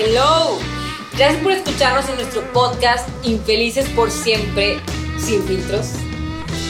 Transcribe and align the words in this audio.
Hello. 0.00 0.60
Gracias 1.16 1.42
por 1.42 1.50
escucharnos 1.50 2.08
en 2.08 2.14
nuestro 2.14 2.40
podcast 2.52 3.08
Infelices 3.24 3.88
por 3.88 4.12
siempre, 4.12 4.78
sin 5.18 5.42
filtros. 5.42 5.88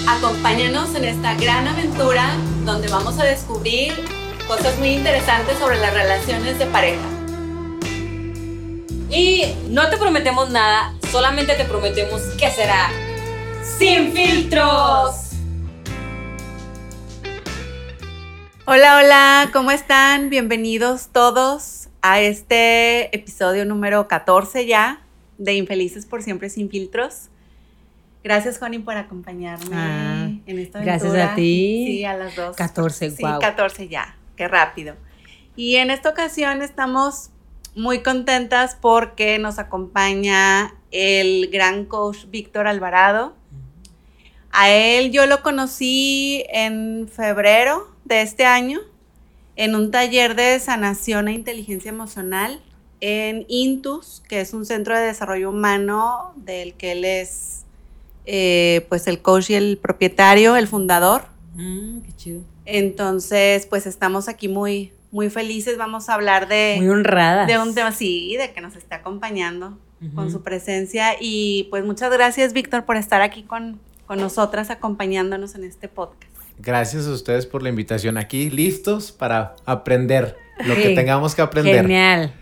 Acompáñanos 0.08 0.94
en 0.94 1.04
esta 1.04 1.34
gran 1.34 1.68
aventura 1.68 2.34
donde 2.64 2.88
vamos 2.88 3.18
a 3.18 3.24
descubrir 3.24 3.92
cosas 4.46 4.78
muy 4.78 4.94
interesantes 4.94 5.58
sobre 5.58 5.78
las 5.78 5.92
relaciones 5.92 6.58
de 6.58 6.64
pareja. 6.64 7.04
Y 9.10 9.44
no 9.68 9.90
te 9.90 9.98
prometemos 9.98 10.48
nada, 10.48 10.94
solamente 11.12 11.52
te 11.54 11.66
prometemos 11.66 12.22
que 12.38 12.50
será 12.50 12.90
sin 13.78 14.14
filtros. 14.14 15.32
Hola, 18.64 18.96
hola, 18.96 19.50
¿cómo 19.52 19.70
están? 19.70 20.30
Bienvenidos 20.30 21.08
todos 21.12 21.77
a 22.02 22.20
este 22.20 23.14
episodio 23.16 23.64
número 23.64 24.08
14 24.08 24.66
ya 24.66 25.02
de 25.38 25.54
Infelices 25.54 26.06
por 26.06 26.22
siempre 26.22 26.50
sin 26.50 26.68
filtros. 26.70 27.28
Gracias, 28.24 28.58
Juani, 28.58 28.80
por 28.80 28.96
acompañarme 28.96 29.66
Ah, 29.72 30.28
en 30.46 30.58
esta 30.58 30.78
aventura. 30.80 30.82
gracias 30.84 31.14
a 31.30 31.34
ti. 31.34 31.84
Sí, 31.86 32.04
a 32.04 32.14
las 32.14 32.34
dos. 32.36 32.56
14, 32.56 33.10
Sí, 33.12 33.22
wow. 33.22 33.38
14 33.40 33.88
ya, 33.88 34.16
qué 34.36 34.48
rápido. 34.48 34.94
Y 35.56 35.76
en 35.76 35.90
esta 35.90 36.08
ocasión 36.10 36.62
estamos 36.62 37.30
muy 37.74 38.02
contentas 38.02 38.76
porque 38.80 39.38
nos 39.38 39.58
acompaña 39.58 40.74
el 40.90 41.48
gran 41.50 41.84
coach 41.84 42.26
Víctor 42.28 42.66
Alvarado. 42.66 43.34
A 44.50 44.70
él 44.70 45.12
yo 45.12 45.26
lo 45.26 45.42
conocí 45.42 46.44
en 46.48 47.08
febrero 47.08 47.88
de 48.04 48.22
este 48.22 48.44
año 48.46 48.80
en 49.58 49.74
un 49.74 49.90
taller 49.90 50.36
de 50.36 50.58
sanación 50.60 51.26
e 51.26 51.32
inteligencia 51.32 51.88
emocional 51.88 52.62
en 53.00 53.44
Intus, 53.48 54.22
que 54.28 54.40
es 54.40 54.54
un 54.54 54.64
centro 54.64 54.96
de 54.96 55.04
desarrollo 55.04 55.50
humano 55.50 56.32
del 56.36 56.74
que 56.74 56.92
él 56.92 57.04
es 57.04 57.64
eh, 58.24 58.86
pues 58.88 59.08
el 59.08 59.20
coach 59.20 59.50
y 59.50 59.54
el 59.54 59.76
propietario, 59.76 60.54
el 60.54 60.68
fundador. 60.68 61.24
Mm, 61.54 62.02
qué 62.02 62.12
chido. 62.16 62.40
Entonces, 62.66 63.66
pues 63.66 63.86
estamos 63.86 64.28
aquí 64.28 64.46
muy, 64.46 64.92
muy 65.10 65.28
felices. 65.28 65.76
Vamos 65.76 66.08
a 66.08 66.14
hablar 66.14 66.46
de, 66.46 66.76
Muy 66.78 66.88
honrada. 66.88 67.44
de 67.46 67.58
un 67.58 67.74
tema 67.74 67.88
así, 67.88 68.36
de 68.36 68.52
que 68.52 68.60
nos 68.60 68.76
está 68.76 68.96
acompañando 68.96 69.76
con 70.14 70.30
su 70.30 70.42
presencia. 70.42 71.16
Y 71.18 71.66
pues 71.70 71.84
muchas 71.84 72.12
gracias, 72.12 72.52
Víctor, 72.52 72.84
por 72.84 72.96
estar 72.96 73.22
aquí 73.22 73.42
con, 73.42 73.80
con 74.06 74.20
nosotras, 74.20 74.70
acompañándonos 74.70 75.56
en 75.56 75.64
este 75.64 75.88
podcast. 75.88 76.27
Gracias 76.58 77.06
a 77.06 77.10
ustedes 77.12 77.46
por 77.46 77.62
la 77.62 77.68
invitación 77.68 78.18
aquí, 78.18 78.50
listos 78.50 79.12
para 79.12 79.54
aprender 79.64 80.36
lo 80.64 80.74
Sí. 80.74 80.82
que 80.82 80.88
tengamos 80.94 81.34
que 81.34 81.42
aprender. 81.42 81.82
Genial. 81.82 82.32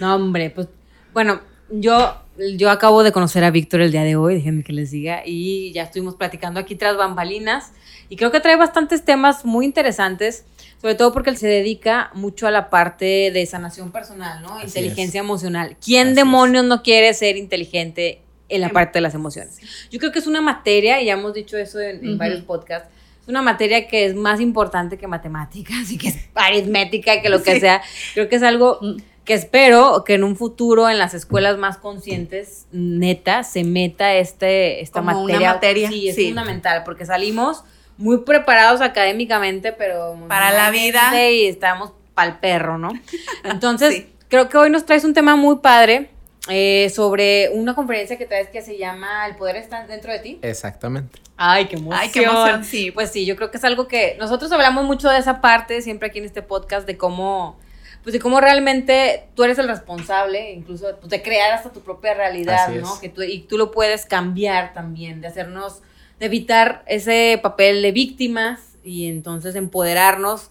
No, 0.00 0.14
hombre, 0.14 0.50
pues 0.50 0.68
bueno, 1.12 1.40
yo, 1.70 2.16
yo 2.56 2.70
acabo 2.70 3.02
de 3.02 3.10
conocer 3.10 3.42
a 3.42 3.50
Víctor 3.50 3.80
el 3.80 3.90
día 3.90 4.04
de 4.04 4.14
hoy, 4.16 4.36
déjenme 4.36 4.62
que 4.62 4.72
les 4.72 4.90
diga, 4.92 5.22
y 5.26 5.72
ya 5.72 5.82
estuvimos 5.84 6.14
platicando 6.14 6.60
aquí 6.60 6.76
tras 6.76 6.96
bambalinas, 6.96 7.72
y 8.08 8.16
creo 8.16 8.30
que 8.30 8.40
trae 8.40 8.56
bastantes 8.56 9.04
temas 9.04 9.44
muy 9.44 9.64
interesantes, 9.64 10.44
sobre 10.80 10.94
todo 10.94 11.12
porque 11.12 11.30
él 11.30 11.36
se 11.36 11.48
dedica 11.48 12.10
mucho 12.14 12.46
a 12.46 12.50
la 12.52 12.70
parte 12.70 13.30
de 13.32 13.46
sanación 13.46 13.90
personal, 13.90 14.42
¿no? 14.42 14.54
Así 14.56 14.66
Inteligencia 14.66 15.20
emocional. 15.20 15.76
¿Quién 15.84 16.08
Así 16.08 16.16
demonios 16.16 16.64
no 16.64 16.82
quiere 16.82 17.12
ser 17.14 17.36
inteligente 17.36 18.20
en 18.48 18.60
la 18.60 18.66
Em- 18.68 18.72
parte 18.72 18.98
de 18.98 19.00
las 19.00 19.14
emociones? 19.14 19.58
Yo 19.90 19.98
creo 19.98 20.12
que 20.12 20.18
es 20.20 20.26
una 20.28 20.40
materia, 20.42 21.00
y 21.00 21.06
ya 21.06 21.14
hemos 21.14 21.34
dicho 21.34 21.56
eso 21.56 21.80
en, 21.80 22.18
varios 22.18 22.42
podcasts, 22.42 22.88
es 23.24 23.28
una 23.28 23.42
materia 23.42 23.88
que 23.88 24.04
es 24.06 24.14
más 24.14 24.40
importante 24.40 24.96
que 24.98 25.06
matemáticas 25.06 25.90
y 25.90 25.98
que 25.98 26.08
es 26.08 26.16
aritmética, 26.34 27.20
que 27.22 27.28
lo 27.28 27.42
que 27.42 27.54
Sí. 27.54 27.60
sea. 27.60 27.82
Creo 28.14 28.28
que 28.28 28.36
es 28.36 28.42
algo 28.42 28.78
Mm. 28.80 28.96
que 29.24 29.32
espero 29.34 30.04
que 30.04 30.14
en 30.14 30.24
un 30.24 30.36
futuro 30.36 30.88
en 30.90 30.98
las 30.98 31.14
escuelas 31.14 31.56
más 31.56 31.78
conscientes, 31.78 32.66
neta, 32.72 33.42
se 33.42 33.64
meta 33.64 34.14
este, 34.14 34.82
esta 34.82 35.00
Como 35.00 35.12
una 35.22 35.22
materia. 35.32 35.52
materia, 35.54 35.88
Sí, 35.88 36.08
es 36.10 36.14
sí. 36.16 36.26
fundamental, 36.28 36.82
porque 36.84 37.06
salimos 37.06 37.64
muy 37.96 38.18
preparados 38.18 38.80
académicamente, 38.82 39.72
pero... 39.72 40.18
Para 40.28 40.50
la 40.52 40.70
vida. 40.70 41.12
Y 41.30 41.46
estamos 41.46 41.92
pa'l 42.14 42.38
perro, 42.40 42.76
¿no? 42.76 42.90
Entonces, 43.44 43.94
Sí. 43.94 44.06
creo 44.28 44.48
que 44.50 44.58
hoy 44.58 44.68
nos 44.70 44.84
traes 44.84 45.04
un 45.04 45.14
tema 45.14 45.36
muy 45.36 45.56
padre 45.56 46.10
eh, 46.48 46.90
sobre 46.94 47.50
una 47.52 47.74
conferencia 47.74 48.18
que 48.18 48.26
traes 48.26 48.48
que 48.50 48.60
se 48.62 48.76
llama 48.76 49.26
El 49.26 49.36
poder 49.36 49.56
está 49.56 49.86
dentro 49.86 50.12
de 50.12 50.18
ti. 50.18 50.38
Exactamente. 50.42 51.18
Ay, 51.36 51.66
qué 51.66 51.76
emoción. 51.76 52.00
Ay, 52.00 52.10
qué 52.10 52.22
emoción, 52.22 52.64
sí. 52.64 52.90
Pues 52.90 53.10
sí, 53.10 53.24
yo 53.26 53.34
creo 53.36 53.50
que 53.50 53.56
es 53.56 53.64
algo 53.64 53.88
que 53.88 54.16
nosotros 54.18 54.52
hablamos 54.52 54.84
mucho 54.84 55.08
de 55.08 55.18
esa 55.18 55.40
parte 55.40 55.80
siempre 55.82 56.08
aquí 56.08 56.18
en 56.18 56.24
este 56.26 56.42
podcast 56.42 56.86
de 56.86 56.96
cómo 56.96 57.58
pues 58.02 58.12
de 58.12 58.20
cómo 58.20 58.38
realmente 58.38 59.28
tú 59.34 59.44
eres 59.44 59.58
el 59.58 59.66
responsable, 59.66 60.52
incluso 60.52 60.94
pues, 61.00 61.08
de 61.08 61.22
crear 61.22 61.52
hasta 61.52 61.72
tu 61.72 61.80
propia 61.80 62.12
realidad, 62.12 62.66
Así 62.66 62.74
¿no? 62.78 62.92
es. 62.92 63.00
Que 63.00 63.08
tú, 63.08 63.22
y 63.22 63.38
tú 63.38 63.56
lo 63.56 63.70
puedes 63.70 64.04
cambiar 64.04 64.74
también, 64.74 65.22
de 65.22 65.28
hacernos, 65.28 65.80
de 66.20 66.26
evitar 66.26 66.82
ese 66.86 67.40
papel 67.42 67.80
de 67.80 67.92
víctimas 67.92 68.60
y 68.84 69.08
entonces 69.08 69.54
empoderarnos 69.54 70.50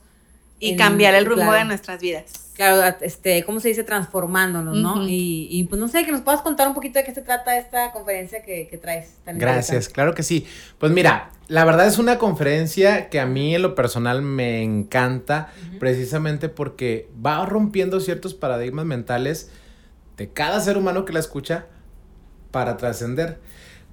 Y 0.60 0.72
en- 0.72 0.78
cambiar 0.80 1.14
el 1.14 1.26
rumbo 1.28 1.44
claro. 1.44 1.60
de 1.60 1.66
nuestras 1.66 2.02
vidas. 2.02 2.24
Claro, 2.56 2.96
este, 3.02 3.44
¿cómo 3.46 3.60
se 3.60 3.70
dice? 3.70 3.84
Transformándonos, 3.84 4.78
¿no? 4.78 5.08
Y, 5.08 5.48
y, 5.50 5.64
pues 5.64 5.82
no 5.82 5.88
sé, 5.88 6.06
que 6.06 6.12
nos 6.12 6.22
puedas 6.22 6.42
contar 6.42 6.68
un 6.68 6.76
poquito 6.76 7.00
de 7.00 7.06
qué 7.06 7.14
se 7.14 7.22
trata 7.22 7.58
esta 7.58 7.92
conferencia 7.92 8.44
que, 8.44 8.68
que 8.68 8.78
traes. 8.78 9.16
tan 9.26 9.40
Gracias, 9.40 9.90
claro 9.90 10.14
que 10.14 10.22
sí. 10.22 10.46
Pues 10.78 10.92
mira, 10.92 11.32
la 11.48 11.66
verdad 11.66 11.88
es 11.88 11.98
una 11.98 12.20
conferencia 12.20 13.10
que 13.10 13.20
a 13.20 13.26
mí 13.26 13.56
en 13.56 13.64
lo 13.64 13.74
personal 13.74 14.22
me 14.22 14.62
encanta, 14.62 15.52
precisamente 15.80 16.48
porque 16.48 17.10
va 17.26 17.44
rompiendo 17.46 18.00
ciertos 18.00 18.34
paradigmas 18.34 18.86
mentales 18.86 19.50
de 20.18 20.30
cada 20.30 20.60
ser 20.60 20.78
humano 20.78 21.06
que 21.06 21.14
la 21.14 21.20
escucha 21.20 21.66
para 22.52 22.78
trascender. 22.78 23.40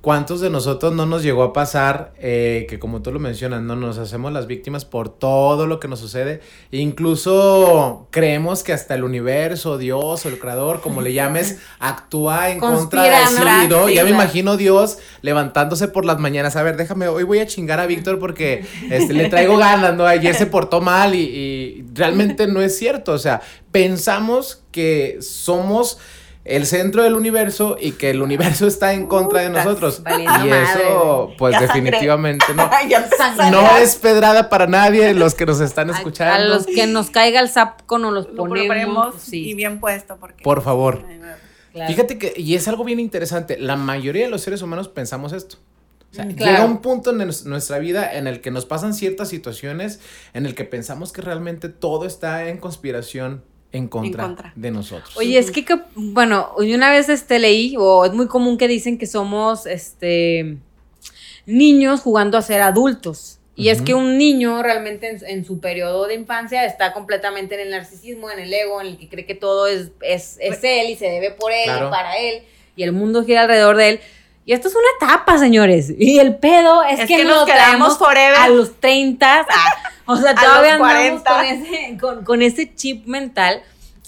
¿Cuántos 0.00 0.40
de 0.40 0.48
nosotros 0.48 0.94
no 0.94 1.04
nos 1.04 1.22
llegó 1.22 1.42
a 1.42 1.52
pasar 1.52 2.14
eh, 2.18 2.64
que 2.70 2.78
como 2.78 3.02
tú 3.02 3.12
lo 3.12 3.18
mencionas, 3.18 3.60
no 3.60 3.76
nos 3.76 3.98
hacemos 3.98 4.32
las 4.32 4.46
víctimas 4.46 4.86
por 4.86 5.10
todo 5.10 5.66
lo 5.66 5.78
que 5.78 5.88
nos 5.88 6.00
sucede? 6.00 6.40
Incluso 6.70 8.08
creemos 8.10 8.62
que 8.62 8.72
hasta 8.72 8.94
el 8.94 9.04
universo, 9.04 9.76
Dios 9.76 10.24
o 10.24 10.28
el 10.30 10.38
creador, 10.38 10.80
como 10.80 11.02
le 11.02 11.12
llames, 11.12 11.58
actúa 11.80 12.50
en 12.50 12.60
contra 12.60 13.02
de 13.02 13.26
sí, 13.26 13.68
¿no? 13.68 13.90
Ya 13.90 14.04
me 14.04 14.10
imagino 14.10 14.56
Dios 14.56 14.96
levantándose 15.20 15.86
por 15.88 16.06
las 16.06 16.18
mañanas. 16.18 16.56
A 16.56 16.62
ver, 16.62 16.78
déjame, 16.78 17.08
hoy 17.08 17.24
voy 17.24 17.40
a 17.40 17.46
chingar 17.46 17.78
a 17.78 17.84
Víctor 17.84 18.18
porque 18.18 18.64
este, 18.90 19.12
le 19.12 19.28
traigo 19.28 19.58
ganas, 19.58 19.94
¿no? 19.94 20.06
Ayer 20.06 20.34
se 20.34 20.46
portó 20.46 20.80
mal 20.80 21.14
y, 21.14 21.18
y 21.18 21.84
realmente 21.92 22.46
no 22.46 22.62
es 22.62 22.78
cierto. 22.78 23.12
O 23.12 23.18
sea, 23.18 23.42
pensamos 23.70 24.62
que 24.72 25.18
somos 25.20 25.98
el 26.44 26.64
centro 26.66 27.02
del 27.02 27.14
universo 27.14 27.76
y 27.80 27.92
que 27.92 28.10
el 28.10 28.22
universo 28.22 28.66
está 28.66 28.92
en 28.94 29.06
contra 29.06 29.42
de 29.42 29.50
nosotros. 29.50 30.02
Y 30.18 30.22
madre, 30.24 30.62
eso, 30.62 31.32
pues 31.38 31.52
Ya 31.54 31.60
definitivamente 31.60 32.46
no. 32.54 32.68
Sangre. 33.16 33.50
No 33.50 33.76
es 33.76 33.96
pedrada 33.96 34.48
para 34.48 34.66
nadie 34.66 35.12
los 35.14 35.34
que 35.34 35.44
nos 35.46 35.60
están 35.60 35.90
A- 35.90 35.96
escuchando. 35.98 36.34
A 36.34 36.38
los 36.38 36.66
que 36.66 36.86
nos 36.86 37.10
caiga 37.10 37.40
el 37.40 37.48
sapo 37.50 37.98
nos 37.98 38.12
los 38.12 38.28
Lo 38.30 38.44
ponemos. 38.46 38.68
ponemos 38.68 39.14
sí, 39.22 39.50
y 39.50 39.54
bien 39.54 39.80
puesto. 39.80 40.16
Porque, 40.18 40.42
Por 40.42 40.62
favor. 40.62 41.04
Claro. 41.72 41.88
Fíjate 41.92 42.18
que, 42.18 42.32
y 42.36 42.56
es 42.56 42.66
algo 42.66 42.82
bien 42.82 42.98
interesante, 42.98 43.56
la 43.58 43.76
mayoría 43.76 44.24
de 44.24 44.30
los 44.30 44.40
seres 44.42 44.60
humanos 44.62 44.88
pensamos 44.88 45.32
esto. 45.32 45.56
O 46.10 46.14
sea, 46.14 46.24
Mm, 46.24 46.28
llega 46.30 46.36
claro. 46.56 46.64
un 46.66 46.78
punto 46.78 47.10
en 47.12 47.18
nues- 47.18 47.44
nuestra 47.44 47.78
vida 47.78 48.12
en 48.16 48.26
el 48.26 48.40
que 48.40 48.50
nos 48.50 48.66
pasan 48.66 48.92
ciertas 48.94 49.28
situaciones 49.28 50.00
en 50.34 50.46
el 50.46 50.56
que 50.56 50.64
pensamos 50.64 51.12
que 51.12 51.22
realmente 51.22 51.68
todo 51.68 52.06
está 52.06 52.48
en 52.48 52.56
conspiración 52.58 53.44
en 53.72 53.88
contra, 53.88 54.24
contra. 54.24 54.52
de 54.56 54.70
nosotros. 54.70 55.16
Oye, 55.16 55.38
es 55.38 55.50
que, 55.50 55.64
que, 55.64 55.78
bueno, 55.94 56.52
una 56.56 56.90
vez 56.90 57.08
este, 57.08 57.38
leí, 57.38 57.76
o 57.78 58.04
es 58.04 58.12
muy 58.12 58.26
común 58.26 58.58
que 58.58 58.66
dicen 58.68 58.98
que 58.98 59.06
somos 59.06 59.66
este, 59.66 60.56
niños 61.46 62.00
jugando 62.00 62.38
a 62.38 62.42
ser 62.42 62.62
adultos. 62.62 63.36
Y 63.56 63.68
es 63.68 63.82
que 63.82 63.92
un 63.92 64.16
niño 64.16 64.62
realmente 64.62 65.10
en, 65.10 65.20
en 65.26 65.44
su 65.44 65.60
periodo 65.60 66.06
de 66.06 66.14
infancia 66.14 66.64
está 66.64 66.94
completamente 66.94 67.56
en 67.56 67.60
el 67.60 67.70
narcisismo, 67.70 68.30
en 68.30 68.38
el 68.38 68.50
ego, 68.54 68.80
en 68.80 68.86
el 68.86 68.96
que 68.98 69.06
cree 69.10 69.26
que 69.26 69.34
todo 69.34 69.66
es, 69.66 69.90
es, 70.00 70.38
es 70.40 70.60
él 70.64 70.88
y 70.88 70.96
se 70.96 71.04
debe 71.06 71.30
por 71.32 71.52
él 71.52 71.64
Claro. 71.64 71.88
y 71.88 71.90
para 71.90 72.16
él, 72.16 72.42
y 72.74 72.84
el 72.84 72.92
mundo 72.92 73.22
gira 73.22 73.42
alrededor 73.42 73.76
de 73.76 73.88
él. 73.90 74.00
Y 74.46 74.54
esto 74.54 74.68
es 74.68 74.74
una 74.74 74.86
etapa, 75.08 75.36
señores. 75.38 75.92
Y 75.98 76.18
el 76.20 76.36
pedo 76.36 76.82
es, 76.84 77.00
Es 77.00 77.06
que, 77.06 77.18
que 77.18 77.24
nos 77.24 77.36
nos 77.36 77.44
quedamos 77.46 77.98
forever. 77.98 78.34
a 78.38 78.48
los 78.48 78.80
30. 78.80 79.46
ah, 79.46 79.74
o 80.12 80.16
sea, 80.16 80.34
todavía 80.34 80.74
andamos 80.74 81.22
40. 81.22 81.30
con 81.30 81.44
ese, 81.44 81.98
con, 81.98 82.24
con 82.24 82.42
ese 82.42 82.74
chip 82.74 83.06
mental. 83.06 83.62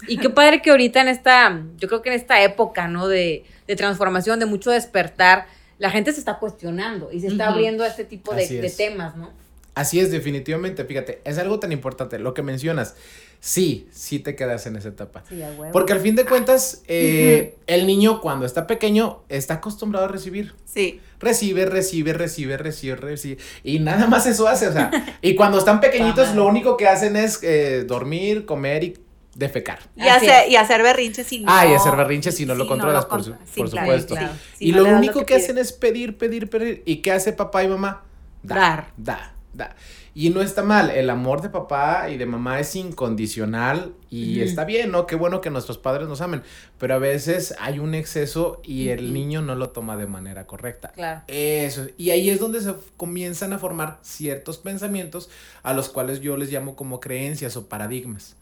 Y 0.08 0.16
qué 0.16 0.30
padre 0.30 0.62
que 0.62 0.70
ahorita 0.70 1.00
en 1.00 1.08
esta, 1.08 1.62
yo 1.76 1.88
creo 1.88 2.02
que 2.02 2.08
en 2.08 2.16
esta 2.16 2.42
época, 2.42 2.88
¿no? 2.88 3.06
De, 3.06 3.44
de 3.66 3.76
transformación, 3.76 4.38
de 4.40 4.46
mucho 4.46 4.70
despertar, 4.70 5.46
la 5.78 5.90
gente 5.90 6.12
se 6.12 6.20
está 6.20 6.38
cuestionando 6.38 7.10
y 7.12 7.20
se 7.20 7.26
está 7.28 7.48
abriendo 7.48 7.82
a 7.84 7.88
este 7.88 8.04
tipo 8.04 8.34
de, 8.34 8.72
temas, 8.76 9.16
¿no? 9.16 9.30
Así 9.74 9.98
es, 9.98 10.10
definitivamente, 10.10 10.84
fíjate, 10.84 11.20
es 11.24 11.38
algo 11.38 11.58
tan 11.58 11.72
importante, 11.72 12.18
lo 12.18 12.34
que 12.34 12.42
mencionas, 12.42 12.94
sí, 13.40 13.88
sí 13.90 14.18
te 14.18 14.36
quedas 14.36 14.66
en 14.66 14.76
esa 14.76 14.90
etapa. 14.90 15.24
Sí. 15.28 15.42
Porque 15.72 15.92
al 15.92 16.00
fin 16.00 16.14
de 16.14 16.24
cuentas, 16.24 16.82
eh, 16.86 17.56
el 17.66 17.86
niño 17.86 18.20
cuando 18.20 18.46
está 18.46 18.66
pequeño 18.66 19.22
está 19.28 19.54
acostumbrado 19.54 20.04
a 20.04 20.08
recibir. 20.08 20.54
Sí. 20.66 21.00
Recibe, 21.22 21.66
recibe, 21.66 22.12
recibe, 22.12 22.56
recibe, 22.56 22.96
recibe. 22.96 23.38
Y 23.62 23.78
nada 23.78 24.08
más 24.08 24.26
eso 24.26 24.48
hace, 24.48 24.66
o 24.66 24.72
sea. 24.72 24.90
Y 25.22 25.36
cuando 25.36 25.58
están 25.58 25.80
pequeñitos, 25.80 26.34
lo 26.34 26.46
único 26.46 26.76
que 26.76 26.88
hacen 26.88 27.14
es 27.16 27.38
eh, 27.42 27.84
dormir, 27.86 28.44
comer 28.44 28.82
y 28.82 28.98
defecar. 29.36 29.78
Y, 29.94 30.08
hacer, 30.08 30.50
y 30.50 30.56
hacer 30.56 30.82
berrinches 30.82 31.26
si 31.28 31.40
no. 31.40 31.46
Ah, 31.50 31.64
y 31.66 31.74
hacer 31.74 31.94
berrinches 31.96 32.34
si 32.34 32.44
no 32.44 32.54
lo 32.56 32.66
controlas, 32.66 33.04
lo 33.04 33.08
por, 33.08 33.22
su- 33.24 33.32
Sí, 33.32 33.60
por 33.60 33.70
claro, 33.70 33.86
supuesto. 33.86 34.14
claro. 34.16 34.34
Sí, 34.58 34.68
y 34.68 34.72
no 34.72 34.82
lo 34.82 34.96
único 34.96 35.24
que, 35.24 35.36
hacen 35.36 35.58
es 35.58 35.72
pedir, 35.72 36.18
pedir, 36.18 36.50
pedir. 36.50 36.82
¿Y 36.84 36.96
qué 36.96 37.12
hace 37.12 37.32
papá 37.32 37.62
y 37.62 37.68
mamá? 37.68 38.02
Dar. 38.42 38.88
Da, 38.96 39.32
da. 39.52 39.76
Y 40.14 40.28
no 40.28 40.42
está 40.42 40.62
mal, 40.62 40.90
el 40.90 41.08
amor 41.08 41.40
de 41.40 41.48
papá 41.48 42.10
y 42.10 42.18
de 42.18 42.26
mamá 42.26 42.60
es 42.60 42.76
incondicional 42.76 43.94
y 44.10 44.40
está 44.40 44.66
bien, 44.66 44.90
¿no? 44.90 45.06
Qué 45.06 45.16
bueno 45.16 45.40
que 45.40 45.48
nuestros 45.48 45.78
padres 45.78 46.06
nos 46.06 46.20
amen, 46.20 46.42
pero 46.78 46.94
a 46.94 46.98
veces 46.98 47.54
hay 47.58 47.78
un 47.78 47.94
exceso 47.94 48.60
y 48.62 48.90
el 48.90 49.14
niño 49.14 49.40
no 49.40 49.54
lo 49.54 49.70
toma 49.70 49.96
de 49.96 50.06
manera 50.06 50.46
correcta. 50.46 50.88
Claro. 50.88 51.22
Eso, 51.28 51.86
y 51.96 52.10
ahí 52.10 52.28
es 52.28 52.40
donde 52.40 52.60
se 52.60 52.74
comienzan 52.98 53.54
a 53.54 53.58
formar 53.58 54.00
ciertos 54.02 54.58
pensamientos 54.58 55.30
a 55.62 55.72
los 55.72 55.88
cuales 55.88 56.20
yo 56.20 56.36
les 56.36 56.52
llamo 56.52 56.76
como 56.76 57.00
creencias 57.00 57.56
o 57.56 57.68
paradigmas. 57.68 58.36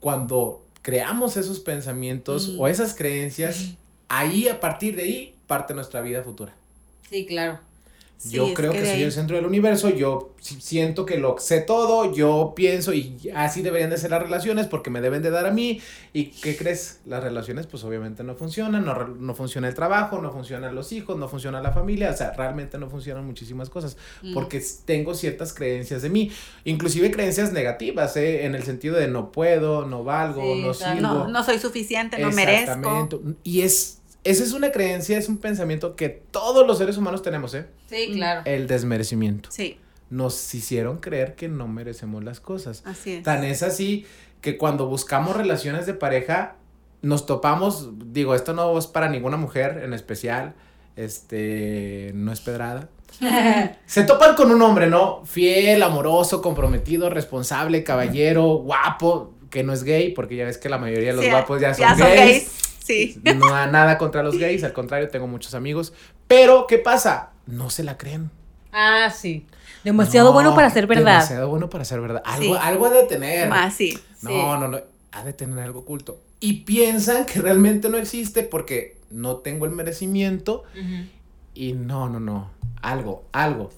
Cuando 0.00 0.66
creamos 0.82 1.36
esos 1.36 1.60
pensamientos 1.60 2.56
o 2.58 2.66
esas 2.68 2.94
creencias, 2.94 3.74
ahí 4.08 4.48
a 4.48 4.60
partir 4.60 4.96
de 4.96 5.02
ahí 5.02 5.34
parte 5.46 5.72
nuestra 5.72 6.00
vida 6.00 6.22
futura. 6.22 6.52
Sí, 7.08 7.24
claro. 7.26 7.60
Sí, 8.18 8.30
yo 8.36 8.54
creo 8.54 8.72
que, 8.72 8.80
de 8.80 8.90
soy 8.90 9.02
el 9.02 9.12
centro 9.12 9.36
del 9.36 9.44
universo, 9.44 9.90
yo 9.90 10.34
si- 10.40 10.58
siento 10.60 11.04
que 11.04 11.18
lo 11.18 11.36
sé 11.38 11.60
todo, 11.60 12.14
yo 12.14 12.54
pienso 12.56 12.94
y 12.94 13.30
así 13.34 13.60
deberían 13.60 13.90
de 13.90 13.98
ser 13.98 14.10
las 14.10 14.22
relaciones 14.22 14.66
porque 14.66 14.88
me 14.88 15.02
deben 15.02 15.22
de 15.22 15.30
dar 15.30 15.44
a 15.46 15.50
mí. 15.50 15.80
¿Y 16.14 16.26
qué 16.30 16.56
crees? 16.56 17.00
Las 17.04 17.22
relaciones 17.22 17.66
pues 17.66 17.84
obviamente 17.84 18.24
no 18.24 18.34
funcionan, 18.34 18.86
no, 18.86 19.06
no 19.08 19.34
funciona 19.34 19.68
el 19.68 19.74
trabajo, 19.74 20.20
no 20.22 20.32
funcionan 20.32 20.74
los 20.74 20.92
hijos, 20.92 21.18
no 21.18 21.28
funciona 21.28 21.60
la 21.60 21.72
familia, 21.72 22.10
o 22.10 22.16
sea, 22.16 22.32
realmente 22.32 22.78
no 22.78 22.88
funcionan 22.88 23.26
muchísimas 23.26 23.68
cosas 23.68 23.98
Mm. 24.22 24.32
porque 24.32 24.62
tengo 24.86 25.14
ciertas 25.14 25.52
creencias 25.52 26.00
de 26.00 26.08
mí, 26.08 26.30
inclusive 26.64 27.10
creencias 27.10 27.52
negativas, 27.52 28.16
¿eh? 28.16 28.46
en 28.46 28.54
el 28.54 28.62
sentido 28.62 28.96
de 28.96 29.08
no 29.08 29.30
puedo, 29.30 29.84
no 29.84 30.04
valgo, 30.04 30.42
Sí, 30.54 30.62
no 30.62 30.74
sirvo. 30.74 31.00
No, 31.00 31.28
no 31.28 31.44
soy 31.44 31.58
suficiente, 31.58 32.18
no 32.18 32.30
merezco. 32.32 33.08
Y 33.44 33.60
es, 33.60 33.95
esa 34.30 34.42
es 34.44 34.52
una 34.52 34.70
creencia, 34.72 35.16
es 35.18 35.28
un 35.28 35.38
pensamiento 35.38 35.96
que 35.96 36.08
todos 36.08 36.66
los 36.66 36.78
seres 36.78 36.96
humanos 36.96 37.22
tenemos, 37.22 37.54
¿eh? 37.54 37.66
Sí, 37.88 38.10
claro. 38.14 38.42
El 38.44 38.66
desmerecimiento. 38.66 39.50
Sí, 39.52 39.78
Nos 40.10 40.54
hicieron 40.54 40.98
creer 40.98 41.34
que 41.34 41.48
no 41.48 41.66
merecemos 41.68 42.22
las 42.24 42.40
cosas. 42.40 42.82
así 42.84 43.14
es. 43.14 43.22
Tan 43.22 43.44
es 43.44 43.62
así 43.62 44.06
que 44.40 44.56
cuando 44.56 44.86
buscamos 44.86 45.36
relaciones 45.36 45.86
de 45.86 45.94
pareja, 45.94 46.56
nos 47.02 47.26
topamos, 47.26 47.90
digo, 48.12 48.34
esto 48.34 48.52
no 48.52 48.76
es 48.78 48.86
para 48.86 49.08
ninguna 49.08 49.36
mujer 49.36 49.80
en 49.84 49.92
especial, 49.92 50.54
este, 50.96 52.10
no 52.14 52.32
es 52.32 52.40
pedrada. 52.40 52.88
Se 53.86 54.02
topan 54.04 54.34
con 54.34 54.50
un 54.50 54.60
hombre, 54.62 54.88
¿no? 54.88 55.24
Fiel, 55.24 55.82
amoroso, 55.82 56.42
comprometido, 56.42 57.08
responsable, 57.10 57.84
caballero, 57.84 58.44
guapo, 58.56 59.34
que 59.50 59.62
no 59.62 59.72
es 59.72 59.84
gay, 59.84 60.12
porque 60.12 60.36
ya 60.36 60.44
ves 60.44 60.58
que 60.58 60.68
la 60.68 60.78
mayoría 60.78 61.10
de 61.10 61.16
los 61.16 61.24
Sí, 61.24 61.30
guapos 61.30 61.60
ya 61.60 61.72
son, 61.74 61.98
gays. 61.98 62.65
Sí. 62.86 63.20
No 63.36 63.50
da 63.50 63.66
nada 63.66 63.98
contra 63.98 64.22
los 64.22 64.38
gays, 64.38 64.62
al 64.64 64.72
contrario, 64.72 65.08
tengo 65.08 65.26
muchos 65.26 65.54
amigos. 65.54 65.92
Pero, 66.28 66.66
¿qué 66.66 66.78
pasa? 66.78 67.30
No 67.46 67.68
se 67.70 67.82
la 67.82 67.96
creen. 67.98 68.30
Ah, 68.72 69.10
sí. 69.10 69.46
Demasiado 69.84 70.28
No, 70.28 70.32
bueno 70.34 70.54
para 70.54 70.70
ser 70.70 70.86
verdad. 70.86 71.14
Demasiado 71.14 71.48
bueno 71.48 71.68
para 71.70 71.84
ser 71.84 72.00
verdad. 72.00 72.22
Algo, 72.24 72.54
Sí. 72.54 72.60
algo 72.62 72.86
ha 72.86 72.90
de 72.90 73.02
tener. 73.04 73.48
Más 73.48 73.74
sí. 73.74 73.98
No, 74.22 74.30
Sí. 74.30 74.36
no, 74.36 74.68
no. 74.68 74.80
Ha 75.12 75.24
de 75.24 75.32
tener 75.32 75.58
algo 75.60 75.80
oculto. 75.80 76.20
Y 76.40 76.64
piensan 76.64 77.24
que 77.24 77.40
realmente 77.40 77.88
no 77.88 77.96
existe 77.96 78.42
porque 78.42 78.98
no 79.10 79.36
tengo 79.36 79.64
el 79.66 79.72
merecimiento. 79.72 80.64
Y 81.54 81.72
no, 81.72 82.08
no, 82.08 82.20
no. 82.20 82.50
Algo, 82.82 83.24
algo. 83.32 83.70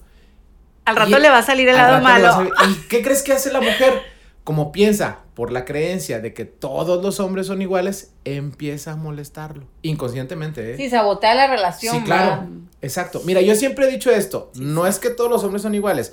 Al 0.85 0.97
rato 0.97 1.17
Y 1.17 1.21
le 1.21 1.29
va 1.31 1.39
a 1.39 1.43
salir 1.43 1.69
el 1.69 1.77
lado 1.77 2.01
malo. 2.03 2.51
¿Y 2.69 2.75
qué 2.89 3.03
crees 3.03 3.23
que 3.23 3.33
hace 3.33 3.53
la 3.53 3.61
mujer? 3.61 4.03
Como 4.43 4.73
piensa, 4.73 5.19
por 5.39 5.53
la 5.53 5.65
creencia 5.65 6.19
de 6.19 6.35
que 6.35 6.45
todos 6.45 7.01
los 7.01 7.21
hombres 7.21 7.47
son 7.47 7.63
iguales, 7.63 8.11
empieza 8.25 8.91
a 8.91 8.97
molestarlo. 8.97 9.69
Inconscientemente, 9.83 10.73
¿eh? 10.73 10.77
Sí, 10.77 10.91
sabotea 10.91 11.33
la 11.37 11.47
relación. 11.47 11.95
Sí, 11.95 12.03
claro. 12.03 12.31
¿verdad? 12.41 12.47
Exacto. 12.83 13.23
Mira, 13.25 13.41
yo 13.41 13.55
siempre 13.55 13.87
he 13.87 13.91
dicho 13.93 14.11
esto. 14.11 14.51
No 14.57 14.85
es 14.89 14.99
que 14.99 15.11
todos 15.11 15.31
los 15.31 15.45
hombres 15.45 15.63
son 15.63 15.77
iguales. 15.77 16.13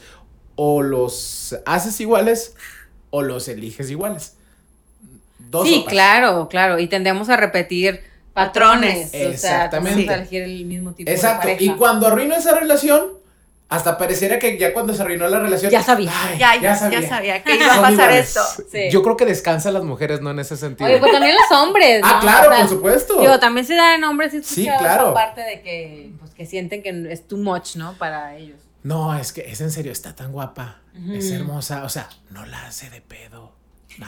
O 0.53 0.83
los 0.83 1.55
haces 1.65 1.99
iguales 2.01 2.53
o 3.09 3.23
los 3.23 3.47
eliges 3.47 3.89
iguales. 3.89 4.35
Dos 5.39 5.67
Sí, 5.67 5.77
sopas. 5.77 5.91
claro, 5.91 6.47
claro. 6.47 6.77
Y 6.77 6.85
tendemos 6.85 7.27
a 7.29 7.35
repetir 7.35 8.01
patrones. 8.35 9.07
Patrones. 9.07 9.07
O 9.07 9.09
sea, 9.09 9.29
Exactamente. 9.31 9.89
tendemos 10.01 10.13
a 10.13 10.17
elegir 10.21 10.43
el 10.43 10.65
mismo 10.65 10.91
tipo 10.93 11.09
Exacto. 11.09 11.47
de 11.47 11.57
Y 11.61 11.69
cuando 11.71 12.05
arruino 12.05 12.35
esa 12.35 12.59
relación, 12.59 13.07
hasta 13.67 13.97
pareciera 13.97 14.37
que 14.39 14.57
ya 14.59 14.73
cuando 14.73 14.93
se 14.93 15.01
arruinó 15.01 15.27
la 15.27 15.39
relación. 15.39 15.71
Ya 15.71 15.81
sabía. 15.81 16.11
ay, 16.15 16.37
Ya, 16.37 16.55
ya, 16.61 16.89
ya 16.89 17.07
sabía 17.09 17.43
que 17.43 17.55
iba 17.55 17.65
a 17.73 17.81
pasar 17.81 17.91
iguales. 17.93 18.27
esto. 18.27 18.41
Sí. 18.71 18.89
Yo 18.91 19.01
creo 19.01 19.17
que 19.17 19.25
descansan 19.25 19.73
las 19.73 19.83
mujeres, 19.83 20.21
¿no? 20.21 20.31
En 20.31 20.39
ese 20.39 20.55
sentido. 20.55 20.87
Oye, 20.89 20.99
pues 20.99 21.11
también 21.11 21.35
los 21.35 21.59
hombres. 21.59 22.01
ah, 22.03 22.13
¿no? 22.15 22.19
claro, 22.21 22.49
O 22.49 22.53
sea, 22.53 22.59
por 22.61 22.69
supuesto. 22.69 23.19
Digo, 23.19 23.39
también 23.39 23.65
se 23.65 23.73
da 23.75 23.95
en 23.95 24.03
hombres 24.03 24.33
y 24.35 24.43
Sí, 24.43 24.69
claro. 24.79 25.09
Aparte 25.09 25.41
de 25.41 25.61
que, 25.61 26.11
pues, 26.19 26.33
que 26.35 26.45
sienten 26.45 26.83
que 26.83 27.07
es 27.11 27.27
too 27.27 27.37
much, 27.37 27.75
¿no? 27.75 27.93
Para 27.93 28.35
ellos. 28.35 28.59
No, 28.83 29.15
es 29.17 29.31
que 29.33 29.41
es 29.49 29.59
en 29.61 29.71
serio, 29.71 29.91
está 29.91 30.15
tan 30.15 30.31
guapa. 30.31 30.77
Es 31.11 31.31
hermosa. 31.31 31.83
O 31.85 31.89
sea, 31.89 32.07
no 32.29 32.45
la 32.45 32.67
hace 32.67 32.89
de 32.91 33.01
pedo. 33.01 33.53
No, 33.97 34.07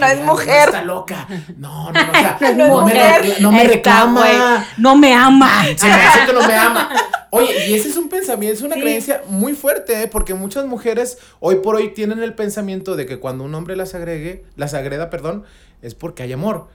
No 0.00 0.06
es 0.06 0.18
mujer. 0.20 0.68
está 0.68 0.82
loca. 0.82 1.26
No, 1.58 1.90
no, 1.92 2.04
no, 2.04 2.10
o 2.10 2.14
sea, 2.14 2.38
No 2.40 2.46
es 2.48 2.56
no, 2.56 2.64
me, 2.64 2.70
mujer. 2.94 3.22
recla- 3.22 3.38
no 3.40 3.52
me 3.52 3.62
Está, 3.64 3.72
reclama. 3.74 4.66
No 4.78 4.96
me 4.96 5.12
ama. 5.14 5.64
Se 5.76 5.86
me 5.86 5.92
hace 5.92 6.26
que 6.26 6.32
no 6.32 6.46
me 6.46 6.54
ama. 6.56 6.88
Oye, 7.34 7.68
y 7.68 7.74
ese 7.74 7.88
es 7.88 7.96
un 7.96 8.08
pensamiento, 8.08 8.54
es 8.56 8.62
una 8.62 8.74
Sí. 8.76 8.80
creencia 8.82 9.22
muy 9.28 9.52
fuerte, 9.54 10.02
¿eh? 10.02 10.08
porque 10.08 10.34
muchas 10.34 10.66
mujeres 10.66 11.18
hoy 11.40 11.56
por 11.56 11.76
hoy 11.76 11.92
tienen 11.94 12.22
el 12.22 12.34
pensamiento 12.34 12.96
de 12.96 13.06
que 13.06 13.18
cuando 13.18 13.44
un 13.44 13.54
hombre 13.54 13.76
las 13.76 13.94
agregue, 13.94 14.44
las 14.56 14.74
agreda, 14.74 15.10
perdón, 15.10 15.44
es 15.82 15.94
porque 15.94 16.22
hay 16.22 16.32
amor. 16.32 16.68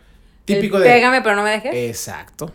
Típico 0.45 0.77
El 0.77 0.83
de. 0.83 0.89
Pégame, 0.89 1.21
pero 1.21 1.35
no 1.35 1.43
me 1.43 1.51
dejes. 1.51 1.71
Exacto. 1.73 2.51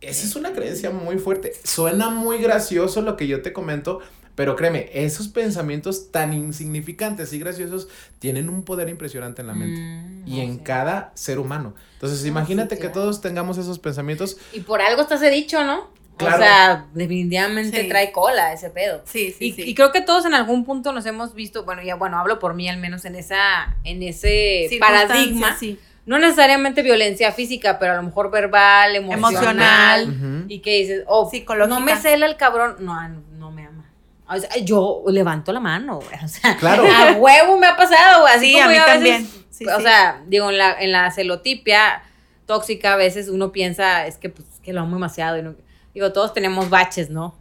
Esa 0.00 0.24
es 0.26 0.36
una 0.36 0.52
creencia 0.52 0.90
muy 0.90 1.18
fuerte. 1.18 1.52
Suena 1.64 2.10
muy 2.10 2.38
gracioso 2.38 3.02
lo 3.02 3.16
que 3.16 3.26
yo 3.26 3.42
te 3.42 3.52
comento, 3.52 4.00
pero 4.34 4.54
créeme, 4.54 4.90
esos 4.92 5.28
pensamientos 5.28 6.12
tan 6.12 6.32
insignificantes 6.32 7.32
y 7.32 7.38
graciosos 7.38 7.88
tienen 8.18 8.48
un 8.48 8.62
poder 8.62 8.88
impresionante 8.88 9.40
en 9.40 9.48
la 9.48 9.54
mente. 9.54 9.80
Mm, 9.80 10.28
y 10.28 10.36
no 10.36 10.42
en 10.42 10.56
sé. 10.58 10.62
cada 10.62 11.12
ser 11.14 11.38
humano. 11.38 11.74
Entonces, 11.94 12.24
imagínate 12.26 12.76
que 12.76 12.82
claro. 12.82 12.94
todos 13.00 13.20
tengamos 13.20 13.58
esos 13.58 13.78
pensamientos. 13.78 14.36
Y 14.52 14.60
por 14.60 14.80
algo 14.82 15.02
estás 15.02 15.22
he 15.22 15.30
dicho, 15.30 15.64
¿no? 15.64 15.88
Claro. 16.16 16.36
O 16.36 16.38
sea, 16.38 16.86
definitivamente 16.94 17.82
Sí. 17.82 17.88
trae 17.88 18.10
cola 18.12 18.52
ese 18.52 18.70
pedo. 18.70 19.02
Sí, 19.04 19.34
sí, 19.38 19.46
Y, 19.48 19.52
sí. 19.52 19.62
y 19.62 19.74
creo 19.74 19.92
que 19.92 20.00
todos 20.00 20.24
en 20.24 20.34
algún 20.34 20.64
punto 20.64 20.92
nos 20.92 21.04
hemos 21.06 21.34
visto, 21.34 21.64
bueno, 21.64 21.82
ya 21.82 21.94
bueno, 21.96 22.18
hablo 22.18 22.38
por 22.38 22.54
mí 22.54 22.68
al 22.68 22.78
menos 22.78 23.04
en 23.04 23.16
esa, 23.16 23.76
en 23.84 24.02
ese 24.02 24.68
paradigma. 24.80 25.56
sí. 25.58 25.78
No 26.06 26.20
necesariamente 26.20 26.82
violencia 26.82 27.32
física, 27.32 27.80
pero 27.80 27.94
a 27.94 27.96
lo 27.96 28.02
mejor 28.04 28.30
verbal, 28.30 28.94
emocional. 28.94 30.02
Emocional. 30.04 30.44
Y 30.48 30.60
que 30.60 30.78
dices, 30.78 31.02
oh, 31.08 31.28
Psicológica. 31.28 31.66
no 31.78 31.84
me 31.84 31.96
cela 31.96 32.26
el 32.26 32.36
cabrón. 32.36 32.76
No, 32.78 32.94
ah, 32.94 33.08
no 33.32 33.50
me 33.50 33.66
ama. 33.66 33.84
O 34.28 34.38
sea, 34.38 34.56
yo 34.58 35.02
levanto 35.08 35.52
la 35.52 35.58
mano, 35.58 35.96
güey. 35.96 36.24
O 36.24 36.28
sea, 36.28 36.56
Claro. 36.58 36.84
a 36.96 37.12
huevo 37.14 37.58
me 37.58 37.66
ha 37.66 37.76
pasado, 37.76 38.20
güey. 38.22 38.34
Así 38.34 38.46
Sí, 38.46 38.52
como 38.52 38.64
a 38.66 38.68
mí 38.68 38.74
yo 38.76 38.80
veces- 38.82 38.94
también. 38.94 39.28
Sí, 39.50 39.66
o 39.66 39.76
sí. 39.78 39.82
sea, 39.82 40.22
digo, 40.28 40.48
en 40.50 40.58
la, 40.58 40.76
en 40.80 40.92
la 40.92 41.10
celotipia 41.10 42.02
tóxica 42.46 42.92
a 42.92 42.96
veces 42.96 43.28
uno 43.28 43.50
piensa, 43.50 44.06
es 44.06 44.16
que, 44.16 44.28
pues, 44.28 44.46
que 44.62 44.72
lo 44.72 44.82
amo 44.82 44.94
demasiado. 44.94 45.38
y 45.38 45.42
no- 45.42 45.56
digo, 45.96 46.12
todos 46.12 46.32
tenemos 46.32 46.70
baches, 46.70 47.10
¿no? 47.10 47.34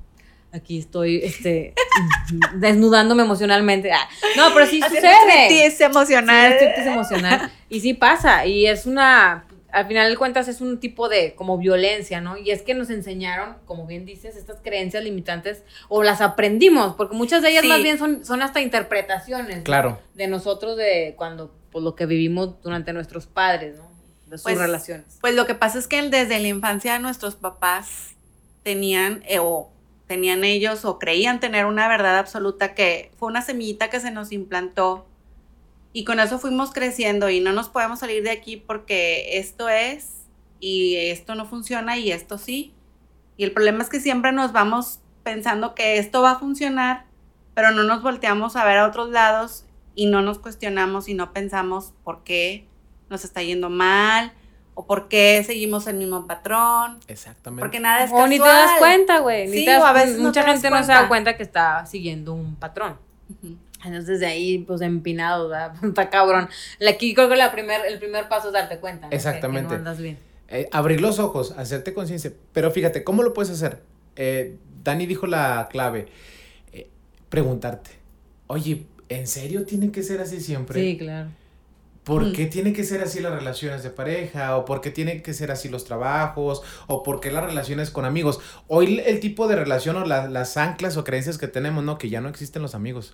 Aquí 0.52 0.80
estoy, 0.80 1.18
este, 1.24 1.74
desnudándome 2.56 3.24
emocionalmente. 3.24 3.92
Ah, 3.92 4.08
no, 4.38 4.54
pero 4.54 4.66
sí 4.66 4.80
Haciendo 4.82 5.10
sucede. 5.10 5.46
striptease 5.46 5.84
emocional. 5.84 6.56
Sí, 6.60 6.66
emocional. 6.90 7.52
Y 7.70 7.80
sí 7.82 7.94
pasa. 7.94 8.46
Y 8.46 8.66
es 8.68 8.86
una, 8.86 9.46
al 9.72 9.88
final 9.88 10.10
de 10.10 10.16
cuentas 10.18 10.48
es 10.48 10.62
un 10.62 10.80
tipo 10.80 11.10
de 11.10 11.36
como 11.36 11.58
violencia, 11.58 12.22
¿no? 12.22 12.38
Y 12.38 12.52
es 12.52 12.62
que 12.62 12.74
nos 12.74 12.90
enseñaron, 12.90 13.58
como 13.66 13.86
bien 13.86 14.06
dices, 14.06 14.38
estas 14.38 14.60
creencias 14.64 15.04
limitantes 15.04 15.64
o 15.90 16.04
las 16.04 16.22
aprendimos, 16.22 16.96
porque 16.96 17.16
muchas 17.16 17.42
de 17.42 17.50
ellas 17.50 17.64
Sí. 17.64 17.68
más 17.68 17.84
bien 17.84 17.98
son, 17.98 18.24
son 18.26 18.42
hasta 18.42 18.62
interpretaciones. 18.62 19.58
¿no? 19.58 19.64
Claro. 19.64 20.00
De 20.14 20.28
nosotros, 20.28 20.78
de 20.78 21.16
cuando, 21.18 21.54
pues 21.72 21.84
lo 21.84 21.96
que 21.96 22.06
vivimos 22.06 22.62
durante 22.64 22.94
nuestros 22.94 23.26
padres, 23.26 23.76
¿no? 23.76 23.92
De 24.28 24.38
sus 24.38 24.44
Pues, 24.44 24.58
relaciones. 24.58 25.18
Pues 25.20 25.36
lo 25.36 25.46
que 25.46 25.54
pasa 25.56 25.78
es 25.80 25.88
que 25.88 26.02
desde 26.02 26.40
la 26.40 26.48
infancia 26.48 26.98
nuestros 26.98 27.36
papás 27.36 28.15
tenían 28.66 29.24
eh, 29.28 29.38
o 29.40 29.70
tenían 30.08 30.44
ellos 30.44 30.86
o 30.86 30.98
creían 30.98 31.40
tener 31.40 31.66
una 31.68 31.88
verdad 31.88 32.18
absoluta 32.18 32.74
que 32.74 33.12
fue 33.18 33.30
una 33.30 33.44
semillita 33.44 33.92
que 33.92 34.00
se 34.00 34.10
nos 34.10 34.32
implantó 34.32 35.06
y 35.94 36.04
con 36.04 36.20
eso 36.20 36.40
fuimos 36.40 36.72
creciendo 36.74 37.30
y 37.30 37.40
no 37.40 37.54
nos 37.54 37.70
podemos 37.70 38.00
salir 38.00 38.24
de 38.24 38.32
aquí 38.32 38.58
porque 38.58 39.38
esto 39.38 39.70
es 39.70 40.26
y 40.60 40.96
esto 40.96 41.36
no 41.36 41.46
funciona 41.46 41.98
y 41.98 42.12
esto 42.12 42.40
sí. 42.40 42.74
Y 43.38 43.44
el 43.44 43.52
problema 43.52 43.84
es 43.84 43.90
que 43.90 44.00
siempre 44.00 44.32
nos 44.32 44.52
vamos 44.52 45.00
pensando 45.24 45.76
que 45.76 45.98
esto 46.00 46.24
va 46.24 46.32
a 46.32 46.40
funcionar, 46.40 47.06
pero 47.54 47.72
no 47.72 47.84
nos 47.84 48.02
volteamos 48.02 48.56
a 48.56 48.66
ver 48.66 48.80
a 48.80 48.88
otros 48.88 49.12
lados 49.12 49.66
y 49.94 50.08
no 50.08 50.24
nos 50.24 50.40
cuestionamos 50.40 51.08
y 51.08 51.14
no 51.14 51.34
pensamos 51.34 51.94
por 52.04 52.24
qué 52.24 52.68
nos 53.10 53.24
está 53.24 53.44
yendo 53.44 53.70
mal 53.70 54.34
o 54.76 54.86
por 54.86 55.08
qué 55.08 55.44
seguimos 55.46 55.88
el 55.88 55.96
mismo 55.96 56.28
patrón, 56.28 57.00
Exactamente. 57.08 57.62
porque 57.62 57.80
nada 57.80 58.04
es 58.04 58.12
O 58.14 58.28
ni 58.28 58.36
te 58.38 58.44
casual. 58.44 58.66
das 58.68 58.78
cuenta, 58.80 59.20
güey. 59.20 59.50
Sí, 59.50 59.66
te 59.66 59.72
das- 59.72 59.82
o 59.82 59.86
a 59.86 59.94
veces 59.94 60.18
no 60.20 60.26
mucha 60.28 60.44
gente 60.44 60.70
no 60.70 60.84
se 60.84 60.92
da 60.92 61.08
cuenta 61.08 61.36
que 61.38 61.44
está 61.44 61.86
siguiendo 61.86 62.34
un 62.34 62.56
patrón. 62.56 62.98
Entonces 63.84 64.20
de 64.20 64.26
ahí, 64.26 64.60
pues 64.60 64.82
empinado, 64.82 65.50
¿verdad? 65.50 65.74
Está 65.84 66.10
cabrón. 66.10 66.50
Aquí 66.88 67.14
creo 67.14 67.30
que 67.30 67.36
la 67.36 67.52
primer, 67.52 67.82
el 67.86 68.00
primer 68.00 68.28
paso 68.30 68.48
es 68.48 68.54
darte 68.54 68.78
cuenta. 68.80 69.06
¿no? 69.06 69.10
Que- 69.12 69.16
Exactamente. 69.16 69.68
Que, 69.70 69.74
no 69.74 69.78
andas 69.80 70.00
bien. 70.00 70.18
Eh, 70.48 70.68
abrir 70.72 71.02
los 71.02 71.20
ojos, 71.20 71.52
hacerte 71.58 71.94
conciencia. 71.94 72.32
Pero 72.54 72.72
fíjate, 72.72 73.04
¿cómo 73.04 73.24
lo 73.24 73.34
puedes 73.34 73.52
hacer? 73.52 73.82
Eh, 74.16 74.58
Dani 74.84 75.06
dijo 75.06 75.26
la 75.28 75.68
clave. 75.72 76.08
eh, 76.74 76.90
preguntarte, 77.30 77.92
oye, 78.48 78.86
¿en 79.10 79.28
serio 79.28 79.66
tiene 79.66 79.92
que 79.92 80.04
ser 80.04 80.20
así 80.22 80.40
siempre? 80.42 80.80
Sí, 80.82 80.98
claro. 80.98 81.30
¿Por 82.06 82.28
Mm. 82.28 82.32
qué 82.34 82.46
tiene 82.46 82.72
que 82.72 82.84
ser 82.86 83.02
así 83.02 83.20
las 83.20 83.34
relaciones 83.34 83.84
de 83.84 83.90
pareja? 83.90 84.56
¿O 84.58 84.64
por 84.64 84.80
qué 84.80 84.92
tienen 84.92 85.22
que 85.24 85.34
ser 85.34 85.52
así 85.52 85.68
los 85.70 85.84
trabajos? 85.86 86.62
¿O 86.88 87.04
por 87.04 87.20
qué 87.20 87.32
las 87.32 87.44
relaciones 87.44 87.90
con 87.90 88.06
amigos? 88.06 88.40
Hoy 88.68 89.02
el 89.06 89.20
tipo 89.20 89.48
de 89.48 89.56
relación 89.58 89.96
o 89.98 90.06
la- 90.06 90.30
las 90.30 90.56
anclas 90.56 90.96
o 90.98 91.04
creencias 91.04 91.38
que 91.38 91.48
tenemos, 91.48 91.84
¿no? 91.84 91.98
Que 91.98 92.10
ya 92.10 92.22
no 92.22 92.30
existen 92.30 92.62
los 92.62 92.76
amigos. 92.76 93.14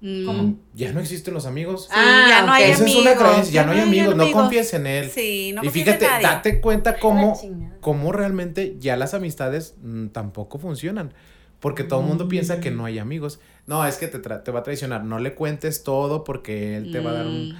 Mm. 0.00 0.26
¿Cómo? 0.26 0.54
Ya 0.74 0.92
no 0.92 1.00
existen 1.00 1.34
los 1.34 1.46
amigos. 1.46 1.84
Sí, 1.84 1.90
Ah, 1.92 2.26
ya 2.28 2.42
no 2.46 2.52
hay. 2.52 2.64
Esa 2.70 2.84
es 2.84 2.94
una 2.94 3.14
creencia, 3.16 3.52
ya 3.52 3.64
no 3.66 3.72
hay 3.72 3.80
amigos, 3.80 4.14
no 4.14 4.30
confíes 4.32 4.74
en 4.74 4.86
él. 4.86 5.10
Sí, 5.10 5.52
no 5.54 5.64
y 5.64 5.68
fíjate, 5.70 6.06
nadie. 6.06 6.26
date 6.26 6.60
cuenta 6.60 6.98
cómo, 6.98 7.40
cómo 7.80 8.12
realmente 8.12 8.76
ya 8.78 8.96
las 8.96 9.14
amistades 9.14 9.74
mm, 9.82 10.08
tampoco 10.08 10.58
funcionan. 10.58 11.14
Porque 11.58 11.82
todo 11.84 12.00
el 12.00 12.06
mundo 12.06 12.28
piensa 12.28 12.60
que 12.60 12.70
no 12.70 12.84
hay 12.84 12.98
amigos. 12.98 13.40
No, 13.66 13.86
es 13.86 13.96
que 13.96 14.06
te, 14.06 14.20
tra- 14.20 14.42
te 14.44 14.50
va 14.52 14.60
a 14.60 14.62
traicionar. 14.62 15.02
No 15.04 15.18
le 15.18 15.34
cuentes 15.34 15.82
todo 15.82 16.22
porque 16.22 16.76
él 16.76 16.92
te 16.92 17.00
va 17.00 17.10
a 17.10 17.14
dar 17.14 17.26
un. 17.26 17.56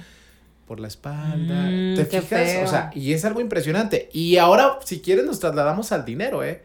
Por 0.65 0.79
la 0.79 0.87
espalda. 0.87 1.69
Mm, 1.69 1.95
¿Te 1.95 2.05
fijas? 2.05 2.25
feo. 2.27 2.63
O 2.63 2.67
sea, 2.67 2.91
y 2.93 3.13
es 3.13 3.23
algo 3.25 3.39
impresionante. 3.41 4.09
Y 4.13 4.37
ahora, 4.37 4.79
si 4.83 4.99
quieres, 5.01 5.25
nos 5.25 5.39
trasladamos 5.39 5.91
al 5.91 6.05
dinero, 6.05 6.43
¿eh? 6.43 6.61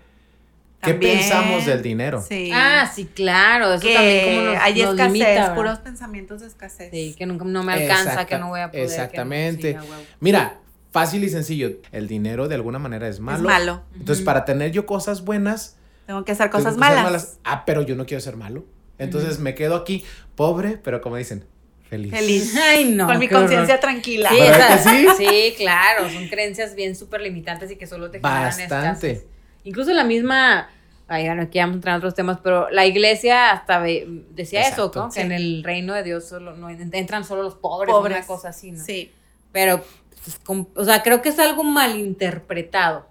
¿Qué 0.83 0.93
También. 0.93 1.19
pensamos 1.19 1.67
del 1.67 1.83
dinero? 1.83 2.25
Sí. 2.27 2.51
Ah, 2.55 2.91
sí, 2.95 3.05
claro. 3.05 3.75
Eso 3.75 3.83
que 3.87 3.93
también 3.93 4.25
como 4.37 4.47
nos, 4.47 4.63
hay 4.63 4.73
nos 4.83 4.91
escasez, 4.95 5.13
limita, 5.13 5.55
puros 5.55 5.79
pensamientos 5.81 6.41
de 6.41 6.47
escasez. 6.47 6.91
Sí, 6.91 7.15
que 7.19 7.27
nunca 7.27 7.45
no 7.45 7.63
me 7.63 7.75
alcanza, 7.75 8.13
Exacta- 8.13 8.27
que 8.27 8.39
no 8.39 8.49
voy 8.49 8.61
a 8.61 8.71
poder. 8.71 8.87
no- 8.87 8.91
exactamente. 8.91 9.73
sí. 9.79 9.87
Mira, 10.21 10.57
fácil 10.91 11.23
y 11.23 11.29
sencillo. 11.29 11.73
El 11.93 12.09
dinero 12.09 12.49
de 12.49 12.55
alguna 12.55 12.79
manera 12.79 13.07
es 13.09 13.21
malo. 13.21 13.37
Es 13.39 13.45
malo. 13.45 13.83
Entonces, 13.95 14.25
para 14.25 14.47
tener 14.47 14.73
yo 14.73 14.87
cosas 14.87 15.23
buenas, 15.23 15.77
Tengo 16.07 16.25
que 16.25 16.33
hacer 16.33 16.49
cosas 16.49 16.75
que 16.77 16.83
ser 16.83 16.95
malas. 17.05 17.39
Ah, 17.45 17.65
pero 17.67 17.83
yo 17.83 17.95
no 17.95 18.07
quiero 18.07 18.23
ser 18.23 18.37
malo. 18.37 18.65
Entonces 18.97 19.39
me 19.39 19.55
quedo 19.55 19.77
aquí, 19.77 20.03
pobre, 20.35 20.79
pero 20.83 21.03
como 21.03 21.17
dicen, 21.17 21.45
feliz. 21.91 22.11
Feliz. 22.13 22.57
Ay, 22.63 22.85
no. 22.87 23.07
Con 23.07 23.19
mi 23.19 23.27
horror. 23.27 23.41
conciencia 23.41 23.79
tranquila. 23.81 24.31
Sí, 24.31 24.39
¿Verdad 24.41 24.75
esas- 24.79 24.93
que 24.93 24.99
sí? 24.99 25.07
sí, 25.19 25.55
claro, 25.59 26.09
son 26.09 26.27
creencias 26.29 26.75
bien 26.75 26.97
súper 26.97 27.21
limitantes 27.21 27.71
y 27.71 27.77
que 27.77 27.87
solo 27.87 28.11
te 28.11 28.19
generan 28.19 28.45
Bastante. 28.45 28.75
escasez. 29.11 29.27
Incluso 29.65 29.93
la 29.93 30.05
misma, 30.05 30.71
ay, 31.09 31.27
bueno, 31.27 31.43
aquí 31.43 31.59
vamos 31.59 31.75
a 31.75 31.77
entrar 31.77 31.95
en 31.95 31.99
otros 31.99 32.15
temas, 32.15 32.39
pero 32.43 32.71
la 32.71 32.87
iglesia 32.87 33.51
hasta 33.51 33.79
ve- 33.81 34.07
decía 34.31 34.63
eso. 34.63 34.91
¿no? 34.95 35.11
Sí. 35.11 35.19
Que 35.21 35.27
en 35.27 35.33
el 35.33 35.63
reino 35.65 35.93
de 35.93 36.03
Dios 36.03 36.27
solo 36.27 36.57
no 36.57 36.71
entran 36.71 37.25
solo 37.25 37.43
los 37.43 37.57
pobres, 37.57 37.93
Pobres. 37.93 38.17
una 38.19 38.27
cosa 38.27 38.49
así, 38.51 38.73
¿no? 38.73 38.83
Sí. 38.83 39.13
Pero, 39.53 39.85
pues, 40.25 40.41
o 40.77 40.85
sea, 40.85 41.03
creo 41.03 41.21
que 41.21 41.29
es 41.29 41.39
algo 41.39 41.65
malinterpretado. 41.65 43.10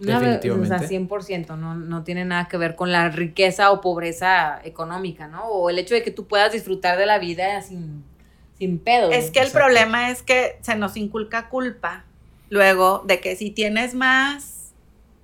Una 0.00 0.18
ve- 0.18 0.26
Definitivamente. 0.26 0.74
O 0.74 0.78
sea, 0.78 0.88
100%, 0.88 1.56
no, 1.56 1.74
no 1.76 2.02
tiene 2.04 2.24
nada 2.24 2.48
que 2.48 2.56
ver 2.56 2.74
con 2.76 2.90
la 2.92 3.08
riqueza 3.10 3.70
o 3.70 3.80
pobreza 3.80 4.60
económica, 4.64 5.28
¿no? 5.28 5.44
O 5.44 5.70
el 5.70 5.78
hecho 5.78 5.94
de 5.94 6.02
que 6.02 6.10
tú 6.10 6.26
puedas 6.26 6.52
disfrutar 6.52 6.98
de 6.98 7.06
la 7.06 7.18
vida 7.18 7.62
sin, 7.62 8.04
sin 8.58 8.78
pedo. 8.78 9.10
Es 9.10 9.30
que 9.30 9.40
el 9.40 9.46
Exacto. 9.46 9.58
problema 9.66 10.10
es 10.10 10.22
que 10.22 10.58
se 10.62 10.74
nos 10.76 10.96
inculca 10.96 11.48
culpa. 11.48 12.04
Luego, 12.50 13.02
de 13.06 13.20
que 13.20 13.36
si 13.36 13.50
tienes 13.50 13.94
más, 13.94 14.72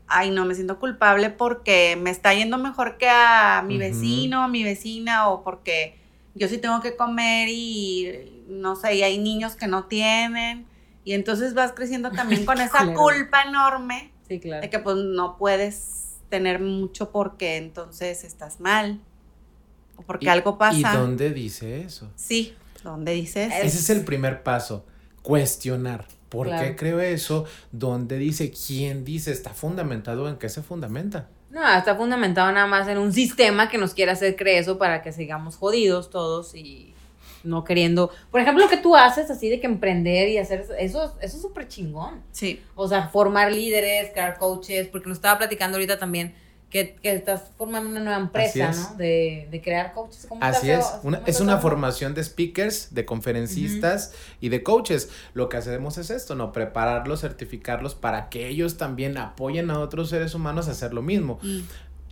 ay, 0.09 0.31
no 0.31 0.45
me 0.45 0.55
siento 0.55 0.79
culpable 0.79 1.31
porque 1.31 1.97
me 2.01 2.11
está 2.11 2.33
yendo 2.35 2.59
mejor 2.59 2.97
que 2.97 3.09
a 3.09 3.63
mi 3.67 3.79
vecino, 3.79 4.43
a 4.45 4.49
mi 4.49 4.65
vecina, 4.65 5.29
o 5.29 5.43
porque 5.43 5.97
yo 6.35 6.49
sí 6.49 6.59
tengo 6.59 6.81
que 6.81 6.97
comer 6.97 7.49
y 7.51 8.45
no 8.49 8.77
sé, 8.77 8.95
y 8.97 9.03
hay 9.03 9.19
niños 9.19 9.57
que 9.57 9.67
no 9.67 9.85
tienen. 9.85 10.67
Y 11.05 11.15
entonces 11.15 11.55
vas 11.55 11.73
creciendo 11.73 12.13
también 12.13 12.45
con 12.47 12.61
esa 12.61 12.93
culpa 12.95 13.43
enorme 13.43 14.10
Sí, 14.31 14.39
claro. 14.39 14.63
de 14.63 14.71
que 14.71 14.79
pues 14.79 14.97
no 14.97 15.37
puedes 15.37 16.19
tener 16.29 16.61
mucho 16.61 17.11
porque 17.11 17.57
entonces 17.57 18.23
estás 18.23 18.61
mal. 18.61 19.01
O 19.97 20.03
porque 20.03 20.27
¿Y- 20.27 20.29
algo 20.29 20.57
pasa. 20.57 20.79
¿Y 20.79 20.97
dónde 20.97 21.31
dice 21.31 21.81
eso? 21.81 22.09
Sí, 22.15 22.55
¿dónde 22.85 23.11
dices? 23.13 23.53
Ese 23.53 23.67
es 23.79 23.91
el 23.91 24.05
primer 24.05 24.43
paso, 24.45 24.85
cuestionar. 25.23 26.07
¿Por 26.29 26.47
Claro. 26.47 26.63
qué 26.65 26.77
creo 26.77 27.01
eso? 27.01 27.45
¿Dónde 27.73 28.17
dice? 28.17 28.53
¿Quién 28.53 29.05
dice? 29.05 29.33
¿Está 29.33 29.51
fundamentado? 29.51 30.29
¿En 30.29 30.37
qué 30.37 30.49
se 30.49 30.63
fundamenta? 30.63 31.29
No, 31.51 31.61
está 31.77 31.97
fundamentado 31.97 32.53
nada 32.53 32.69
más 32.69 32.87
en 32.87 32.99
un 32.99 33.13
sistema 33.13 33.69
que 33.69 33.79
nos 33.79 33.95
quiere 33.95 34.13
hacer 34.13 34.37
creer 34.37 34.61
eso 34.63 34.79
para 34.79 35.03
que 35.03 35.11
sigamos 35.13 35.57
jodidos 35.57 36.09
todos 36.09 36.55
y 36.55 36.90
no 37.45 37.65
queriendo. 37.65 38.11
Por 38.31 38.41
ejemplo, 38.41 38.65
lo 38.65 38.71
que 38.71 38.77
tú 38.77 38.97
haces 38.97 39.31
así 39.31 39.49
de 39.49 39.61
que 39.61 39.67
emprender 39.67 40.29
y 40.29 40.39
hacer 40.39 40.61
eso, 40.61 40.75
eso, 40.75 41.15
eso 41.21 41.37
es 41.37 41.43
súper 41.43 41.69
chingón. 41.69 42.23
Sí. 42.33 42.63
O 42.75 42.89
sea, 42.89 43.09
formar 43.09 43.53
líderes, 43.53 44.11
crear 44.13 44.39
coaches, 44.39 44.89
porque 44.89 45.09
nos 45.09 45.19
estaba 45.19 45.39
platicando 45.39 45.77
ahorita 45.77 45.99
también 45.99 46.35
que, 46.71 46.95
que 47.03 47.13
estás 47.13 47.51
formando 47.59 47.91
una 47.91 47.99
nueva 47.99 48.19
empresa. 48.21 48.71
¿no? 48.71 48.97
De, 48.97 49.49
de 49.51 49.61
crear 49.61 49.93
coaches. 49.93 50.27
¿Cómo 50.29 50.41
Así 50.45 50.69
te 50.69 50.75
es, 50.75 50.79
hace- 50.85 51.07
una- 51.09 51.23
es 51.27 51.41
una 51.41 51.59
formación 51.59 52.15
de 52.15 52.23
speakers, 52.23 52.95
de 52.95 53.05
conferencistas 53.05 54.13
y 54.41 54.51
de 54.51 54.63
coaches. 54.63 55.11
Lo 55.35 55.49
que 55.49 55.57
hacemos 55.57 55.99
es 55.99 56.11
esto, 56.11 56.37
¿no? 56.37 56.53
Prepararlos, 56.53 57.23
certificarlos 57.23 57.97
para 57.97 58.29
que 58.29 58.47
ellos 58.49 58.77
también 58.77 59.19
apoyen 59.19 59.71
a 59.71 59.81
otros 59.81 60.11
seres 60.11 60.35
humanos 60.35 60.69
a 60.69 60.71
hacer 60.71 60.95
lo 60.95 61.03
mismo. 61.03 61.41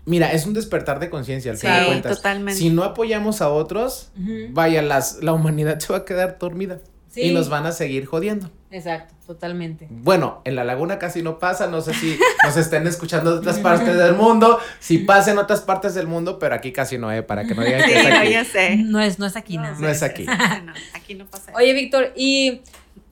Mira, 0.09 0.33
es 0.33 0.47
un 0.47 0.55
despertar 0.55 1.01
de 1.01 1.11
conciencia 1.11 1.51
al 1.53 1.59
Sí, 1.59 1.67
fin 1.67 1.77
de 1.77 1.87
cuentas. 1.87 2.17
totalmente. 2.17 2.59
Si 2.59 2.71
no 2.71 2.83
apoyamos 2.85 3.41
a 3.43 3.51
otros, 3.51 4.11
vaya, 4.51 4.83
las, 4.83 5.23
la 5.23 5.33
humanidad 5.33 5.79
se 5.79 5.93
va 5.93 6.01
a 6.01 6.05
quedar 6.05 6.39
dormida 6.41 6.79
Sí. 7.11 7.23
y 7.23 7.33
nos 7.33 7.49
van 7.49 7.65
a 7.67 7.73
seguir 7.73 8.05
jodiendo. 8.07 8.51
Exacto, 8.71 9.15
totalmente. 9.27 9.87
Bueno, 9.91 10.43
en 10.45 10.55
la 10.55 10.63
laguna 10.65 10.99
casi 10.99 11.23
no 11.23 11.39
pasa, 11.39 11.67
no 11.67 11.81
sé 11.81 11.95
si 11.95 12.19
nos 12.45 12.57
estén 12.59 12.87
escuchando 12.87 13.33
de 13.33 13.39
otras 13.39 13.59
partes 13.61 13.97
del 13.97 14.15
mundo, 14.15 14.59
si 14.79 14.99
pasa 14.99 15.31
en 15.31 15.39
otras 15.39 15.63
partes 15.63 15.95
del 15.95 16.07
mundo, 16.07 16.39
pero 16.39 16.55
aquí 16.55 16.71
casi 16.73 16.99
no, 16.99 17.11
¿eh? 17.11 17.23
Para 17.23 17.45
que 17.47 17.55
no 17.55 17.63
digan 17.65 17.81
Sí, 17.87 17.91
que 17.93 17.99
es 18.01 18.09
no, 18.11 18.17
aquí. 18.19 18.31
ya 18.31 18.45
sé. 18.45 18.77
No 18.77 19.01
es, 19.01 19.19
no 19.19 19.25
es 19.27 19.37
aquí, 19.37 19.57
¿no? 19.57 19.75
No 19.81 19.89
es 19.89 20.03
aquí. 20.03 20.27
No, 20.65 20.73
aquí 20.95 21.15
no 21.15 21.25
pasa. 21.27 21.51
Oye, 21.55 21.73
Víctor, 21.73 22.13
¿y 22.15 22.61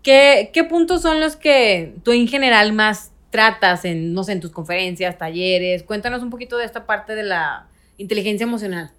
qué, 0.02 0.50
qué 0.52 0.64
puntos 0.64 1.00
son 1.02 1.18
los 1.20 1.36
que 1.36 1.94
tú 2.04 2.12
en 2.12 2.28
general 2.28 2.74
más 2.74 3.12
tratas 3.30 3.84
en, 3.84 4.12
no 4.14 4.24
sé, 4.24 4.32
en 4.32 4.40
tus 4.40 4.50
conferencias, 4.50 5.18
talleres? 5.18 5.82
Cuéntanos 5.82 6.22
un 6.22 6.30
poquito 6.30 6.56
de 6.56 6.64
esta 6.64 6.86
parte 6.86 7.14
de 7.14 7.22
la 7.22 7.68
inteligencia 7.98 8.44
emocional. 8.44 8.90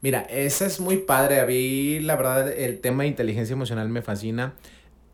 Mira, 0.00 0.20
esa 0.28 0.66
es 0.66 0.80
muy 0.80 0.98
padre. 0.98 1.40
A 1.40 1.46
mí, 1.46 1.98
la 2.00 2.16
verdad, 2.16 2.52
el 2.52 2.80
tema 2.80 3.04
de 3.04 3.08
inteligencia 3.08 3.54
emocional 3.54 3.88
me 3.88 4.02
fascina. 4.02 4.52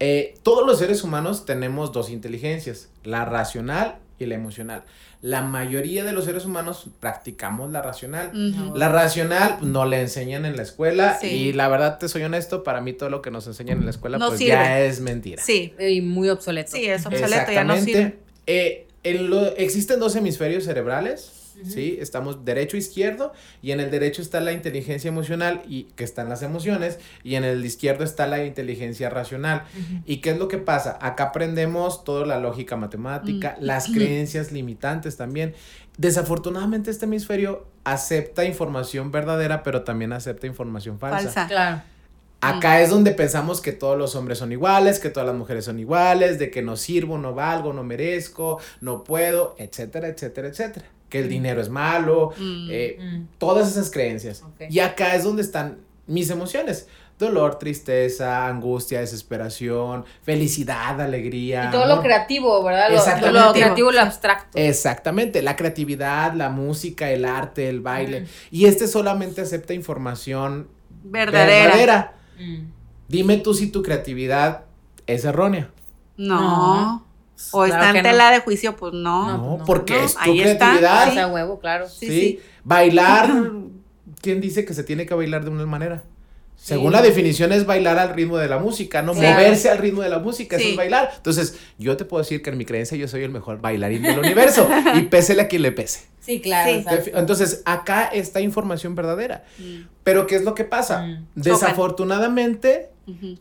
Eh, 0.01 0.35
todos 0.43 0.67
los 0.67 0.79
seres 0.79 1.05
humanos 1.05 1.45
tenemos 1.45 1.93
dos 1.93 2.11
inteligencias, 2.11 2.89
la 3.05 3.25
racional 3.25 3.97
y 4.19 4.27
la 4.27 4.35
emocional. 4.35 4.83
La 5.23 5.43
mayoría 5.43 6.03
de 6.05 6.13
los 6.13 6.25
seres 6.25 6.47
humanos 6.47 6.87
practicamos 6.99 7.71
la 7.71 7.83
racional. 7.83 8.31
La 8.75 8.89
racional 8.89 9.59
no 9.61 9.85
le 9.85 10.01
enseñan 10.01 10.47
en 10.47 10.57
la 10.57 10.63
escuela 10.63 11.19
Sí. 11.21 11.27
y 11.27 11.53
la 11.53 11.69
verdad 11.69 11.99
te 11.99 12.09
soy 12.09 12.23
honesto, 12.23 12.65
para 12.65 12.81
mí 12.81 12.95
todo 12.95 13.11
lo 13.11 13.21
que 13.21 13.31
nos 13.31 13.47
enseñan 13.47 13.79
en 13.79 13.85
la 13.85 13.91
escuela 13.91 14.17
No 14.17 14.29
pues 14.29 14.39
sirve. 14.39 14.53
ya 14.53 14.81
es 14.81 15.01
mentira. 15.01 15.43
Sí, 15.43 15.75
Y 15.79 16.01
muy 16.01 16.31
obsoleto. 16.31 16.73
sí, 16.73 16.87
es 16.87 17.05
obsoleto, 17.05 17.53
ya 17.53 17.65
no 17.65 17.77
sirve. 17.77 18.19
Eh, 18.51 18.87
en 19.05 19.31
lo- 19.31 19.57
existen 19.57 19.99
dos 20.01 20.15
hemisferios 20.17 20.65
cerebrales. 20.65 21.37
¿sí? 21.69 21.99
Estamos 22.01 22.43
derecho 22.47 22.77
e 22.77 22.81
izquierdo, 22.81 23.35
y 23.61 23.73
en 23.73 23.81
el 23.81 23.91
derecho 23.91 24.23
está 24.23 24.41
la 24.41 24.53
inteligencia 24.53 25.09
emocional, 25.09 25.61
y 25.69 25.85
que 25.95 26.05
están 26.05 26.31
las 26.31 26.41
emociones, 26.43 26.99
y 27.23 27.35
en 27.35 27.45
el 27.45 27.63
izquierdo 27.63 28.03
está 28.03 28.27
la 28.27 28.43
inteligencia 28.47 29.11
racional. 29.11 29.65
¿Y 30.07 30.19
qué 30.23 30.31
es 30.31 30.39
lo 30.39 30.49
que 30.49 30.57
pasa? 30.57 30.97
Acá 31.03 31.25
aprendemos 31.25 32.03
toda 32.03 32.25
la 32.25 32.41
lógica 32.41 32.77
matemática, 32.77 33.57
Mm. 33.61 33.65
las 33.65 33.89
creencias 33.89 34.53
limitantes 34.53 35.19
también. 35.19 35.53
Desafortunadamente 35.99 36.91
este 36.91 37.05
hemisferio 37.05 37.67
acepta 37.85 38.45
información 38.47 39.11
verdadera, 39.13 39.63
pero 39.63 39.83
también 39.83 40.15
acepta 40.15 40.47
información 40.47 40.99
falsa. 40.99 41.25
Falsa. 41.31 41.47
Claro. 41.47 41.83
Acá 42.43 42.81
es 42.81 42.89
donde 42.91 43.11
pensamos 43.11 43.61
que 43.61 43.73
todos 43.73 43.99
los 43.99 44.15
hombres 44.17 44.39
son 44.39 44.51
iguales, 44.51 44.99
que 44.99 45.11
todas 45.11 45.27
las 45.27 45.37
mujeres 45.37 45.65
son 45.67 45.79
iguales, 45.79 46.39
de 46.39 46.51
que 46.51 46.63
no 46.63 46.77
sirvo, 46.77 47.19
no 47.19 47.35
valgo, 47.35 47.73
no 47.75 47.83
merezco, 47.85 48.59
no 48.81 49.05
puedo, 49.05 49.55
etcétera, 49.59 50.09
etcétera, 50.09 50.49
etcétera. 50.49 50.87
Que 51.11 51.19
el 51.21 51.29
dinero 51.29 51.61
es 51.61 51.69
malo, 51.69 52.31
Mm. 52.39 52.69
eh, 52.71 52.99
Mm. 52.99 53.23
todas 53.39 53.69
esas 53.71 53.91
creencias. 53.91 54.43
Y 54.71 54.79
acá 54.79 55.15
es 55.17 55.25
donde 55.25 55.43
están 55.43 55.79
mis 56.07 56.31
emociones. 56.31 56.87
Dolor, 57.19 57.59
tristeza, 57.59 58.47
angustia, 58.47 59.01
desesperación, 59.01 60.07
felicidad, 60.23 60.99
alegría. 61.01 61.67
Y 61.69 61.71
todo 61.71 61.85
lo 61.87 62.01
creativo, 62.01 62.65
¿verdad? 62.65 62.89
Lo- 62.89 62.97
Exactamente. 62.97 63.39
Lo, 63.47 63.53
creativo, 63.53 63.93
lo 63.93 64.01
abstracto. 64.01 64.57
Exactamente, 64.57 65.43
la 65.43 65.55
creatividad, 65.57 66.33
la 66.33 66.49
música, 66.49 67.11
el 67.11 67.27
arte, 67.27 67.69
el 67.69 67.81
baile. 67.81 68.27
Y 68.51 68.65
este 68.65 68.87
solamente 68.87 69.43
acepta 69.43 69.75
información 69.75 70.69
Verdadera. 71.03 71.65
verdadera. 71.65 72.15
Mm. 72.41 72.73
Dime 73.09 73.37
tú 73.39 73.55
si 73.55 73.71
tu 73.71 73.83
creatividad 73.83 74.65
es 75.07 75.25
errónea. 75.25 75.71
No. 76.17 76.41
No. 76.41 77.07
O 77.53 77.65
Claro 77.65 77.73
está 77.75 77.91
en 77.91 77.97
no. 77.97 78.11
tela 78.11 78.31
de 78.31 78.41
juicio, 78.41 78.77
pues 78.77 78.93
no. 78.93 79.27
No, 79.27 79.37
No, 79.37 79.47
pues 79.49 79.59
no. 79.61 79.65
porque 79.65 79.95
No, 79.95 80.01
es 80.05 80.15
tu 80.15 80.21
ahí 80.21 80.41
creatividad. 80.41 81.09
O 81.09 81.13
sea, 81.13 81.27
huevo, 81.29 81.59
claro. 81.59 81.89
Sí, 81.89 82.07
Sí, 82.07 82.09
sí. 82.09 82.41
Bailar, 82.65 83.31
¿quién 84.21 84.41
dice 84.41 84.65
que 84.65 84.75
se 84.75 84.85
tiene 84.85 85.07
que 85.07 85.15
bailar 85.15 85.45
de 85.45 85.51
una 85.51 85.65
manera? 85.67 86.03
Según 86.63 86.93
la 86.93 87.01
definición 87.01 87.53
es 87.53 87.65
bailar 87.65 87.99
al 87.99 88.15
ritmo 88.15 88.37
de 88.37 88.47
la 88.47 88.59
música, 88.59 89.01
no 89.03 89.13
Claro. 89.15 89.35
moverse 89.41 89.71
al 89.71 89.79
ritmo 89.79 90.03
de 90.03 90.11
la 90.11 90.19
música, 90.19 90.57
eso 90.57 90.65
Sí. 90.67 90.71
es 90.73 90.77
bailar. 90.77 91.11
Entonces, 91.17 91.57
yo 91.79 91.97
te 91.97 92.05
puedo 92.05 92.23
decir 92.23 92.43
que 92.43 92.51
en 92.51 92.59
mi 92.59 92.67
creencia 92.67 92.99
yo 92.99 93.09
soy 93.09 93.23
el 93.25 93.31
mejor 93.31 93.61
bailarín 93.61 94.03
del 94.03 94.19
universo 94.19 94.69
y 94.95 95.03
pésele 95.03 95.43
a 95.43 95.49
quien 95.49 95.63
le 95.63 95.73
pese. 95.73 96.03
Sí, 96.21 96.41
claro. 96.41 96.71
Sí. 97.03 97.11
Entonces, 97.15 97.63
acá 97.65 98.05
está 98.05 98.41
información 98.41 98.95
verdadera. 98.95 99.45
Mm, 99.59 99.87
Pero 100.05 100.27
¿qué 100.27 100.37
es 100.37 100.45
lo 100.45 100.55
que 100.55 100.65
pasa? 100.65 101.03
Mm. 101.03 101.27
Desafortunadamente, 101.35 102.91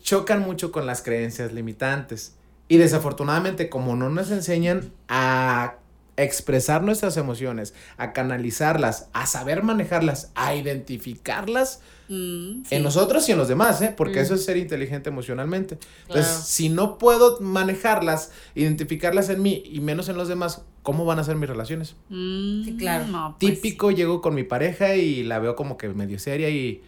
chocan 0.02 0.40
mucho 0.42 0.72
con 0.72 0.86
las 0.88 1.02
creencias 1.02 1.52
limitantes. 1.54 2.34
Y 2.68 2.78
desafortunadamente, 2.78 3.70
como 3.70 3.96
no 3.96 4.10
nos 4.10 4.32
enseñan 4.32 4.92
a 5.08 5.76
expresar 6.18 6.84
nuestras 6.84 7.18
emociones, 7.18 7.74
a 7.98 8.12
canalizarlas, 8.14 9.08
a 9.14 9.26
saber 9.26 9.64
manejarlas, 9.64 10.32
a 10.36 10.56
identificarlas 10.56 11.82
Mm, 12.12 12.64
sí. 12.66 12.76
en 12.76 12.82
nosotros 12.84 13.30
y 13.30 13.34
en 13.34 13.38
los 13.38 13.48
demás, 13.48 13.80
¿eh? 13.84 13.94
porque 13.96 14.20
Mm. 14.20 14.24
eso 14.24 14.34
es 14.34 14.44
ser 14.44 14.58
inteligente 14.58 15.10
emocionalmente. 15.10 15.78
Entonces, 16.08 16.28
si 16.46 16.68
no 16.70 16.98
puedo 16.98 17.40
manejarlas, 17.40 18.32
identificarlas 18.56 19.30
en 19.30 19.42
mí 19.44 19.62
y 19.66 19.80
menos 19.80 20.10
en 20.10 20.18
los 20.18 20.28
demás, 20.28 20.64
¿cómo 20.82 21.06
van 21.06 21.20
a 21.20 21.24
ser 21.24 21.36
mis 21.36 21.48
relaciones? 21.48 21.96
Mm, 22.10 22.64
Sí, 22.66 22.76
claro. 22.78 23.06
no, 23.08 23.36
pues 23.40 23.54
Típico, 23.62 23.92
llego 23.92 24.22
con 24.22 24.34
mi 24.34 24.44
pareja 24.44 24.96
y 24.96 25.24
la 25.24 25.38
veo 25.40 25.56
como 25.56 25.78
que 25.78 25.88
medio 25.90 26.18
seria 26.18 26.50
y, 26.50 26.82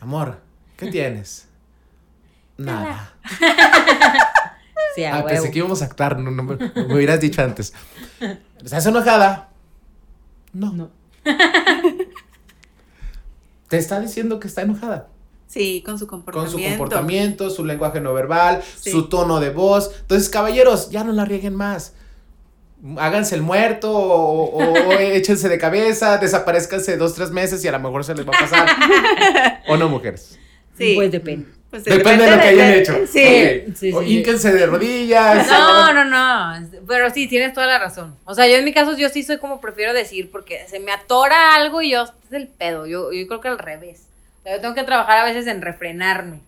amor, 0.00 0.40
¿qué 0.76 0.86
tienes? 0.90 1.46
Nada. 2.56 3.14
Sí, 4.96 5.02
Ah, 5.04 5.24
pensé 5.26 5.50
que 5.50 5.58
íbamos 5.58 5.82
a 5.82 5.86
actuar, 5.86 6.20
no, 6.20 6.30
no 6.30 6.42
me, 6.44 6.54
me 6.56 6.94
hubieras 6.94 7.20
dicho 7.20 7.42
antes. 7.42 7.72
¿Estás 8.62 8.86
enojada? 8.86 9.48
No. 10.52 10.72
No. 10.72 10.90
Te 13.74 13.78
está 13.80 14.00
diciendo 14.00 14.38
que 14.40 14.46
está 14.48 14.62
enojada. 14.62 15.08
Sí, 15.46 15.82
con 15.84 15.98
su 15.98 16.06
Con 16.06 16.20
comportamiento. 16.22 16.58
su 16.58 16.68
comportamiento, 16.78 17.50
su 17.50 17.64
lenguaje 17.64 18.00
no 18.00 18.12
verbal, 18.14 18.62
Sí. 18.80 18.90
su 18.90 19.08
tono 19.08 19.40
de 19.40 19.50
voz. 19.50 19.90
Entonces, 20.00 20.28
caballeros, 20.28 20.90
ya 20.90 21.04
no 21.04 21.12
la 21.12 21.24
rieguen 21.24 21.54
más. 21.54 21.92
Háganse 22.98 23.34
el 23.34 23.42
muerto 23.42 23.90
o, 23.92 24.62
o 24.62 24.92
échense 25.00 25.48
de 25.48 25.58
cabeza, 25.58 26.18
desaparezcanse 26.18 26.96
dos, 26.96 27.14
tres 27.14 27.30
meses 27.30 27.64
y 27.64 27.68
a 27.68 27.72
lo 27.72 27.80
mejor 27.80 28.04
se 28.04 28.14
les 28.14 28.26
va 28.26 28.32
a 28.36 28.40
pasar. 28.40 28.68
¿O 29.68 29.76
no, 29.76 29.88
mujeres? 29.88 30.38
Sí. 30.76 30.94
Pues 30.96 31.10
depende. 31.12 31.46
Pues 31.74 31.86
Depende 31.86 32.24
de 32.24 32.30
lo 32.30 32.36
que 32.40 32.46
hayan 32.46 32.72
hecho. 32.72 33.00
Sí. 33.04 33.92
O 33.92 34.00
sí. 34.00 34.06
hínquense 34.06 34.52
de 34.52 34.64
rodillas. 34.64 35.44
No, 35.48 35.92
no, 35.92 36.04
no. 36.04 36.68
Pero 36.86 37.10
sí, 37.10 37.26
tienes 37.26 37.52
toda 37.52 37.66
la 37.66 37.80
razón. 37.80 38.14
O 38.26 38.32
sea, 38.36 38.46
yo 38.46 38.54
en 38.54 38.64
mi 38.64 38.72
caso, 38.72 38.96
yo 38.96 39.08
sí 39.08 39.24
soy 39.24 39.38
como 39.38 39.60
prefiero 39.60 39.92
decir, 39.92 40.30
porque 40.30 40.64
se 40.68 40.78
me 40.78 40.92
atora 40.92 41.56
algo 41.56 41.82
y 41.82 41.90
yo, 41.90 42.04
este 42.04 42.16
es 42.26 42.32
el 42.42 42.46
pedo. 42.46 42.86
Yo, 42.86 43.10
yo 43.10 43.26
creo 43.26 43.40
que 43.40 43.48
al 43.48 43.58
revés. 43.58 44.02
O 44.38 44.42
sea, 44.44 44.54
yo 44.54 44.60
tengo 44.60 44.76
que 44.76 44.84
trabajar 44.84 45.18
a 45.18 45.24
veces 45.24 45.48
en 45.48 45.62
refrenarme. 45.62 46.38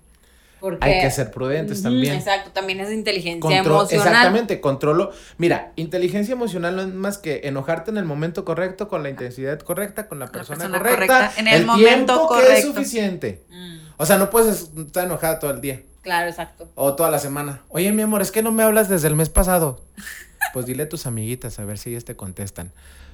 Porque, 0.59 0.85
Hay 0.87 1.03
que 1.03 1.11
ser 1.11 1.31
prudentes 1.31 1.83
también. 1.83 2.15
Exacto, 2.15 2.51
también 2.51 2.81
es 2.81 2.91
inteligencia 2.91 3.41
Contro- 3.41 3.75
emocional. 3.81 4.07
Exactamente, 4.09 4.61
controlo. 4.61 5.13
Mira, 5.37 5.73
inteligencia 5.77 6.33
emocional 6.33 6.75
no 6.77 6.83
es 6.83 6.89
más 6.89 7.19
que 7.19 7.43
enojarte 7.45 7.91
en 7.91 7.99
el 7.99 8.05
momento 8.07 8.45
correcto, 8.45 8.89
con 8.89 9.03
la 9.03 9.11
intensidad 9.11 9.59
correcta, 9.61 10.09
con 10.09 10.19
la 10.19 10.27
persona, 10.29 10.59
persona 10.61 10.79
correcta, 10.79 11.07
correcta, 11.07 11.41
en 11.41 11.49
el 11.49 11.67
momento 11.67 12.15
tiempo 12.15 12.29
que 12.35 12.39
es 12.41 12.45
correcto. 12.47 12.67
suficiente. 12.73 13.45
Mm, 13.51 13.77
O 13.99 14.07
sea, 14.07 14.17
no 14.19 14.31
puedes 14.31 14.71
estar 14.77 15.05
enojada 15.05 15.39
todo 15.39 15.51
el 15.51 15.61
día 15.61 15.83
claro, 16.03 16.29
exacto. 16.31 16.69
o 16.75 16.95
toda 16.95 17.11
la 17.11 17.19
semana. 17.19 17.61
Oye, 17.69 17.93
mi 17.93 18.01
amor, 18.03 18.23
es 18.23 18.33
que 18.33 18.43
no 18.43 18.51
me 18.51 18.63
hablas 18.63 18.89
desde 18.89 19.09
el 19.09 19.17
mes 19.17 19.29
pasado. 19.29 19.83
Pues 20.53 20.65
dile 20.65 20.85
a 20.85 20.89
tus 20.89 21.07
amiguitas 21.07 21.59
a 21.59 21.65
ver 21.67 21.77
si 21.77 21.91
ellas 21.91 22.05
te 22.07 22.17
contestan. 22.17 22.73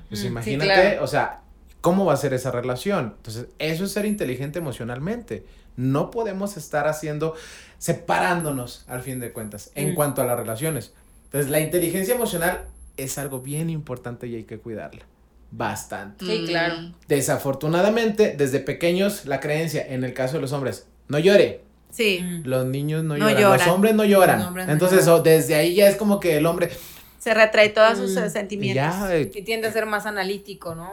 Pues 0.08 0.20
Mm, 0.20 0.22
sí, 0.22 0.26
imagínate, 0.28 0.72
claro. 0.75 1.02
o 1.04 1.06
sea, 1.08 1.40
¿cómo 1.82 2.06
va 2.06 2.14
a 2.14 2.16
ser 2.16 2.32
esa 2.32 2.50
relación? 2.50 3.14
Entonces, 3.18 3.46
eso 3.58 3.84
es 3.84 3.92
ser 3.92 4.06
inteligente 4.06 4.58
emocionalmente. 4.60 5.44
No 5.76 6.10
podemos 6.10 6.56
estar 6.56 6.86
haciendo, 6.88 7.34
separándonos 7.78 8.84
al 8.88 9.02
fin 9.02 9.20
de 9.20 9.32
cuentas, 9.32 9.70
en 9.74 9.92
Mm. 9.92 9.94
cuanto 9.94 10.22
a 10.22 10.24
las 10.24 10.36
relaciones. 10.38 10.92
Entonces, 11.24 11.50
la 11.50 11.60
inteligencia 11.60 12.14
emocional 12.14 12.64
es 12.96 13.18
algo 13.18 13.40
bien 13.40 13.68
importante 13.70 14.26
y 14.26 14.36
hay 14.36 14.44
que 14.44 14.58
cuidarla. 14.58 15.02
Bastante. 15.50 16.24
Sí, 16.24 16.40
Mm, 16.42 16.46
claro. 16.46 16.74
Desafortunadamente, 17.09 18.35
desde 18.37 18.59
pequeños, 18.61 19.26
la 19.26 19.40
creencia, 19.40 19.87
en 19.87 20.04
el 20.04 20.14
caso 20.14 20.35
de 20.37 20.40
los 20.40 20.52
hombres, 20.52 20.87
no 21.09 21.18
llore. 21.18 21.61
Sí. 21.90 22.20
Mm. 22.22 22.42
Los 22.48 22.64
niños 22.66 23.04
no, 23.04 23.16
No 23.18 23.28
lloran, 23.28 23.35
los 23.42 23.52
lloran. 23.52 23.68
hombres 23.70 23.94
no 23.94 24.04
lloran. 24.04 24.38
Los 24.38 24.48
hombres 24.48 24.66
no 24.66 24.72
Entonces, 24.72 25.04
lloran. 25.04 25.22
desde 25.24 25.54
ahí 25.57 25.74
ya 25.74 25.88
es 25.88 25.96
como 25.96 26.20
que 26.20 26.37
el 26.38 26.46
hombre 26.46 26.70
Se 27.18 27.35
retrae 27.35 27.68
todos 27.68 27.98
sus 27.98 28.11
Mm. 28.16 28.28
sentimientos. 28.30 28.83
ya 28.83 29.14
eh, 29.14 29.30
Y 29.35 29.42
tiende 29.42 29.68
a 29.68 29.72
ser 29.72 29.87
más 29.87 30.07
analítico, 30.07 30.74
¿no? 30.74 30.92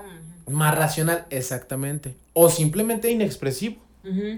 Más 0.49 0.75
racional, 0.77 1.25
exactamente. 1.29 2.15
O 2.33 2.49
simplemente 2.49 3.09
inexpresivo. 3.11 3.77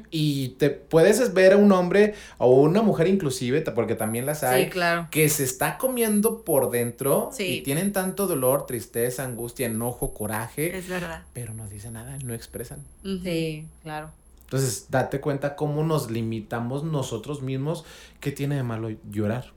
Y 0.09 0.49
te 0.57 0.69
puedes 0.69 1.33
ver 1.33 1.53
a 1.53 1.57
un 1.57 1.71
hombre 1.71 2.15
o 2.39 2.49
una 2.61 2.81
mujer 2.81 3.07
inclusive, 3.07 3.61
porque 3.61 3.95
también 3.95 4.25
las 4.25 4.43
hay, 4.43 4.65
Sí, 4.65 4.69
claro. 4.69 5.07
que 5.11 5.29
se 5.29 5.43
está 5.45 5.77
comiendo 5.77 6.41
por 6.43 6.71
dentro 6.71 7.29
Sí. 7.31 7.43
y 7.45 7.61
tienen 7.61 7.93
tanto 7.93 8.27
dolor, 8.27 8.65
tristeza, 8.65 9.23
angustia, 9.23 9.67
enojo, 9.67 10.13
coraje, 10.13 10.75
Es 10.77 10.89
verdad. 10.89 11.23
pero 11.31 11.53
no 11.53 11.67
dicen 11.69 11.93
nada, 11.93 12.17
no 12.25 12.33
expresan. 12.33 12.79
Sí, 13.23 13.65
claro. 13.83 14.09
Entonces, 14.43 14.87
date 14.89 15.21
cuenta 15.21 15.55
cómo 15.55 15.83
nos 15.85 16.11
limitamos 16.11 16.83
nosotros 16.83 17.41
mismos. 17.41 17.85
¿Qué 18.19 18.31
tiene 18.33 18.55
de 18.55 18.63
malo 18.63 18.89
llorar? 19.09 19.53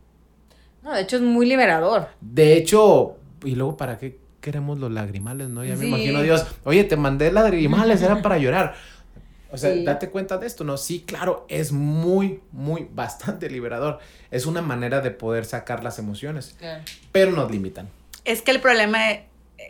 No, 0.85 0.93
de 0.93 1.01
hecho 1.01 1.17
es 1.17 1.23
muy 1.23 1.47
liberador. 1.47 2.09
De 2.21 2.57
hecho, 2.57 3.17
y 3.43 3.57
luego, 3.57 3.77
¿para 3.77 3.99
qué 3.99 4.19
queremos 4.45 4.79
los 4.79 4.93
lagrimales, 4.93 5.49
no? 5.49 5.65
Ya 5.65 5.75
me 5.75 5.87
imagino 5.87 6.21
Dios, 6.23 6.45
oye, 6.65 6.85
te 6.85 6.97
mandé 6.99 7.33
lagrimales, 7.33 8.03
era 8.03 8.21
para 8.21 8.37
llorar. 8.37 8.75
O 9.51 9.57
sea, 9.57 9.73
Sí. 9.73 9.85
date 9.85 10.11
cuenta 10.11 10.37
de 10.37 10.47
esto, 10.47 10.65
¿no? 10.65 10.77
Sí, 10.77 11.01
claro, 11.07 11.47
es 11.49 11.73
muy, 11.73 12.41
muy, 12.53 12.87
bastante 12.93 13.49
liberador. 13.49 14.01
Es 14.31 14.45
una 14.45 14.61
manera 14.61 15.01
de 15.01 15.11
poder 15.13 15.47
sacar 15.47 15.83
las 15.83 15.99
emociones, 15.99 16.57
Claro. 16.59 16.83
pero 17.11 17.31
nos 17.31 17.51
limitan. 17.51 17.89
Es 18.27 18.43
que 18.43 18.51
el 18.51 18.61
problema 18.61 18.99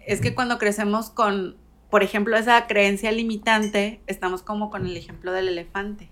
es 0.07 0.21
que 0.21 0.35
cuando 0.35 0.59
crecemos 0.59 1.11
con, 1.11 1.57
por 1.91 2.03
ejemplo, 2.03 2.37
esa 2.37 2.67
creencia 2.67 3.13
limitante, 3.13 4.01
estamos 4.09 4.43
como 4.43 4.71
con 4.71 4.87
el 4.87 4.97
ejemplo 4.97 5.31
del 5.31 5.47
elefante. 5.49 6.09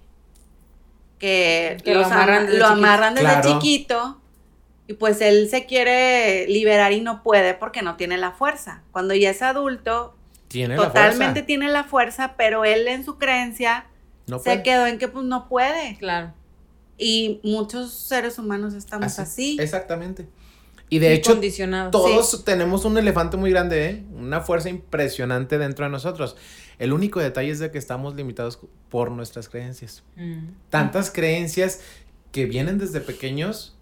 Que, 1.19 1.79
Que 1.85 1.95
lo 1.95 2.01
los 2.03 2.11
amarran 2.13 2.37
ama- 2.43 2.47
desde 2.47 2.59
lo 2.59 2.65
chiquito. 2.67 2.79
amarran 2.87 3.15
desde 3.15 3.29
Claro. 3.29 3.53
chiquito 3.61 4.22
y 4.93 4.95
pues 4.95 5.23
él 5.23 5.49
se 5.49 5.65
quiere 5.65 6.47
liberar 6.49 6.93
y 6.93 7.01
no 7.01 7.23
puede 7.23 7.55
porque 7.55 7.81
no 7.81 7.97
tiene 7.97 8.19
la 8.19 8.33
fuerza. 8.33 8.83
Cuando 8.93 9.15
ya 9.15 9.31
es 9.31 9.41
adulto, 9.41 10.15
Tiene 10.49 10.77
totalmente 10.77 11.19
la 11.19 11.33
fuerza. 11.33 11.47
tiene 11.47 11.69
la 11.69 11.85
fuerza, 11.85 12.35
pero 12.37 12.65
él 12.67 12.87
en 12.89 13.07
su 13.07 13.17
creencia 13.17 13.87
No 14.27 14.39
se 14.39 14.63
quedó 14.63 14.87
en 14.87 14.99
que 14.99 15.09
pues 15.09 15.25
no 15.25 15.49
puede. 15.49 15.97
Claro. 15.97 16.35
Y 16.99 17.41
muchos 17.43 17.95
seres 17.95 18.39
humanos 18.39 18.75
estamos 18.75 19.19
así. 19.19 19.57
Exactamente. 19.59 20.29
Y 20.91 20.99
de 20.99 21.15
hecho. 21.15 21.41
Todos 21.91 22.45
tenemos 22.45 22.85
un 22.85 22.99
elefante 22.99 23.39
muy 23.39 23.51
grande, 23.51 23.87
¿eh? 23.87 24.03
una 24.13 24.43
fuerza 24.43 24.69
impresionante 24.69 25.57
dentro 25.57 25.87
de 25.87 25.91
nosotros. 25.91 26.37
El 26.79 26.93
único 26.93 27.19
detalle 27.19 27.51
es 27.51 27.61
de 27.61 27.71
que 27.71 27.79
estamos 27.79 28.15
limitados 28.15 28.59
por 28.91 29.11
nuestras 29.11 29.49
creencias. 29.49 30.03
Mm. 30.17 30.49
Tantas 30.69 31.11
creencias 31.11 31.81
que 32.31 32.45
vienen 32.45 32.77
desde 32.77 33.01
pequeños 33.01 33.79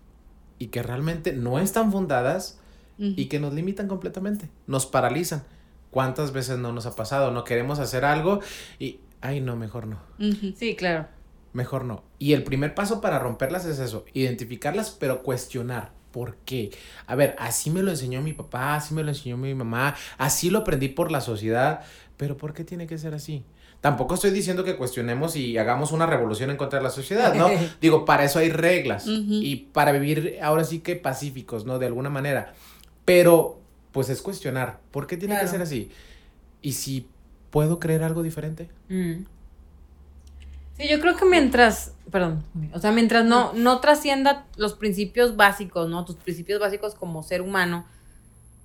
y 0.60 0.68
que 0.68 0.84
realmente 0.84 1.32
no 1.32 1.58
están 1.58 1.90
fundadas 1.90 2.60
y 2.98 3.26
que 3.26 3.40
nos 3.40 3.54
limitan 3.54 3.88
completamente, 3.88 4.50
nos 4.66 4.84
paralizan. 4.84 5.42
¿Cuántas 5.90 6.32
veces 6.32 6.58
no 6.58 6.70
nos 6.70 6.84
ha 6.84 6.94
pasado? 6.94 7.30
No 7.30 7.44
queremos 7.44 7.78
hacer 7.78 8.04
algo 8.04 8.40
y, 8.78 9.00
ay, 9.22 9.40
no, 9.40 9.56
mejor 9.56 9.86
no. 9.86 9.98
Sí, 10.54 10.76
claro. 10.76 11.08
Mejor 11.54 11.86
no. 11.86 12.04
Y 12.18 12.34
el 12.34 12.44
primer 12.44 12.74
paso 12.74 13.00
para 13.00 13.18
romperlas 13.18 13.64
es 13.64 13.78
eso, 13.78 14.04
identificarlas, 14.12 14.90
pero 14.90 15.22
cuestionar. 15.22 15.92
¿Por 16.12 16.36
qué? 16.44 16.70
A 17.06 17.14
ver, 17.14 17.34
así 17.38 17.70
me 17.70 17.82
lo 17.82 17.90
enseñó 17.90 18.20
mi 18.20 18.34
papá, 18.34 18.74
así 18.74 18.92
me 18.92 19.02
lo 19.02 19.08
enseñó 19.08 19.38
mi 19.38 19.54
mamá, 19.54 19.94
así 20.18 20.50
lo 20.50 20.58
aprendí 20.58 20.88
por 20.88 21.10
la 21.10 21.22
sociedad, 21.22 21.80
pero 22.18 22.36
¿por 22.36 22.52
qué 22.52 22.64
tiene 22.64 22.86
que 22.86 22.98
ser 22.98 23.14
así? 23.14 23.44
Tampoco 23.80 24.14
estoy 24.14 24.30
diciendo 24.30 24.62
que 24.62 24.76
cuestionemos 24.76 25.36
y 25.36 25.56
hagamos 25.56 25.90
una 25.92 26.04
revolución 26.04 26.50
en 26.50 26.56
contra 26.58 26.78
de 26.78 26.82
la 26.82 26.90
sociedad, 26.90 27.34
¿no? 27.34 27.48
Digo, 27.80 28.04
para 28.04 28.24
eso 28.24 28.38
hay 28.38 28.50
reglas 28.50 29.04
y 29.06 29.56
para 29.72 29.92
vivir 29.92 30.38
ahora 30.42 30.64
sí 30.64 30.80
que 30.80 30.96
pacíficos, 30.96 31.64
¿no? 31.64 31.78
De 31.78 31.86
alguna 31.86 32.10
manera. 32.10 32.52
Pero, 33.06 33.58
pues 33.92 34.10
es 34.10 34.20
cuestionar, 34.20 34.80
¿por 34.90 35.06
qué 35.06 35.16
tiene 35.16 35.34
Claro. 35.34 35.46
que 35.46 35.50
ser 35.52 35.62
así? 35.62 35.90
¿Y 36.60 36.72
si 36.72 37.06
puedo 37.50 37.78
creer 37.80 38.02
algo 38.02 38.22
diferente? 38.22 38.68
Mm. 38.90 39.22
Sí, 40.76 40.88
yo 40.88 41.00
creo 41.00 41.16
que 41.16 41.24
mientras, 41.24 41.92
perdón, 42.10 42.42
o 42.72 42.78
sea, 42.78 42.92
mientras 42.92 43.24
no, 43.24 43.52
no 43.54 43.80
trascienda 43.80 44.46
los 44.56 44.74
principios 44.74 45.36
básicos, 45.36 45.88
¿no? 45.90 46.04
Tus 46.04 46.16
principios 46.16 46.60
básicos 46.60 46.94
como 46.94 47.22
ser 47.22 47.42
humano, 47.42 47.84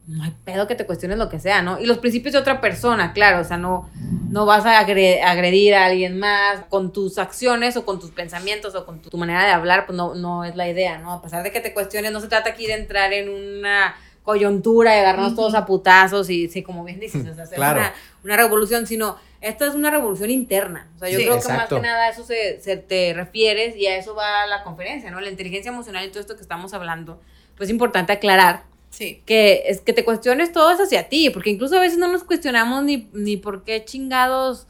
no 0.08 0.24
hay 0.24 0.34
pedo 0.44 0.68
que 0.68 0.76
te 0.76 0.86
cuestiones 0.86 1.18
lo 1.18 1.30
que 1.30 1.40
sea, 1.40 1.62
¿no? 1.62 1.80
Y 1.80 1.86
los 1.86 1.98
principios 1.98 2.34
de 2.34 2.40
otra 2.40 2.62
persona, 2.62 3.12
claro, 3.14 3.40
o 3.42 3.44
sea, 3.44 3.58
no, 3.58 3.90
no 4.30 4.46
vas 4.46 4.66
a 4.66 4.80
agre- 4.86 5.22
agredir 5.24 5.74
a 5.74 5.86
alguien 5.86 6.20
más 6.20 6.62
con 6.70 6.94
tus 6.94 7.18
acciones 7.18 7.76
o 7.76 7.86
con 7.86 8.00
tus 8.00 8.12
pensamientos 8.12 8.76
o 8.76 8.86
con 8.86 9.02
tu, 9.02 9.18
manera 9.18 9.44
de 9.46 9.52
hablar, 9.52 9.86
pues 9.88 9.96
no, 9.98 10.14
no 10.14 10.44
es 10.44 10.56
la 10.56 10.70
idea, 10.70 11.00
¿no? 11.00 11.12
A 11.14 11.22
pesar 11.22 11.42
de 11.44 11.52
que 11.52 11.60
te 11.60 11.74
cuestiones, 11.74 12.12
no 12.12 12.20
se 12.22 12.28
trata 12.28 12.52
aquí 12.52 12.68
de 12.68 12.74
entrar 12.74 13.14
en 13.14 13.30
una 13.30 13.96
coyuntura 14.24 14.92
de 14.94 15.00
agarrarnos 15.00 15.36
todos 15.36 15.54
a 15.56 15.66
putazos 15.66 16.30
y 16.30 16.50
sí, 16.50 16.62
como 16.64 16.84
bien 16.84 17.00
dices, 17.00 17.28
o 17.28 17.34
sea, 17.34 17.44
hacer 17.44 17.58
Claro. 17.58 17.80
una, 17.80 17.94
una 18.24 18.38
revolución, 18.38 18.88
sino 18.88 19.18
esta 19.42 19.68
es 19.68 19.76
una 19.76 19.92
revolución 19.92 20.30
interna. 20.32 20.88
O 20.96 21.00
sea, 21.00 21.10
yo 21.10 21.18
Sí, 21.20 21.26
creo 21.26 21.40
que 21.40 21.48
más 21.50 21.68
que 21.70 21.80
nada 21.80 22.06
a 22.06 22.10
eso 22.10 22.24
se, 22.24 22.60
se 22.60 22.78
te 22.78 23.14
refieres 23.14 23.76
y 23.76 23.86
a 23.88 23.98
eso 23.98 24.16
va 24.16 24.46
la 24.48 24.64
conferencia, 24.64 25.12
¿no? 25.12 25.20
La 25.20 25.30
inteligencia 25.30 25.70
emocional 25.72 26.04
y 26.06 26.10
todo 26.10 26.20
esto 26.22 26.36
que 26.36 26.42
estamos 26.42 26.74
hablando. 26.74 27.22
Pues 27.56 27.70
es 27.70 27.72
importante 27.72 28.14
aclarar 28.14 28.64
Sí. 28.96 29.22
que 29.26 29.64
es 29.68 29.82
que 29.82 29.92
te 29.94 30.06
cuestiones 30.06 30.52
todo 30.54 30.72
es 30.72 30.80
hacia 30.80 31.10
ti, 31.10 31.30
porque 31.30 31.50
incluso 31.50 31.76
a 31.76 31.82
veces 31.82 31.98
no 31.98 32.08
nos 32.08 32.24
cuestionamos 32.24 32.84
ni, 32.84 33.10
ni 33.14 33.36
por 33.36 33.64
qué 33.64 33.84
chingados, 33.84 34.68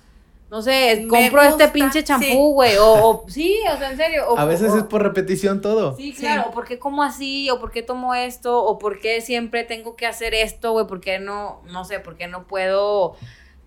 no 0.50 0.62
sé, 0.62 1.06
compro 1.10 1.42
este 1.44 1.68
pinche 1.68 2.00
sí. 2.00 2.06
champú, 2.06 2.54
güey, 2.54 2.76
o, 2.78 2.86
o- 3.10 3.26
sí, 3.30 3.58
o 3.72 3.78
sea, 3.78 3.92
en 3.92 3.98
serio. 3.98 4.26
o- 4.30 4.38
A 4.38 4.46
veces 4.46 4.72
o- 4.72 4.78
es 4.78 4.84
por 4.84 5.04
repetición 5.04 5.62
todo. 5.62 5.96
Sí, 5.98 6.12
Sí. 6.14 6.22
claro, 6.22 6.50
o 6.50 6.52
por 6.52 6.66
qué 6.66 6.80
como 6.80 7.04
así, 7.04 7.50
o 7.52 7.60
por 7.60 7.72
qué 7.72 7.84
tomo 7.84 8.16
esto, 8.16 8.64
o 8.64 8.80
por 8.80 9.00
qué 9.00 9.22
siempre 9.22 9.64
tengo 9.64 9.96
que 9.96 10.06
hacer 10.08 10.34
esto, 10.34 10.72
güey, 10.72 10.88
por 10.88 11.02
qué 11.02 11.20
no, 11.20 11.62
no 11.72 11.84
sé, 11.86 12.00
por 12.00 12.16
qué 12.16 12.28
no 12.28 12.48
puedo 12.48 13.16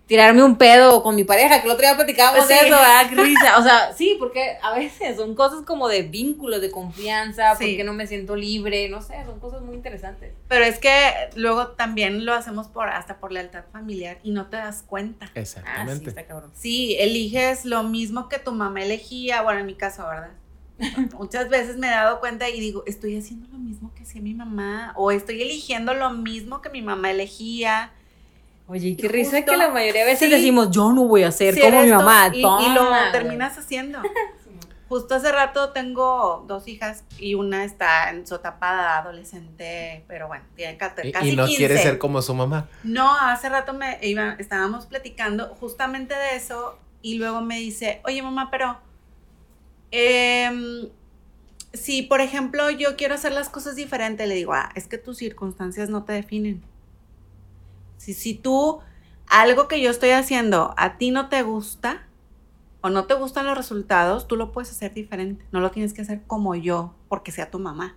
tirarme 0.09 0.43
un 0.43 0.57
pedo 0.57 1.03
con 1.03 1.15
mi 1.15 1.23
pareja, 1.23 1.61
que 1.61 1.67
el 1.67 1.73
otro 1.73 1.83
día 1.87 1.95
platicábamos 1.95 2.47
Sí. 2.47 2.55
de 2.55 2.61
eso, 2.61 2.71
¿verdad? 2.71 3.09
Qué 3.11 3.15
risa. 3.15 3.59
O 3.59 3.63
sea, 3.63 3.93
sí, 3.93 4.17
porque 4.19 4.57
a 4.63 4.73
veces 4.77 5.17
son 5.17 5.35
cosas 5.37 5.63
como 5.67 5.87
de 5.87 6.03
vínculos, 6.03 6.61
de 6.63 6.71
confianza, 6.71 7.55
Sí. 7.57 7.65
porque 7.67 7.85
no 7.85 7.93
me 7.93 8.07
siento 8.07 8.35
libre, 8.35 8.89
no 8.89 9.03
sé, 9.03 9.23
son 9.27 9.39
cosas 9.39 9.61
muy 9.61 9.75
interesantes. 9.77 10.33
Pero 10.49 10.65
es 10.65 10.79
que 10.79 10.91
luego 11.37 11.69
también 11.69 12.25
lo 12.25 12.33
hacemos 12.35 12.69
por 12.69 12.89
hasta 12.89 13.19
por 13.21 13.33
lealtad 13.33 13.65
familiar 13.71 14.19
y 14.23 14.31
no 14.31 14.47
te 14.47 14.57
das 14.57 14.83
cuenta. 14.83 15.27
Ah, 15.27 15.31
sí, 15.35 15.41
Exactamente. 15.41 16.09
está 16.09 16.27
cabrón. 16.27 16.51
Sí, 16.55 16.97
eliges 16.99 17.67
lo 17.67 17.83
mismo 17.83 18.29
que 18.31 18.39
tu 18.39 18.51
mamá 18.53 18.83
elegía, 18.83 19.43
bueno, 19.43 19.61
en 19.61 19.67
mi 19.67 19.75
caso, 19.75 20.07
¿verdad? 20.09 20.31
Muchas 21.19 21.49
veces 21.51 21.77
me 21.77 21.89
he 21.89 21.91
dado 21.91 22.21
cuenta 22.21 22.49
y 22.49 22.59
digo, 22.61 22.83
estoy 22.87 23.19
haciendo 23.19 23.47
lo 23.49 23.59
mismo 23.59 23.93
que 23.95 24.05
hacía 24.05 24.23
mi 24.23 24.33
mamá, 24.33 24.95
o 24.97 25.11
estoy 25.11 25.43
eligiendo 25.43 25.93
lo 25.93 26.11
mismo 26.11 26.63
que 26.63 26.71
mi 26.71 26.81
mamá 26.81 27.11
elegía. 27.11 27.93
Oye, 28.69 28.89
y 28.89 28.97
qué 28.97 29.07
Y 29.07 29.09
risa 29.09 29.39
justo- 29.39 29.51
que 29.53 29.57
la 29.57 29.71
mayoría 29.71 30.03
de 30.05 30.13
veces 30.13 30.29
sí. 30.29 30.35
decimos, 30.35 30.71
yo 30.71 30.93
no 30.93 31.05
voy 31.05 31.23
a 31.25 31.33
ser 31.33 31.55
Si 31.55 31.61
como 31.61 31.83
mi 31.83 31.91
mamá. 31.91 32.31
y, 32.35 32.43
lo 32.43 32.91
terminas 33.13 33.57
haciendo. 33.59 34.01
Justo 34.91 35.15
hace 35.17 35.31
rato 35.33 35.71
tengo 35.71 36.45
dos 36.49 36.67
hijas 36.67 37.05
y 37.19 37.35
una 37.35 37.65
está 37.65 38.09
en 38.11 38.27
su 38.27 38.37
etapa 38.37 38.75
de 38.75 38.81
adolescente, 39.09 40.03
pero 40.09 40.29
bueno, 40.29 40.45
tiene 40.57 40.79
cate- 40.79 41.07
Y, 41.07 41.13
casi 41.13 41.29
y 41.31 41.37
no 41.37 41.45
15. 41.45 41.59
quiere 41.59 41.77
ser 41.77 41.99
como 41.99 42.23
su 42.23 42.33
mamá. 42.35 42.69
No, 42.85 43.15
hace 43.19 43.51
rato 43.51 43.75
me 43.75 43.99
iba, 44.03 44.37
estábamos 44.39 44.87
platicando 44.87 45.49
justamente 45.61 46.15
de 46.15 46.37
eso 46.37 46.79
y 47.03 47.17
luego 47.19 47.43
me 47.43 47.59
dice, 47.59 48.01
oye 48.07 48.23
mamá, 48.23 48.51
pero 48.51 48.79
em, 49.91 50.89
si 51.75 52.03
por 52.03 52.21
ejemplo 52.23 52.71
yo 52.71 52.97
quiero 52.97 53.15
hacer 53.15 53.33
las 53.33 53.49
cosas 53.51 53.77
diferente, 53.77 54.27
le 54.27 54.35
digo, 54.37 54.55
ah, 54.55 54.71
es 54.75 54.89
que 54.89 54.97
tus 54.99 55.19
circunstancias 55.19 55.91
no 55.91 56.05
te 56.05 56.15
definen. 56.15 56.63
Si, 57.99 58.15
si 58.15 58.35
tú, 58.35 58.81
algo 59.27 59.69
que 59.69 59.81
yo 59.83 59.91
estoy 59.91 60.11
haciendo 60.11 60.73
a 60.79 60.97
ti 60.97 61.11
no 61.11 61.29
te 61.29 61.43
gusta 61.43 62.07
o 62.81 62.89
no 62.91 63.05
te 63.05 63.15
gustan 63.15 63.45
los 63.47 63.57
resultados, 63.57 64.27
tú 64.27 64.37
lo 64.37 64.53
puedes 64.53 64.71
hacer 64.71 64.95
diferente. 64.95 65.45
No 65.53 65.61
lo 65.61 65.71
tienes 65.71 65.93
que 65.93 66.01
hacer 66.03 66.23
como 66.27 66.55
yo, 66.55 66.95
porque 67.09 67.31
sea 67.33 67.51
tu 67.51 67.59
mamá 67.59 67.97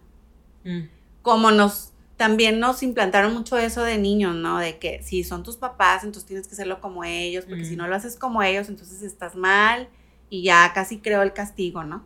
Mm. 0.63 0.81
como 1.23 1.49
nos 1.51 1.93
también 2.17 2.59
nos 2.59 2.83
implantaron 2.83 3.33
mucho 3.33 3.57
eso 3.57 3.81
de 3.81 3.97
niños, 3.97 4.35
¿no? 4.35 4.59
De 4.59 4.77
que 4.77 5.01
si 5.01 5.23
son 5.23 5.41
tus 5.41 5.57
papás, 5.57 6.03
entonces 6.03 6.25
tienes 6.27 6.47
que 6.47 6.53
hacerlo 6.53 6.79
como 6.79 7.03
ellos, 7.03 7.45
porque 7.45 7.65
si 7.65 7.73
Mm. 7.73 7.77
no 7.79 7.87
lo 7.87 7.95
haces 7.95 8.15
como 8.15 8.43
ellos, 8.43 8.69
entonces 8.69 9.01
estás 9.01 9.35
mal 9.35 9.89
y 10.29 10.43
ya 10.43 10.71
casi 10.75 10.99
creo 10.99 11.23
el 11.23 11.33
castigo, 11.33 11.83
¿no? 11.83 12.03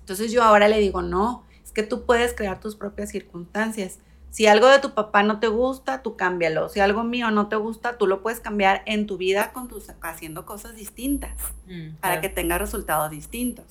Entonces 0.00 0.32
yo 0.32 0.42
ahora 0.42 0.68
le 0.68 0.78
digo, 0.80 1.00
no, 1.00 1.44
es 1.64 1.72
que 1.72 1.82
tú 1.82 2.04
puedes 2.04 2.34
crear 2.34 2.60
tus 2.60 2.76
propias 2.76 3.10
circunstancias. 3.10 4.00
Si 4.36 4.46
algo 4.46 4.68
de 4.68 4.80
tu 4.80 4.92
papá 4.92 5.22
no 5.22 5.40
te 5.40 5.48
gusta, 5.48 6.02
tú 6.02 6.14
cámbialo. 6.14 6.68
Si 6.68 6.78
algo 6.78 7.04
mío 7.04 7.30
no 7.30 7.46
te 7.48 7.56
gusta, 7.56 7.96
tú 7.96 8.06
lo 8.06 8.20
puedes 8.20 8.38
cambiar 8.38 8.82
en 8.84 9.06
tu 9.06 9.16
vida 9.16 9.50
con 9.54 9.66
tus 9.66 9.86
haciendo 10.02 10.44
cosas 10.44 10.76
distintas 10.76 11.30
Mm, 11.66 11.94
para 12.02 12.16
claro. 12.16 12.20
que 12.20 12.28
tenga 12.28 12.58
resultados 12.58 13.10
distintos. 13.10 13.64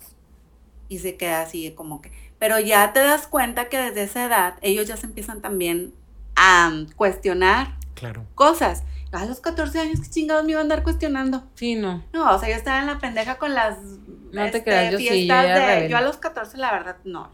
Y 0.89 0.97
se 0.97 1.17
queda 1.17 1.41
así 1.41 1.69
como 1.75 2.01
que, 2.01 2.11
pero 2.39 2.57
ya 2.59 2.93
te 2.93 2.99
das 3.01 3.27
cuenta 3.27 3.69
que 3.69 3.77
desde 3.77 4.01
esa 4.01 4.25
edad 4.25 4.55
ellos 4.63 4.87
ya 4.87 4.97
se 4.97 5.05
empiezan 5.05 5.39
también 5.43 5.93
a 6.35 6.71
um, 6.73 6.87
cuestionar 6.95 7.75
Claro. 7.93 8.25
cosas. 8.33 8.81
A 9.11 9.23
los 9.25 9.41
14 9.41 9.79
años, 9.79 9.99
¿qué 10.01 10.09
chingados 10.09 10.45
me 10.45 10.51
iba 10.53 10.61
a 10.61 10.63
andar 10.63 10.81
cuestionando? 10.81 11.43
Sí, 11.53 11.75
no. 11.75 12.03
No, 12.11 12.35
o 12.35 12.39
sea, 12.39 12.49
yo 12.49 12.55
estaba 12.55 12.79
en 12.79 12.87
la 12.87 12.97
pendeja 12.97 13.37
con 13.37 13.53
las 13.53 13.77
No 14.31 14.41
te 14.41 14.45
este, 14.47 14.63
creas, 14.63 14.91
yo 14.93 14.97
sí, 14.97 15.05
yo 15.05 15.11
fiestas 15.11 15.43
de... 15.43 15.53
rebelde. 15.53 15.89
Yo 15.89 15.97
a 15.97 16.01
los 16.01 16.17
14, 16.17 16.57
la 16.57 16.71
verdad, 16.71 16.97
no, 17.03 17.29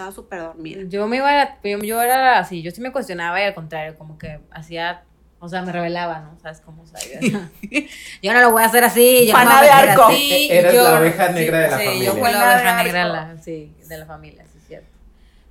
estaba 0.00 0.12
súper 0.12 0.40
dormida. 0.40 0.82
Yo 0.88 1.06
me 1.06 1.16
iba 1.18 1.42
a, 1.42 1.58
yo, 1.62 1.78
yo 1.78 2.00
era 2.02 2.38
así, 2.38 2.62
yo 2.62 2.70
sí 2.70 2.80
me 2.80 2.90
cuestionaba 2.92 3.40
y 3.40 3.44
al 3.44 3.54
contrario, 3.54 3.96
como 3.98 4.16
que 4.18 4.40
hacía, 4.50 5.02
o 5.38 5.48
sea, 5.48 5.62
me 5.62 5.72
revelaba, 5.72 6.20
¿no? 6.20 6.38
¿Sabes 6.40 6.60
cómo? 6.60 6.82
O 6.82 6.86
sea, 6.86 7.00
yo, 7.20 7.38
yo 8.22 8.32
no 8.32 8.40
lo 8.40 8.50
voy 8.52 8.62
a 8.62 8.66
hacer 8.66 8.82
así, 8.84 9.26
yo 9.26 9.32
no 9.34 9.38
me 9.44 9.54
voy 9.56 9.64
de 9.64 9.70
Arco. 9.70 10.04
así. 10.06 10.30
E- 10.50 10.58
eres 10.58 10.74
yo- 10.74 10.84
la 10.84 11.00
oveja 11.00 11.28
negra 11.32 11.58
de 11.58 11.68
la 11.70 11.78
sí, 11.78 11.84
familia. 11.84 12.06
yo 12.06 12.12
fui 12.12 12.32
la 12.32 12.44
oveja 12.54 12.82
negra 12.82 13.04
de 13.04 13.12
la, 13.12 13.42
sí, 13.42 13.72
de 13.88 13.98
la 13.98 14.06
familia, 14.06 14.44
sí, 14.50 14.58
es 14.58 14.66
cierto. 14.66 14.88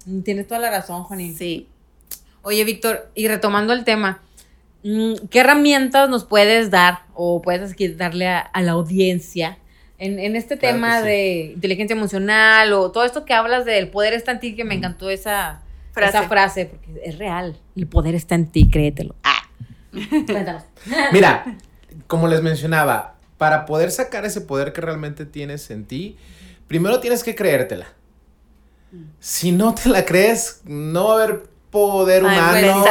Mm, 0.06 0.22
Tienes 0.22 0.48
toda 0.48 0.60
la 0.60 0.72
razón, 0.72 1.04
Juanín. 1.04 1.36
Sí. 1.38 1.68
Oye, 2.42 2.64
Víctor, 2.64 3.12
y 3.16 3.28
retomando 3.28 3.74
el 3.74 3.84
tema, 3.84 4.22
mm, 4.84 5.28
¿qué 5.30 5.40
herramientas 5.42 6.10
nos 6.10 6.26
puedes 6.26 6.72
dar 6.72 7.02
o 7.14 7.42
puedes 7.42 7.76
darle 7.98 8.28
a, 8.28 8.40
a 8.40 8.62
la 8.62 8.72
audiencia 8.72 9.58
en, 10.00 10.20
en 10.20 10.36
este 10.36 10.58
Claro 10.58 10.76
tema 10.76 11.00
sí. 11.02 11.06
de 11.08 11.52
inteligencia 11.56 11.94
emocional 11.96 12.74
o 12.74 12.92
todo 12.92 13.04
esto 13.06 13.26
que 13.26 13.34
hablas 13.34 13.66
del 13.66 13.90
poder 13.90 14.14
está 14.14 14.32
en 14.32 14.40
ti, 14.40 14.56
que 14.56 14.64
me 14.64 14.76
encantó 14.76 15.10
esa 15.10 15.62
Frase. 15.94 16.18
esa 16.18 16.28
frase, 16.28 16.66
porque 16.68 17.02
es 17.04 17.18
real. 17.18 17.58
El 17.76 17.88
poder 17.88 18.16
está 18.16 18.36
en 18.36 18.48
ti, 18.48 18.70
créetelo. 18.70 19.16
Ah. 19.24 19.42
Cuéntanos. 19.92 20.64
Mira, 21.12 21.58
como 22.08 22.28
les 22.28 22.42
mencionaba, 22.42 23.16
para 23.38 23.66
poder 23.66 23.92
sacar 23.92 24.26
ese 24.26 24.42
poder 24.42 24.72
que 24.74 24.82
realmente 24.82 25.26
tienes 25.26 25.70
en 25.72 25.86
ti, 25.86 26.18
primero 26.68 27.00
tienes 27.00 27.24
que 27.24 27.36
creértela. 27.36 27.88
Si 29.20 29.52
no 29.52 29.76
te 29.76 29.90
la 29.90 30.06
crees, 30.06 30.62
no 30.66 31.08
va 31.10 31.12
a 31.12 31.24
haber 31.24 31.44
poder 31.70 32.24
Ay, 32.26 32.38
humano 32.38 32.84
pues, 32.84 32.88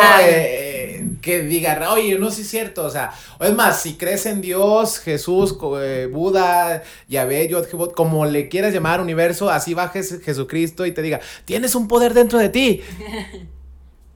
que 1.20 1.42
diga, 1.42 1.92
oye, 1.92 2.18
no 2.18 2.30
sí 2.30 2.42
es 2.42 2.48
cierto, 2.48 2.84
o 2.84 2.90
sea, 2.90 3.12
o 3.38 3.44
es 3.44 3.54
más, 3.54 3.80
si 3.82 3.94
crees 3.96 4.26
en 4.26 4.40
Dios, 4.40 4.98
Jesús, 4.98 5.56
eh, 5.80 6.08
Buda, 6.10 6.82
Yahvé, 7.08 7.48
Yod, 7.48 7.66
Jebot, 7.68 7.94
como 7.94 8.26
le 8.26 8.48
quieras 8.48 8.72
llamar, 8.72 9.00
universo, 9.00 9.50
así 9.50 9.74
va 9.74 9.90
Jes- 9.92 10.20
Jesucristo 10.22 10.86
y 10.86 10.92
te 10.92 11.02
diga, 11.02 11.20
tienes 11.44 11.74
un 11.74 11.88
poder 11.88 12.14
dentro 12.14 12.38
de 12.38 12.48
ti. 12.48 12.82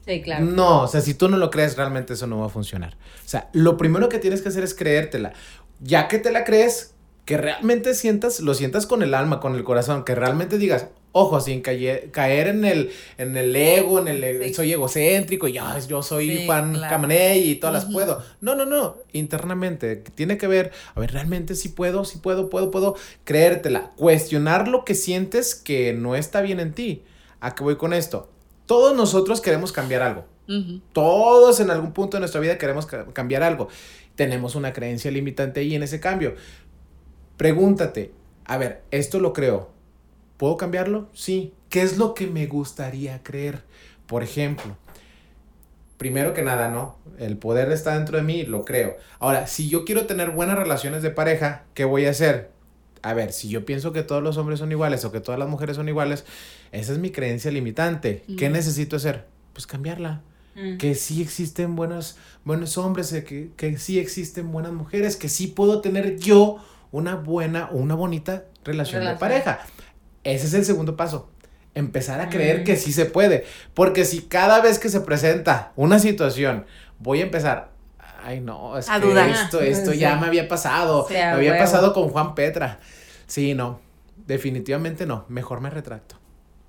Sí, 0.05 0.21
claro. 0.21 0.45
No, 0.45 0.81
o 0.81 0.87
sea, 0.87 0.99
si 0.99 1.13
tú 1.13 1.29
no 1.29 1.37
lo 1.37 1.49
crees, 1.49 1.77
realmente 1.77 2.13
eso 2.13 2.27
no 2.27 2.39
va 2.39 2.47
a 2.47 2.49
funcionar. 2.49 2.97
O 3.25 3.27
sea, 3.27 3.49
lo 3.53 3.77
primero 3.77 4.09
que 4.09 4.19
tienes 4.19 4.41
que 4.41 4.49
hacer 4.49 4.63
es 4.63 4.73
creértela. 4.73 5.31
Ya 5.79 6.09
que 6.09 6.19
te 6.19 6.31
la 6.31 6.43
crees, 6.43 6.92
que 7.25 7.37
realmente 7.37 7.93
sientas, 7.93 8.39
lo 8.41 8.53
sientas 8.53 8.85
con 8.85 9.01
el 9.03 9.13
alma, 9.13 9.39
con 9.39 9.55
el 9.55 9.63
corazón, 9.63 10.03
que 10.03 10.13
realmente 10.15 10.57
digas, 10.57 10.87
ojo, 11.13 11.39
sin 11.39 11.61
caer, 11.61 12.09
caer 12.11 12.47
en 12.47 12.65
el, 12.65 12.91
en 13.17 13.37
el 13.37 13.55
ego, 13.55 13.99
en 13.99 14.07
el 14.09 14.43
Sí. 14.45 14.53
soy 14.55 14.73
egocéntrico, 14.73 15.47
y 15.47 15.57
"Ay, 15.57 15.81
yo 15.87 16.01
soy 16.03 16.37
Sí, 16.39 16.45
Juan 16.45 16.73
claro. 16.73 17.07
Y 17.35 17.55
todas 17.55 17.73
las 17.75 17.85
puedo. 17.85 18.21
No, 18.41 18.55
no, 18.55 18.65
no, 18.65 18.97
internamente, 19.13 19.95
tiene 19.95 20.37
que 20.37 20.47
ver, 20.47 20.71
a 20.95 20.99
ver, 20.99 21.11
realmente 21.13 21.55
sí 21.55 21.69
puedo, 21.69 22.03
sí 22.03 22.17
puedo, 22.17 22.49
puedo, 22.49 22.71
puedo, 22.71 22.95
creértela, 23.23 23.91
cuestionar 23.95 24.67
lo 24.67 24.83
que 24.83 24.95
sientes 24.95 25.55
que 25.55 25.93
no 25.93 26.15
está 26.15 26.41
bien 26.41 26.59
en 26.59 26.73
ti. 26.73 27.03
¿A 27.39 27.55
qué 27.55 27.63
voy 27.63 27.75
con 27.77 27.93
esto? 27.93 28.29
Todos 28.65 28.95
nosotros 28.95 29.39
queremos 29.39 29.71
cambiar 29.71 30.01
algo. 30.01 30.25
Todos 30.93 31.59
en 31.59 31.69
algún 31.71 31.93
punto 31.93 32.17
de 32.17 32.19
nuestra 32.21 32.41
vida 32.41 32.57
queremos 32.57 32.85
ca- 32.85 33.05
cambiar 33.13 33.43
algo. 33.43 33.69
Tenemos 34.15 34.55
una 34.55 34.73
creencia 34.73 35.09
limitante 35.09 35.61
ahí 35.61 35.73
en 35.75 35.83
ese 35.83 35.99
cambio. 35.99 36.35
Pregúntate, 37.37 38.11
a 38.45 38.57
ver, 38.57 38.83
esto 38.91 39.19
lo 39.19 39.33
creo. 39.33 39.69
¿Puedo 40.37 40.57
cambiarlo? 40.57 41.09
Sí. 41.13 41.53
¿Qué 41.69 41.81
es 41.81 41.97
lo 41.97 42.13
que 42.13 42.27
me 42.27 42.45
gustaría 42.47 43.21
creer? 43.23 43.63
Por 44.07 44.21
ejemplo, 44.23 44.75
primero 45.97 46.33
que 46.33 46.41
nada, 46.43 46.69
¿no? 46.69 46.97
El 47.17 47.37
poder 47.37 47.71
está 47.71 47.95
dentro 47.95 48.17
de 48.17 48.23
mí, 48.23 48.43
lo 48.43 48.65
creo. 48.65 48.97
Ahora, 49.19 49.47
si 49.47 49.69
yo 49.69 49.85
quiero 49.85 50.05
tener 50.05 50.31
buenas 50.31 50.57
relaciones 50.57 51.01
de 51.01 51.09
pareja, 51.09 51.63
¿qué 51.73 51.85
voy 51.85 52.05
a 52.05 52.11
hacer? 52.11 52.51
A 53.01 53.13
ver, 53.13 53.31
si 53.33 53.49
yo 53.49 53.65
pienso 53.65 53.91
que 53.91 54.03
todos 54.03 54.21
los 54.23 54.37
hombres 54.37 54.59
son 54.59 54.71
iguales 54.71 55.03
o 55.05 55.11
que 55.11 55.19
todas 55.19 55.39
las 55.39 55.49
mujeres 55.49 55.75
son 55.75 55.89
iguales, 55.89 56.25
esa 56.71 56.91
es 56.93 56.99
mi 56.99 57.11
creencia 57.11 57.51
limitante. 57.51 58.23
¿Qué 58.37 58.49
Mm. 58.49 58.53
necesito 58.53 58.95
hacer? 58.95 59.25
Pues 59.53 59.67
cambiarla 59.67 60.21
Mm. 60.55 60.77
que 60.77 60.95
sí 60.95 61.21
existen 61.21 61.75
buenos, 61.75 62.17
buenos 62.45 62.77
hombres, 62.77 63.11
eh, 63.13 63.23
que, 63.23 63.49
que 63.57 63.77
sí 63.77 63.99
existen 63.99 64.51
buenas 64.51 64.71
mujeres, 64.71 65.15
que 65.17 65.27
sí 65.29 65.47
puedo 65.47 65.81
tener 65.81 66.17
yo 66.17 66.57
una 66.93 67.15
buena 67.15 67.69
o 67.73 67.75
una 67.77 67.95
bonita 67.95 68.45
relación, 68.63 69.03
de 69.03 69.15
pareja. 69.15 69.59
Ese 70.23 70.45
es 70.47 70.53
el 70.53 70.63
segundo 70.63 70.95
paso. 70.95 71.29
Empezar 71.75 72.21
a 72.21 72.29
creer 72.29 72.61
Mm. 72.61 72.63
que 72.63 72.75
sí 72.77 72.93
se 72.93 73.05
puede. 73.05 73.45
Porque 73.73 74.05
si 74.05 74.21
cada 74.21 74.61
vez 74.61 74.79
que 74.79 74.87
se 74.89 75.01
presenta 75.01 75.73
una 75.75 75.99
situación 75.99 76.65
voy 76.99 77.19
a 77.19 77.23
empezar, 77.23 77.71
ay 78.23 78.39
no, 78.39 78.77
es 78.77 78.89
A 78.89 78.99
que 79.01 79.07
dudar. 79.07 79.27
esto, 79.27 79.59
esto 79.59 79.91
Sí. 79.91 79.97
ya 79.97 80.15
me 80.17 80.27
había 80.27 80.47
pasado, 80.47 81.05
Sí, 81.07 81.15
me 81.15 81.23
había 81.23 81.51
huevo. 81.53 81.63
pasado 81.63 81.93
con 81.93 82.07
Juan 82.09 82.35
Petra. 82.35 82.79
Sí, 83.27 83.53
no, 83.55 83.79
definitivamente 84.27 85.05
no, 85.05 85.25
mejor 85.29 85.59
me 85.61 85.69
retracto. 85.71 86.15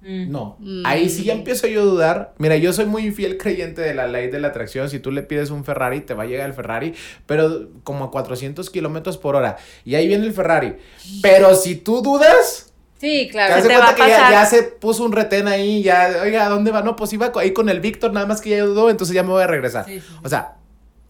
Mm. 0.04 0.30
No, 0.30 0.56
Mm. 0.60 0.82
ahí 0.84 1.08
sí 1.08 1.24
ya 1.24 1.32
empiezo 1.32 1.66
yo 1.66 1.80
a 1.80 1.84
dudar. 1.84 2.34
Mira, 2.38 2.56
yo 2.56 2.72
soy 2.72 2.84
muy 2.86 3.10
fiel 3.10 3.38
creyente 3.38 3.80
de 3.80 3.94
la 3.94 4.06
ley 4.06 4.28
de 4.28 4.38
la 4.38 4.48
atracción. 4.48 4.90
Si 4.90 4.98
tú 4.98 5.10
le 5.10 5.22
pides 5.22 5.50
un 5.50 5.64
Ferrari, 5.64 6.02
te 6.02 6.12
va 6.14 6.24
a 6.24 6.26
llegar 6.26 6.46
el 6.46 6.54
Ferrari, 6.54 6.94
pero 7.26 7.68
como 7.84 8.04
a 8.04 8.10
400 8.10 8.68
kilómetros 8.70 9.16
por 9.16 9.34
hora. 9.34 9.56
Y 9.84 9.94
ahí 9.94 10.06
viene 10.06 10.26
el 10.26 10.32
Ferrari. 10.32 10.74
Pero 11.22 11.54
si 11.54 11.76
tú 11.76 12.02
dudas, 12.02 12.70
Sí, 12.98 13.24
te 13.26 13.30
claro. 13.30 13.66
te 13.66 13.76
va 13.76 13.90
a 13.90 13.94
que 13.94 14.00
ya, 14.02 14.06
pasar. 14.08 14.32
ya 14.32 14.46
se 14.46 14.62
puso 14.62 15.04
un 15.04 15.12
retén 15.12 15.48
ahí, 15.48 15.82
ya, 15.82 16.20
oiga, 16.22 16.46
¿a 16.46 16.48
dónde 16.48 16.70
va? 16.70 16.82
No, 16.82 16.96
pues 16.96 17.12
iba 17.12 17.32
ahí 17.36 17.52
con 17.52 17.68
el 17.68 17.80
Víctor, 17.80 18.12
nada 18.12 18.26
más 18.26 18.40
que 18.40 18.50
ya 18.50 18.62
dudó, 18.64 18.90
entonces 18.90 19.14
ya 19.14 19.22
me 19.22 19.30
voy 19.30 19.42
a 19.42 19.46
regresar. 19.46 19.84
Sí, 19.86 20.00
sí. 20.00 20.06
O 20.22 20.28
sea, 20.28 20.56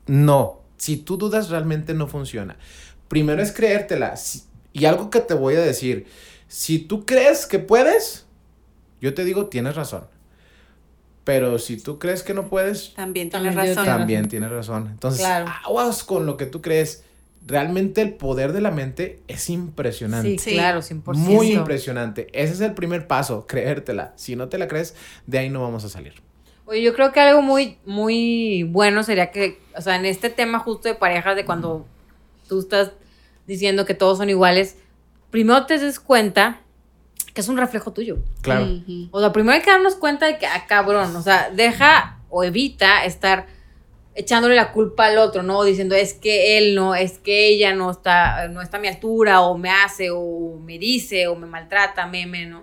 no. 0.06 0.60
Si 0.76 0.96
tú 0.96 1.16
dudas, 1.16 1.50
realmente 1.50 1.94
no 1.94 2.06
funciona. 2.08 2.56
Primero 3.08 3.42
es 3.42 3.52
creértela. 3.52 4.16
Si- 4.16 4.42
Y 4.72 4.86
algo 4.86 5.08
que 5.08 5.20
te 5.20 5.34
voy 5.34 5.54
a 5.54 5.60
decir, 5.60 6.06
si 6.48 6.80
tú 6.80 7.06
crees 7.06 7.46
que 7.46 7.60
puedes, 7.60 8.23
yo 9.04 9.12
te 9.14 9.24
digo, 9.24 9.46
tienes 9.46 9.76
razón. 9.76 10.04
Pero 11.24 11.58
si 11.58 11.78
tú 11.80 11.98
crees 11.98 12.22
que 12.22 12.34
no 12.34 12.48
puedes, 12.48 12.94
También 12.94 13.30
tienes 13.30 13.54
razón. 13.54 13.84
También 13.84 14.28
tienes 14.28 14.50
razón. 14.50 14.88
Entonces, 14.90 15.20
Claro. 15.20 15.46
aguas 15.64 16.04
con 16.04 16.26
lo 16.26 16.36
que 16.36 16.46
tú 16.46 16.60
crees. 16.62 17.04
Realmente 17.46 18.00
el 18.00 18.14
poder 18.14 18.52
de 18.52 18.62
la 18.62 18.70
mente 18.70 19.20
es 19.28 19.50
impresionante. 19.50 20.30
Sí, 20.30 20.38
Sí. 20.38 20.50
claro, 20.52 20.80
100%. 20.80 21.30
Muy 21.30 21.52
impresionante. 21.52 22.28
Ese 22.32 22.54
es 22.54 22.60
el 22.62 22.72
primer 22.72 23.06
paso, 23.06 23.46
creértela. 23.48 24.12
Si 24.16 24.36
no 24.36 24.48
te 24.48 24.56
la 24.58 24.68
crees, 24.68 24.94
de 25.26 25.38
ahí 25.38 25.50
no 25.50 25.60
vamos 25.62 25.84
a 25.84 25.90
salir. 25.90 26.14
Oye, 26.66 26.80
yo 26.82 26.94
creo 26.94 27.12
que 27.12 27.20
algo 27.20 27.42
muy, 27.42 27.76
muy 27.84 28.62
bueno 28.62 29.02
sería 29.02 29.30
que, 29.30 29.60
o 29.76 29.82
sea, 29.82 29.96
en 29.96 30.06
este 30.06 30.30
tema 30.30 30.58
justo 30.58 30.88
de 30.88 30.94
parejas, 30.94 31.36
de 31.36 31.44
cuando 31.44 31.86
tú 32.48 32.60
estás 32.60 32.92
diciendo 33.46 33.84
que 33.84 33.92
todos 33.92 34.16
son 34.16 34.30
iguales, 34.30 34.76
primero 35.30 35.66
te 35.66 35.78
des 35.78 36.00
cuenta 36.00 36.60
que 37.34 37.40
es 37.40 37.48
un 37.48 37.58
reflejo 37.58 37.92
tuyo. 37.92 38.18
Claro. 38.40 38.66
O 39.10 39.20
sea, 39.20 39.32
primero 39.32 39.54
hay 39.54 39.62
que 39.62 39.70
darnos 39.70 39.96
cuenta 39.96 40.26
de 40.26 40.38
que, 40.38 40.46
ah, 40.46 40.66
cabrón, 40.66 41.14
o 41.16 41.22
sea, 41.22 41.50
deja 41.50 42.20
o 42.30 42.44
evita 42.44 43.04
estar 43.04 43.46
echándole 44.14 44.54
la 44.54 44.70
culpa 44.70 45.06
al 45.06 45.18
otro, 45.18 45.42
¿no? 45.42 45.64
Diciendo, 45.64 45.96
es 45.96 46.14
que 46.14 46.56
él 46.56 46.76
no, 46.76 46.94
es 46.94 47.18
que 47.18 47.48
ella 47.48 47.74
no 47.74 47.90
está, 47.90 48.46
no 48.48 48.62
está 48.62 48.76
a 48.76 48.80
mi 48.80 48.86
altura, 48.86 49.40
o 49.40 49.58
me 49.58 49.70
hace, 49.70 50.10
o 50.10 50.56
me 50.64 50.78
dice, 50.78 51.26
o 51.26 51.34
me 51.34 51.46
maltrata, 51.46 52.06
meme, 52.06 52.46
¿no? 52.46 52.62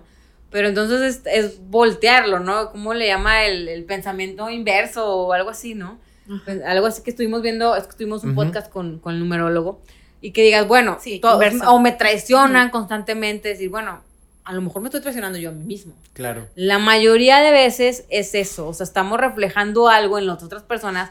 Pero 0.50 0.68
entonces 0.68 1.00
es, 1.00 1.22
es 1.26 1.60
voltearlo, 1.68 2.40
¿no? 2.40 2.72
¿Cómo 2.72 2.94
le 2.94 3.06
llama 3.06 3.44
el, 3.44 3.68
el 3.68 3.84
pensamiento 3.84 4.48
inverso 4.48 5.06
o 5.06 5.32
algo 5.34 5.50
así, 5.50 5.74
¿no? 5.74 5.98
Pues, 6.46 6.62
algo 6.64 6.86
así 6.86 7.02
que 7.02 7.10
estuvimos 7.10 7.42
viendo, 7.42 7.76
es 7.76 7.86
que 7.86 7.96
tuvimos 7.96 8.24
un 8.24 8.34
podcast 8.34 8.72
con, 8.72 8.98
con 9.00 9.12
el 9.14 9.20
numerólogo, 9.20 9.82
y 10.22 10.30
que 10.30 10.42
digas, 10.42 10.66
bueno, 10.66 10.98
Sí, 11.00 11.20
o 11.66 11.78
me 11.80 11.92
traicionan 11.92 12.70
constantemente, 12.70 13.50
decir, 13.50 13.68
bueno, 13.68 14.02
a 14.44 14.52
lo 14.52 14.62
mejor 14.62 14.82
me 14.82 14.88
estoy 14.88 15.00
traicionando 15.00 15.38
yo 15.38 15.50
a 15.50 15.52
mí 15.52 15.64
mismo. 15.64 15.94
Claro. 16.12 16.48
La 16.54 16.78
mayoría 16.78 17.40
de 17.40 17.52
veces 17.52 18.04
es 18.08 18.34
eso, 18.34 18.68
o 18.68 18.74
sea, 18.74 18.84
estamos 18.84 19.20
reflejando 19.20 19.88
algo 19.88 20.18
en 20.18 20.26
las 20.26 20.42
otras 20.42 20.62
personas 20.62 21.10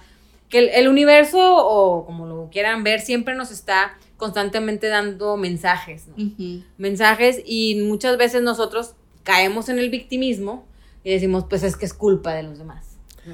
que 0.50 0.60
el, 0.60 0.70
el 0.70 0.88
universo 0.90 1.40
o 1.40 2.06
como 2.06 2.26
lo 2.26 2.50
quieran 2.52 2.84
ver 2.84 3.00
siempre 3.00 3.36
nos 3.36 3.52
está 3.52 3.98
constantemente 4.18 4.88
dando 4.88 5.38
mensajes, 5.38 6.08
¿no? 6.08 6.24
Ujú. 6.24 6.64
mensajes 6.78 7.42
y 7.46 7.82
muchas 7.82 8.18
veces 8.18 8.44
nosotros 8.44 8.94
caemos 9.24 9.70
en 9.70 9.80
el 9.80 9.90
victimismo 9.90 10.68
y 11.04 11.12
decimos, 11.12 11.46
pues 11.50 11.64
es 11.64 11.76
que 11.76 11.86
es 11.86 11.94
culpa 11.94 12.34
de 12.34 12.44
los 12.44 12.60
demás. 12.60 12.98
¿no? 13.26 13.34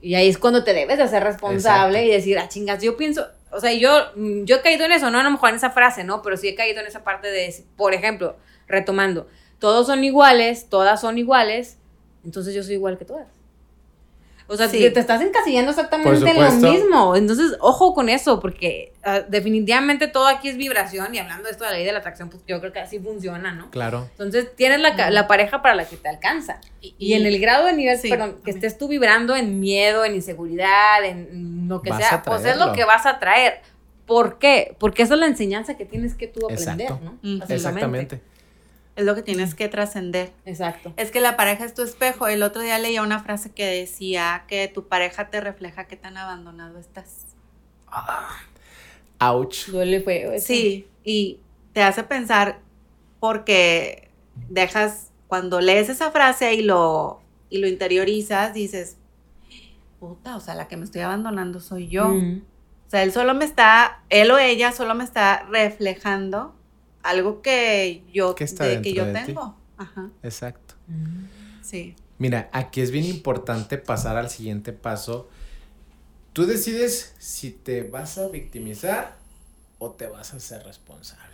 Y 0.00 0.14
ahí 0.16 0.28
es 0.28 0.38
cuando 0.38 0.64
te 0.64 0.72
debes 0.72 0.96
de 0.96 1.04
hacer 1.04 1.22
responsable 1.22 1.98
Exacto. 1.98 2.08
y 2.08 2.16
decir, 2.16 2.38
ah, 2.38 2.48
chingas, 2.48 2.82
yo 2.82 2.96
pienso, 2.96 3.26
o 3.52 3.60
sea, 3.60 3.72
yo, 3.74 3.90
yo 4.44 4.56
he 4.56 4.60
caído 4.60 4.84
en 4.86 4.92
eso, 4.92 5.10
no 5.10 5.20
a 5.20 5.22
lo 5.22 5.30
mejor 5.30 5.50
en 5.50 5.56
esa 5.56 5.70
frase, 5.70 6.02
¿no? 6.02 6.22
Pero 6.22 6.36
sí 6.36 6.48
he 6.48 6.54
caído 6.54 6.80
en 6.80 6.86
esa 6.86 7.04
parte 7.04 7.28
de, 7.28 7.54
por 7.76 7.94
ejemplo, 7.94 8.36
retomando, 8.68 9.26
todos 9.58 9.86
son 9.86 10.04
iguales, 10.04 10.68
todas 10.68 11.00
son 11.00 11.18
iguales, 11.18 11.78
entonces 12.24 12.54
yo 12.54 12.62
soy 12.62 12.74
igual 12.74 12.98
que 12.98 13.04
todas. 13.04 13.28
O 14.46 14.58
sea, 14.58 14.68
Sí. 14.68 14.78
te, 14.78 14.90
te 14.90 15.00
estás 15.00 15.22
encasillando 15.22 15.70
exactamente 15.70 16.28
en 16.30 16.38
lo 16.38 16.50
mismo. 16.70 17.16
Entonces, 17.16 17.56
ojo 17.60 17.94
con 17.94 18.10
eso, 18.10 18.40
porque 18.40 18.92
ah, 19.02 19.20
definitivamente 19.20 20.06
todo 20.06 20.26
aquí 20.26 20.50
es 20.50 20.58
vibración. 20.58 21.14
Y 21.14 21.18
hablando 21.18 21.44
de 21.44 21.52
esto 21.52 21.64
de 21.64 21.70
la 21.70 21.76
ley 21.78 21.86
de 21.86 21.92
la 21.92 22.00
atracción, 22.00 22.28
pues 22.28 22.42
yo 22.46 22.60
creo 22.60 22.70
que 22.70 22.78
así 22.78 22.98
funciona, 22.98 23.52
¿no? 23.54 23.70
Claro. 23.70 24.06
Entonces, 24.10 24.54
tienes 24.54 24.80
la, 24.80 24.96
ca- 24.96 25.10
la 25.10 25.26
pareja 25.28 25.62
para 25.62 25.74
la 25.74 25.86
que 25.86 25.96
te 25.96 26.10
alcanza. 26.10 26.60
Y, 26.82 27.14
en 27.14 27.24
el 27.24 27.40
grado 27.40 27.64
de 27.64 27.72
nivel, 27.72 27.96
Sí, 27.98 28.10
perdón, 28.10 28.36
que 28.44 28.50
estés 28.50 28.76
tú 28.76 28.86
vibrando 28.86 29.34
en 29.34 29.60
miedo, 29.60 30.04
en 30.04 30.14
inseguridad, 30.14 31.02
en 31.06 31.66
lo 31.66 31.80
que 31.80 31.88
Vas 31.88 32.00
sea, 32.06 32.22
pues 32.22 32.44
es 32.44 32.58
lo 32.58 32.74
que 32.74 32.84
vas 32.84 33.06
a 33.06 33.18
traer. 33.18 33.62
¿Por 34.04 34.38
qué? 34.38 34.76
Porque 34.78 35.04
esa 35.04 35.14
es 35.14 35.20
la 35.20 35.26
enseñanza 35.26 35.78
que 35.78 35.86
tienes 35.86 36.14
que 36.14 36.26
tú 36.26 36.44
aprender, 36.44 36.82
Exacto. 36.82 37.00
¿no? 37.02 37.18
Mm. 37.22 37.42
Exactamente. 37.50 38.20
Es 38.96 39.04
lo 39.04 39.14
que 39.14 39.22
tienes 39.22 39.54
que 39.54 39.68
trascender. 39.68 40.32
Exacto. 40.44 40.92
Es 40.96 41.10
que 41.10 41.20
la 41.20 41.36
pareja 41.36 41.64
es 41.64 41.74
tu 41.74 41.82
espejo. 41.82 42.28
El 42.28 42.42
otro 42.42 42.62
día 42.62 42.78
leía 42.78 43.02
una 43.02 43.22
frase 43.22 43.50
que 43.50 43.66
decía 43.66 44.44
que 44.46 44.68
tu 44.68 44.86
pareja 44.86 45.30
te 45.30 45.40
refleja 45.40 45.86
qué 45.86 45.96
tan 45.96 46.16
abandonado 46.16 46.78
estás. 46.78 47.26
Ouch. 49.18 49.66
Duele 49.68 50.00
feo. 50.00 50.32
eso. 50.32 50.46
Sí, 50.46 50.86
y 51.02 51.40
te 51.72 51.82
hace 51.82 52.04
pensar 52.04 52.60
porque 53.18 54.10
dejas, 54.48 55.10
cuando 55.26 55.60
lees 55.60 55.88
esa 55.88 56.10
frase 56.12 56.54
y 56.54 56.62
lo, 56.62 57.20
y 57.50 57.58
lo 57.58 57.66
interiorizas, 57.66 58.54
dices, 58.54 58.96
puta, 59.98 60.36
o 60.36 60.40
sea, 60.40 60.54
la 60.54 60.68
que 60.68 60.76
me 60.76 60.84
estoy 60.84 61.00
abandonando 61.00 61.60
soy 61.60 61.88
yo. 61.88 62.08
Mm. 62.08 62.42
O 62.86 62.90
sea, 62.90 63.02
él 63.02 63.12
solo 63.12 63.34
me 63.34 63.44
está, 63.44 64.02
él 64.08 64.30
o 64.30 64.38
ella 64.38 64.70
solo 64.70 64.94
me 64.94 65.02
está 65.02 65.46
reflejando 65.50 66.54
algo 67.04 67.40
que 67.42 68.02
yo, 68.12 68.34
Que 68.34 68.44
está 68.44 68.64
de- 68.66 68.82
que 68.82 68.92
yo 68.92 69.04
de 69.04 69.12
ti. 69.14 69.26
tengo. 69.26 69.56
Ajá, 69.76 70.10
Exacto. 70.22 70.74
Mm. 70.88 71.24
sí. 71.62 71.94
Mira, 72.18 72.48
aquí 72.52 72.80
es 72.80 72.90
bien 72.90 73.04
importante 73.04 73.76
pasar 73.78 74.16
al 74.16 74.30
siguiente 74.30 74.72
paso. 74.72 75.28
Tú 76.32 76.46
decides 76.46 77.14
si 77.18 77.50
te 77.50 77.82
vas 77.82 78.18
a 78.18 78.28
victimizar 78.28 79.16
o 79.78 79.90
te 79.90 80.06
vas 80.06 80.32
a 80.34 80.40
ser 80.40 80.62
responsable. 80.64 81.33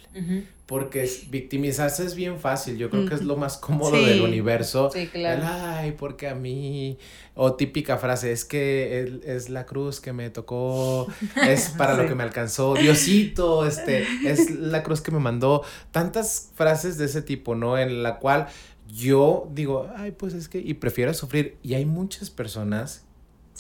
Porque 0.66 1.11
victimizarse 1.31 2.05
es 2.05 2.14
bien 2.14 2.38
fácil. 2.38 2.77
Yo 2.79 2.90
creo 2.90 3.07
que 3.07 3.14
es 3.14 3.23
lo 3.23 3.37
más 3.37 3.57
cómodo 3.57 3.96
Sí. 3.96 4.05
del 4.05 4.20
universo. 4.23 4.90
Sí, 4.92 5.09
claro. 5.09 5.42
El, 5.42 5.46
Ay, 5.49 5.92
porque 5.92 6.29
a 6.29 6.35
mí. 6.35 6.96
O 7.35 7.55
típica 7.55 7.96
frase, 7.99 8.31
es 8.33 8.44
que 8.44 9.01
el- 9.01 9.23
es 9.25 9.49
la 9.51 9.66
cruz 9.66 10.01
que 10.01 10.12
me 10.12 10.31
tocó, 10.31 11.07
es 11.49 11.70
para 11.79 11.94
lo 11.94 12.07
que 12.09 12.14
me 12.14 12.23
alcanzó. 12.23 12.75
Diosito, 12.75 13.66
este, 13.66 14.05
es 14.25 14.51
la 14.51 14.83
cruz 14.83 15.01
que 15.01 15.11
me 15.11 15.18
mandó. 15.20 15.62
Tantas 15.90 16.51
frases 16.55 16.99
de 16.99 17.07
ese 17.07 17.23
tipo, 17.23 17.55
¿no? 17.55 17.77
En 17.79 18.03
la 18.03 18.18
cual 18.18 18.46
yo 18.88 19.49
digo, 19.53 19.88
ay, 19.96 20.11
pues 20.12 20.35
es 20.35 20.49
que, 20.49 20.59
y 20.59 20.75
prefiero 20.75 21.14
sufrir. 21.14 21.57
Y 21.62 21.75
hay 21.75 21.85
muchas 21.87 22.31
personas 22.31 23.05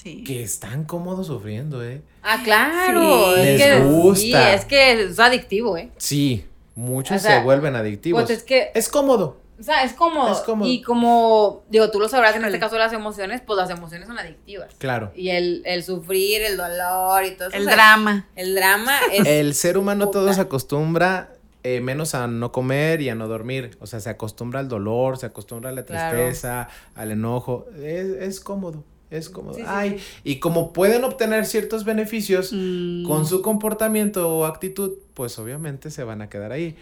Sí. 0.02 0.24
que 0.24 0.42
están 0.42 0.84
cómodos 0.84 1.26
sufriendo, 1.26 1.84
¿eh? 1.84 2.02
Ah, 2.22 2.40
claro. 2.42 3.34
Sí. 3.34 3.40
es 3.40 3.46
Les 3.46 3.62
que, 3.62 3.80
gusta. 3.84 4.20
Sí, 4.20 4.32
es 4.34 4.64
que 4.64 4.92
es 5.04 5.18
adictivo, 5.18 5.76
¿eh? 5.76 5.90
Sí, 5.98 6.46
muchos 6.74 7.18
O 7.18 7.20
sea, 7.20 7.38
se 7.38 7.44
vuelven 7.44 7.76
adictivos. 7.76 8.22
Pues 8.22 8.38
es 8.38 8.42
que 8.44 8.70
Es 8.74 8.88
cómodo. 8.88 9.36
O 9.58 9.62
sea, 9.62 9.84
es 9.84 9.92
cómodo. 9.92 10.32
Es 10.32 10.38
cómodo. 10.38 10.66
Y 10.70 10.80
como, 10.80 11.64
digo, 11.68 11.90
tú 11.90 12.00
lo 12.00 12.08
sabrás 12.08 12.34
en 12.34 12.44
este 12.46 12.58
caso 12.58 12.76
de 12.76 12.78
las 12.78 12.94
emociones, 12.94 13.42
pues 13.46 13.58
las 13.58 13.68
emociones 13.68 14.08
son 14.08 14.18
adictivas. 14.18 14.74
Claro. 14.78 15.12
Y 15.14 15.28
el, 15.28 15.60
el 15.66 15.84
sufrir, 15.84 16.40
el 16.40 16.56
dolor 16.56 17.24
y 17.26 17.32
todo 17.32 17.48
eso. 17.48 17.56
El 17.58 17.64
o 17.64 17.66
sea, 17.66 17.74
drama. 17.74 18.26
El 18.36 18.54
drama 18.54 18.98
es... 19.12 19.26
El 19.26 19.54
ser 19.54 19.76
humano 19.76 20.08
todo 20.08 20.22
Puta. 20.22 20.34
se 20.34 20.40
acostumbra 20.40 21.34
eh, 21.62 21.82
menos 21.82 22.14
a 22.14 22.26
no 22.26 22.52
comer 22.52 23.02
y 23.02 23.10
a 23.10 23.14
no 23.14 23.28
dormir. 23.28 23.76
O 23.80 23.86
sea, 23.86 24.00
se 24.00 24.08
acostumbra 24.08 24.60
al 24.60 24.68
dolor, 24.68 25.18
se 25.18 25.26
acostumbra 25.26 25.68
a 25.68 25.72
la 25.74 25.84
Claro. 25.84 26.16
tristeza, 26.16 26.68
al 26.94 27.10
enojo. 27.10 27.66
Es, 27.82 28.06
es 28.06 28.40
cómodo, 28.40 28.82
es. 29.10 29.26
Sí, 29.26 29.32
sí, 29.54 29.62
Ay, 29.66 29.98
sí. 29.98 30.04
y 30.24 30.38
como 30.38 30.72
pueden 30.72 31.04
obtener 31.04 31.46
ciertos 31.46 31.84
beneficios 31.84 32.52
Mm, 32.52 33.04
con 33.06 33.26
su 33.26 33.42
comportamiento 33.42 34.28
o 34.28 34.44
actitud, 34.44 34.92
pues 35.14 35.38
obviamente 35.38 35.90
se 35.90 36.04
van 36.04 36.22
a 36.22 36.28
quedar 36.28 36.52
ahí. 36.52 36.76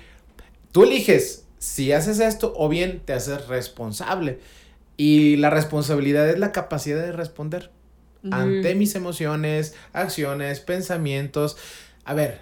Tú 0.72 0.84
eliges 0.84 1.46
si 1.58 1.92
haces 1.92 2.20
esto 2.20 2.52
o 2.56 2.68
bien 2.68 3.00
te 3.04 3.12
haces 3.12 3.48
responsable. 3.48 4.38
Y 4.96 5.36
la 5.36 5.50
responsabilidad 5.50 6.28
es 6.28 6.38
la 6.38 6.52
capacidad 6.52 7.00
de 7.00 7.12
responder 7.12 7.70
ante 8.30 8.74
mis 8.74 8.94
emociones, 8.94 9.74
acciones, 9.92 10.60
pensamientos. 10.60 11.56
A 12.04 12.14
ver, 12.14 12.40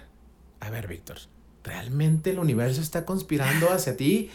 a 0.59 0.69
ver, 0.71 0.87
Víctor, 0.87 1.17
¿realmente 1.63 2.31
el 2.31 2.39
universo 2.39 2.81
está 2.81 3.05
conspirando 3.05 3.69
hacia 3.71 3.95
ti? 3.95 4.31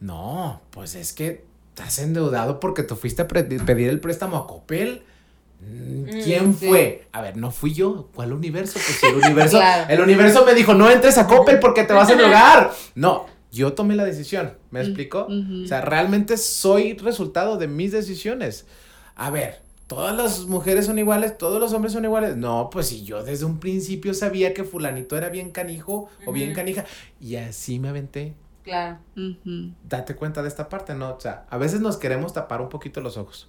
No, 0.00 0.60
pues 0.70 0.94
es 0.94 1.12
que 1.12 1.44
estás 1.80 1.98
endeudado 1.98 2.60
porque 2.60 2.82
te 2.82 2.94
fuiste 2.94 3.22
a 3.22 3.28
pedir 3.28 3.88
el 3.88 4.00
préstamo 4.00 4.36
a 4.36 4.46
Coppel. 4.46 5.02
Mm, 5.60 6.04
¿Quién 6.22 6.48
Mm, 6.50 6.54
sí. 6.54 6.66
fue? 6.68 7.08
A 7.12 7.20
ver, 7.20 7.36
no 7.36 7.50
fui 7.50 7.74
yo. 7.74 8.08
¿Cuál 8.14 8.32
universo? 8.32 8.74
Pues 8.84 8.98
si 8.98 9.06
el 9.06 9.16
universo, 9.16 9.58
Claro. 9.58 9.92
el 9.92 10.00
universo 10.00 10.44
me 10.46 10.54
dijo, 10.54 10.74
no 10.74 10.90
entres 10.90 11.18
a 11.18 11.26
Coppel 11.26 11.58
porque 11.58 11.84
te 11.84 11.92
vas 11.92 12.08
a 12.08 12.12
endeudar. 12.12 12.72
No, 12.94 13.26
yo 13.52 13.72
tomé 13.74 13.94
la 13.96 14.04
decisión. 14.04 14.54
¿Me 14.70 14.80
Mm, 14.80 14.86
explico? 14.86 15.26
O 15.64 15.66
sea, 15.66 15.80
realmente 15.82 16.36
soy 16.38 16.94
resultado 16.94 17.56
de 17.58 17.66
mis 17.68 17.92
decisiones. 17.92 18.64
A 19.16 19.28
ver, 19.30 19.60
¿todas 19.86 20.16
las 20.16 20.46
mujeres 20.46 20.86
son 20.86 20.98
iguales? 20.98 21.36
¿Todos 21.36 21.60
los 21.60 21.72
hombres 21.74 21.92
son 21.92 22.04
iguales? 22.06 22.36
No, 22.36 22.70
pues 22.72 22.86
si 22.86 23.04
yo 23.04 23.22
desde 23.22 23.44
un 23.44 23.58
principio 23.60 24.14
sabía 24.14 24.54
que 24.54 24.64
fulanito 24.64 25.14
era 25.16 25.28
bien 25.28 25.50
canijo 25.50 26.08
o 26.24 26.32
bien 26.32 26.54
canija 26.54 26.84
y 27.20 27.36
así 27.36 27.78
me 27.78 27.88
aventé. 27.90 28.32
Claro. 28.62 28.98
Date 29.84 30.14
cuenta 30.16 30.42
de 30.42 30.48
esta 30.48 30.68
parte, 30.68 30.94
¿no? 30.94 31.14
O 31.14 31.20
sea, 31.20 31.46
a 31.48 31.56
veces 31.58 31.80
nos 31.80 31.96
queremos 31.96 32.32
tapar 32.34 32.60
un 32.60 32.68
poquito 32.68 33.00
los 33.00 33.16
ojos. 33.16 33.48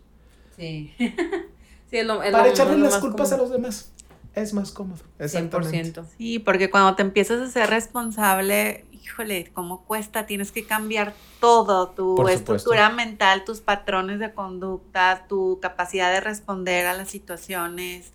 Sí. 0.57 0.93
sí, 0.97 1.97
es 1.97 2.05
lo, 2.05 2.23
es 2.23 2.31
para 2.31 2.45
lo- 2.45 2.49
echarle 2.51 2.77
lo 2.77 2.83
las 2.83 2.93
más 2.93 3.01
culpas 3.01 3.29
común. 3.29 3.33
a 3.33 3.43
los 3.43 3.51
demás. 3.51 3.91
Es 4.33 4.53
más 4.53 4.71
cómodo. 4.71 5.03
Exactamente. 5.19 6.01
100%. 6.01 6.05
Sí, 6.17 6.39
porque 6.39 6.69
cuando 6.69 6.95
te 6.95 7.01
empiezas 7.01 7.41
a 7.41 7.51
ser 7.51 7.69
responsable, 7.69 8.85
híjole, 8.93 9.51
cómo 9.53 9.83
cuesta, 9.83 10.25
tienes 10.25 10.53
que 10.53 10.65
cambiar 10.65 11.13
todo, 11.41 11.89
tu 11.89 12.25
estructura 12.29 12.89
mental, 12.89 13.43
tus 13.43 13.59
patrones 13.59 14.19
de 14.19 14.33
conducta, 14.33 15.25
tu 15.27 15.59
capacidad 15.61 16.09
de 16.13 16.21
responder 16.21 16.85
a 16.85 16.93
las 16.93 17.09
situaciones. 17.09 18.13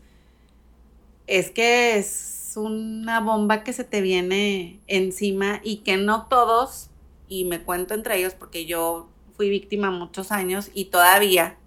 Es 1.26 1.50
que 1.50 1.98
es 1.98 2.45
una 2.56 3.20
bomba 3.20 3.64
que 3.64 3.72
se 3.72 3.84
te 3.84 4.00
viene 4.00 4.80
encima 4.86 5.60
y 5.62 5.78
que 5.78 5.96
no 5.96 6.26
todos, 6.26 6.90
y 7.28 7.44
me 7.44 7.62
cuento 7.62 7.94
entre 7.94 8.18
ellos 8.18 8.34
porque 8.34 8.66
yo 8.66 9.08
fui 9.36 9.50
víctima 9.50 9.90
muchos 9.90 10.32
años 10.32 10.70
y 10.74 10.86
todavía 10.86 11.58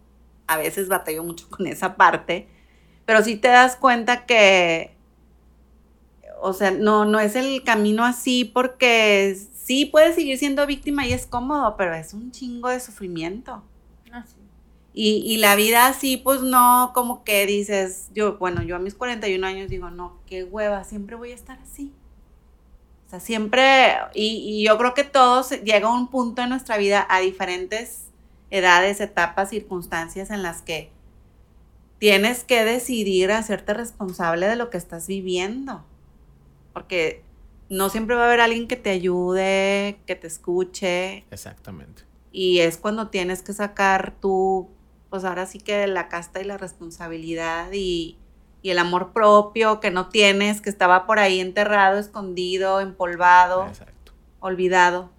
a 0.47 0.57
veces 0.57 0.87
batallo 0.87 1.23
mucho 1.23 1.47
con 1.49 1.67
esa 1.67 1.95
parte, 1.95 2.47
pero 3.05 3.23
sí 3.23 3.35
te 3.35 3.49
das 3.49 3.75
cuenta 3.75 4.25
que 4.25 4.97
o 6.41 6.53
sea, 6.53 6.71
no, 6.71 7.05
no 7.05 7.19
es 7.19 7.35
el 7.35 7.63
camino 7.63 8.05
así 8.05 8.45
porque 8.45 9.37
sí 9.53 9.85
puedes 9.85 10.15
seguir 10.15 10.37
siendo 10.37 10.65
víctima 10.65 11.05
y 11.05 11.13
es 11.13 11.25
cómodo, 11.25 11.75
pero 11.77 11.93
es 11.93 12.13
un 12.13 12.31
chingo 12.31 12.69
de 12.69 12.79
sufrimiento. 12.79 13.63
Y, 14.93 15.23
y 15.25 15.37
la 15.37 15.55
vida 15.55 15.87
así, 15.87 16.17
pues 16.17 16.41
no, 16.41 16.91
como 16.93 17.23
que 17.23 17.45
dices, 17.45 18.09
yo, 18.13 18.37
bueno, 18.37 18.63
yo 18.63 18.75
a 18.75 18.79
mis 18.79 18.95
41 18.95 19.45
años 19.45 19.69
digo, 19.69 19.89
no, 19.91 20.17
qué 20.25 20.43
hueva, 20.43 20.83
siempre 20.83 21.15
voy 21.15 21.31
a 21.31 21.35
estar 21.35 21.59
así. 21.59 21.93
O 23.05 23.09
sea, 23.09 23.19
siempre, 23.19 23.95
y, 24.13 24.59
y 24.61 24.65
yo 24.65 24.77
creo 24.77 24.93
que 24.93 25.03
todos 25.03 25.51
llega 25.63 25.87
a 25.87 25.93
un 25.93 26.09
punto 26.09 26.41
en 26.41 26.49
nuestra 26.49 26.77
vida 26.77 27.05
a 27.09 27.19
diferentes 27.19 28.05
edades, 28.51 28.99
etapas, 28.99 29.49
circunstancias 29.49 30.31
en 30.31 30.43
las 30.43 30.61
que 30.61 30.91
tienes 31.99 32.43
que 32.43 32.63
decidir 32.63 33.31
hacerte 33.31 33.73
responsable 33.73 34.47
de 34.47 34.55
lo 34.55 34.69
que 34.69 34.77
estás 34.77 35.07
viviendo. 35.07 35.83
Porque 36.73 37.23
no 37.69 37.89
siempre 37.89 38.15
va 38.15 38.23
a 38.23 38.27
haber 38.27 38.41
alguien 38.41 38.67
que 38.67 38.75
te 38.75 38.89
ayude, 38.89 39.99
que 40.05 40.15
te 40.15 40.27
escuche, 40.27 41.25
Exactamente. 41.29 42.03
y 42.31 42.59
es 42.59 42.77
cuando 42.77 43.09
tienes 43.09 43.43
que 43.43 43.53
sacar 43.53 44.15
tú, 44.19 44.69
pues 45.09 45.23
ahora 45.23 45.45
sí 45.45 45.59
que 45.59 45.87
la 45.87 46.07
casta 46.07 46.41
y 46.41 46.43
la 46.43 46.57
responsabilidad 46.57 47.71
y, 47.73 48.17
y 48.61 48.69
el 48.69 48.79
amor 48.79 49.11
propio 49.13 49.79
que 49.79 49.91
no 49.91 50.09
tienes, 50.09 50.61
que 50.61 50.69
estaba 50.69 51.05
por 51.07 51.19
ahí 51.19 51.39
enterrado, 51.39 51.97
escondido, 51.99 52.79
empolvado, 52.79 53.67
Exacto. 53.67 54.11
olvidado. 54.39 55.09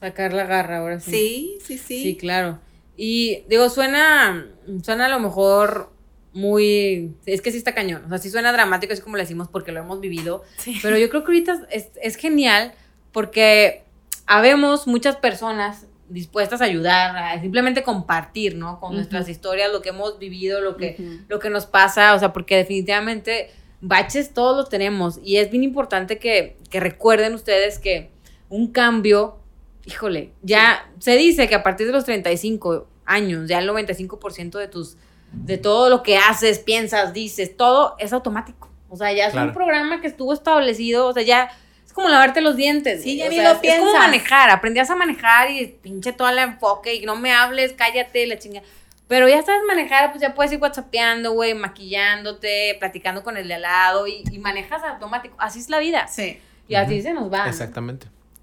Sacar 0.00 0.32
la 0.32 0.44
garra 0.44 0.78
ahora 0.78 1.00
sí. 1.00 1.10
Sí, 1.10 1.58
sí, 1.64 1.78
sí. 1.78 2.02
Sí, 2.02 2.16
claro. 2.16 2.58
Y 2.96 3.44
digo, 3.48 3.68
suena, 3.70 4.46
suena 4.82 5.06
a 5.06 5.08
lo 5.08 5.20
mejor 5.20 5.90
muy, 6.32 7.14
es 7.26 7.40
que 7.40 7.50
sí 7.50 7.58
está 7.58 7.74
cañón, 7.74 8.04
o 8.04 8.08
sea, 8.08 8.18
sí 8.18 8.28
suena 8.30 8.52
dramático, 8.52 8.92
así 8.92 9.02
como 9.02 9.16
lo 9.16 9.22
decimos 9.22 9.48
porque 9.48 9.72
lo 9.72 9.80
hemos 9.80 10.00
vivido, 10.00 10.44
Sí. 10.58 10.78
pero 10.82 10.98
yo 10.98 11.08
creo 11.08 11.22
que 11.24 11.28
ahorita 11.28 11.66
es, 11.70 11.88
es 12.02 12.16
genial 12.16 12.74
porque 13.12 13.82
habemos 14.26 14.86
muchas 14.86 15.16
personas 15.16 15.86
dispuestas 16.08 16.60
a 16.60 16.64
ayudar, 16.64 17.16
a 17.16 17.40
simplemente 17.40 17.82
compartir, 17.82 18.56
¿no? 18.56 18.80
Con 18.80 18.94
nuestras 18.94 19.28
historias, 19.28 19.70
lo 19.72 19.82
que 19.82 19.90
hemos 19.90 20.18
vivido, 20.18 20.60
lo 20.60 20.76
que, 20.76 20.96
lo 21.28 21.38
que 21.38 21.50
nos 21.50 21.66
pasa, 21.66 22.14
o 22.14 22.18
sea, 22.18 22.32
porque 22.32 22.56
definitivamente 22.56 23.50
baches 23.80 24.32
todos 24.34 24.56
los 24.56 24.68
tenemos 24.68 25.20
y 25.22 25.36
es 25.36 25.50
bien 25.50 25.62
importante 25.64 26.18
que, 26.18 26.56
que 26.70 26.80
recuerden 26.80 27.34
ustedes 27.34 27.78
que 27.78 28.10
un 28.48 28.72
cambio, 28.72 29.38
híjole, 29.86 30.32
ya 30.42 30.90
se 30.98 31.16
dice 31.16 31.48
que 31.48 31.54
a 31.54 31.62
partir 31.62 31.86
de 31.86 31.92
los 31.92 32.04
35 32.04 32.86
años, 33.04 33.48
ya 33.48 33.58
el 33.58 33.68
95% 33.68 34.58
de 34.58 34.68
tus, 34.68 34.96
de 35.32 35.58
todo 35.58 35.90
lo 35.90 36.02
que 36.02 36.16
haces, 36.16 36.58
piensas, 36.58 37.12
dices, 37.12 37.56
todo 37.56 37.94
es 37.98 38.12
automático. 38.12 38.68
O 38.90 38.96
sea, 38.96 39.12
ya 39.12 39.26
es 39.26 39.32
Claro. 39.32 39.48
un 39.48 39.54
programa 39.54 40.00
que 40.00 40.06
estuvo 40.06 40.32
establecido, 40.32 41.06
o 41.08 41.12
sea, 41.12 41.22
ya 41.22 41.50
como 41.98 42.08
lavarte 42.08 42.40
los 42.40 42.56
dientes. 42.56 43.02
Sí, 43.02 43.16
ya 43.16 43.26
o 43.26 43.28
ni 43.28 43.36
sea, 43.36 43.44
lo 43.44 43.50
es- 43.60 43.64
Es 43.64 43.78
como 43.78 43.92
manejar, 43.98 44.50
aprendías 44.50 44.88
a 44.90 44.96
manejar 44.96 45.50
y 45.50 45.66
pinche 45.66 46.12
todo 46.12 46.28
el 46.28 46.38
enfoque 46.38 46.94
y 46.94 47.04
no 47.06 47.16
me 47.16 47.32
hables, 47.32 47.72
cállate, 47.74 48.26
la 48.26 48.38
chinga. 48.38 48.62
Pero 49.08 49.26
ya 49.28 49.42
sabes 49.42 49.62
manejar, 49.66 50.10
pues 50.10 50.20
ya 50.20 50.34
puedes 50.34 50.52
ir 50.52 50.58
whatsappeando, 50.60 51.32
güey, 51.32 51.54
maquillándote, 51.54 52.76
platicando 52.78 53.22
con 53.22 53.36
el 53.36 53.48
de 53.48 53.54
al 53.54 53.62
lado 53.62 54.06
y, 54.06 54.22
y 54.30 54.38
manejas 54.38 54.82
automático. 54.82 55.34
Así 55.38 55.58
es 55.60 55.68
la 55.70 55.78
vida. 55.78 56.06
Sí. 56.08 56.38
Y 56.68 56.74
así 56.74 57.00
se 57.02 57.12
nos 57.14 57.32
va. 57.32 57.44
¿no? 57.44 57.50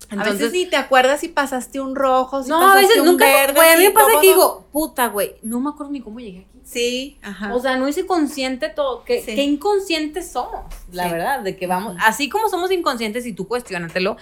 Exactamente. 0.06 0.30
a 0.30 0.34
veces 0.34 0.42
Entonces, 0.48 0.64
ni 0.66 0.70
te 0.70 0.76
acuerdas 0.78 1.20
si 1.20 1.28
pasaste 1.30 1.80
un 1.80 1.96
rojo, 1.96 2.44
si 2.44 2.50
no, 2.50 2.58
a 2.58 2.60
pasaste 2.62 2.88
veces 2.88 3.00
un 3.02 3.06
nunca, 3.08 3.26
verde, 3.26 3.54
güey, 3.56 3.70
a 3.74 3.78
mí 3.78 3.84
me 3.86 3.92
pasa 3.92 4.08
que 4.22 4.28
digo, 4.28 4.66
puta, 4.72 5.08
güey, 5.08 5.36
no 5.44 5.60
me 5.60 5.70
acuerdo 5.70 5.92
ni 5.92 6.02
cómo 6.02 6.20
llegué 6.20 6.40
aquí. 6.50 6.60
Sí, 6.64 7.18
ajá. 7.22 7.54
O 7.54 7.60
sea, 7.60 7.78
no 7.78 7.88
hice 7.88 8.06
consciente 8.06 8.70
todo, 8.70 9.04
Sí. 9.08 9.22
qué 9.26 9.44
inconscientes 9.44 10.32
somos, 10.32 10.66
la 10.92 11.04
Sí. 11.06 11.12
verdad, 11.12 11.42
de 11.42 11.56
que 11.58 11.68
vamos, 11.68 11.96
así 12.00 12.30
como 12.30 12.50
somos 12.50 12.72
inconscientes 12.72 13.26
y 13.26 13.34
tú 13.34 13.48
cuestionatelo, 13.48 14.18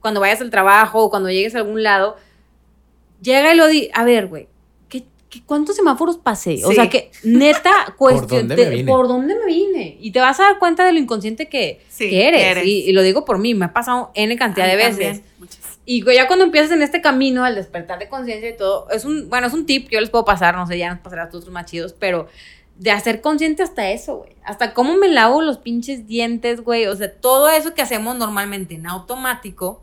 cuando 0.00 0.20
vayas 0.20 0.40
al 0.40 0.50
trabajo 0.50 1.02
o 1.02 1.10
cuando 1.10 1.28
llegues 1.30 1.54
a 1.54 1.58
algún 1.58 1.82
lado, 1.82 2.16
llega 3.20 3.52
y 3.52 3.56
lo 3.56 3.66
di, 3.66 3.90
a 3.94 4.04
ver, 4.04 4.26
güey, 4.28 4.44
¿qué, 4.44 4.48
qué- 4.48 4.57
cuántos 5.46 5.76
semáforos 5.76 6.18
pasé? 6.18 6.64
O 6.64 6.72
sea, 6.72 6.88
que 6.88 7.10
neta 7.24 7.70
cuestión, 7.98 8.48
dónde 8.48 8.56
te- 8.64 8.70
vine? 8.70 8.90
¿por 8.90 9.08
dónde 9.08 9.34
me 9.34 9.46
vine? 9.46 9.96
Y 10.00 10.10
te 10.10 10.20
vas 10.20 10.40
a 10.40 10.44
dar 10.44 10.58
cuenta 10.58 10.84
de 10.84 10.92
lo 10.92 10.98
inconsciente 10.98 11.48
que, 11.48 11.80
Sí, 11.88 12.08
que 12.10 12.28
eres. 12.28 12.40
que 12.40 12.50
eres. 12.50 12.64
Y, 12.64 12.80
y 12.88 12.92
lo 12.92 13.02
digo 13.02 13.24
por 13.24 13.38
mí, 13.38 13.54
me 13.54 13.66
ha 13.66 13.72
pasado 13.72 14.10
N 14.14 14.36
cantidad 14.36 14.66
de 14.66 14.76
veces. 14.76 15.22
Y 15.84 16.04
ya 16.14 16.26
cuando 16.26 16.44
empiezas 16.44 16.70
en 16.72 16.82
este 16.82 17.00
camino 17.00 17.44
al 17.44 17.54
despertar 17.54 17.98
de 17.98 18.08
conciencia 18.08 18.50
y 18.50 18.56
todo, 18.56 18.90
es 18.90 19.04
un, 19.06 19.28
bueno, 19.30 19.46
es 19.46 19.54
un 19.54 19.64
tip 19.64 19.88
que 19.88 19.94
yo 19.94 20.00
les 20.00 20.10
puedo 20.10 20.24
pasar, 20.24 20.54
no 20.54 20.66
sé, 20.66 20.76
ya 20.76 20.90
nos 20.92 21.00
pasará 21.00 21.22
a 21.24 21.26
otros 21.26 21.48
más 21.50 21.64
chidos, 21.66 21.94
pero 21.98 22.26
de 22.76 22.90
hacer 22.90 23.20
consciente 23.22 23.62
hasta 23.62 23.90
eso, 23.90 24.18
güey. 24.18 24.32
Hasta 24.44 24.72
cómo 24.74 24.96
me 24.96 25.08
lavo 25.08 25.40
los 25.42 25.58
pinches 25.58 26.06
dientes, 26.06 26.60
güey. 26.60 26.86
O 26.86 26.94
sea, 26.94 27.10
todo 27.12 27.48
eso 27.48 27.74
que 27.74 27.82
hacemos 27.82 28.16
normalmente 28.16 28.74
en 28.74 28.86
automático, 28.86 29.82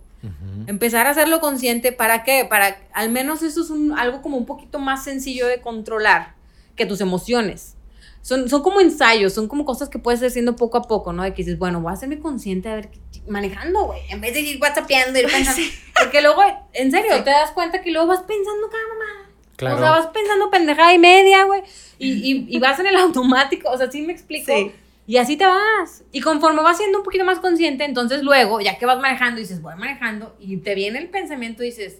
Empezar 0.67 1.07
a 1.07 1.11
hacerlo 1.11 1.39
consciente, 1.39 1.91
¿para 1.91 2.23
qué? 2.23 2.45
Para, 2.49 2.77
al 2.93 3.09
menos 3.11 3.43
eso 3.43 3.61
es 3.61 3.69
un- 3.69 3.97
algo 3.97 4.21
como 4.21 4.37
un 4.37 4.45
poquito 4.45 4.79
más 4.79 5.03
sencillo 5.03 5.47
de 5.47 5.61
controlar 5.61 6.35
que 6.75 6.85
tus 6.85 7.01
emociones. 7.01 7.75
Son, 8.21 8.49
son 8.49 8.63
como 8.63 8.81
ensayos, 8.81 9.33
son 9.33 9.47
como 9.47 9.65
cosas 9.65 9.87
que 9.87 9.99
puedes 9.99 10.19
ir 10.21 10.27
haciendo 10.27 10.55
poco 10.55 10.77
a 10.77 10.81
poco, 10.81 11.13
¿no? 11.13 11.21
De 11.23 11.31
que 11.35 11.43
dices, 11.43 11.59
bueno, 11.59 11.79
voy 11.81 11.91
a 11.91 11.93
hacerme 11.93 12.17
consciente 12.19 12.69
a 12.69 12.75
ver, 12.75 12.89
manejando, 13.27 13.85
güey, 13.85 13.99
en 14.09 14.19
vez 14.19 14.33
de 14.33 14.41
ir 14.41 14.59
whatsappeando, 14.59 15.19
ir 15.19 15.27
pensando. 15.31 15.61
Porque 15.99 16.21
luego, 16.21 16.41
en 16.73 16.89
serio, 16.91 17.11
Sí. 17.17 17.23
te 17.23 17.29
das 17.29 17.51
cuenta 17.51 17.81
que 17.81 17.91
luego 17.91 18.07
vas 18.07 18.23
pensando 18.23 18.67
cada 18.69 18.83
mamá. 18.87 19.29
Claro. 19.57 19.75
O 19.75 19.79
sea, 19.79 19.91
vas 19.91 20.07
pensando 20.07 20.49
pendejada 20.49 20.93
y 20.93 20.97
media, 20.99 21.43
güey. 21.45 21.61
Y, 21.99 22.11
y, 22.13 22.45
y 22.49 22.59
vas 22.59 22.79
en 22.79 22.87
el 22.87 22.95
automático, 22.97 23.69
o 23.69 23.77
sea, 23.77 23.89
¿sí 23.91 24.01
me 24.01 24.11
explico? 24.13 24.51
Sí. 24.51 24.71
Y 25.07 25.17
así 25.17 25.37
te 25.37 25.45
vas. 25.45 26.03
Y 26.11 26.21
conforme 26.21 26.61
vas 26.63 26.77
siendo 26.77 26.97
un 26.99 27.03
poquito 27.03 27.23
más 27.25 27.39
consciente, 27.39 27.85
entonces 27.85 28.23
luego, 28.23 28.59
ya 28.61 28.77
que 28.77 28.85
vas 28.85 28.99
manejando, 28.99 29.39
dices, 29.39 29.61
voy 29.61 29.75
manejando, 29.75 30.35
y 30.39 30.57
te 30.57 30.73
viene 30.73 30.99
el 30.99 31.09
pensamiento 31.09 31.63
y 31.63 31.67
dices, 31.67 31.97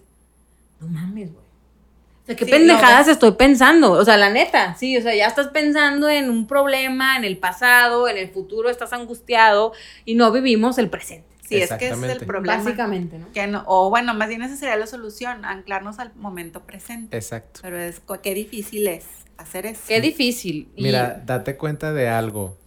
no 0.80 0.88
mames, 0.88 1.32
güey. 1.32 1.46
O 2.24 2.26
sea, 2.26 2.36
qué 2.36 2.46
Sí, 2.46 2.52
pendejadas 2.52 3.06
lo 3.06 3.14
estoy 3.14 3.32
pensando. 3.34 3.92
O 3.92 4.04
sea, 4.04 4.18
la 4.18 4.32
neta, 4.32 4.74
sí, 4.74 4.98
o 4.98 5.02
sea, 5.02 5.14
ya 5.14 5.28
estás 5.28 5.50
pensando 5.50 6.10
en 6.10 6.32
un 6.32 6.48
problema, 6.48 7.18
en 7.18 7.24
el 7.24 7.38
pasado, 7.38 8.08
en 8.08 8.18
el 8.18 8.30
futuro, 8.30 8.70
estás 8.72 8.94
angustiado 8.94 9.74
y 10.06 10.16
no 10.16 10.32
vivimos 10.32 10.80
el 10.80 10.90
presente. 10.90 11.28
Sí, 11.48 11.58
es 11.58 11.72
que 11.74 11.90
ese 11.90 12.08
es 12.08 12.12
el 12.22 12.26
problema. 12.26 12.58
Básicamente, 12.58 13.20
¿no? 13.20 13.32
Que 13.32 13.46
no, 13.46 13.64
o 13.68 13.92
bueno, 13.92 14.16
más 14.16 14.30
bien 14.30 14.42
esa 14.42 14.56
sería 14.56 14.76
la 14.78 14.88
solución, 14.88 15.46
anclarnos 15.46 16.00
al 16.00 16.12
momento 16.16 16.62
presente. 16.62 17.16
Exacto. 17.16 17.60
Pero 17.62 17.78
es 17.78 18.02
qué 18.24 18.34
difícil 18.34 18.88
es 18.88 19.06
hacer 19.38 19.68
eso. 19.68 19.82
Qué 19.88 20.02
difícil. 20.02 20.70
Y- 20.76 20.82
Mira, 20.82 21.22
date 21.24 21.56
cuenta 21.58 21.94
de 21.94 22.10
algo. 22.10 22.58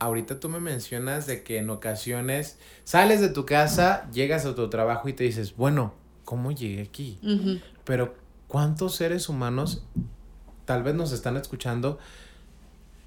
Ahorita 0.00 0.40
tú 0.40 0.48
me 0.48 0.58
mencionas 0.60 1.26
de 1.26 1.42
que 1.44 1.58
en 1.58 1.70
ocasiones 1.70 2.58
sales 2.84 3.20
de 3.20 3.28
tu 3.28 3.46
casa, 3.46 4.10
llegas 4.12 4.44
a 4.46 4.54
tu 4.54 4.68
trabajo 4.68 5.08
y 5.08 5.12
te 5.12 5.24
dices, 5.24 5.54
bueno, 5.56 5.94
¿cómo 6.24 6.50
llegué 6.52 6.82
aquí? 6.82 7.18
Pero 7.84 8.14
¿cuántos 8.48 8.96
seres 8.96 9.28
humanos 9.28 9.84
tal 10.64 10.82
vez 10.82 10.94
nos 10.94 11.12
están 11.12 11.36
escuchando 11.36 11.98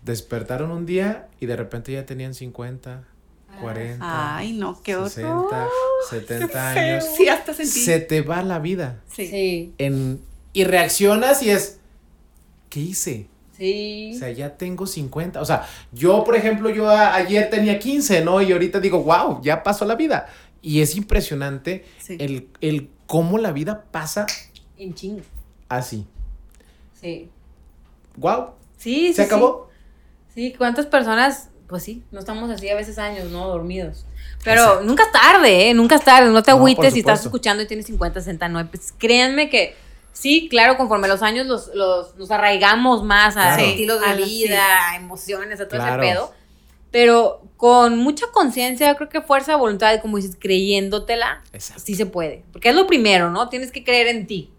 despertaron 0.04 0.72
un 0.72 0.86
día 0.86 1.30
y 1.40 1.46
de 1.46 1.56
repente 1.56 1.94
ya 1.94 2.06
tenían 2.06 2.34
50, 2.34 3.08
40, 3.62 4.38
Ay, 4.38 4.54
no, 4.54 4.82
qué 4.84 4.96
horror. 4.96 5.10
60, 5.10 5.70
70 6.10 6.70
años? 6.70 7.06
Sí, 7.16 7.28
hasta 7.28 7.54
sentí. 7.54 7.80
Se 7.80 8.00
te 8.00 8.22
va 8.22 8.44
la 8.44 8.60
vida 8.60 9.02
Sí. 9.12 9.28
Sí, 9.28 9.74
en 9.78 10.22
y 10.54 10.66
reaccionas 10.66 11.42
y 11.42 11.50
es 11.50 11.80
¿qué 12.70 12.80
hice? 12.80 13.28
Sí. 13.58 14.14
O 14.16 14.20
sea, 14.20 14.32
ya 14.32 14.56
tengo 14.58 14.86
50. 14.88 15.42
O 15.42 15.46
sea, 15.46 15.66
yo, 15.92 16.24
por 16.24 16.36
ejemplo, 16.36 16.70
yo 16.70 16.90
a- 16.90 17.16
ayer 17.16 17.50
tenía 17.50 17.80
15, 17.80 18.24
¿no? 18.24 18.42
Y 18.42 18.52
ahorita 18.52 18.80
digo, 18.80 19.04
wow, 19.04 19.42
ya 19.42 19.64
pasó 19.64 19.86
la 19.86 19.96
vida. 19.96 20.28
Y 20.62 20.82
es 20.82 20.96
impresionante 20.96 21.86
Sí. 22.00 22.18
el, 22.20 22.48
el 22.62 22.90
cómo 23.06 23.38
la 23.38 23.52
vida 23.52 23.84
pasa 23.92 24.26
En 24.78 24.94
chingo. 24.94 25.22
así. 25.70 26.06
Sí. 27.00 27.30
Wow, 28.18 28.52
Sí, 28.78 29.08
sí. 29.08 29.14
se 29.14 29.22
acabó. 29.24 29.70
Sí. 30.34 30.52
Sí, 30.52 30.56
¿cuántas 30.58 30.86
personas 30.88 31.50
pues 31.68 31.82
sí, 31.84 32.04
no 32.12 32.20
estamos 32.20 32.52
así 32.52 32.70
a 32.70 32.76
veces 32.76 33.00
años, 33.00 33.32
¿no? 33.32 33.48
Dormidos. 33.48 34.06
Pero 34.44 34.82
nunca 34.84 35.04
es 35.04 35.12
tarde, 35.12 35.70
¿eh? 35.70 35.74
Nunca 35.74 35.96
es 35.96 36.04
tarde. 36.04 36.30
No 36.30 36.44
te 36.44 36.52
No, 36.52 36.58
agüites 36.58 36.94
si 36.94 37.00
estás 37.00 37.24
escuchando 37.26 37.64
y 37.64 37.68
tienes 37.68 37.88
50, 37.88 38.20
69. 38.22 38.70
Pues 38.72 38.94
créanme 38.96 39.50
que 39.50 39.74
sí, 40.14 40.48
claro, 40.50 40.78
conforme 40.78 41.08
los 41.10 41.22
años 41.22 41.46
los, 41.48 41.68
los- 41.76 42.16
nos 42.16 42.32
arraigamos 42.32 43.04
más 43.04 43.36
a 43.36 43.56
Claro. 43.56 43.64
estilos 43.64 44.00
de 44.00 44.06
A 44.08 44.14
vida, 44.14 44.90
a 44.92 44.96
emociones, 44.96 45.60
a 45.60 45.68
todo 45.68 45.80
Claro. 45.82 46.02
ese 46.02 46.14
pedo. 46.14 46.34
Pero 46.92 47.42
con 47.58 47.98
mucha 47.98 48.28
conciencia, 48.32 48.88
yo 48.88 48.96
creo 48.96 49.10
que 49.10 49.22
fuerza 49.22 49.56
voluntad, 49.56 50.00
como 50.02 50.18
dices, 50.18 50.38
creyéndotela, 50.40 51.42
Exacto. 51.52 51.82
sí 51.86 51.96
se 51.96 52.06
puede. 52.06 52.44
Porque 52.52 52.70
es 52.70 52.76
lo 52.76 52.86
primero, 52.88 53.32
¿no? 53.32 53.50
Tienes 53.50 53.72
que 53.72 53.84
creer 53.84 54.08
en 54.08 54.28
ti. 54.28 54.52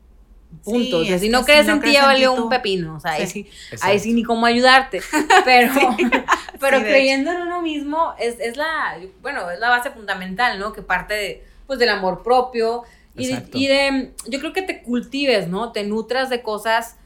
Punto. 0.64 1.00
Sí, 1.00 1.04
o 1.04 1.04
sea, 1.06 1.18
si 1.18 1.28
no 1.28 1.40
si 1.40 1.44
crees 1.46 1.66
no 1.66 1.74
en 1.74 1.80
ti, 1.82 1.92
ya 1.92 2.06
valió 2.06 2.32
un 2.32 2.48
pepino. 2.48 2.96
O 2.96 3.00
sea, 3.00 3.12
ahí 3.12 3.26
Sí. 3.26 3.44
sí, 3.70 3.76
ahí 3.82 3.98
sí 3.98 4.12
ni 4.12 4.22
cómo 4.24 4.46
ayudarte. 4.46 5.00
Pero, 5.44 5.72
pero 6.60 6.78
Sí, 6.78 6.84
creyendo 6.84 7.30
en 7.32 7.42
uno 7.42 7.60
mismo 7.62 8.14
es, 8.18 8.38
es 8.40 8.56
la, 8.56 8.98
bueno, 9.20 9.50
es 9.50 9.58
la 9.60 9.68
base 9.68 9.90
fundamental, 9.90 10.58
¿no? 10.58 10.72
Que 10.72 10.82
parte 10.82 11.14
de, 11.14 11.44
pues, 11.66 11.78
del 11.78 11.88
amor 11.88 12.22
propio 12.22 12.82
y 13.16 13.26
de, 13.26 13.44
y 13.52 13.66
de, 13.68 14.14
yo 14.26 14.40
creo 14.40 14.52
que 14.52 14.62
te 14.62 14.82
cultives, 14.82 15.48
¿no? 15.48 15.72
Te 15.72 15.84
nutras 15.84 16.30
de 16.30 16.42
cosas 16.42 16.96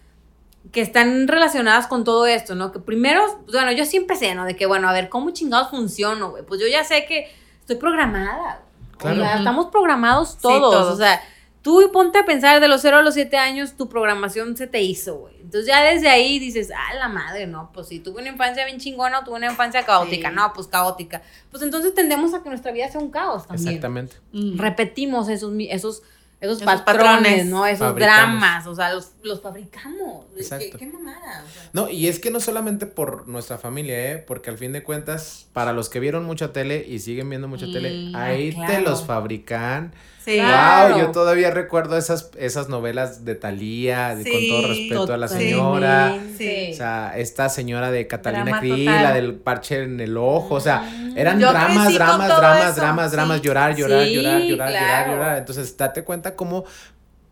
que 0.72 0.80
están 0.80 1.28
relacionadas 1.28 1.86
con 1.86 2.04
todo 2.04 2.26
esto, 2.26 2.54
¿no? 2.54 2.72
Que 2.72 2.78
primero, 2.78 3.22
pues, 3.44 3.54
bueno, 3.54 3.72
yo 3.72 3.84
siempre 3.84 4.16
sé, 4.16 4.34
¿no? 4.34 4.44
De 4.44 4.56
que, 4.56 4.66
bueno, 4.66 4.88
a 4.88 4.92
ver, 4.92 5.08
¿cómo 5.08 5.30
chingados 5.30 5.70
funciono, 5.70 6.30
güey? 6.30 6.44
Pues 6.44 6.60
yo 6.60 6.66
ya 6.66 6.84
sé 6.84 7.04
que 7.06 7.28
estoy 7.60 7.76
programada. 7.76 8.62
Claro. 8.98 9.20
O 9.20 9.24
sea, 9.24 9.36
estamos 9.38 9.66
programados 9.66 10.30
Sí, 10.30 10.38
todos. 10.42 10.74
todos. 10.74 10.94
O 10.94 10.96
sea, 10.96 11.22
tú 11.68 11.90
ponte 11.92 12.18
a 12.18 12.24
pensar, 12.24 12.60
de 12.60 12.66
los 12.68 12.80
0 12.80 12.96
a 12.96 13.02
los 13.02 13.12
7 13.12 13.36
años, 13.36 13.76
tu 13.76 13.90
programación 13.90 14.56
se 14.56 14.66
te 14.66 14.80
hizo, 14.80 15.16
güey. 15.18 15.34
Entonces 15.42 15.66
ya 15.66 15.82
desde 15.82 16.08
ahí 16.08 16.38
dices, 16.38 16.70
ah, 16.74 16.94
la 16.94 17.08
madre, 17.08 17.46
no, 17.46 17.70
pues 17.74 17.88
si 17.88 17.98
tuve 18.00 18.22
una 18.22 18.30
infancia 18.30 18.64
bien 18.64 18.78
chingona 18.78 19.18
o 19.18 19.24
tuve 19.24 19.36
una 19.36 19.50
infancia 19.50 19.84
caótica. 19.84 20.30
Sí. 20.30 20.34
No, 20.34 20.50
pues 20.54 20.66
caótica. 20.66 21.20
Pues 21.50 21.62
entonces 21.62 21.94
tendemos 21.94 22.32
a 22.32 22.42
que 22.42 22.48
nuestra 22.48 22.72
vida 22.72 22.88
sea 22.90 23.02
un 23.02 23.10
caos 23.10 23.46
también. 23.46 23.68
Exactamente. 23.68 24.16
Mm. 24.32 24.58
Repetimos 24.58 25.28
esos, 25.28 25.52
esos, 25.58 26.02
esos, 26.40 26.56
Esos 26.56 26.62
patrones, 26.62 26.84
patrones. 26.84 27.46
¿no? 27.46 27.66
Esos 27.66 27.80
Fabricamos. 27.88 28.40
dramas, 28.40 28.66
o 28.66 28.74
sea, 28.74 28.94
los, 28.94 29.10
los 29.22 29.42
fabricamos. 29.42 30.24
¿Qué, 30.34 30.40
Exacto. 30.40 30.78
qué 30.78 30.86
mamada? 30.86 31.44
O 31.46 31.52
sea, 31.52 31.70
No, 31.74 31.90
y 31.90 32.08
es 32.08 32.18
que 32.18 32.30
no 32.30 32.40
solamente 32.40 32.86
por 32.86 33.28
nuestra 33.28 33.58
familia, 33.58 34.12
¿eh? 34.12 34.18
Porque 34.26 34.48
al 34.48 34.56
fin 34.56 34.72
de 34.72 34.82
cuentas, 34.82 35.48
para 35.52 35.74
los 35.74 35.90
que 35.90 36.00
vieron 36.00 36.24
mucha 36.24 36.50
tele 36.54 36.86
y 36.88 37.00
siguen 37.00 37.28
viendo 37.28 37.46
mucha 37.46 37.66
tele, 37.66 38.10
Mm, 38.10 38.16
ahí 38.16 38.50
te 38.50 38.54
claro. 38.56 38.80
los 38.90 39.04
fabrican. 39.04 39.92
Sí. 40.28 40.36
Claro. 40.36 40.94
Wow, 40.96 41.04
yo 41.06 41.10
todavía 41.10 41.50
recuerdo 41.50 41.96
esas, 41.96 42.30
esas 42.36 42.68
novelas 42.68 43.24
de 43.24 43.34
Talía, 43.34 44.14
de- 44.14 44.30
con 44.30 44.48
todo 44.48 44.68
respeto 44.68 45.12
a 45.14 45.16
la 45.16 45.28
señora. 45.28 46.18
Sí. 46.36 46.68
O 46.72 46.76
sea, 46.76 47.12
esta 47.16 47.48
señora 47.48 47.90
de 47.90 48.06
Catalina 48.06 48.60
Krill, 48.60 48.84
la 48.84 49.12
del 49.14 49.34
parche 49.36 49.82
en 49.82 50.00
el 50.00 50.16
ojo, 50.16 50.56
o 50.56 50.60
sea, 50.60 50.82
eran 51.16 51.40
Yo 51.40 51.50
dramas, 51.50 51.94
dramas, 51.94 52.28
dramas, 52.28 52.70
eso, 52.72 52.80
dramas, 52.80 53.10
sí. 53.10 53.16
dramas, 53.16 53.42
llorar, 53.42 53.74
llorar, 53.76 54.04
Sí, 54.06 54.14
llorar, 54.14 54.40
llorar, 54.42 54.48
llorar, 54.48 54.70
claro. 54.70 55.12
llorar. 55.12 55.38
Entonces, 55.38 55.76
date 55.76 56.04
cuenta 56.04 56.36
cómo 56.36 56.64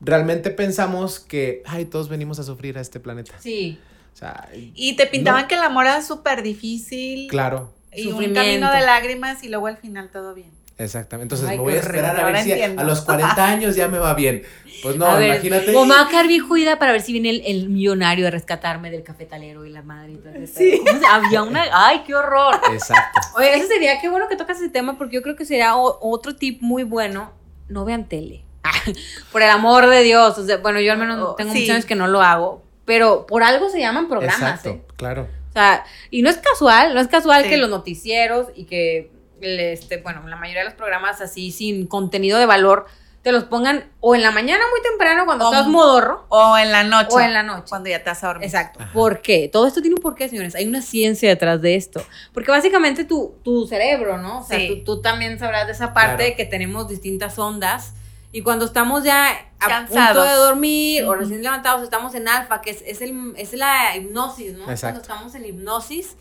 realmente 0.00 0.50
pensamos 0.50 1.20
que, 1.20 1.62
ay, 1.66 1.84
todos 1.86 2.08
venimos 2.08 2.38
a 2.38 2.42
sufrir 2.44 2.78
a 2.78 2.80
este 2.80 3.00
planeta. 3.00 3.32
Sí. 3.40 3.78
O 4.14 4.16
sea, 4.16 4.48
Y 4.74 4.96
te 4.96 5.06
pintaban 5.06 5.42
No. 5.42 5.48
que 5.48 5.54
el 5.56 5.62
amor 5.62 5.84
era 5.86 6.00
súper 6.02 6.42
difícil. 6.42 7.28
claro, 7.28 7.72
Y 7.92 8.06
un 8.08 8.32
camino 8.34 8.70
de 8.72 8.80
lágrimas 8.80 9.42
y 9.42 9.48
luego 9.48 9.66
al 9.66 9.76
final 9.76 10.10
todo 10.10 10.34
bien. 10.34 10.50
Exactamente. 10.78 11.34
Entonces, 11.34 11.48
Ay, 11.48 11.56
me 11.58 11.62
voy 11.64 11.72
a 11.74 11.76
esperar 11.80 12.18
a 12.20 12.24
ver 12.24 12.38
si 12.42 12.52
entiendo. 12.52 12.82
a 12.82 12.84
los 12.84 13.00
40 13.02 13.46
años 13.46 13.76
ya 13.76 13.88
me 13.88 13.98
va 13.98 14.14
bien. 14.14 14.42
Pues 14.82 14.96
no, 14.96 15.06
a 15.06 15.16
ver, 15.18 15.30
imagínate. 15.34 15.74
O 15.74 15.86
quedar 16.08 16.26
bien 16.28 16.46
jodida 16.46 16.78
para 16.78 16.92
ver 16.92 17.00
si 17.00 17.12
viene 17.12 17.30
el, 17.30 17.42
el 17.46 17.68
millonario 17.68 18.26
a 18.26 18.30
rescatarme 18.30 18.90
del 18.90 19.02
cafetalero 19.02 19.64
y 19.64 19.70
la 19.70 19.82
madre. 19.82 20.12
y 20.12 20.16
todo 20.16 20.32
Sí. 20.46 20.80
pedo. 20.82 20.84
¿Cómo 20.86 20.98
se- 21.00 21.06
Había 21.06 21.42
una. 21.42 21.64
¡Ay, 21.72 22.02
qué 22.06 22.14
horror! 22.14 22.60
Exacto. 22.72 23.20
Oye, 23.36 23.54
ese 23.56 23.66
sería, 23.68 24.00
qué 24.00 24.08
bueno 24.08 24.28
que 24.28 24.36
tocas 24.36 24.58
ese 24.58 24.68
tema 24.68 24.98
porque 24.98 25.14
yo 25.16 25.22
creo 25.22 25.34
que 25.36 25.44
sería 25.46 25.76
o- 25.76 25.98
otro 26.02 26.36
tip 26.36 26.60
muy 26.60 26.82
bueno. 26.82 27.32
No 27.68 27.84
vean 27.84 28.08
tele. 28.08 28.44
por 29.32 29.42
el 29.42 29.48
amor 29.50 29.86
de 29.88 30.02
Dios. 30.02 30.36
O 30.38 30.44
sea, 30.46 30.58
bueno, 30.58 30.80
yo 30.80 30.92
al 30.92 30.98
menos 30.98 31.18
Oh, 31.20 31.34
tengo 31.36 31.52
sí. 31.52 31.60
muchos 31.60 31.74
años 31.74 31.86
que 31.86 31.94
no 31.94 32.06
lo 32.06 32.20
hago. 32.22 32.62
Pero 32.84 33.26
por 33.26 33.42
algo 33.42 33.68
se 33.70 33.80
llaman 33.80 34.08
programas, 34.08 34.38
Exacto, 34.38 34.68
¿eh? 34.70 34.82
claro. 34.96 35.26
O 35.50 35.52
sea, 35.52 35.84
y 36.10 36.22
no 36.22 36.28
es 36.30 36.36
casual, 36.36 36.94
no 36.94 37.00
es 37.00 37.08
casual 37.08 37.44
Sí. 37.44 37.48
que 37.50 37.56
los 37.56 37.70
noticieros 37.70 38.48
y 38.54 38.64
que, 38.66 39.10
este, 39.40 39.98
bueno, 39.98 40.26
la 40.28 40.36
mayoría 40.36 40.60
de 40.62 40.66
los 40.66 40.74
programas 40.74 41.20
así 41.20 41.50
sin 41.50 41.86
contenido 41.86 42.38
de 42.38 42.46
valor 42.46 42.86
te 43.22 43.32
los 43.32 43.42
pongan 43.44 43.90
o 43.98 44.14
en 44.14 44.22
la 44.22 44.30
mañana 44.30 44.62
muy 44.70 44.80
temprano 44.82 45.24
cuando 45.26 45.48
O- 45.48 45.52
estás 45.52 45.66
modorro 45.66 46.26
O 46.28 46.56
en 46.56 46.70
la 46.70 46.84
noche. 46.84 47.08
o 47.10 47.18
en 47.20 47.32
la 47.34 47.42
noche. 47.42 47.64
Cuando 47.68 47.88
ya 47.90 47.98
te 48.04 48.10
vas 48.10 48.22
a 48.22 48.28
dormir. 48.28 48.44
Exacto. 48.46 48.78
Ajá. 48.80 48.92
¿Por 48.92 49.20
qué? 49.20 49.48
Todo 49.52 49.66
esto 49.66 49.80
tiene 49.80 49.96
un 49.96 50.00
porqué, 50.02 50.28
señores. 50.28 50.54
Hay 50.54 50.64
una 50.68 50.80
ciencia 50.80 51.28
detrás 51.28 51.60
de 51.60 51.74
esto. 51.74 52.04
Porque 52.32 52.52
básicamente 52.52 53.04
tu, 53.04 53.34
tu 53.42 53.66
cerebro, 53.66 54.16
¿no? 54.18 54.40
O 54.40 54.44
sea, 54.44 54.58
Sí. 54.60 54.82
tú, 54.84 54.96
tú 54.96 55.02
también 55.02 55.40
sabrás 55.40 55.66
de 55.66 55.72
esa 55.72 55.92
parte 55.92 56.22
Claro. 56.24 56.36
que 56.36 56.44
tenemos 56.44 56.88
distintas 56.88 57.36
ondas. 57.36 57.94
Y 58.30 58.42
cuando 58.42 58.64
estamos 58.64 59.02
ya 59.02 59.30
a 59.58 59.66
Cansados. 59.66 60.08
punto 60.08 60.22
de 60.22 60.32
dormir 60.36 61.02
o 61.02 61.06
Ujú. 61.10 61.14
recién 61.20 61.42
levantados, 61.42 61.82
estamos 61.82 62.14
en 62.14 62.28
alfa, 62.28 62.60
que 62.60 62.70
es, 62.70 62.82
es, 62.86 63.00
el, 63.02 63.32
es 63.36 63.52
la 63.54 63.96
hipnosis, 63.96 64.52
¿no? 64.52 64.70
Exacto. 64.70 65.00
Cuando 65.00 65.00
estamos 65.00 65.34
en 65.34 65.46
hipnosis. 65.46 66.16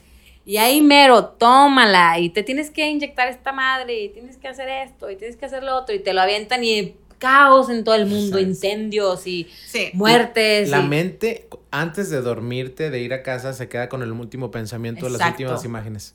Y 0.45 0.57
ahí 0.57 0.81
mero, 0.81 1.25
tómala. 1.25 2.19
Y 2.19 2.29
te 2.29 2.43
tienes 2.43 2.69
que 2.69 2.87
inyectar 2.87 3.27
esta 3.27 3.51
madre. 3.51 3.99
Y 4.03 4.09
tienes 4.09 4.37
que 4.37 4.47
hacer 4.47 4.69
esto. 4.69 5.09
Y 5.09 5.15
tienes 5.15 5.37
que 5.37 5.45
hacer 5.45 5.63
lo 5.63 5.75
otro. 5.75 5.95
Y 5.95 5.99
te 5.99 6.13
lo 6.13 6.21
avientan. 6.21 6.63
Y 6.63 6.95
caos 7.17 7.69
en 7.69 7.83
todo 7.83 7.95
el 7.95 8.05
mundo. 8.05 8.39
Incendios 8.39 9.25
y 9.25 9.47
Sí. 9.65 9.89
muertes. 9.93 10.69
La 10.69 10.81
y- 10.81 10.87
mente, 10.87 11.47
antes 11.71 12.09
de 12.09 12.21
dormirte, 12.21 12.89
de 12.91 12.99
ir 12.99 13.13
a 13.13 13.23
casa, 13.23 13.53
se 13.53 13.67
queda 13.69 13.89
con 13.89 14.03
el 14.03 14.11
último 14.11 14.51
pensamiento, 14.51 15.05
las 15.09 15.15
Exacto. 15.21 15.43
últimas 15.43 15.65
imágenes. 15.65 16.13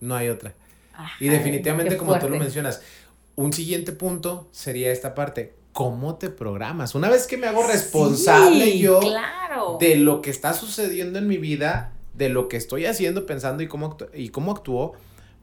No 0.00 0.16
hay 0.16 0.28
otra. 0.30 0.52
Ajá, 0.92 1.12
Y 1.20 1.28
definitivamente, 1.28 1.96
como 1.96 2.18
tú 2.18 2.28
lo 2.28 2.38
mencionas, 2.38 2.82
un 3.36 3.52
siguiente 3.52 3.92
punto 3.92 4.48
sería 4.52 4.90
esta 4.92 5.14
parte. 5.14 5.54
¿Cómo 5.72 6.14
te 6.16 6.30
programas? 6.30 6.94
Una 6.94 7.08
vez 7.08 7.26
que 7.26 7.36
me 7.36 7.48
hago 7.48 7.66
responsable 7.66 8.64
Sí, 8.64 8.78
yo 8.78 9.00
claro. 9.00 9.76
de 9.80 9.96
lo 9.96 10.22
que 10.22 10.30
está 10.30 10.52
sucediendo 10.52 11.18
en 11.18 11.26
mi 11.26 11.36
vida, 11.36 11.90
de 12.14 12.28
lo 12.28 12.48
que 12.48 12.56
estoy 12.56 12.86
haciendo, 12.86 13.26
pensando 13.26 13.62
y 13.62 13.66
cómo, 13.68 13.96
actu- 13.96 14.08
y 14.14 14.28
cómo 14.28 14.52
actúo, 14.52 14.92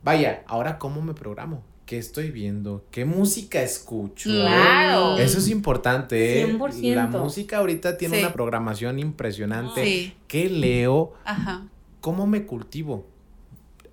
vaya, 0.04 0.44
ahora 0.48 0.80
cómo 0.80 1.02
me 1.02 1.14
programo, 1.14 1.64
qué 1.86 1.98
estoy 1.98 2.32
viendo, 2.32 2.86
qué 2.92 3.04
música 3.06 3.62
escucho. 3.62 4.30
Claro. 4.30 5.18
Eso 5.18 5.38
es 5.40 5.50
importante, 5.50 6.42
¿eh? 6.42 6.48
100%. 6.48 6.96
La 6.96 7.08
música 7.08 7.58
ahorita 7.58 7.98
tiene 7.98 8.18
Sí. 8.18 8.24
una 8.24 8.34
programación 8.34 9.00
impresionante. 9.00 9.84
Sí. 9.84 10.14
¿Qué 10.28 10.50
leo? 10.50 11.14
Ajá. 11.26 11.68
¿Cómo 12.00 12.26
me 12.28 12.46
cultivo? 12.46 13.06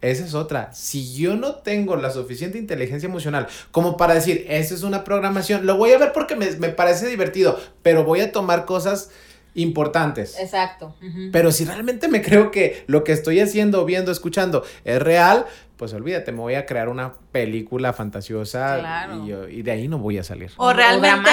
Esa 0.00 0.24
es 0.24 0.34
otra. 0.34 0.72
Si 0.72 1.12
yo 1.16 1.34
no 1.34 1.56
tengo 1.56 1.96
la 1.96 2.10
suficiente 2.12 2.56
inteligencia 2.56 3.08
emocional 3.08 3.48
como 3.72 3.96
para 3.96 4.14
decir, 4.14 4.46
esa 4.48 4.72
es 4.74 4.84
una 4.84 5.02
programación, 5.02 5.66
lo 5.66 5.76
voy 5.76 5.90
a 5.90 5.98
ver 5.98 6.12
porque 6.12 6.36
me, 6.36 6.48
me 6.52 6.68
parece 6.68 7.08
divertido, 7.08 7.58
pero 7.82 8.04
voy 8.04 8.20
a 8.20 8.30
tomar 8.30 8.64
cosas 8.64 9.10
importantes. 9.54 10.38
Exacto. 10.38 10.94
Pero 11.32 11.52
si 11.52 11.64
realmente 11.64 12.08
me 12.08 12.22
creo 12.22 12.50
que 12.50 12.84
lo 12.86 13.04
que 13.04 13.12
estoy 13.12 13.40
haciendo, 13.40 13.84
viendo, 13.84 14.12
escuchando 14.12 14.64
es 14.84 15.00
real, 15.00 15.46
pues 15.76 15.92
olvídate, 15.92 16.32
me 16.32 16.40
voy 16.40 16.54
a 16.54 16.66
crear 16.66 16.88
una 16.88 17.12
película 17.30 17.92
fantasiosa 17.92 18.78
Claro. 18.80 19.24
y, 19.24 19.28
yo- 19.28 19.48
y 19.48 19.62
de 19.62 19.70
ahí 19.70 19.86
no 19.88 19.98
voy 19.98 20.18
a 20.18 20.24
salir. 20.24 20.50
O 20.56 20.72
realmente 20.72 21.30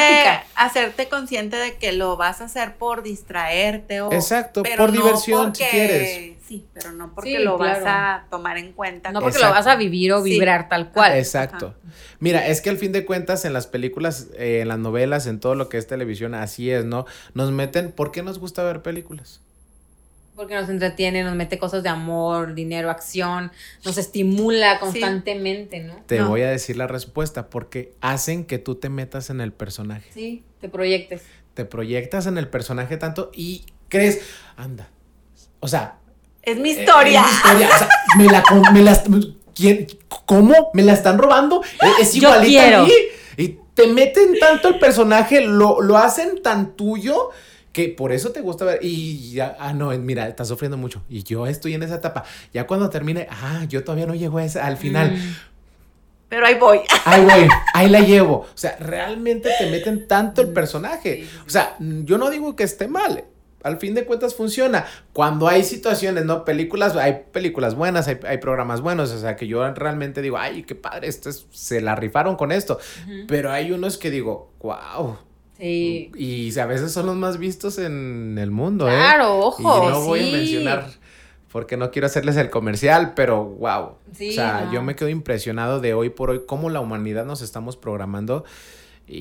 hacerte 0.55 1.07
consciente 1.09 1.57
de 1.57 1.76
que 1.78 1.91
lo 1.93 2.16
vas 2.16 2.41
a 2.41 2.45
hacer 2.45 2.76
por 2.76 3.01
distraerte 3.01 4.01
o 4.01 4.11
Exacto, 4.11 4.61
pero 4.63 4.78
por 4.78 4.93
no 4.93 5.01
diversión, 5.03 5.55
si 5.55 5.63
quieres. 5.63 6.34
Sí, 6.47 6.67
pero 6.73 6.91
no 6.91 7.13
porque 7.15 7.37
Sí, 7.37 7.43
lo 7.43 7.57
vas 7.57 7.79
a 7.85 8.25
tomar 8.29 8.57
en 8.57 8.71
cuenta. 8.73 9.11
No 9.11 9.19
porque 9.19 9.37
Exacto. 9.37 9.47
lo 9.55 9.59
vas 9.59 9.67
a 9.67 9.75
vivir 9.77 10.13
o 10.13 10.23
Sí. 10.23 10.29
vibrar 10.29 10.69
tal 10.69 10.91
cual. 10.91 11.17
Exacto. 11.17 11.73
Mira, 12.19 12.45
es 12.47 12.61
que 12.61 12.69
al 12.69 12.77
fin 12.77 12.91
de 12.91 13.03
cuentas 13.03 13.45
en 13.45 13.53
las 13.53 13.65
películas, 13.65 14.27
eh, 14.37 14.59
en 14.61 14.67
las 14.67 14.77
novelas, 14.77 15.25
en 15.25 15.39
todo 15.39 15.55
lo 15.55 15.69
que 15.69 15.77
es 15.79 15.87
televisión, 15.87 16.35
así 16.35 16.69
es, 16.69 16.85
¿no? 16.85 17.05
Nos 17.33 17.51
meten, 17.51 17.91
¿por 17.91 18.11
qué 18.11 18.21
nos 18.21 18.37
gusta 18.37 18.63
ver 18.63 18.83
películas? 18.83 19.41
Porque 20.35 20.53
nos 20.53 20.67
entretiene, 20.69 21.23
nos 21.23 21.33
mete 21.33 21.57
cosas 21.57 21.81
de 21.81 21.89
amor, 21.89 22.53
dinero, 22.55 22.89
acción, 22.91 23.51
nos 23.85 23.97
estimula 23.97 24.79
constantemente, 24.79 25.79
¿no? 25.79 25.95
Te 26.05 26.19
No. 26.19 26.29
voy 26.29 26.41
a 26.41 26.49
decir 26.49 26.75
la 26.77 26.87
respuesta, 26.87 27.49
porque 27.49 27.93
hacen 28.01 28.43
que 28.45 28.59
tú 28.59 28.75
te 28.75 28.89
metas 28.89 29.29
en 29.29 29.39
el 29.41 29.51
personaje. 29.53 30.09
Sí, 30.13 30.43
te 30.61 30.67
proyectes. 30.69 31.23
Te 31.53 31.63
proyectas 31.65 32.27
en 32.27 32.37
el 32.37 32.49
personaje 32.49 32.97
tanto 32.97 33.31
y 33.33 33.65
crees, 33.87 34.21
anda. 34.57 34.89
O 35.61 35.69
sea, 35.69 35.99
Es 36.45 36.57
mi 36.57 36.69
Eh, 36.71 36.79
historia. 36.79 37.21
es 37.21 37.25
mi 37.27 37.33
historia. 37.35 37.69
O 37.73 37.77
sea, 37.77 37.89
me 38.17 38.25
la, 38.25 38.43
me 38.71 38.81
la- 38.81 39.03
¿quién- 39.55 39.87
¿Cómo? 40.25 40.69
¿Me 40.73 40.83
la 40.83 40.93
están 40.93 41.17
robando? 41.17 41.61
Eh, 41.81 41.87
Es 42.01 42.15
igualita 42.15 42.79
a 42.79 42.83
mí. 42.83 42.91
Y 43.37 43.59
te 43.73 43.87
meten 43.87 44.39
tanto 44.39 44.69
el 44.69 44.79
personaje, 44.79 45.41
lo, 45.41 45.81
lo 45.81 45.97
hacen 45.97 46.41
tan 46.41 46.75
tuyo 46.75 47.29
que 47.73 47.89
por 47.89 48.11
eso 48.13 48.31
te 48.31 48.41
gusta 48.41 48.63
ver. 48.65 48.79
Y 48.81 49.33
ya, 49.33 49.55
ah, 49.59 49.73
no, 49.73 49.89
mira, 49.89 50.27
estás 50.27 50.47
sufriendo 50.47 50.77
mucho. 50.77 51.03
Y 51.09 51.23
yo 51.23 51.45
estoy 51.45 51.73
en 51.73 51.83
esa 51.83 51.95
etapa. 51.95 52.23
Ya 52.53 52.65
cuando 52.65 52.89
termine, 52.89 53.27
ah, 53.29 53.65
yo 53.67 53.83
todavía 53.83 54.05
no 54.05 54.15
llego 54.15 54.37
a 54.37 54.45
esa, 54.45 54.65
al 54.65 54.77
final. 54.77 55.11
Mm. 55.11 55.35
Pero 56.29 56.45
ahí 56.47 56.55
voy. 56.55 56.79
Ay, 57.05 57.23
güey, 57.23 57.47
ahí 57.73 57.89
la 57.89 57.99
llevo. 57.99 58.35
O 58.51 58.57
sea, 58.57 58.77
realmente 58.79 59.49
te 59.59 59.69
meten 59.69 60.07
tanto 60.07 60.41
el 60.41 60.49
personaje. 60.53 61.27
O 61.45 61.49
sea, 61.49 61.75
mm, 61.79 62.05
yo 62.05 62.17
no 62.17 62.29
digo 62.29 62.55
que 62.55 62.63
esté 62.63 62.87
mal. 62.87 63.25
Al 63.66 63.78
fin 63.78 63.95
de 63.95 64.05
cuentas 64.05 64.36
funciona. 64.36 64.86
Cuando 65.11 65.47
hay 65.47 65.63
situaciones, 65.63 66.24
¿no? 66.26 66.45
Películas, 66.45 66.95
hay 66.95 67.24
películas 67.32 67.74
buenas, 67.74 68.07
hay, 68.07 68.20
hay 68.28 68.38
programas 68.38 68.82
buenos, 68.82 69.11
o 69.11 69.20
sea, 69.20 69.36
que 69.36 69.47
yo 69.47 69.68
realmente 69.74 70.22
digo, 70.22 70.38
ay, 70.38 70.61
qué 70.63 70.76
padre, 70.76 71.07
esto 71.07 71.30
es- 71.30 71.47
se 71.51 71.82
la 71.82 71.95
rifaron 71.95 72.36
con 72.36 72.51
esto. 72.51 72.78
Pero 73.28 73.51
hay 73.51 73.72
unos 73.72 73.97
que 73.97 74.11
digo, 74.11 74.51
wow. 74.61 75.18
Sí. 75.57 76.11
Y 76.16 76.59
a 76.59 76.66
veces 76.68 76.91
son 76.91 77.07
los 77.07 77.16
más 77.16 77.39
vistos 77.39 77.80
en 77.80 78.38
el 78.39 78.51
mundo, 78.51 78.88
¿eh? 78.88 78.93
Claro, 78.95 79.39
ojo. 79.39 79.61
Y 79.61 79.89
no 79.89 80.01
voy 80.01 80.20
sí. 80.22 80.30
a 80.30 80.32
mencionar 80.38 80.88
porque 81.51 81.78
no 81.78 81.89
quiero 81.89 82.05
hacerles 82.05 82.36
el 82.36 82.49
comercial, 82.49 83.13
pero 83.16 83.45
wow. 83.45 83.93
Sí, 84.13 84.30
o 84.30 84.34
sea, 84.34 84.66
no. 84.66 84.74
yo 84.74 84.84
me 84.84 84.95
quedo 84.95 85.09
impresionado 85.09 85.80
de 85.80 85.93
hoy 85.93 86.09
por 86.09 86.30
hoy 86.30 86.41
cómo 86.45 86.70
la 86.70 86.82
humanidad 86.82 87.26
nos 87.26 87.41
estamos 87.41 87.78
programando 87.78 88.43
y, 89.07 89.16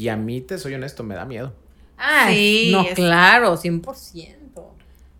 y 0.00 0.08
a 0.08 0.16
mí, 0.16 0.40
te 0.40 0.58
soy 0.58 0.74
honesto, 0.74 1.04
me 1.04 1.14
da 1.14 1.26
miedo. 1.26 1.52
Ah, 1.98 2.26
Sí, 2.30 2.70
no, 2.72 2.82
es- 2.82 2.94
claro, 2.94 3.56
100%. 3.56 4.74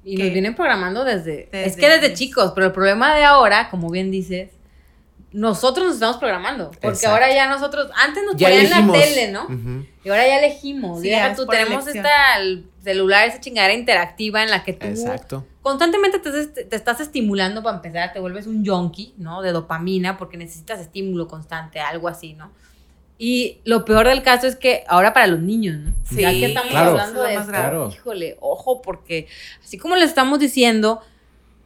Y 0.05 0.17
nos 0.17 0.25
Que- 0.27 0.31
vienen 0.33 0.55
programando 0.55 1.05
desde, 1.05 1.45
Es 1.45 1.51
Desde 1.77 1.81
que 1.81 1.89
desde 1.89 2.15
chicos, 2.15 2.53
pero 2.55 2.67
el 2.67 2.73
problema 2.73 3.15
de 3.15 3.25
ahora, 3.25 3.71
como 3.71 3.89
bien 3.91 4.11
dices, 4.11 4.51
nosotros 5.33 5.87
nos 5.87 5.95
estamos 5.95 6.17
programando. 6.19 6.71
Porque 6.71 6.89
Exacto. 6.89 7.09
ahora 7.09 7.35
ya 7.35 7.49
nosotros, 7.49 7.91
antes 7.97 8.23
nos 8.25 8.37
Ya 8.37 8.49
ponían 8.49 8.67
elegimos. 8.67 8.97
la 8.99 9.03
tele, 9.05 9.33
¿no? 9.33 9.45
Ujú. 9.45 9.87
Y 10.05 10.09
ahora 10.09 10.27
ya 10.29 10.39
elegimos. 10.39 11.01
Sí, 11.01 11.09
y 11.09 11.13
es 11.15 11.37
tú, 11.37 11.47
tenemos 11.47 11.85
elección. 11.87 12.05
esta 12.05 12.39
el 12.39 12.67
celular, 12.83 13.27
esa 13.27 13.41
chingadera 13.41 13.75
interactiva 13.75 14.43
en 14.43 14.51
la 14.51 14.63
que 14.63 14.75
tú 14.75 14.87
Exacto. 14.87 15.47
constantemente 15.63 16.19
te, 16.19 16.47
te 16.65 16.77
estás 16.77 17.01
estimulando 17.01 17.63
para 17.63 17.77
empezar, 17.77 18.13
te 18.13 18.21
vuelves 18.21 18.47
un 18.47 18.65
junkie, 18.65 19.15
¿no? 19.17 19.41
De 19.43 19.51
dopamina 19.53 20.19
porque 20.19 20.37
necesitas 20.37 20.79
estímulo 20.81 21.27
constante, 21.27 21.81
algo 21.81 22.07
así, 22.09 22.35
¿no? 22.35 22.53
Y 23.17 23.61
lo 23.65 23.85
peor 23.85 24.09
del 24.09 24.23
caso 24.23 24.47
es 24.47 24.57
que 24.57 24.85
ahora 24.89 25.13
para 25.15 25.29
los 25.29 25.41
niños, 25.41 25.77
¿no? 25.79 25.95
Sí, 26.09 26.23
ya 26.23 26.31
que 26.31 26.47
estamos 26.47 26.71
claro. 26.71 26.91
hablando 26.91 27.23
de 27.23 27.35
esto. 27.35 27.49
Claro. 27.49 27.91
híjole, 27.93 28.37
ojo, 28.41 28.83
porque 28.83 29.29
así 29.63 29.79
como 29.79 29.95
les 29.95 30.09
estamos 30.09 30.41
diciendo, 30.41 31.01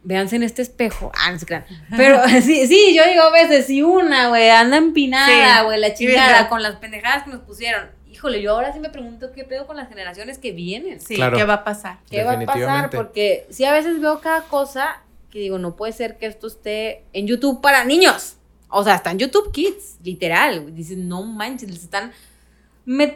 véanse 0.03 0.35
en 0.35 0.43
este 0.43 0.61
espejo. 0.61 1.11
Ah, 1.17 1.31
no 1.31 1.39
se 1.39 1.45
crean. 1.47 1.65
Pero 1.97 2.21
sí, 2.41 2.67
sí, 2.67 2.93
yo 2.95 3.03
digo 3.07 3.23
a 3.23 3.31
veces, 3.31 3.65
si 3.65 3.81
una, 3.81 4.29
güey, 4.29 4.49
anda 4.49 4.77
empinada, 4.77 5.59
Sí. 5.61 5.65
güey, 5.65 5.79
la 5.79 5.93
chingada 5.93 6.49
con 6.49 6.61
las 6.61 6.75
pendejadas 6.75 7.23
que 7.23 7.31
nos 7.31 7.41
pusieron. 7.41 7.89
Híjole, 8.11 8.41
yo 8.41 8.51
ahora 8.53 8.73
sí 8.73 8.79
me 8.79 8.89
pregunto 8.89 9.31
qué 9.31 9.43
pedo 9.43 9.65
con 9.65 9.75
las 9.77 9.87
generaciones 9.89 10.37
que 10.37 10.51
vienen. 10.51 10.99
Sí, 10.99 11.15
Claro. 11.15 11.37
¿qué 11.37 11.45
va 11.45 11.55
a 11.55 11.63
pasar? 11.63 11.99
¿Qué 12.11 12.17
va 12.23 12.31
a 12.31 12.33
pasar? 12.33 12.39
Definitivamente. 12.47 12.97
Porque 12.97 13.47
sí, 13.49 13.65
a 13.65 13.71
veces 13.71 13.99
veo 14.01 14.19
cada 14.19 14.41
cosa 14.43 15.01
que 15.31 15.39
digo, 15.39 15.57
no 15.57 15.75
puede 15.75 15.93
ser 15.93 16.17
que 16.17 16.25
esto 16.25 16.47
esté 16.47 17.03
en 17.13 17.27
YouTube 17.27 17.61
para 17.61 17.83
niños. 17.85 18.35
O 18.69 18.83
sea, 18.83 18.95
está 18.95 19.11
en 19.11 19.19
YouTube 19.19 19.51
Kids, 19.51 19.97
literal. 20.03 20.61
güey. 20.61 20.73
Dices, 20.73 20.97
no 20.97 21.23
manches, 21.23 21.69
les 21.69 21.83
están 21.83 22.11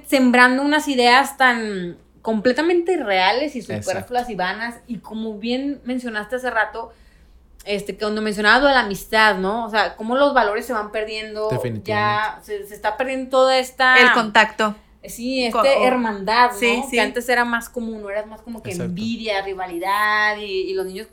sembrando 0.07 0.63
unas 0.63 0.87
ideas 0.87 1.37
tan 1.37 1.97
completamente 2.21 2.93
irreales 2.93 3.55
y 3.55 3.61
superfluas 3.61 4.29
y 4.29 4.35
vanas. 4.35 4.75
Y 4.87 4.97
como 4.97 5.37
bien 5.37 5.81
mencionaste 5.85 6.37
hace 6.37 6.49
rato, 6.49 6.91
este, 7.65 7.93
que 7.93 7.99
cuando 8.03 8.21
de 8.67 8.73
la 8.73 8.81
amistad, 8.81 9.37
¿no? 9.37 9.65
O 9.65 9.69
sea, 9.69 9.95
cómo 9.95 10.15
los 10.15 10.33
valores 10.33 10.65
se 10.65 10.73
van 10.73 10.91
perdiendo. 10.91 11.49
Definitivamente. 11.49 11.89
Ya 11.89 12.39
se, 12.43 12.67
se 12.67 12.75
está 12.75 12.97
perdiendo 12.97 13.29
toda 13.29 13.57
esta... 13.57 13.97
El 13.97 14.11
contacto. 14.11 14.75
Sí, 15.05 15.45
este 15.45 15.57
o- 15.57 15.83
hermandad, 15.85 16.51
¿no? 16.51 16.57
Sí, 16.57 16.81
sí. 16.89 16.91
Que 16.91 17.01
antes 17.01 17.27
era 17.29 17.43
más 17.45 17.69
común, 17.69 18.01
¿no? 18.01 18.09
Era 18.09 18.25
más 18.25 18.41
como 18.41 18.63
que 18.63 18.69
Exacto. 18.71 18.89
envidia, 18.89 19.41
rivalidad 19.41 20.37
y, 20.37 20.43
y 20.45 20.73
los 20.73 20.85
niños 20.85 21.07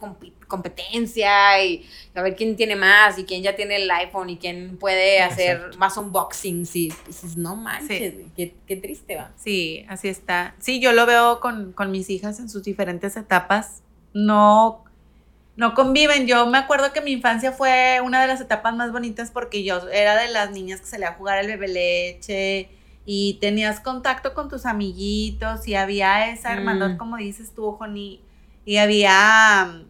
competencia 0.46 1.64
y 1.64 1.86
a 2.14 2.22
ver 2.22 2.34
quién 2.36 2.56
tiene 2.56 2.76
más 2.76 3.18
y 3.18 3.24
quién 3.24 3.42
ya 3.42 3.54
tiene 3.56 3.76
el 3.76 3.90
iPhone 3.90 4.30
y 4.30 4.36
quién 4.36 4.76
puede 4.78 5.20
hacer 5.22 5.56
Exacto. 5.56 5.78
más 5.78 5.96
unboxings 5.96 6.74
y 6.76 6.92
dices, 7.06 7.36
no 7.36 7.56
manches, 7.56 8.14
Sí. 8.14 8.26
qué, 8.36 8.54
qué 8.66 8.76
triste 8.76 9.16
va. 9.16 9.30
Sí, 9.36 9.84
así 9.88 10.08
está. 10.08 10.54
Sí, 10.58 10.80
yo 10.80 10.92
lo 10.92 11.06
veo 11.06 11.40
con, 11.40 11.72
con 11.72 11.90
mis 11.90 12.10
hijas 12.10 12.38
en 12.40 12.48
sus 12.48 12.62
diferentes 12.64 13.16
etapas. 13.16 13.82
No, 14.12 14.84
no 15.56 15.74
conviven. 15.74 16.26
Yo 16.26 16.46
me 16.46 16.58
acuerdo 16.58 16.92
que 16.92 17.00
mi 17.00 17.12
infancia 17.12 17.52
fue 17.52 18.00
una 18.02 18.20
de 18.20 18.26
las 18.26 18.40
etapas 18.40 18.74
más 18.74 18.92
bonitas 18.92 19.30
porque 19.30 19.62
yo 19.62 19.88
era 19.90 20.20
de 20.20 20.28
las 20.28 20.50
niñas 20.50 20.80
que 20.80 20.86
se 20.86 20.98
le 20.98 21.06
a 21.06 21.14
jugar 21.14 21.38
el 21.38 21.46
bebé 21.46 21.68
leche 21.68 22.68
y 23.06 23.38
tenías 23.40 23.80
contacto 23.80 24.34
con 24.34 24.48
tus 24.48 24.66
amiguitos 24.66 25.66
y 25.66 25.74
había 25.74 26.30
esa 26.30 26.52
hermandad, 26.52 26.90
Mm. 26.90 26.96
como 26.98 27.16
dices 27.16 27.52
tú, 27.54 27.72
Joni, 27.72 28.22
y 28.64 28.76
había... 28.76 29.82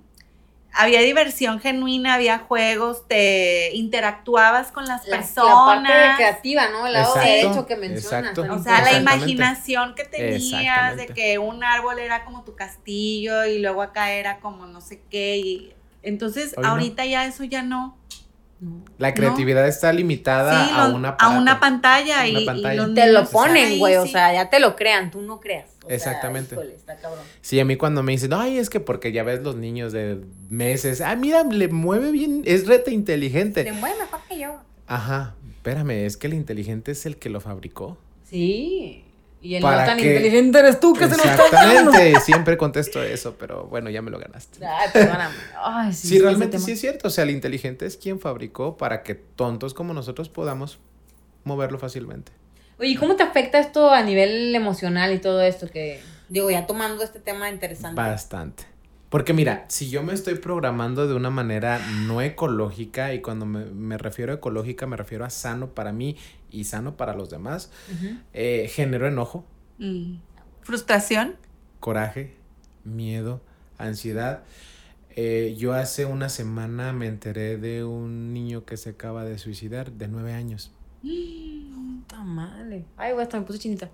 Había 0.73 1.01
diversión 1.01 1.59
genuina, 1.59 2.15
había 2.15 2.39
juegos, 2.39 3.09
te 3.09 3.75
interactuabas 3.75 4.71
con 4.71 4.87
las 4.87 5.05
La, 5.09 5.17
personas. 5.17 5.83
la 5.83 5.83
parte 5.83 6.15
creativa, 6.17 6.69
¿no? 6.69 6.87
El 6.87 6.93
lado 6.93 7.17
Exacto, 7.17 7.29
derecho 7.29 7.67
que 7.67 7.77
mencionas. 7.77 8.31
exacto. 8.39 8.55
O 8.55 8.63
sea, 8.63 8.81
la 8.83 8.93
imaginación 8.93 9.97
que 9.97 10.05
tenías 10.05 10.97
de 10.97 11.07
que 11.09 11.39
un 11.41 11.65
árbol 11.65 11.99
era 11.99 12.25
como 12.25 12.45
tu 12.45 12.55
castillo 12.55 13.45
y 13.47 13.59
luego 13.59 13.83
acá 13.83 14.13
era 14.13 14.39
como 14.39 14.67
no 14.67 14.81
sé 14.81 15.03
qué. 15.11 15.39
Y 15.39 15.75
entonces, 16.05 16.55
Hoy 16.57 16.63
no. 16.63 16.69
ahorita 16.71 17.05
ya 17.05 17.27
eso 17.27 17.43
ya 17.43 17.63
no. 17.65 17.99
No. 18.61 18.85
La 18.99 19.15
creatividad 19.15 19.67
está 19.67 19.91
limitada 19.93 20.67
Sí, 20.67 20.71
a 20.75 20.89
lo- 20.89 20.95
una 20.97 21.09
a 21.11 21.31
una 21.31 21.59
pantalla. 21.61 22.27
y, 22.27 22.33
Una 22.33 22.41
y 22.41 22.45
pantalla. 22.47 22.75
los 22.87 22.95
Te 22.95 23.07
lo 23.11 23.25
ponen, 23.29 23.79
güey, 23.79 23.97
o 23.97 24.07
sea, 24.07 24.35
ya 24.35 24.51
te 24.51 24.61
lo 24.61 24.77
crean, 24.77 25.11
tú 25.11 25.23
no 25.23 25.41
creas. 25.41 25.71
O 25.83 25.87
sea, 25.87 25.97
Exactamente. 25.97 26.55
híjole, 26.57 26.75
está 26.75 26.97
cabrón. 26.99 27.25
Sí, 27.41 27.59
a 27.59 27.65
mí 27.65 27.77
cuando 27.77 28.03
me 28.03 28.13
dicen, 28.13 28.35
ay, 28.35 28.59
es 28.59 28.69
que 28.69 28.79
porque 28.79 29.13
ya 29.13 29.23
ves 29.23 29.41
los 29.43 29.57
niños 29.57 29.93
de 29.93 30.21
meses, 30.51 31.01
ah, 31.01 31.17
mira, 31.17 31.43
le 31.45 31.69
mueve 31.69 32.11
bien, 32.13 32.43
es 32.45 32.67
reta 32.67 32.85
Te 32.85 32.91
inteligente. 32.93 33.73
mueve 33.73 33.97
mejor 33.99 34.21
que 34.29 34.39
yo. 34.39 34.57
Ajá, 34.87 35.35
espérame, 35.57 36.05
es 36.05 36.19
que 36.19 36.27
el 36.27 36.35
inteligente 36.35 36.93
es 36.93 37.07
el 37.07 37.17
que 37.17 37.31
lo 37.31 37.41
fabricó. 37.41 37.97
Sí. 38.29 39.05
Y 39.43 39.55
el 39.55 39.63
Para 39.63 39.83
no 39.83 39.87
tan 39.87 39.99
inteligente 39.99 40.59
eres 40.59 40.81
tú 40.81 40.93
que 40.93 41.05
se 41.09 41.17
nos 41.17 41.25
está. 41.25 41.45
Exactamente, 41.47 42.21
siempre 42.21 42.57
contesto 42.59 43.03
eso, 43.03 43.37
pero 43.39 43.65
bueno, 43.65 43.89
ya 43.89 44.03
me 44.03 44.11
lo 44.11 44.19
ganaste. 44.19 44.65
Ay, 44.65 44.89
perdóname. 44.93 45.35
Ay, 45.63 45.93
sí, 45.93 46.09
Sí, 46.09 46.19
realmente 46.19 46.59
sí 46.59 46.73
es 46.73 46.81
cierto, 46.81 47.09
o 47.09 47.11
sea, 47.11 47.25
el 47.25 47.31
inteligente 47.31 47.87
es 47.87 47.97
quien 47.97 48.21
fabricó 48.21 48.77
para 48.77 49.03
que 49.03 49.15
tontos 49.15 49.73
como 49.73 49.95
nosotros 49.95 50.29
podamos 50.29 50.79
moverlo 51.45 51.79
fácilmente. 51.79 52.33
Oye, 52.79 52.91
¿y 52.91 52.97
¿cómo 52.97 53.17
te 53.17 53.23
afecta 53.23 53.59
esto 53.59 53.91
a 53.91 54.03
nivel 54.03 54.55
emocional 54.55 55.13
y 55.15 55.19
todo 55.19 55.41
esto 55.41 55.69
que, 55.71 56.01
digo, 56.29 56.51
ya 56.51 56.67
tomando 56.67 57.03
este 57.03 57.19
tema 57.19 57.49
interesante? 57.49 58.01
Bastante. 58.01 58.65
Porque 59.09 59.33
mira, 59.33 59.65
si 59.69 59.91
yo 59.91 60.05
me 60.05 60.15
estoy 60.15 60.37
programando 60.37 61.09
de 61.09 61.15
una 61.15 61.31
manera 61.31 61.81
no 62.07 62.23
ecológica, 62.23 63.13
y 63.13 63.21
cuando 63.21 63.45
me, 63.45 63.65
me 63.65 63.99
refiero 63.99 64.33
a 64.33 64.37
ecológica 64.37 64.87
me 64.87 64.97
refiero 64.97 65.25
a 65.25 65.31
sano 65.31 65.71
para 65.71 65.93
mí 65.93 66.17
y 66.51 66.65
sano 66.65 66.97
para 66.97 67.15
los 67.15 67.31
demás, 67.31 67.71
Ujú. 67.93 68.17
eh, 68.33 68.71
genero 68.73 69.07
enojo, 69.07 69.45
Mm. 69.79 70.17
Frustración. 70.63 71.37
coraje, 71.81 72.35
miedo, 72.85 73.41
ansiedad. 73.79 74.43
Eh, 75.17 75.55
yo 75.59 75.73
hace 75.73 76.05
una 76.07 76.29
semana 76.29 76.93
me 76.93 77.07
enteré 77.07 77.57
de 77.57 77.83
un 77.85 78.33
niño 78.33 78.65
que 78.65 78.77
se 78.77 78.91
acaba 78.91 79.25
de 79.25 79.39
suicidar 79.39 79.91
de 79.93 80.07
nueve 80.09 80.33
años. 80.35 80.71
Puta 81.03 82.23
madre. 82.23 82.85
Ay, 82.97 83.13
güey, 83.13 83.23
hasta 83.23 83.39
me 83.41 83.47
puse 83.47 83.59
chinita. 83.59 83.91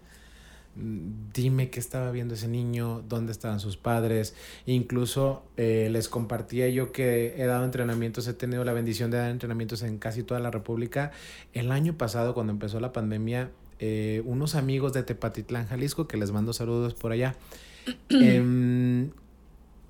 Dime 0.76 1.70
qué 1.70 1.80
estaba 1.80 2.10
viendo 2.10 2.34
ese 2.34 2.48
niño, 2.48 3.02
dónde 3.08 3.32
estaban 3.32 3.60
sus 3.60 3.76
padres. 3.76 4.34
Incluso 4.66 5.42
eh, 5.56 5.88
les 5.90 6.08
compartía 6.08 6.68
yo 6.68 6.92
que 6.92 7.34
he 7.38 7.46
dado 7.46 7.64
entrenamientos, 7.64 8.28
he 8.28 8.34
tenido 8.34 8.64
la 8.64 8.74
bendición 8.74 9.10
de 9.10 9.18
dar 9.18 9.30
entrenamientos 9.30 9.82
en 9.82 9.98
casi 9.98 10.22
toda 10.22 10.40
la 10.40 10.50
República. 10.50 11.12
El 11.54 11.72
año 11.72 11.96
pasado, 11.96 12.34
cuando 12.34 12.52
empezó 12.52 12.78
la 12.80 12.92
pandemia, 12.92 13.50
eh, 13.78 14.22
unos 14.26 14.54
amigos 14.54 14.92
de 14.92 15.02
Tepatitlán, 15.02 15.66
Jalisco, 15.66 16.06
que 16.06 16.16
les 16.16 16.30
mando 16.30 16.52
saludos 16.52 16.94
por 16.94 17.12
allá, 17.12 17.36
em, 18.10 19.10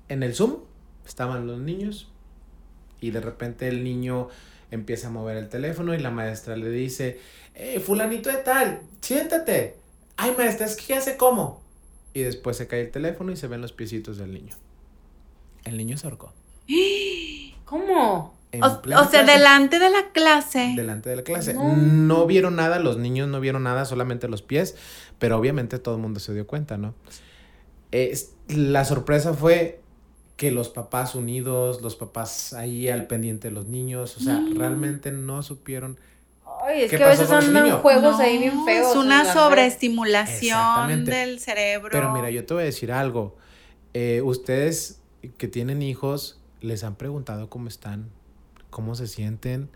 en 0.09 0.23
el 0.23 0.35
Zoom 0.35 0.57
estaban 1.05 1.47
los 1.47 1.59
niños 1.59 2.09
y 3.01 3.11
de 3.11 3.21
repente 3.21 3.67
el 3.67 3.83
niño 3.83 4.29
empieza 4.71 5.07
a 5.07 5.11
mover 5.11 5.37
el 5.37 5.49
teléfono 5.49 5.93
y 5.93 5.99
la 5.99 6.11
maestra 6.11 6.55
le 6.55 6.69
dice, 6.69 7.19
eh, 7.55 7.79
fulanito 7.79 8.29
de 8.29 8.37
tal, 8.37 8.81
siéntate. 9.01 9.75
Ay, 10.17 10.33
maestra, 10.37 10.65
es 10.65 10.75
que 10.75 10.93
ya 10.93 11.01
sé 11.01 11.15
cómo. 11.17 11.61
Y 12.13 12.21
después 12.21 12.57
se 12.57 12.67
cae 12.67 12.81
el 12.81 12.91
teléfono 12.91 13.31
y 13.31 13.37
se 13.37 13.47
ven 13.47 13.61
los 13.61 13.71
piecitos 13.73 14.17
del 14.17 14.33
niño. 14.33 14.55
El 15.63 15.77
niño 15.77 15.97
se 15.97 16.07
ahorcó. 16.07 16.33
¿Cómo? 17.65 18.35
En 18.53 18.63
O, 18.63 18.69
sea, 19.09 19.23
delante 19.23 19.77
de 19.77 19.89
la 19.89 20.11
clase. 20.13 20.73
delante 20.75 21.09
de 21.09 21.17
la 21.17 21.23
clase. 21.23 21.53
No. 21.53 21.75
No. 21.75 22.25
vieron 22.25 22.55
nada, 22.55 22.79
los 22.79 22.97
niños 22.97 23.27
no 23.27 23.39
vieron 23.41 23.63
nada, 23.63 23.83
solamente 23.85 24.27
los 24.29 24.41
pies, 24.41 24.75
pero 25.19 25.37
obviamente 25.37 25.79
todo 25.79 25.95
el 25.95 26.01
mundo 26.01 26.19
se 26.21 26.33
dio 26.33 26.47
cuenta, 26.47 26.77
¿no? 26.77 26.93
Es- 27.91 28.31
la 28.47 28.85
sorpresa 28.85 29.33
fue 29.33 29.81
que 30.37 30.51
los 30.51 30.69
papás 30.69 31.13
unidos, 31.15 31.81
los 31.81 31.95
papás 31.95 32.53
ahí 32.53 32.87
al 32.89 33.07
pendiente 33.07 33.49
de 33.49 33.53
los 33.53 33.65
niños, 33.67 34.15
o 34.17 34.19
sea, 34.21 34.39
Mm. 34.39 34.55
realmente 34.57 35.11
no 35.11 35.43
supieron 35.43 35.99
Ay, 36.63 36.83
es 36.83 36.91
¿Qué 36.91 36.97
que 36.97 37.03
a 37.03 37.07
veces 37.09 37.29
andan 37.31 37.79
juegos 37.79 38.19
ahí 38.19 38.37
bien 38.37 38.65
feos. 38.65 38.91
Es 38.91 38.95
una 38.95 39.31
sobreestimulación 39.31 41.05
del 41.05 41.39
cerebro. 41.39 41.89
Pero 41.91 42.11
mira, 42.11 42.29
yo 42.29 42.45
te 42.45 42.53
voy 42.53 42.63
a 42.63 42.65
decir 42.65 42.91
algo. 42.91 43.37
Eh, 43.93 44.21
ustedes 44.23 45.01
que 45.37 45.47
tienen 45.47 45.81
hijos, 45.81 46.39
¿les 46.61 46.83
han 46.83 46.95
preguntado 46.95 47.49
cómo 47.49 47.67
están? 47.67 48.09
¿Cómo 48.69 48.95
se 48.95 49.07
sienten? 49.07 49.69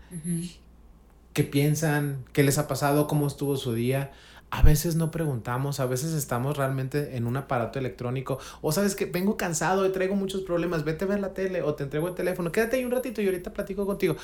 ¿Qué 1.32 1.44
piensan? 1.44 2.24
¿Qué 2.32 2.42
les 2.42 2.58
ha 2.58 2.68
pasado? 2.68 3.06
¿Cómo 3.06 3.26
estuvo 3.26 3.56
su 3.56 3.74
día? 3.74 4.12
a 4.52 4.60
veces 4.60 4.96
no 4.96 5.10
preguntamos, 5.10 5.80
a 5.80 5.86
veces 5.86 6.12
estamos 6.12 6.58
realmente 6.58 7.16
en 7.16 7.26
un 7.26 7.38
aparato 7.38 7.78
electrónico, 7.78 8.38
o 8.60 8.70
sabes 8.70 8.94
que 8.94 9.06
vengo 9.06 9.38
cansado 9.38 9.86
y 9.86 9.92
traigo 9.92 10.14
muchos 10.14 10.42
problemas, 10.42 10.84
vete 10.84 11.06
a 11.06 11.08
ver 11.08 11.20
la 11.20 11.32
tele 11.32 11.62
o 11.62 11.74
te 11.74 11.84
entrego 11.84 12.06
el 12.08 12.14
teléfono, 12.14 12.52
quédate 12.52 12.76
ahí 12.76 12.84
un 12.84 12.90
ratito 12.90 13.22
y 13.22 13.26
ahorita 13.26 13.54
platico 13.54 13.86
contigo. 13.86 14.14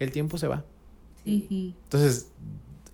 El 0.00 0.10
tiempo 0.10 0.38
se 0.38 0.48
va. 0.48 0.64
Entonces, 1.26 2.30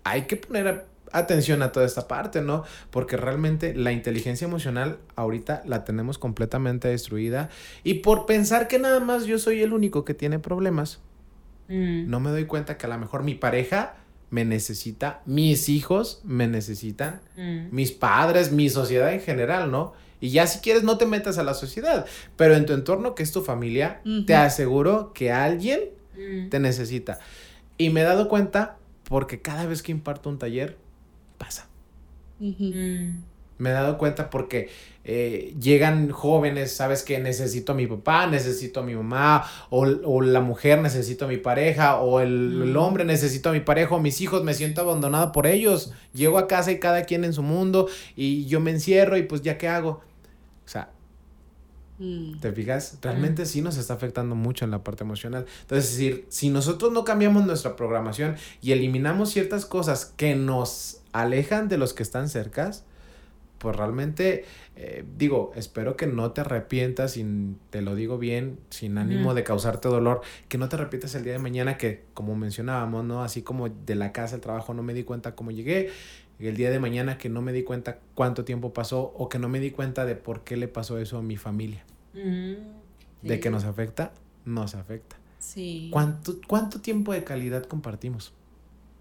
hay 0.05 0.23
que 0.23 0.37
poner 0.37 0.87
atención 1.13 1.63
a 1.63 1.73
toda 1.73 1.87
esta 1.87 2.09
parte, 2.09 2.41
¿no? 2.41 2.65
Porque 2.91 3.17
realmente 3.17 3.75
la 3.75 3.93
inteligencia 3.93 4.47
emocional 4.47 4.99
ahorita 5.15 5.63
la 5.67 5.85
tenemos 5.85 6.19
completamente 6.19 6.89
destruida 6.89 7.51
y 7.85 7.95
por 7.95 8.27
pensar 8.27 8.69
que 8.69 8.79
nada 8.79 9.01
más 9.01 9.27
yo 9.27 9.39
soy 9.39 9.63
el 9.63 9.73
único 9.73 10.05
que 10.05 10.15
tiene 10.15 10.39
problemas, 10.39 11.01
mm. 11.69 12.09
no 12.09 12.21
me 12.21 12.31
doy 12.31 12.47
cuenta 12.47 12.79
que 12.79 12.87
a 12.87 12.89
lo 12.89 12.99
mejor 12.99 13.23
mi 13.23 13.35
pareja 13.35 13.95
me 14.31 14.47
necesita, 14.47 15.21
mis 15.27 15.69
hijos 15.69 16.23
me 16.25 16.49
necesitan, 16.49 17.21
mm. 17.37 17.67
mis 17.71 17.93
padres, 17.93 18.51
mi 18.51 18.71
sociedad 18.71 19.13
en 19.13 19.21
general, 19.21 19.71
¿no? 19.71 19.93
Y 20.21 20.31
ya 20.31 20.47
si 20.47 20.61
quieres 20.61 20.85
no 20.85 20.99
te 20.99 21.05
metas 21.05 21.37
a 21.37 21.43
la 21.43 21.53
sociedad, 21.53 22.07
pero 22.37 22.55
en 22.55 22.65
tu 22.65 22.73
entorno 22.73 23.15
que 23.15 23.25
es 23.25 23.33
tu 23.33 23.43
familia, 23.43 24.01
te 24.25 24.37
aseguro 24.37 25.13
que 25.13 25.33
alguien 25.33 25.81
mm. 26.17 26.49
te 26.49 26.61
necesita. 26.61 27.19
Y 27.83 27.91
me 27.91 28.03
he 28.03 28.05
dado 28.05 28.29
cuenta 28.29 28.77
porque 29.09 29.41
cada 29.41 29.67
vez 29.67 29.83
que 29.83 29.91
imparto 29.91 30.31
un 30.31 30.39
taller, 30.39 30.79
pasa. 31.37 31.67
Me 32.39 33.71
he 33.71 33.73
dado 33.73 33.99
cuenta 33.99 34.31
porque 34.31 34.71
eh, 35.03 35.53
llegan 35.61 36.11
jóvenes, 36.11 36.77
sabes 36.77 37.03
que 37.03 37.19
necesito 37.19 37.73
a 37.73 37.75
mi 37.75 37.89
papá, 37.89 38.29
necesito 38.29 38.79
a 38.79 38.83
mi 38.85 38.95
mamá, 38.95 39.45
o, 39.69 40.21
la 40.23 40.41
mujer 40.41 40.81
necesito 40.81 41.25
a 41.25 41.29
mi 41.29 41.39
pareja, 41.39 42.01
o 42.01 42.21
el, 42.21 42.77
hombre 42.77 43.05
necesito 43.05 43.49
a 43.49 43.53
mi 43.53 43.59
pareja, 43.59 43.97
o 43.97 43.99
mis 43.99 44.21
hijos, 44.21 44.45
me 44.45 44.55
siento 44.55 44.81
abandonada 44.81 45.33
por 45.33 45.49
ellos. 45.49 45.93
Llego 46.15 46.39
a 46.39 46.47
casa 46.47 46.71
y 46.71 46.79
cada 46.79 47.03
quien 47.03 47.25
en 47.25 47.33
su 47.33 47.43
mundo, 47.43 47.89
y 48.15 48.47
yo 48.47 48.61
me 48.61 48.71
encierro 48.71 49.17
y 49.17 49.25
pues 49.25 49.43
ya 49.43 49.59
qué 49.59 49.67
hago. 49.67 50.03
O 50.65 50.69
sea, 50.69 50.91
mm. 52.03 52.41
¿Te 52.41 52.53
fijas? 52.53 52.99
Realmente 53.03 53.47
sí 53.47 53.63
nos 53.63 53.77
está 53.77 53.95
afectando 53.95 54.35
mucho 54.35 54.65
en 54.65 54.71
la 54.71 54.83
parte 54.83 55.05
emocional. 55.05 55.47
Entonces, 55.63 55.91
es 55.91 55.97
decir, 55.97 56.27
si 56.29 56.51
nosotros 56.51 56.93
no 56.93 57.05
cambiamos 57.05 57.47
nuestra 57.47 57.77
programación 57.77 58.37
y 58.61 58.73
eliminamos 58.73 59.31
ciertas 59.31 59.67
cosas 59.67 60.13
que 60.17 60.35
nos 60.35 61.01
alejan 61.13 61.69
de 61.69 61.79
los 61.79 61.95
que 61.95 62.03
están 62.03 62.29
cercas, 62.29 62.85
pues 63.63 63.77
realmente, 63.77 64.45
eh, 64.75 65.05
digo, 65.17 65.53
espero 65.55 65.97
que 65.97 66.09
no 66.09 66.33
te 66.33 66.41
arrepientas, 66.41 67.13
sin, 67.13 67.61
te 67.71 67.81
lo 67.81 67.95
digo 67.95 68.19
bien, 68.19 68.59
sin 68.71 68.99
ánimo 68.99 69.35
de 69.35 69.45
causarte 69.45 69.89
dolor, 69.89 70.21
que 70.49 70.59
no 70.59 70.69
te 70.69 70.75
arrepientas 70.75 71.15
el 71.15 71.23
día 71.23 71.35
de 71.35 71.39
mañana 71.39 71.79
que, 71.79 72.03
como 72.13 72.35
mencionábamos, 72.35 73.05
¿no? 73.05 73.23
Así 73.23 73.43
como 73.43 73.69
de 73.69 73.95
la 73.95 74.11
casa 74.11 74.35
al 74.35 74.41
trabajo 74.41 74.75
no 74.75 74.83
me 74.83 74.95
di 74.95 75.05
cuenta 75.05 75.37
cómo 75.37 75.53
llegué, 75.53 75.91
el 76.41 76.57
día 76.57 76.71
de 76.71 76.81
mañana 76.81 77.19
que 77.19 77.29
no 77.29 77.41
me 77.41 77.53
di 77.53 77.63
cuenta 77.63 77.99
cuánto 78.17 78.45
tiempo 78.45 78.73
pasó 78.73 79.13
o 79.17 79.29
que 79.29 79.39
no 79.39 79.49
me 79.49 79.61
di 79.61 79.71
cuenta 79.71 80.05
de 80.07 80.17
por 80.17 80.43
qué 80.43 80.57
le 80.57 80.67
pasó 80.67 80.99
eso 80.99 81.19
a 81.19 81.23
mi 81.23 81.37
familia. 81.37 81.85
De 82.13 83.41
que 83.41 83.51
nos 83.51 83.65
afecta, 83.65 84.13
nos 84.45 84.75
afecta. 84.75 85.17
Sí. 85.39 85.89
¿Cuánto, 85.93 86.37
¿Cuánto 86.47 86.81
tiempo 86.81 87.13
de 87.13 87.25
calidad 87.25 87.65
compartimos? 87.65 88.33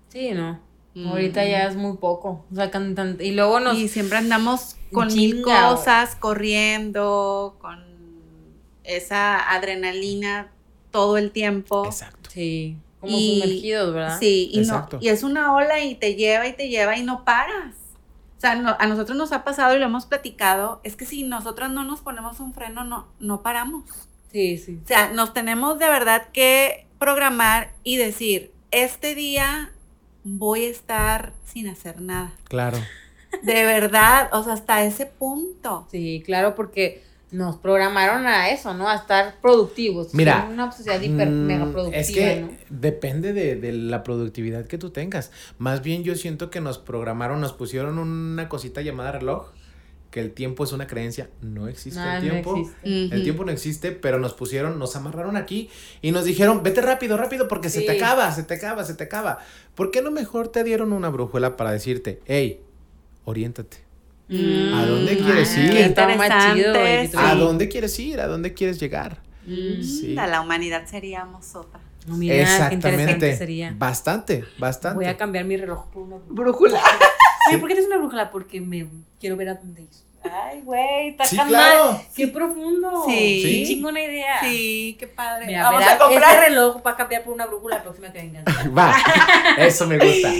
Sí, 0.09 0.31
no. 0.31 0.59
Ahorita 0.95 1.45
ya 1.45 1.67
es 1.67 1.75
muy 1.75 1.97
poco. 1.97 2.45
O 2.51 2.55
sea, 2.55 2.69
y 3.19 3.31
luego 3.31 3.59
nos. 3.59 3.77
Y 3.77 3.87
siempre 3.87 4.17
andamos 4.17 4.75
con 4.91 5.07
mil 5.07 5.41
cosas, 5.41 6.15
corriendo, 6.15 7.55
con 7.61 7.79
esa 8.83 9.51
adrenalina 9.53 10.51
todo 10.91 11.17
el 11.17 11.31
tiempo. 11.31 11.85
Exacto. 11.85 12.29
Sí. 12.29 12.77
Como 12.99 13.17
sumergidos, 13.17 13.93
¿verdad? 13.93 14.19
Sí, 14.19 14.51
y, 14.53 14.59
no, 14.59 14.87
y 14.99 15.07
es 15.07 15.23
una 15.23 15.55
ola 15.55 15.83
y 15.83 15.95
te 15.95 16.15
lleva 16.15 16.47
y 16.47 16.53
te 16.53 16.69
lleva 16.69 16.97
y 16.97 17.03
no 17.03 17.25
paras. 17.25 17.75
O 18.41 18.47
sea, 18.49 18.53
a 18.53 18.87
nosotros 18.87 19.15
nos 19.15 19.33
ha 19.33 19.43
pasado 19.43 19.75
y 19.75 19.79
lo 19.79 19.85
hemos 19.85 20.07
platicado, 20.07 20.81
es 20.83 20.95
que 20.95 21.05
si 21.05 21.21
nosotros 21.21 21.69
no 21.69 21.83
nos 21.83 22.01
ponemos 22.01 22.39
un 22.39 22.55
freno, 22.55 22.83
no, 22.83 23.07
no 23.19 23.43
paramos. 23.43 23.83
Sí, 24.31 24.57
sí. 24.57 24.79
O 24.83 24.87
sea, 24.87 25.11
nos 25.13 25.31
tenemos 25.31 25.77
de 25.77 25.87
verdad 25.87 26.29
que 26.33 26.87
programar 26.97 27.69
y 27.83 27.97
decir, 27.97 28.51
este 28.71 29.13
día 29.13 29.71
voy 30.23 30.65
a 30.65 30.69
estar 30.69 31.33
sin 31.45 31.67
hacer 31.67 32.01
nada. 32.01 32.33
Claro. 32.45 32.79
De 33.43 33.63
verdad, 33.63 34.29
o 34.31 34.43
sea, 34.43 34.53
hasta 34.53 34.83
ese 34.85 35.05
punto. 35.05 35.87
Sí, 35.91 36.23
claro, 36.25 36.55
porque 36.55 37.03
nos 37.31 37.57
programaron 37.57 38.27
a 38.27 38.49
eso, 38.49 38.73
¿no? 38.73 38.87
A 38.87 38.95
estar 38.95 39.35
productivos. 39.41 40.13
Mira. 40.13 40.47
Una 40.51 40.71
sociedad 40.71 41.01
hiper 41.01 41.29
mm, 41.29 41.45
mega 41.45 41.71
productiva. 41.71 42.01
Es 42.01 42.11
que 42.11 42.57
depende 42.69 43.33
de, 43.33 43.55
de, 43.55 43.71
la 43.71 44.03
productividad 44.03 44.65
que 44.65 44.77
tú 44.77 44.89
tengas. 44.89 45.31
Más 45.57 45.81
bien 45.81 46.03
yo 46.03 46.15
siento 46.15 46.49
que 46.49 46.61
nos 46.61 46.77
programaron, 46.77 47.39
nos 47.41 47.53
pusieron 47.53 47.97
una 47.97 48.49
cosita 48.49 48.81
llamada 48.81 49.13
reloj 49.13 49.51
que 50.11 50.19
el 50.19 50.33
tiempo 50.33 50.65
es 50.65 50.73
una 50.73 50.85
creencia. 50.87 51.29
No 51.41 51.67
existe 51.67 51.99
el 51.99 52.21
tiempo. 52.21 52.69
El 52.83 53.23
tiempo 53.23 53.45
no 53.45 53.51
existe, 53.51 53.93
pero 53.93 54.19
nos 54.19 54.33
pusieron, 54.33 54.77
nos 54.77 54.95
amarraron 54.97 55.37
aquí 55.37 55.69
y 56.01 56.11
nos 56.11 56.25
dijeron, 56.25 56.61
vete 56.63 56.81
rápido, 56.81 57.17
rápido, 57.17 57.47
porque 57.47 57.69
se 57.69 57.81
te 57.81 57.91
acaba, 57.91 58.31
se 58.33 58.43
te 58.43 58.53
acaba, 58.55 58.83
se 58.83 58.93
te 58.93 59.05
acaba. 59.05 59.39
¿Por 59.73 59.89
qué 59.89 60.01
no 60.01 60.11
mejor 60.11 60.49
te 60.49 60.65
dieron 60.65 60.91
una 60.91 61.09
brújula 61.09 61.55
para 61.55 61.71
decirte, 61.71 62.19
hey, 62.25 62.59
oriéntate? 63.23 63.77
Mm. 64.31 64.73
¿A 64.73 64.85
dónde 64.85 65.17
quieres 65.17 65.57
ir? 65.57 65.93
¿A 67.17 67.35
dónde 67.35 67.67
quieres 67.67 67.99
ir? 67.99 68.19
¿A 68.21 68.27
dónde 68.27 68.53
quieres 68.53 68.79
llegar? 68.79 69.17
Mm. 69.45 70.17
A 70.17 70.27
la 70.27 70.41
humanidad 70.41 70.85
seríamos 70.85 71.53
otra. 71.55 71.81
Exactamente. 72.21 73.35
Sería. 73.35 73.73
Bastante, 73.77 74.45
bastante. 74.57 74.95
Voy 74.95 75.05
a 75.05 75.17
cambiar 75.17 75.45
mi 75.45 75.57
reloj 75.57 75.87
por 75.87 76.03
una 76.03 76.17
brújula. 76.27 76.81
¿por 77.59 77.67
qué 77.67 77.73
eres 77.73 77.85
una 77.85 77.97
brújula? 77.97 78.31
Porque 78.31 78.61
me 78.61 78.87
quiero 79.19 79.35
ver 79.35 79.49
a 79.49 79.55
dónde 79.55 79.83
ir. 79.83 79.89
Ay, 80.23 80.61
güey, 80.61 81.09
está 81.09 81.25
sí, 81.25 81.35
claro. 81.35 81.99
Qué 82.15 82.27
profundo. 82.27 83.05
Sí. 83.07 83.41
Qué 83.43 83.63
chingona 83.67 84.01
idea. 84.01 84.39
Sí, 84.41 84.95
qué 84.99 85.07
padre. 85.07 85.47
Mira, 85.47 85.63
Vamos 85.63 85.83
a 85.83 85.97
comprar. 85.97 86.35
Este 86.35 86.49
reloj 86.49 86.85
va 86.85 86.91
a 86.91 86.95
cambiar 86.95 87.23
por 87.23 87.33
una 87.33 87.47
brújula 87.47 87.77
la 87.77 87.83
próxima 87.83 88.11
que 88.11 88.19
venga. 88.19 88.43
va, 88.77 88.95
eso 89.57 89.87
me 89.87 89.97
gusta. 89.97 90.31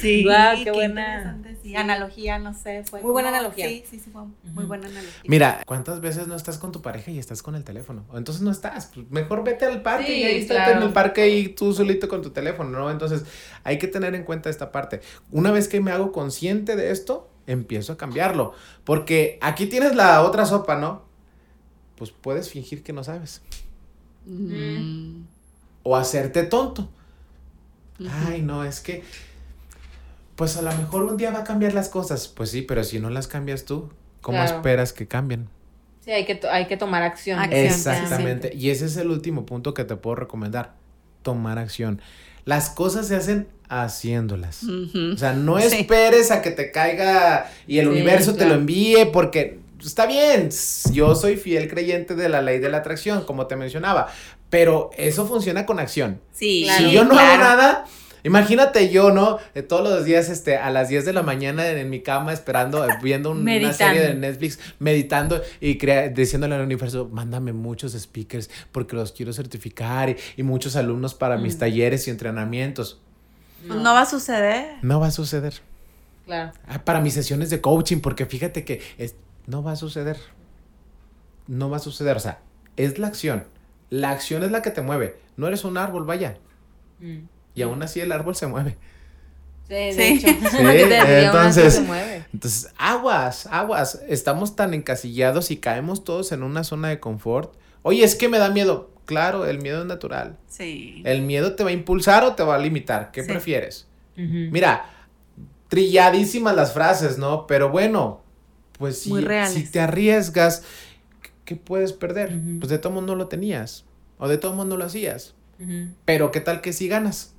Sí, 0.00 0.24
wow, 0.24 0.64
qué, 0.64 0.70
buena. 0.70 1.38
Sí, 1.66 1.74
analogía, 1.74 2.38
no 2.38 2.54
sé. 2.54 2.84
Fue 2.84 3.02
muy 3.02 3.10
buena 3.10 3.30
analogía. 3.30 3.66
Sí, 3.66 3.82
sí, 3.90 3.98
sí, 3.98 4.08
fue 4.12 4.22
muy 4.52 4.66
buena 4.66 4.86
analogía. 4.86 5.20
Mira, 5.24 5.62
¿cuántas 5.66 6.00
veces 6.00 6.28
no 6.28 6.36
estás 6.36 6.58
con 6.58 6.70
tu 6.70 6.80
pareja 6.80 7.10
y 7.10 7.18
estás 7.18 7.42
con 7.42 7.56
el 7.56 7.64
teléfono? 7.64 8.04
O 8.08 8.18
entonces 8.18 8.40
no 8.40 8.52
estás. 8.52 8.92
Pues 8.94 9.10
mejor 9.10 9.42
vete 9.42 9.64
al 9.64 9.82
parque 9.82 10.16
y 10.16 10.22
ahí 10.22 10.38
estás 10.42 10.68
en 10.68 10.82
el 10.84 10.92
parque 10.92 11.28
y 11.28 11.48
tú 11.48 11.72
solito 11.72 12.06
con 12.06 12.22
tu 12.22 12.30
teléfono, 12.30 12.70
¿no? 12.78 12.88
Entonces 12.88 13.24
hay 13.64 13.80
que 13.80 13.88
tener 13.88 14.14
en 14.14 14.22
cuenta 14.22 14.48
esta 14.48 14.70
parte. 14.70 15.00
Una 15.32 15.50
vez 15.50 15.66
que 15.66 15.80
me 15.80 15.90
hago 15.90 16.12
consciente 16.12 16.76
de 16.76 16.92
esto, 16.92 17.28
empiezo 17.48 17.94
a 17.94 17.96
cambiarlo. 17.96 18.52
Porque 18.84 19.36
aquí 19.42 19.66
tienes 19.66 19.96
la 19.96 20.22
otra 20.22 20.46
sopa, 20.46 20.76
¿no? 20.76 21.02
Pues 21.96 22.12
puedes 22.12 22.48
fingir 22.48 22.84
que 22.84 22.92
no 22.92 23.02
sabes. 23.02 23.42
Mm. 24.24 25.22
O 25.82 25.96
hacerte 25.96 26.44
tonto. 26.44 26.88
Ay, 28.28 28.40
no, 28.42 28.62
es 28.62 28.80
que, 28.80 29.02
pues 30.36 30.56
a 30.56 30.62
lo 30.62 30.72
mejor 30.72 31.04
un 31.04 31.16
día 31.16 31.30
va 31.30 31.40
a 31.40 31.44
cambiar 31.44 31.74
las 31.74 31.88
cosas. 31.88 32.28
Pues 32.28 32.50
sí, 32.50 32.62
pero 32.62 32.84
si 32.84 33.00
no 33.00 33.10
las 33.10 33.26
cambias 33.26 33.64
tú, 33.64 33.90
¿cómo 34.20 34.42
esperas 34.42 34.92
que 34.92 35.08
cambien? 35.08 35.48
Sí, 36.04 36.12
hay 36.12 36.24
que, 36.24 36.40
hay 36.48 36.66
que 36.66 36.76
tomar 36.76 37.02
acción. 37.02 37.42
Exactamente. 37.52 38.54
Y 38.54 38.70
ese 38.70 38.86
es 38.86 38.96
el 38.96 39.10
último 39.10 39.44
punto 39.44 39.74
que 39.74 39.84
te 39.84 39.96
puedo 39.96 40.14
recomendar. 40.16 40.74
Tomar 41.22 41.58
acción. 41.58 42.00
Las 42.44 42.70
cosas 42.70 43.08
se 43.08 43.16
hacen 43.16 43.48
haciéndolas. 43.68 44.62
O 44.62 45.16
sea, 45.16 45.32
no 45.32 45.58
esperes 45.58 46.30
a 46.30 46.42
que 46.42 46.52
te 46.52 46.70
caiga 46.70 47.50
y 47.66 47.78
el 47.78 47.88
universo 47.88 48.34
te 48.34 48.46
lo 48.46 48.54
envíe 48.54 49.06
porque 49.12 49.58
está 49.84 50.06
bien, 50.06 50.50
yo 50.92 51.14
soy 51.14 51.36
fiel 51.36 51.68
creyente 51.68 52.14
de 52.14 52.28
la 52.28 52.42
ley 52.42 52.58
de 52.58 52.68
la 52.68 52.78
atracción, 52.78 53.24
como 53.24 53.46
te 53.46 53.56
mencionaba, 53.56 54.08
pero 54.50 54.90
eso 54.96 55.26
funciona 55.26 55.66
con 55.66 55.78
acción. 55.78 56.20
Sí, 56.32 56.68
si 56.76 56.90
yo 56.92 57.04
no 57.04 57.18
hago 57.18 57.38
nada, 57.38 57.84
Imagínate 58.26 58.90
yo, 58.90 59.12
¿no? 59.12 59.38
Todos 59.68 59.88
los 59.88 60.04
días, 60.04 60.28
este, 60.28 60.56
a 60.56 60.70
las 60.70 60.88
10 60.88 61.04
de 61.04 61.12
la 61.12 61.22
mañana 61.22 61.66
en, 61.68 61.88
mi 61.88 62.00
cama 62.00 62.32
esperando, 62.32 62.84
eh, 62.84 62.92
viendo 63.00 63.30
una 63.30 63.72
serie 63.72 64.00
de 64.00 64.14
Netflix, 64.14 64.58
meditando 64.80 65.40
y 65.60 65.78
diciéndole 66.10 66.56
al 66.56 66.62
universo, 66.62 67.08
mándame 67.12 67.52
muchos 67.52 67.92
speakers 67.92 68.50
porque 68.72 68.96
los 68.96 69.12
quiero 69.12 69.32
certificar 69.32 70.16
y, 70.36 70.42
muchos 70.42 70.76
alumnos 70.76 71.14
para 71.14 71.36
mis 71.36 71.56
mm. 71.56 71.58
talleres 71.58 72.08
y 72.08 72.10
entrenamientos. 72.10 73.00
No. 73.64 73.82
va 73.82 74.02
a 74.02 74.06
suceder. 74.06 74.76
No 74.82 75.00
va 75.00 75.08
a 75.08 75.10
suceder. 75.10 75.54
Claro. 76.24 76.52
Ah, 76.66 76.84
para 76.84 77.00
mis 77.00 77.14
sesiones 77.14 77.50
de 77.50 77.60
coaching, 77.60 77.98
porque 77.98 78.26
fíjate 78.26 78.64
que 78.64 78.80
no 79.46 79.62
va 79.62 79.72
a 79.72 79.76
suceder. 79.76 80.18
No 81.46 81.70
va 81.70 81.76
a 81.76 81.80
suceder. 81.80 82.16
O 82.16 82.20
sea, 82.20 82.40
es 82.76 82.98
la 82.98 83.06
acción. 83.06 83.44
La 83.88 84.10
acción 84.10 84.42
es 84.42 84.50
la 84.50 84.62
que 84.62 84.70
te 84.70 84.82
mueve. 84.82 85.16
No 85.36 85.46
eres 85.46 85.64
un 85.64 85.78
árbol, 85.78 86.04
vaya. 86.04 86.38
Mm. 87.00 87.35
Y 87.56 87.62
aún 87.62 87.82
así 87.82 88.00
el 88.00 88.12
árbol 88.12 88.36
se 88.36 88.46
mueve. 88.46 88.76
Sí, 89.66 89.74
de 89.74 90.08
hecho. 90.10 90.26
entonces, 91.26 91.78
entonces, 92.32 92.72
aguas, 92.78 93.46
aguas. 93.46 94.00
Estamos 94.08 94.54
tan 94.54 94.74
encasillados 94.74 95.50
y 95.50 95.56
caemos 95.56 96.04
todos 96.04 96.30
en 96.32 96.42
una 96.44 96.62
zona 96.62 96.88
de 96.88 97.00
confort. 97.00 97.54
Oye, 97.82 98.04
es 98.04 98.14
que 98.14 98.28
me 98.28 98.38
da 98.38 98.50
miedo. 98.50 98.90
Claro, 99.06 99.46
el 99.46 99.58
miedo 99.60 99.80
es 99.80 99.86
natural. 99.86 100.36
Sí. 100.48 101.02
¿El 101.04 101.22
miedo 101.22 101.54
te 101.54 101.64
va 101.64 101.70
a 101.70 101.72
impulsar 101.72 102.24
o 102.24 102.34
te 102.34 102.42
va 102.42 102.56
a 102.56 102.58
limitar? 102.58 103.10
¿Qué 103.12 103.22
prefieres? 103.32 103.86
Mira, 104.16 104.84
trilladísimas 105.68 106.54
las 106.54 106.72
frases, 106.72 107.18
¿no? 107.18 107.46
Pero 107.46 107.70
bueno, 107.70 108.20
pues 108.78 109.00
si, 109.00 109.10
si 109.52 109.70
te 109.70 109.80
arriesgas, 109.80 110.62
¿qué- 111.22 111.30
¿qué 111.44 111.56
puedes 111.56 111.92
perder? 111.92 112.32
Pues 112.58 112.70
de 112.70 112.78
todo 112.78 112.92
mundo 112.92 113.14
lo 113.14 113.28
tenías. 113.28 113.84
O 114.18 114.28
de 114.28 114.38
todo 114.38 114.52
mundo 114.54 114.76
lo 114.76 114.84
hacías. 114.84 115.34
Pero 116.04 116.30
¿qué 116.30 116.40
tal 116.40 116.60
que 116.60 116.72
si 116.72 116.88
ganas? 116.88 117.32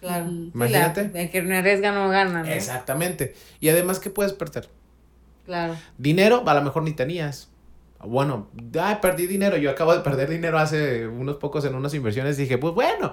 Claro. 0.00 0.26
Imagínate. 0.54 1.10
la- 1.12 1.20
el 1.22 1.30
que 1.30 1.42
no 1.42 1.56
arriesga 1.56 1.92
no 1.92 2.08
gana, 2.08 2.42
¿no? 2.42 2.48
Exactamente. 2.48 3.34
Y 3.60 3.68
además, 3.68 3.98
¿qué 3.98 4.10
puedes 4.10 4.32
perder? 4.32 4.68
Claro. 5.44 5.76
Dinero, 5.96 6.42
a 6.46 6.54
lo 6.54 6.62
mejor 6.62 6.82
ni 6.82 6.92
tenías. 6.92 7.48
Bueno, 8.04 8.48
ay, 8.80 8.98
perdí 9.02 9.26
dinero. 9.26 9.56
Yo 9.56 9.70
acabo 9.70 9.92
de 9.94 10.00
perder 10.00 10.30
dinero 10.30 10.58
hace 10.58 11.06
unos 11.08 11.36
pocos 11.36 11.64
en 11.64 11.74
unas 11.74 11.94
inversiones. 11.94 12.36
Dije, 12.36 12.56
pues 12.58 12.74
bueno, 12.74 13.12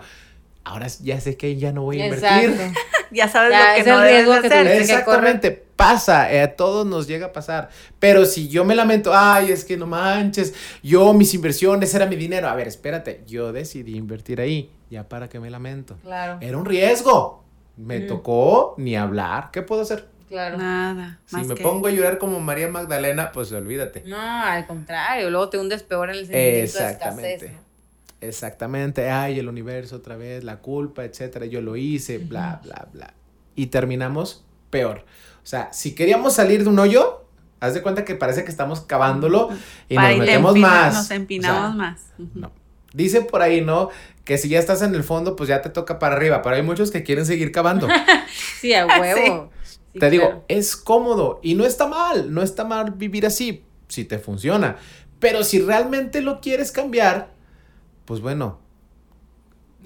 ahora 0.63 0.85
ya 1.01 1.19
sé 1.19 1.37
que 1.37 1.55
ya 1.55 1.71
no 1.71 1.81
voy 1.83 2.01
a 2.01 2.05
invertir. 2.05 2.71
Ya 3.15 3.27
sabes 3.29 3.51
Ya, 3.51 3.69
lo 3.69 3.73
que 3.75 3.79
es 3.81 3.87
no 3.87 3.93
el 3.93 3.99
debes 4.07 4.13
riesgo 4.25 4.33
de 4.33 4.41
que 4.41 4.47
hacer. 4.47 4.63
tuviste 4.67 4.77
que 4.77 4.99
Exactamente, 4.99 5.51
pasa, 5.75 6.31
eh, 6.33 6.41
a 6.41 6.55
todos 6.55 6.85
nos 6.85 7.07
llega 7.07 7.27
a 7.27 7.31
pasar. 7.33 7.69
Pero 7.99 8.25
si 8.25 8.49
yo 8.49 8.65
me 8.65 8.75
lamento, 8.75 9.11
ay, 9.15 9.51
es 9.51 9.63
que 9.65 9.77
no 9.77 9.87
manches, 9.87 10.53
yo 10.83 11.13
mis 11.13 11.33
inversiones 11.33 11.93
era 11.95 12.05
mi 12.05 12.15
dinero. 12.17 12.47
A 12.49 12.55
ver, 12.55 12.67
espérate, 12.67 13.23
yo 13.25 13.51
decidí 13.53 13.95
invertir 13.95 14.41
ahí, 14.41 14.69
ya 14.89 15.07
para 15.07 15.29
que 15.29 15.39
me 15.39 15.49
lamento. 15.49 15.97
Claro. 16.03 16.37
Era 16.41 16.57
un 16.57 16.65
riesgo. 16.65 17.43
Me 17.77 17.99
Mm. 17.99 18.07
tocó 18.07 18.75
ni 18.77 18.95
hablar. 18.95 19.49
¿Qué 19.51 19.61
puedo 19.61 19.81
hacer? 19.81 20.07
Claro. 20.29 20.57
Nada. 20.57 21.19
Si 21.25 21.35
más 21.35 21.45
me 21.47 21.55
que- 21.55 21.61
pongo 21.63 21.87
a 21.87 21.91
llorar 21.91 22.17
como 22.17 22.39
María 22.39 22.67
Magdalena, 22.67 23.31
pues 23.31 23.51
olvídate. 23.51 24.03
No, 24.05 24.17
al 24.19 24.65
contrario, 24.65 25.29
luego 25.29 25.49
te 25.49 25.57
hundes 25.57 25.83
peor 25.83 26.09
en 26.09 26.15
el 26.15 26.25
sentimiento 26.25 26.55
de 26.57 26.63
Exactamente. 26.63 27.33
escasez, 27.35 27.55
¿no? 27.55 27.64
Exactamente, 28.21 29.09
ay, 29.09 29.39
el 29.39 29.47
universo 29.49 29.97
otra 29.97 30.15
vez, 30.15 30.43
la 30.43 30.57
culpa, 30.61 31.03
etcétera, 31.05 31.45
yo 31.45 31.61
lo 31.61 31.75
hice, 31.75 32.17
bla, 32.17 32.59
bla, 32.63 32.87
bla. 32.91 33.13
Y 33.55 33.67
terminamos 33.67 34.43
peor. 34.69 35.05
O 35.43 35.45
sea, 35.47 35.71
si 35.73 35.93
queríamos 35.93 36.33
salir 36.33 36.63
de 36.63 36.69
un 36.69 36.79
hoyo, 36.79 37.25
haz 37.59 37.73
de 37.73 37.81
cuenta 37.81 38.03
que 38.03 38.15
parece 38.15 38.43
que 38.43 38.49
estamos 38.51 38.81
cavándolo 38.81 39.49
y 39.89 39.95
Para 39.95 40.09
nos 40.11 40.19
metemos 40.19 40.51
empina- 40.55 40.67
más. 40.67 40.93
Nos 40.95 41.11
empinamos 41.11 41.59
O 41.59 41.67
sea, 41.67 41.69
más. 41.75 42.01
No. 42.33 42.51
Dice 42.93 43.21
por 43.21 43.41
ahí, 43.41 43.61
¿no? 43.61 43.89
Que 44.23 44.37
si 44.37 44.47
ya 44.49 44.57
estás 44.59 44.81
en 44.81 44.95
el 44.95 45.03
fondo, 45.03 45.35
pues 45.35 45.49
ya 45.49 45.61
te 45.61 45.69
toca 45.69 45.99
para 45.99 46.15
arriba, 46.15 46.41
pero 46.41 46.55
hay 46.55 46.63
muchos 46.63 46.89
que 46.91 47.03
quieren 47.03 47.25
seguir 47.25 47.51
cavando. 47.51 47.87
Sí, 48.59 48.73
a 48.73 48.85
huevo. 48.99 49.51
Sí, 49.93 49.99
te 49.99 50.09
digo, 50.09 50.25
claro. 50.25 50.45
es 50.47 50.75
cómodo 50.75 51.39
y 51.43 51.53
no 51.55 51.65
está 51.65 51.87
mal, 51.87 52.33
no 52.33 52.41
está 52.41 52.63
mal 52.65 52.91
vivir 52.91 53.25
así, 53.25 53.63
si 53.87 54.03
te 54.05 54.17
funciona. 54.17 54.77
Pero 55.19 55.43
si 55.43 55.59
realmente 55.61 56.21
lo 56.21 56.41
quieres 56.41 56.71
cambiar, 56.71 57.31
pues 58.05 58.21
bueno, 58.21 58.59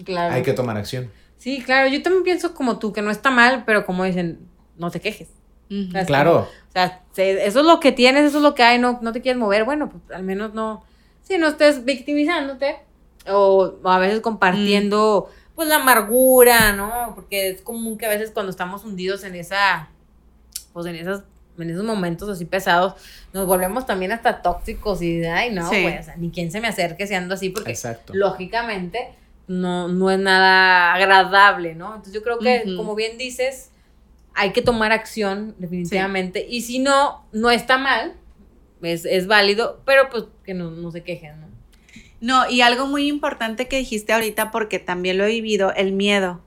Claro. 0.04 0.34
hay 0.36 0.44
que 0.44 0.54
tomar 0.54 0.78
acción. 0.78 1.12
Sí, 1.38 1.62
claro, 1.64 1.88
yo 1.90 2.02
también 2.02 2.24
pienso 2.24 2.54
como 2.54 2.80
tú, 2.80 2.92
que 2.94 3.02
no 3.02 3.12
está 3.12 3.32
mal, 3.32 3.64
pero 3.66 3.86
como 3.86 4.04
dicen, 4.04 4.40
no 4.78 4.92
te 4.92 5.00
quejes. 5.00 5.30
Claro. 5.92 6.08
Claro. 6.08 6.38
O 6.42 6.72
sea, 6.72 7.04
se- 7.12 7.46
eso 7.46 7.60
es 7.60 7.66
lo 7.66 7.80
que 7.80 7.92
tienes, 7.92 8.26
eso 8.26 8.38
es 8.38 8.44
lo 8.44 8.56
que 8.56 8.64
hay, 8.64 8.80
no, 8.80 9.00
no 9.02 9.12
te 9.12 9.22
quieres 9.22 9.40
mover, 9.40 9.66
bueno, 9.66 9.90
pues 9.90 10.02
al 10.16 10.24
menos 10.24 10.54
no, 10.54 10.84
sí, 11.22 11.38
no 11.38 11.48
estés 11.48 11.86
victimizándote 11.86 12.78
o, 13.28 13.76
o 13.84 13.90
a 13.90 14.00
veces 14.00 14.20
compartiendo, 14.22 15.30
pues 15.56 15.68
la 15.68 15.76
amargura, 15.76 16.74
¿no? 16.74 17.12
Porque 17.14 17.50
es 17.50 17.62
común 17.62 17.98
que 17.98 18.06
a 18.08 18.10
veces 18.10 18.32
cuando 18.32 18.50
estamos 18.50 18.84
hundidos 18.84 19.24
en 19.24 19.36
esa, 19.36 19.90
pues 20.74 20.86
en 20.88 20.96
esas, 20.96 21.24
en 21.64 21.72
esos 21.72 21.84
momentos 21.84 22.30
así 22.30 22.46
pesados, 22.46 22.94
nos 23.34 23.46
volvemos 23.46 23.86
también 23.86 24.12
hasta 24.12 24.42
tóxicos 24.42 25.02
y, 25.02 25.24
ay, 25.26 25.52
no, 25.52 25.70
Sí. 25.70 25.82
güey, 25.82 25.98
o 25.98 26.04
sea, 26.04 26.16
ni 26.18 26.30
quien 26.32 26.52
se 26.52 26.62
me 26.62 26.68
acerque 26.68 27.06
siendo 27.08 27.34
así, 27.36 27.50
porque 27.50 27.72
Exacto. 27.72 28.14
lógicamente 28.16 29.10
no, 29.48 29.88
no 29.88 30.12
es 30.12 30.20
nada 30.20 30.94
agradable, 30.94 31.76
¿no? 31.76 31.88
Entonces 31.88 32.14
yo 32.14 32.22
creo 32.24 32.40
que, 32.40 32.64
como 32.78 32.96
bien 32.96 33.18
dices, 33.18 33.72
hay 34.36 34.52
que 34.52 34.62
tomar 34.62 34.92
acción 34.92 35.56
definitivamente. 35.58 36.46
Y 36.48 36.62
si 36.62 36.80
no, 36.80 37.26
no 37.32 37.50
está 37.52 37.78
mal, 37.78 38.14
es, 38.82 39.06
es 39.06 39.28
válido, 39.28 39.82
pero 39.86 40.10
pues 40.10 40.26
que 40.46 40.54
no, 40.54 40.72
no 40.72 40.92
se 40.92 41.04
quejen, 41.04 41.42
¿no? 41.42 41.48
No, 42.22 42.50
y 42.50 42.62
algo 42.62 42.86
muy 42.86 43.08
importante 43.08 43.68
que 43.68 43.78
dijiste 43.78 44.12
ahorita, 44.14 44.52
porque 44.52 44.78
también 44.80 45.18
lo 45.18 45.24
he 45.24 45.30
vivido, 45.30 45.74
el 45.74 45.94
miedo. 45.94 46.42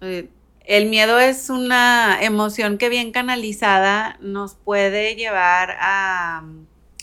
Eh, 0.00 0.28
El 0.66 0.86
miedo 0.86 1.20
es 1.20 1.48
una 1.48 2.18
emoción 2.20 2.76
que 2.76 2.88
bien 2.88 3.12
canalizada 3.12 4.18
nos 4.20 4.54
puede 4.56 5.14
llevar 5.14 5.76
a, 5.80 6.44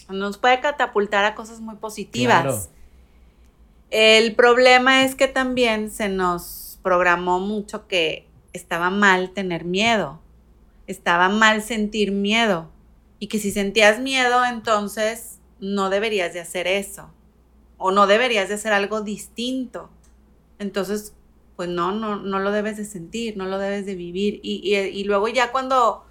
nos 0.09 0.37
puede 0.37 0.59
catapultar 0.59 1.23
a 1.23 1.33
cosas 1.33 1.61
muy 1.61 1.75
positivas. 1.75 2.43
Claro. 2.43 2.59
El 3.89 4.35
problema 4.35 5.03
es 5.05 5.15
que 5.15 5.29
también 5.29 5.89
se 5.91 6.09
nos 6.09 6.77
programó 6.83 7.39
mucho 7.39 7.87
que 7.87 8.27
estaba 8.51 8.89
mal 8.89 9.31
tener 9.31 9.63
miedo, 9.63 10.19
estaba 10.85 11.29
mal 11.29 11.61
sentir 11.61 12.11
miedo 12.11 12.69
y 13.19 13.27
que 13.27 13.39
si 13.39 13.51
sentías 13.51 13.99
miedo 13.99 14.43
entonces 14.43 15.39
no 15.61 15.89
deberías 15.89 16.33
de 16.33 16.41
hacer 16.41 16.67
eso 16.67 17.09
o 17.77 17.91
no 17.91 18.07
deberías 18.07 18.49
de 18.49 18.55
hacer 18.55 18.73
algo 18.73 19.01
distinto. 19.01 19.89
Entonces, 20.59 21.13
pues 21.55 21.69
no, 21.69 21.91
no, 21.91 22.15
no 22.17 22.39
lo 22.39 22.51
debes 22.51 22.77
de 22.77 22.85
sentir, 22.85 23.37
no 23.37 23.45
lo 23.45 23.57
debes 23.59 23.85
de 23.85 23.95
vivir 23.95 24.39
y, 24.43 24.61
y- 24.63 24.75
y 24.75 25.03
luego 25.03 25.27
ya 25.27 25.51
cuando, 25.51 26.05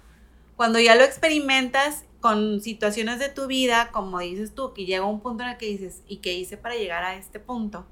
cuando 0.55 0.79
ya 0.79 0.95
lo 0.95 1.03
experimentas 1.03 2.05
con 2.21 2.61
situaciones 2.61 3.19
de 3.19 3.27
tu 3.29 3.47
vida, 3.47 3.89
como 3.91 4.19
dices 4.19 4.55
tú, 4.55 4.73
que 4.73 4.85
llega 4.85 5.05
un 5.05 5.19
punto 5.19 5.43
en 5.43 5.49
el 5.49 5.57
que 5.57 5.65
dices, 5.65 6.01
¿y 6.07 6.17
qué 6.17 6.33
hice 6.33 6.55
para 6.55 6.75
llegar 6.75 7.03
a 7.03 7.15
este 7.15 7.39
punto? 7.39 7.85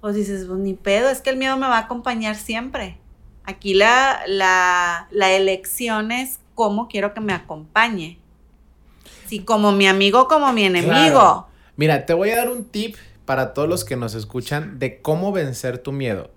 Pues 0.00 0.14
dices, 0.14 0.46
pues 0.46 0.58
ni 0.58 0.72
pedo, 0.74 1.10
es 1.10 1.20
que 1.20 1.28
el 1.30 1.36
miedo 1.36 1.56
me 1.58 1.66
va 1.68 1.76
a 1.76 1.80
acompañar 1.82 2.34
siempre. 2.36 2.96
Aquí 3.44 3.74
la, 3.74 4.22
la, 4.26 5.08
la 5.10 5.32
elección 5.32 6.12
es 6.12 6.38
cómo 6.54 6.88
quiero 6.88 7.12
que 7.12 7.20
me 7.20 7.34
acompañe. 7.34 8.18
Si 9.26 9.40
como 9.40 9.72
mi 9.72 9.86
amigo 9.86 10.26
como 10.26 10.52
mi 10.52 10.64
enemigo. 10.64 11.48
Mira, 11.76 12.06
te 12.06 12.14
voy 12.14 12.30
a 12.30 12.36
dar 12.36 12.50
un 12.50 12.64
tip 12.64 12.96
para 13.30 13.54
todos 13.54 13.68
los 13.68 13.84
que 13.84 13.94
nos 13.94 14.16
escuchan 14.16 14.80
de 14.80 15.00
cómo 15.00 15.30
vencer 15.30 15.78
tu 15.78 15.92
miedo. 15.92 16.32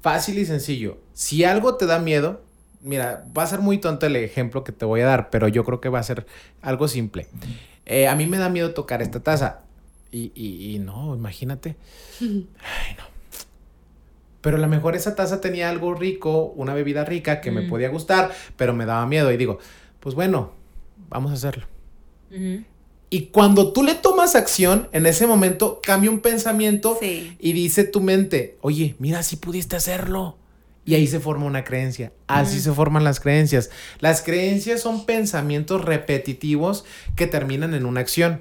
Fácil 0.00 0.38
y 0.38 0.46
sencillo. 0.46 0.98
Si 1.12 1.42
algo 1.42 1.74
te 1.74 1.86
da 1.86 1.98
miedo, 1.98 2.40
mira, 2.82 3.24
va 3.36 3.42
a 3.42 3.46
ser 3.48 3.58
muy 3.58 3.78
tonto 3.78 4.06
el 4.06 4.14
ejemplo 4.14 4.62
que 4.62 4.70
te 4.70 4.84
voy 4.84 5.00
a 5.00 5.06
dar, 5.06 5.28
pero 5.30 5.48
yo 5.48 5.64
creo 5.64 5.80
que 5.80 5.88
va 5.88 5.98
a 5.98 6.02
ser 6.04 6.24
algo 6.62 6.86
simple. 6.86 7.26
Eh, 7.84 8.06
a 8.06 8.14
mí 8.14 8.26
me 8.28 8.38
da 8.38 8.48
miedo 8.48 8.74
tocar 8.74 9.02
esta 9.02 9.18
taza. 9.18 9.62
Y, 10.12 10.30
y- 10.36 10.76
y 10.76 10.78
no, 10.78 11.16
imagínate. 11.16 11.74
Ay, 12.20 12.94
no. 12.96 13.02
Pero 14.40 14.56
a 14.56 14.60
lo 14.60 14.68
mejor 14.68 14.94
esa 14.94 15.16
taza 15.16 15.40
tenía 15.40 15.68
algo 15.68 15.94
rico, 15.94 16.52
una 16.54 16.74
bebida 16.74 17.04
rica 17.04 17.40
que 17.40 17.50
me 17.50 17.62
Mm. 17.62 17.68
podía 17.68 17.88
gustar, 17.88 18.30
pero 18.56 18.72
me 18.72 18.86
daba 18.86 19.04
miedo. 19.08 19.32
Y 19.32 19.36
digo, 19.36 19.58
pues 19.98 20.14
bueno, 20.14 20.52
vamos 21.08 21.32
a 21.32 21.34
hacerlo. 21.34 21.66
Y 23.10 23.26
cuando 23.26 23.72
tú 23.72 23.82
le 23.82 23.94
tomas 23.94 24.34
acción, 24.34 24.88
en 24.92 25.06
ese 25.06 25.26
momento 25.26 25.80
cambia 25.82 26.10
un 26.10 26.20
pensamiento 26.20 26.98
Sí. 27.00 27.36
y 27.38 27.52
dice 27.52 27.84
tu 27.84 28.00
mente, 28.00 28.58
oye, 28.60 28.94
mira, 28.98 29.22
si 29.22 29.36
pudiste 29.36 29.76
hacerlo. 29.76 30.36
Y 30.84 30.94
ahí 30.94 31.06
se 31.06 31.20
forma 31.20 31.44
una 31.44 31.64
creencia. 31.64 32.12
Así 32.26 32.60
se 32.60 32.72
forman 32.72 33.04
las 33.04 33.20
creencias. 33.20 33.70
Las 34.00 34.22
creencias 34.22 34.80
son 34.80 35.04
pensamientos 35.04 35.84
repetitivos 35.84 36.84
que 37.14 37.26
terminan 37.26 37.74
en 37.74 37.84
una 37.84 38.00
acción. 38.00 38.40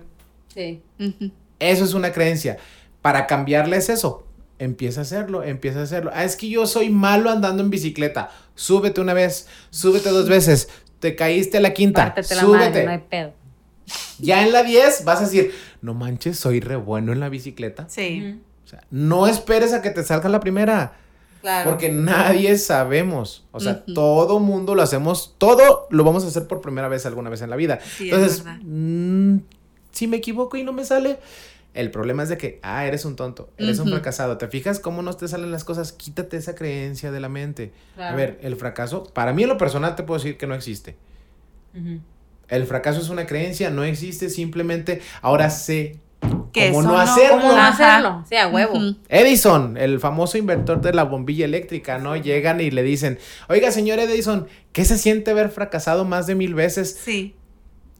Sí. 0.54 0.82
Eso 1.60 1.84
es 1.84 1.94
una 1.94 2.12
creencia. 2.14 2.58
Para 3.02 3.28
cambiarles 3.28 3.90
eso, 3.90 4.26
empieza 4.60 5.02
a 5.02 5.04
hacerlo, 5.04 5.44
empieza 5.44 5.80
a 5.80 5.84
hacerlo. 5.84 6.12
Ah, 6.14 6.24
es 6.24 6.36
que 6.38 6.48
yo 6.50 6.66
soy 6.68 6.90
malo 6.90 7.30
andando 7.30 7.62
en 7.64 7.70
bicicleta. 7.70 8.32
Súbete 8.56 9.02
una 9.02 9.14
vez, 9.14 9.48
súbete 9.70 10.10
dos 10.10 10.30
veces. 10.30 10.70
Te 11.00 11.16
caíste 11.16 11.58
a 11.58 11.62
la 11.62 11.74
quinta. 11.74 12.14
Pártete 12.14 12.36
la 12.36 12.42
súbete. 12.42 12.66
madre, 12.70 12.86
no 12.86 12.92
hay 12.92 12.98
pedo. 13.10 13.34
Ya 14.20 14.46
en 14.46 14.52
la 14.52 14.64
10 14.64 15.06
vas 15.06 15.20
a 15.20 15.24
decir, 15.26 15.54
no 15.82 15.94
manches, 15.94 16.38
soy 16.40 16.60
re 16.60 16.76
bueno 16.76 17.14
en 17.14 17.20
la 17.20 17.30
bicicleta. 17.30 17.86
Sí. 17.90 18.40
O 18.66 18.68
sea, 18.68 18.84
no 18.92 19.28
esperes 19.28 19.74
a 19.74 19.82
que 19.82 19.92
te 19.92 20.04
salga 20.04 20.28
la 20.28 20.40
primera, 20.42 20.94
Claro. 21.42 21.70
porque 21.70 21.90
nadie 21.92 22.58
sabemos. 22.58 23.46
O 23.52 23.60
sea, 23.62 23.86
todo 23.86 24.40
mundo 24.40 24.76
lo 24.76 24.82
hacemos, 24.82 25.36
todo 25.38 25.88
lo 25.90 26.04
vamos 26.04 26.26
a 26.26 26.28
hacer 26.28 26.48
por 26.48 26.60
primera 26.62 26.88
vez 26.90 27.06
alguna 27.06 27.30
vez 27.30 27.42
en 27.42 27.50
la 27.50 27.56
vida. 27.56 27.80
Sí, 27.82 28.10
es 28.10 28.14
Entonces, 28.16 28.44
verdad. 28.44 28.60
mm, 28.64 29.38
si 29.92 30.08
me 30.08 30.18
equivoco 30.18 30.58
y 30.58 30.64
no 30.64 30.74
me 30.74 30.84
sale, 30.84 31.20
el 31.74 31.92
problema 31.92 32.24
es 32.24 32.30
de 32.30 32.38
que, 32.38 32.60
ah, 32.64 32.86
eres 32.88 33.06
un 33.06 33.16
tonto, 33.16 33.52
eres 33.58 33.80
un 33.80 33.88
fracasado. 33.90 34.38
¿Te 34.38 34.48
fijas 34.48 34.80
cómo 34.80 35.02
no 35.04 35.14
te 35.16 35.28
salen 35.28 35.52
las 35.52 35.64
cosas? 35.64 35.94
Quítate 35.94 36.36
esa 36.38 36.56
creencia 36.56 37.12
de 37.12 37.20
la 37.20 37.30
mente. 37.30 37.72
Claro. 37.96 38.14
A 38.14 38.18
ver, 38.18 38.40
el 38.42 38.56
fracaso, 38.58 39.04
para 39.14 39.32
mí 39.32 39.44
en 39.44 39.50
lo 39.50 39.58
personal 39.58 39.96
te 39.96 40.04
puedo 40.04 40.20
decir 40.20 40.38
que 40.38 40.48
no 40.48 40.56
existe. 40.56 40.98
El 42.48 42.66
fracaso 42.66 43.00
es 43.02 43.10
una 43.10 43.26
creencia, 43.26 43.70
no 43.70 43.84
existe, 43.84 44.30
simplemente 44.30 45.02
ahora 45.22 45.50
sé 45.50 46.00
Que 46.54 46.72
cómo 46.72 46.82
no 46.82 46.98
hacerlo. 46.98 47.42
¿Cómo 47.42 47.54
no 47.54 47.62
hacerlo? 47.62 48.24
Sí, 48.28 48.36
a 48.36 48.48
huevo. 48.48 48.80
Edison, 49.10 49.78
el 49.78 50.00
famoso 50.00 50.38
inventor 50.38 50.82
de 50.82 50.94
la 50.94 51.04
bombilla 51.04 51.46
eléctrica, 51.46 51.98
¿no? 52.00 52.16
Llegan 52.16 52.62
y 52.62 52.72
le 52.72 52.84
dicen, 52.84 53.20
oiga, 53.50 53.72
señor 53.72 54.00
Edison, 54.00 54.48
¿qué 54.72 54.86
se 54.86 54.98
siente 54.98 55.32
haber 55.32 55.50
fracasado 55.50 56.06
más 56.06 56.26
de 56.26 56.36
mil 56.36 56.54
veces? 56.54 56.98
Sí. 57.04 57.36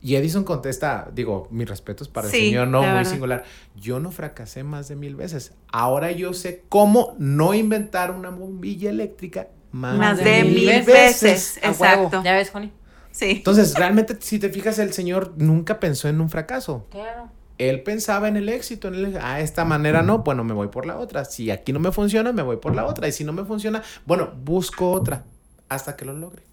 Y 0.02 0.16
Edison 0.16 0.44
contesta, 0.44 1.10
digo, 1.14 1.48
mis 1.52 1.68
respetos 1.68 2.08
para 2.08 2.30
Sí, 2.30 2.38
el 2.38 2.44
señor, 2.46 2.68
no, 2.68 2.82
muy 2.82 2.90
verdad. 2.90 3.12
singular. 3.12 3.44
Yo 3.76 4.00
no 4.00 4.12
fracasé 4.12 4.64
más 4.64 4.88
de 4.88 4.96
mil 4.96 5.16
veces. 5.16 5.54
Ahora 5.72 6.12
yo 6.12 6.34
sé 6.34 6.64
cómo 6.70 7.16
no 7.18 7.54
inventar 7.54 8.12
una 8.12 8.30
bombilla 8.30 8.90
eléctrica 8.92 9.48
más, 9.72 10.18
de, 10.24 10.44
mil 10.44 10.84
veces. 10.84 11.58
Exacto. 11.62 12.22
¿Ya 12.24 12.34
ves, 12.34 12.52
Juani? 12.52 12.72
Sí. 13.18 13.32
Entonces, 13.38 13.74
realmente, 13.74 14.16
si 14.20 14.38
te 14.38 14.50
fijas, 14.50 14.78
el 14.78 14.94
Señor 14.94 15.34
nunca 15.38 15.80
pensó 15.80 16.08
en 16.08 16.22
un 16.22 16.30
fracaso. 16.30 16.86
Claro. 16.92 17.32
Él 17.58 17.82
pensaba 17.82 18.28
en 18.28 18.38
el 18.38 18.48
éxito, 18.48 18.90
en 18.90 18.94
el, 18.94 19.18
ah, 19.20 19.40
esta 19.40 19.66
manera 19.66 20.04
no, 20.04 20.20
bueno, 20.20 20.44
me 20.44 20.54
voy 20.54 20.68
por 20.68 20.86
la 20.86 21.00
otra. 21.00 21.26
Si 21.26 21.50
aquí 21.50 21.74
no 21.74 21.80
me 21.80 21.92
funciona, 21.92 22.32
me 22.32 22.44
voy 22.44 22.58
por 22.58 22.76
la 22.76 22.86
otra. 22.86 23.08
Y 23.08 23.12
si 23.12 23.24
no 23.24 23.34
me 23.34 23.44
funciona, 23.44 23.82
bueno, 24.06 24.32
busco 24.44 24.92
otra 24.92 25.24
hasta 25.68 25.96
que 25.96 26.06
lo 26.06 26.14
logre. 26.14 26.44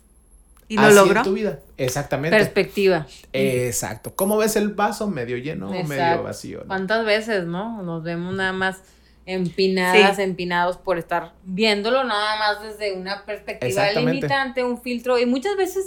¿Y 0.66 0.78
lo 0.78 0.90
logró? 0.90 1.22
tu 1.22 1.34
vida. 1.34 1.58
Exactamente. 1.76 2.34
Perspectiva. 2.34 3.06
Exacto. 3.34 4.14
¿Cómo 4.16 4.38
ves 4.38 4.56
el 4.56 4.68
vaso? 4.70 5.06
¿Medio 5.06 5.36
lleno 5.36 5.68
o 5.68 5.84
medio 5.84 6.22
vacío? 6.22 6.64
¿Cuántas 6.66 7.04
veces, 7.04 7.44
no? 7.44 7.82
Nos 7.82 8.02
vemos 8.02 8.32
nada 8.32 8.54
más 8.54 8.78
empinadas, 9.26 10.18
empinados 10.18 10.78
por 10.78 10.98
estar 10.98 11.32
viéndolo 11.44 12.04
nada 12.04 12.38
más 12.38 12.62
desde 12.62 12.94
una 12.94 13.26
perspectiva 13.26 13.92
limitante, 13.92 14.64
un 14.64 14.80
filtro. 14.80 15.18
Y 15.18 15.26
muchas 15.26 15.56
veces 15.58 15.86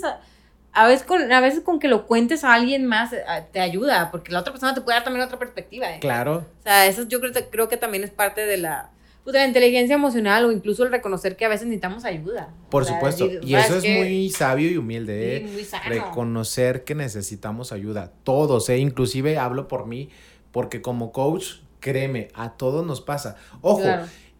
a 0.73 0.87
veces 0.87 1.05
con, 1.05 1.31
a 1.31 1.41
veces 1.41 1.61
con 1.61 1.79
que 1.79 1.87
lo 1.87 2.05
cuentes 2.05 2.43
a 2.43 2.53
alguien 2.53 2.85
más 2.85 3.11
eh, 3.11 3.23
te 3.51 3.59
ayuda, 3.59 4.11
porque 4.11 4.31
la 4.31 4.41
otra 4.41 4.53
persona 4.53 4.75
te 4.75 4.81
puede 4.81 4.97
dar 4.97 5.03
también 5.03 5.25
otra 5.25 5.39
perspectiva. 5.39 5.91
¿eh? 5.91 5.99
Claro. 5.99 6.45
O 6.59 6.63
sea, 6.63 6.85
eso 6.85 7.07
yo 7.07 7.19
creo, 7.19 7.33
creo 7.49 7.67
que 7.67 7.77
también 7.77 8.03
es 8.03 8.11
parte 8.11 8.45
de 8.45 8.57
la, 8.57 8.91
pues, 9.23 9.33
de 9.33 9.39
la 9.39 9.47
inteligencia 9.47 9.95
emocional 9.95 10.45
o 10.45 10.51
incluso 10.51 10.83
el 10.83 10.91
reconocer 10.91 11.35
que 11.35 11.45
a 11.45 11.49
veces 11.49 11.67
necesitamos 11.67 12.05
ayuda. 12.05 12.53
Por 12.69 12.85
supuesto. 12.85 13.27
y 13.41 13.55
eso 13.55 13.77
es 13.77 13.83
muy 13.83 14.29
sabio 14.29 14.69
y 14.69 14.77
humilde. 14.77 15.37
¿eh? 15.37 15.67
Reconocer 15.85 16.83
que 16.83 16.95
necesitamos 16.95 17.71
ayuda. 17.71 18.13
Todos, 18.23 18.69
¿eh? 18.69 18.77
Inclusive 18.77 19.37
hablo 19.37 19.67
por 19.67 19.87
mí, 19.87 20.09
porque 20.51 20.81
como 20.81 21.11
coach, 21.11 21.55
créeme, 21.79 22.27
a 22.35 22.51
todos 22.51 22.85
nos 22.85 23.01
pasa. 23.01 23.35
Ojo. 23.61 23.83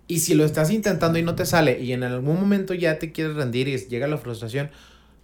Y 0.08 0.20
si 0.20 0.36
lo 0.36 0.46
estás 0.46 0.72
intentando 0.72 1.20
y 1.20 1.24
no 1.24 1.36
te 1.36 1.46
sale 1.46 1.82
y 1.82 1.92
en 1.92 2.04
algún 2.04 2.40
momento 2.40 2.74
ya 2.74 2.98
te 2.98 3.12
quieres 3.12 3.36
rendir 3.36 3.68
y 3.68 3.78
llega 3.78 4.08
la 4.08 4.18
frustración, 4.18 4.70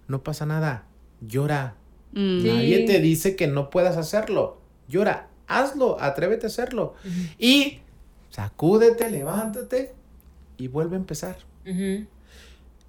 no 0.08 0.24
pasa 0.24 0.46
nada 0.46 0.88
llora. 1.28 1.76
Mm. 2.14 2.46
Nadie 2.46 2.86
te 2.86 3.00
dice 3.00 3.36
que 3.36 3.48
no 3.48 3.70
puedas 3.70 3.98
hacerlo. 3.98 4.62
Llora, 4.88 5.28
hazlo, 5.48 5.98
atrévete 6.00 6.46
a 6.46 6.50
hacerlo. 6.50 6.96
Y 7.38 7.80
sacúdete, 8.30 9.10
levántate 9.10 9.94
y 10.58 10.68
vuelve 10.68 10.96
a 10.96 11.00
empezar. 11.00 11.38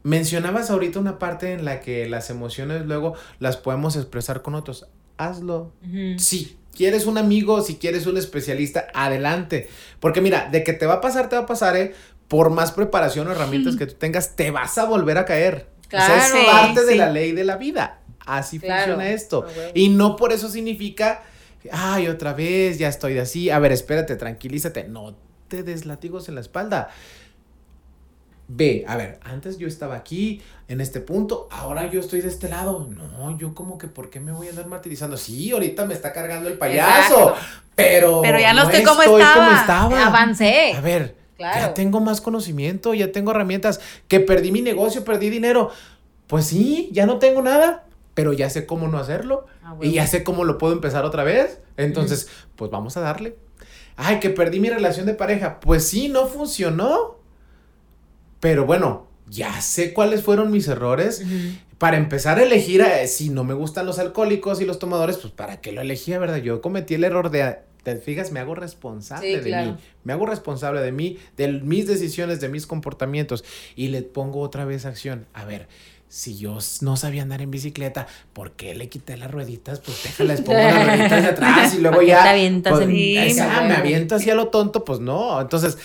Mencionabas 0.03 0.71
ahorita 0.71 0.99
una 0.99 1.19
parte 1.19 1.53
en 1.53 1.65
la 1.65 1.81
que 1.81 2.09
las 2.09 2.29
emociones 2.29 2.85
luego 2.85 3.15
las 3.39 3.57
podemos 3.57 3.97
expresar 3.97 4.43
con 4.43 4.55
otros. 4.55 4.87
Hazlo. 5.17 5.73
Si 6.19 6.59
quieres 6.75 7.07
un 7.07 7.17
amigo, 7.17 7.63
si 7.63 7.77
quieres 7.77 8.07
un 8.07 8.19
especialista, 8.19 8.89
adelante. 8.93 9.69
Porque 10.01 10.21
mira, 10.21 10.49
de 10.51 10.65
que 10.65 10.73
te 10.73 10.87
va 10.87 10.95
a 10.95 11.01
pasar, 11.01 11.29
te 11.29 11.37
va 11.37 11.43
a 11.43 11.47
pasar, 11.47 11.77
¿eh? 11.77 11.95
Por 12.29 12.51
más 12.51 12.73
preparación 12.73 13.29
o 13.29 13.33
herramientas 13.33 13.77
que 13.77 13.87
tú 13.87 13.95
tengas, 13.95 14.35
te 14.35 14.51
vas 14.51 14.77
a 14.79 14.87
volver 14.87 15.19
a 15.19 15.25
caer. 15.25 15.69
Claro, 15.89 16.15
es 16.15 16.47
parte 16.47 16.85
de 16.85 16.97
la 16.97 17.11
ley 17.11 17.33
de 17.33 17.45
la 17.45 17.57
vida 17.57 18.01
así 18.27 18.59
funciona 18.59 19.09
esto. 19.09 19.47
Y 19.75 19.89
no 19.89 20.17
por 20.17 20.33
eso 20.33 20.49
significa, 20.49 21.23
ay, 21.71 22.09
otra 22.09 22.33
vez, 22.33 22.79
ya 22.79 22.89
estoy 22.89 23.19
así. 23.19 23.51
A 23.51 23.59
ver, 23.59 23.73
espérate, 23.73 24.17
tranquilízate. 24.17 24.85
No 24.85 25.15
te 25.49 25.63
des 25.63 25.87
látigos 25.87 26.29
en 26.29 26.35
la 26.35 26.41
espalda. 26.41 26.91
Ve, 28.47 28.85
a 28.87 28.97
ver, 28.97 29.19
antes 29.23 29.57
yo 29.57 29.67
estaba 29.67 29.95
aquí, 29.95 30.43
en 30.69 30.83
este 30.83 31.01
punto, 31.01 31.49
ahora 31.51 31.91
yo 31.91 32.01
estoy 32.01 32.21
de 32.21 32.29
este 32.29 32.49
lado. 32.49 32.87
No, 32.91 33.39
yo 33.39 33.55
como 33.55 33.79
que, 33.79 33.89
¿por 33.89 34.11
qué 34.11 34.21
me 34.21 34.33
voy 34.33 34.49
a 34.49 34.51
andar 34.51 34.67
martirizando? 34.67 35.17
Sí, 35.17 35.51
ahorita 35.51 35.87
me 35.87 35.95
está 35.95 36.13
cargando 36.13 36.51
el 36.51 36.59
payaso, 36.59 37.35
pero... 37.75 38.21
Pero 38.21 38.39
ya 38.39 38.53
no, 38.53 38.65
estoy, 38.65 38.83
como, 38.83 39.03
estaba. 39.03 39.61
estaba. 39.61 40.07
Avancé. 40.07 40.75
A 40.75 40.81
ver, 40.83 41.17
ya 41.39 41.73
tengo 41.73 42.01
más 42.01 42.21
conocimiento, 42.21 42.93
ya 42.93 43.13
tengo 43.13 43.31
herramientas, 43.31 43.81
que 44.09 44.21
perdí 44.21 44.53
mi 44.53 44.61
negocio, 44.61 45.05
perdí 45.05 45.31
dinero. 45.31 45.71
Pues 46.27 46.47
sí, 46.47 46.91
ya 46.93 47.07
no 47.07 47.19
tengo 47.19 47.41
nada, 47.41 47.85
pero 48.15 48.33
ya 48.33 48.49
sé 48.49 48.67
cómo 48.67 48.89
no 48.89 48.99
hacerlo 48.99 49.47
ah, 49.63 49.77
y 49.83 49.93
ya 49.93 50.07
sé 50.07 50.25
cómo 50.25 50.45
lo 50.45 50.59
puedo 50.59 50.73
empezar 50.73 51.05
otra 51.05 51.25
vez. 51.25 51.61
Entonces, 51.77 52.29
pues 52.57 52.71
vamos 52.71 52.97
a 52.97 53.01
darle. 53.01 53.37
Ay, 53.97 54.21
que 54.21 54.31
perdí 54.31 54.61
mi 54.61 54.71
relación 54.71 55.07
de 55.07 55.15
pareja. 55.15 55.61
Pues 55.61 55.85
sí, 55.85 56.09
no 56.09 56.27
funcionó. 56.27 57.19
Pero 58.41 58.67
bueno, 58.67 59.09
ya 59.29 59.61
sé 59.61 59.93
cuáles 59.93 60.23
fueron 60.23 60.51
mis 60.51 60.69
errores. 60.69 61.25
Para 61.79 61.97
empezar 61.97 62.39
a 62.39 62.43
elegir, 62.43 62.81
eh, 62.83 63.07
si 63.09 63.31
no 63.31 63.43
me 63.45 63.55
gustan 63.55 63.87
los 63.87 63.99
alcohólicos 63.99 64.61
y 64.61 64.65
los 64.65 64.79
tomadores, 64.79 65.19
pues 65.19 65.33
para 65.33 65.61
qué 65.61 65.73
lo 65.73 65.81
elegía, 65.81 66.19
¿verdad? 66.19 66.37
Yo 66.37 66.61
cometí 66.61 66.95
el 66.95 67.05
error 67.05 67.31
de, 67.31 67.59
te 67.83 67.97
fijas, 67.97 68.33
me 68.33 68.41
hago 68.41 68.55
responsable 68.55 69.41
de 69.41 69.67
mí. 69.67 69.77
Me 70.05 70.13
hago 70.13 70.27
responsable 70.27 70.81
de 70.81 70.93
mí, 70.93 71.19
de 71.37 71.49
mis 71.49 71.87
decisiones, 71.87 72.41
de 72.41 72.49
mis 72.49 72.67
comportamientos. 72.67 73.45
Y 73.77 73.89
le 73.89 74.03
pongo 74.03 74.41
otra 74.41 74.65
vez 74.65 74.87
acción. 74.87 75.27
A 75.35 75.45
ver, 75.45 75.69
si 76.15 76.37
yo 76.37 76.59
no 76.81 76.97
sabía 76.97 77.23
andar 77.23 77.43
en 77.43 77.51
bicicleta, 77.51 78.07
¿por 78.35 78.53
qué 78.53 78.77
le 78.77 78.89
quité 78.89 79.17
las 79.17 79.33
rueditas? 79.33 79.81
Pues 79.81 80.01
déjales, 80.05 80.43
pongo 80.43 80.61
las 80.61 80.87
rueditas 80.87 81.23
de 81.23 81.29
atrás 81.29 81.75
y 81.75 81.81
luego 81.81 82.03
ya. 82.03 82.23
Te 82.23 82.29
avientas 82.29 82.73
pues, 82.73 82.85
en 82.85 82.89
me 83.67 83.75
aviento 83.75 84.15
así 84.15 84.31
a 84.31 84.37
lo 84.37 84.47
tonto, 84.47 84.85
pues 84.85 85.01
no. 85.01 85.41
Entonces, 85.41 85.77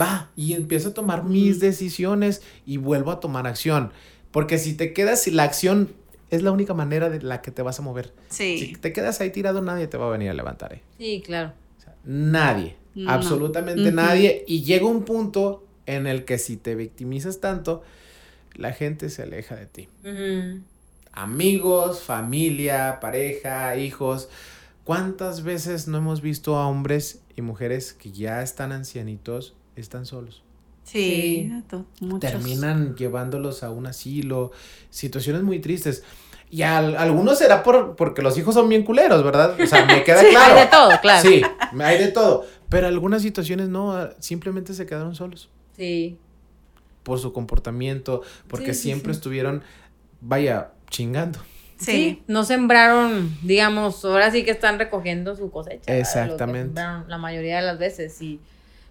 va 0.00 0.30
y 0.36 0.52
empiezo 0.52 0.90
a 0.90 0.94
tomar 0.94 1.24
mis 1.24 1.58
decisiones 1.58 2.40
y 2.64 2.76
vuelvo 2.76 3.10
a 3.10 3.18
tomar 3.18 3.48
acción. 3.48 3.90
Porque 4.30 4.58
si 4.58 4.74
te 4.74 4.92
quedas, 4.92 5.26
la 5.26 5.42
acción 5.42 5.92
es 6.30 6.44
la 6.44 6.52
única 6.52 6.72
manera 6.72 7.10
de 7.10 7.20
la 7.20 7.42
que 7.42 7.50
te 7.50 7.62
vas 7.62 7.80
a 7.80 7.82
mover. 7.82 8.12
Sí. 8.28 8.58
Si 8.58 8.72
te 8.76 8.92
quedas 8.92 9.20
ahí 9.20 9.30
tirado, 9.30 9.60
nadie 9.60 9.88
te 9.88 9.96
va 9.96 10.06
a 10.06 10.10
venir 10.10 10.30
a 10.30 10.34
levantar. 10.34 10.74
¿eh? 10.74 10.82
Sí, 10.98 11.20
claro. 11.26 11.52
nadie, 12.04 12.76
absolutamente 13.08 13.90
nadie. 13.90 14.44
Y 14.46 14.62
llega 14.62 14.86
un 14.86 15.02
punto 15.02 15.66
en 15.86 16.06
el 16.06 16.24
que 16.24 16.38
si 16.38 16.56
te 16.56 16.76
victimizas 16.76 17.40
tanto, 17.40 17.82
la 18.54 18.72
gente 18.72 19.10
se 19.10 19.22
aleja 19.22 19.56
de 19.56 19.66
ti. 19.66 19.88
Amigos, 21.12 22.02
familia, 22.02 22.98
pareja, 23.00 23.76
hijos. 23.76 24.28
¿Cuántas 24.84 25.42
veces 25.42 25.88
no 25.88 25.98
hemos 25.98 26.20
visto 26.20 26.56
a 26.56 26.66
hombres 26.66 27.22
y 27.36 27.42
mujeres 27.42 27.92
que 27.92 28.12
ya 28.12 28.42
están 28.42 28.72
ancianitos, 28.72 29.54
están 29.76 30.06
solos? 30.06 30.42
Sí, 30.82 31.50
Terminan 32.20 32.94
llevándolos 32.94 33.62
a 33.62 33.70
un 33.70 33.86
asilo, 33.86 34.52
situaciones 34.90 35.42
muy 35.42 35.58
tristes. 35.60 36.02
Y 36.50 36.62
algunos 36.62 37.38
será 37.38 37.62
por, 37.62 37.96
porque 37.96 38.20
los 38.20 38.36
hijos 38.36 38.54
son 38.54 38.68
bien 38.68 38.84
culeros, 38.84 39.24
¿verdad? 39.24 39.58
O 39.58 39.66
sea, 39.66 39.86
me 39.86 40.04
queda 40.04 40.20
claro. 40.30 40.54
Hay 40.54 40.60
de 40.60 40.66
todo, 40.66 40.90
claro. 41.00 41.28
Sí, 41.28 41.42
hay 41.80 41.98
de 41.98 42.08
todo. 42.08 42.46
Pero 42.68 42.86
algunas 42.86 43.22
situaciones 43.22 43.68
no, 43.68 44.10
simplemente 44.18 44.74
se 44.74 44.84
quedaron 44.84 45.14
solos. 45.14 45.48
Sí 45.76 46.18
por 47.04 47.20
su 47.20 47.32
comportamiento, 47.32 48.22
porque 48.48 48.74
siempre 48.74 49.12
estuvieron, 49.12 49.62
vaya, 50.20 50.70
chingando. 50.90 51.38
Sí. 51.76 52.22
no 52.28 52.44
sembraron, 52.44 53.36
digamos, 53.42 54.04
ahora 54.04 54.30
sí 54.30 54.44
que 54.44 54.50
están 54.50 54.78
recogiendo 54.78 55.36
su 55.36 55.50
cosecha. 55.50 55.96
Exactamente. 55.96 56.80
La 57.06 57.18
mayoría 57.18 57.56
de 57.56 57.62
las 57.62 57.78
veces 57.78 58.20
y 58.22 58.40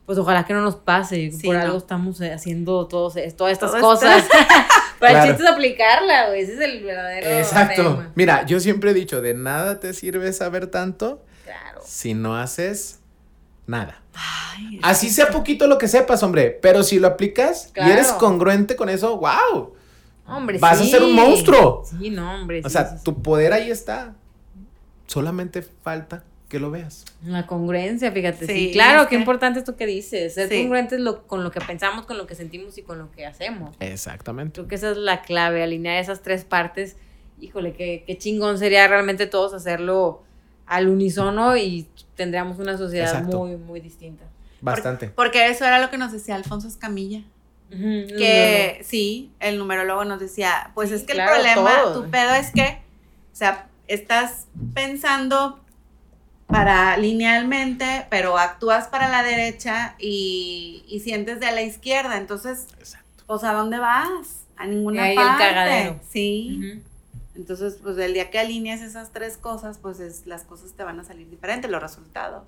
pues 0.05 0.18
ojalá 0.18 0.45
que 0.45 0.53
no 0.53 0.61
nos 0.61 0.76
pase, 0.76 1.32
por 1.43 1.55
algo 1.55 1.78
estamos 1.78 2.20
eh, 2.22 2.34
haciendo 2.34 2.88
todos, 2.88 3.16
todas 3.36 3.53
estas 3.53 3.72
cosas. 3.76 4.26
Para 4.99 5.24
el 5.24 5.30
chiste 5.30 5.43
es 5.43 5.49
aplicarla, 5.49 6.28
güey, 6.28 6.41
ese 6.41 6.53
es 6.53 6.59
el 6.59 6.84
verdadero 6.84 7.28
Exacto. 7.28 8.05
Mira, 8.16 8.45
yo 8.45 8.59
siempre 8.59 8.91
he 8.91 8.93
dicho, 8.93 9.22
de 9.22 9.34
nada 9.34 9.80
te 9.80 9.93
sirve 9.93 10.32
saber 10.34 10.68
tanto 10.68 11.24
claro. 11.43 11.82
si 11.86 12.14
no 12.14 12.38
haces 12.38 12.99
nada. 13.68 14.01
Así 14.82 15.09
sea 15.09 15.30
poquito 15.30 15.68
lo 15.68 15.78
que 15.78 15.88
sepas, 15.88 16.22
hombre, 16.24 16.57
pero 16.61 16.84
si 16.84 16.99
lo 16.99 17.07
aplicas 17.07 17.72
y 17.76 17.89
eres 17.89 18.11
congruente 18.14 18.76
con 18.76 18.89
eso, 18.89 19.18
wow. 19.18 19.74
Hombre, 20.26 20.57
Vas 20.57 20.80
a 20.80 20.86
ser 20.86 21.03
un 21.03 21.14
monstruo. 21.14 21.84
Sí, 21.86 22.09
no, 22.09 22.34
hombre. 22.34 22.61
O 22.64 22.70
sea, 22.70 23.01
tu 23.01 23.22
poder 23.22 23.53
ahí 23.53 23.70
está. 23.70 24.16
Solamente 25.07 25.61
falta 25.61 26.24
que 26.47 26.59
lo 26.59 26.72
veas. 26.72 27.03
La 27.26 27.45
congruencia, 27.45 28.11
fíjate. 28.11 28.45
Sí, 28.45 28.70
claro, 28.72 29.09
qué 29.09 29.16
importante 29.16 29.59
esto 29.59 29.76
que 29.76 29.86
dices. 29.86 30.36
Ser 30.36 30.49
congruentes 30.49 30.99
lo, 30.99 31.28
con 31.28 31.43
lo 31.43 31.51
que 31.51 31.59
pensamos, 31.59 32.05
con 32.05 32.18
lo 32.18 32.26
que 32.26 32.36
sentimos 32.36 32.78
y 32.78 32.84
con 32.84 32.99
lo 32.99 33.11
que 33.11 33.26
hacemos. 33.26 33.76
Exactamente. 33.80 34.53
Creo 34.53 34.68
que 34.68 34.76
esa 34.76 34.91
es 34.91 34.97
la 34.97 35.24
clave, 35.24 35.64
alinear 35.64 35.97
esas 35.97 36.22
tres 36.22 36.45
partes. 36.45 36.95
Híjole, 37.41 37.74
qué, 37.74 38.03
qué 38.07 38.18
chingón 38.18 38.59
sería 38.59 38.88
realmente 38.88 39.28
todos 39.28 39.53
hacerlo 39.53 40.24
al 40.66 40.88
unísono 40.88 41.57
y 41.57 41.88
tendríamos 42.16 42.59
una 42.59 42.78
sociedad 42.78 43.24
muy, 43.24 43.57
muy 43.57 43.80
distinta. 43.80 44.26
Bastante. 44.61 45.09
Porque, 45.09 45.47
eso 45.47 45.66
era 45.66 45.80
lo 45.80 45.89
que 45.89 45.97
nos 45.97 46.11
decía 46.11 46.36
Alfonso 46.36 46.68
Escamilla. 46.68 47.22
que 47.70 48.82
sí, 48.84 49.32
el 49.39 49.57
numerólogo 49.57 50.05
nos 50.05 50.20
decía, 50.20 50.72
pues 50.76 50.91
es 50.91 51.03
que 51.03 51.14
el 51.14 51.26
problema, 51.26 51.93
tu 51.93 52.09
pedo 52.09 52.34
es 52.34 52.51
que, 52.51 52.82
o 53.32 53.36
sea, 53.36 53.68
estás 53.88 54.45
pensando 54.74 55.59
para 56.47 56.97
linealmente, 56.97 58.05
pero 58.09 58.38
actúas 58.38 58.88
para 58.88 59.09
la 59.09 59.24
derecha 59.24 59.95
y, 59.97 60.86
y 60.88 60.99
sientes 60.99 61.39
de 61.39 61.51
la 61.51 61.64
izquierda. 61.64 62.18
Entonces, 62.18 62.68
Exacto. 62.78 63.24
pues 63.26 63.43
¿a 63.43 63.53
dónde 63.53 63.80
vas? 63.80 64.45
A 64.55 64.68
ninguna 64.68 65.14
parte. 65.16 65.99
Sí. 66.09 66.84
Entonces, 67.36 67.80
pues 67.82 67.98
el 67.98 68.14
día 68.14 68.30
que 68.30 68.40
alineas 68.40 68.82
esas 68.82 69.12
tres 69.12 69.38
cosas, 69.38 69.80
pues 69.80 70.00
es, 70.00 70.28
las 70.28 70.44
cosas 70.44 70.74
te 70.74 70.84
van 70.84 71.00
a 71.00 71.04
salir 71.04 71.30
diferentes, 71.30 71.70
los 71.70 71.82
resultados. 71.82 72.44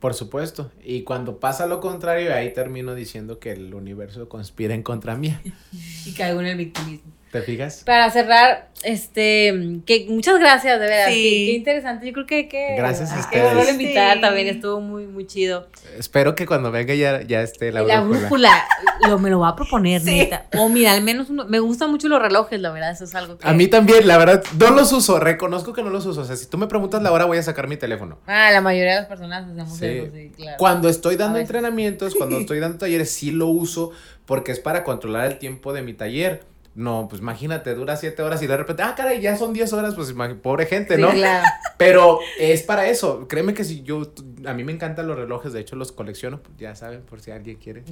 Por 0.00 0.14
supuesto. 0.14 0.70
Y 0.82 1.02
cuando 1.02 1.38
pasa 1.38 1.66
lo 1.66 1.80
contrario, 1.80 2.34
ahí 2.34 2.52
termino 2.52 2.94
diciendo 2.94 3.38
que 3.38 3.52
el 3.52 3.72
universo 3.74 4.28
conspira 4.28 4.74
en 4.74 4.82
contra 4.82 5.16
mía. 5.16 5.40
Y 6.04 6.12
caigo 6.12 6.40
en 6.40 6.46
el 6.46 6.56
victimismo. 6.56 7.12
¿Te 7.36 7.42
fijas? 7.42 7.82
Para 7.84 8.10
cerrar, 8.10 8.68
este, 8.82 9.80
que 9.84 10.06
muchas 10.08 10.38
gracias, 10.38 10.80
de 10.80 10.86
verdad. 10.86 11.06
Sí. 11.08 11.12
Qué, 11.14 11.46
qué 11.46 11.52
interesante. 11.52 12.06
Yo 12.06 12.12
creo 12.14 12.26
que, 12.26 12.48
que 12.48 12.76
Gracias 12.76 13.10
a 13.10 13.14
hay 13.16 13.20
ustedes. 13.20 13.66
Que 13.66 13.70
invitar 13.72 14.14
Sí. 14.16 14.20
también, 14.22 14.46
estuvo 14.48 14.80
muy, 14.80 15.06
muy 15.06 15.26
chido. 15.26 15.68
Espero 15.98 16.34
que 16.34 16.46
cuando 16.46 16.70
venga 16.70 16.94
ya, 16.94 17.20
ya 17.22 17.42
esté 17.42 17.72
la, 17.72 17.82
Y 17.82 17.86
la 17.86 18.00
brújula. 18.00 18.20
brújula, 18.20 18.64
lo, 19.08 19.18
me 19.18 19.28
lo 19.28 19.40
va 19.40 19.48
a 19.50 19.56
proponer, 19.56 20.00
Sí. 20.00 20.16
neta. 20.16 20.46
O 20.56 20.68
mira, 20.70 20.92
al 20.92 21.02
menos 21.02 21.28
uno, 21.28 21.44
me 21.46 21.58
gustan 21.58 21.90
mucho 21.90 22.08
los 22.08 22.22
relojes, 22.22 22.58
la 22.60 22.70
verdad, 22.70 22.90
eso 22.92 23.04
es 23.04 23.14
algo 23.14 23.36
que... 23.36 23.46
A 23.46 23.52
mí 23.52 23.66
también, 23.68 24.06
la 24.08 24.16
verdad, 24.16 24.42
no 24.58 24.70
los 24.70 24.90
uso, 24.92 25.18
reconozco 25.20 25.72
que 25.74 25.82
no 25.82 25.90
los 25.90 26.06
uso. 26.06 26.22
O 26.22 26.24
sea, 26.24 26.36
si 26.36 26.46
tú 26.46 26.56
me 26.56 26.66
preguntas 26.68 27.02
la 27.02 27.12
hora, 27.12 27.26
voy 27.26 27.38
a 27.38 27.42
sacar 27.42 27.68
mi 27.68 27.76
teléfono. 27.76 28.18
Ah, 28.26 28.50
la 28.50 28.60
mayoría 28.62 28.92
de 28.94 29.00
las 29.00 29.08
personas 29.08 29.44
hacemos 29.44 29.76
Sí. 29.78 29.86
eso, 29.86 30.12
sí, 30.14 30.32
claro. 30.36 30.56
Cuando 30.58 30.88
estoy 30.88 31.16
dando 31.16 31.38
entrenamientos, 31.38 32.14
cuando 32.14 32.38
estoy 32.38 32.60
dando 32.60 32.78
talleres, 32.78 33.10
sí 33.10 33.30
lo 33.30 33.48
uso 33.48 33.90
porque 34.24 34.52
es 34.52 34.58
para 34.58 34.82
controlar 34.84 35.26
el 35.26 35.38
tiempo 35.38 35.72
de 35.72 35.82
mi 35.82 35.92
taller. 35.94 36.42
No, 36.76 37.06
pues 37.08 37.22
imagínate, 37.22 37.74
dura 37.74 37.96
siete 37.96 38.22
horas 38.22 38.42
y 38.42 38.46
de 38.46 38.54
repente, 38.54 38.82
ah, 38.82 38.94
caray, 38.94 39.18
ya 39.22 39.34
son 39.38 39.54
10 39.54 39.72
horas, 39.72 39.94
pues 39.94 40.14
pobre 40.42 40.66
gente, 40.66 40.96
Sí, 40.96 41.00
¿no? 41.00 41.10
claro. 41.10 41.42
Pero 41.78 42.18
es 42.38 42.62
para 42.62 42.86
eso. 42.86 43.26
Créeme 43.28 43.54
que 43.54 43.64
si 43.64 43.82
yo, 43.82 44.12
a 44.44 44.52
mí 44.52 44.62
me 44.62 44.72
encantan 44.72 45.08
los 45.08 45.16
relojes, 45.16 45.54
de 45.54 45.60
hecho 45.60 45.74
los 45.74 45.90
colecciono, 45.90 46.42
ya 46.58 46.74
saben, 46.76 47.00
por 47.00 47.22
si 47.22 47.30
alguien 47.30 47.56
quiere. 47.56 47.82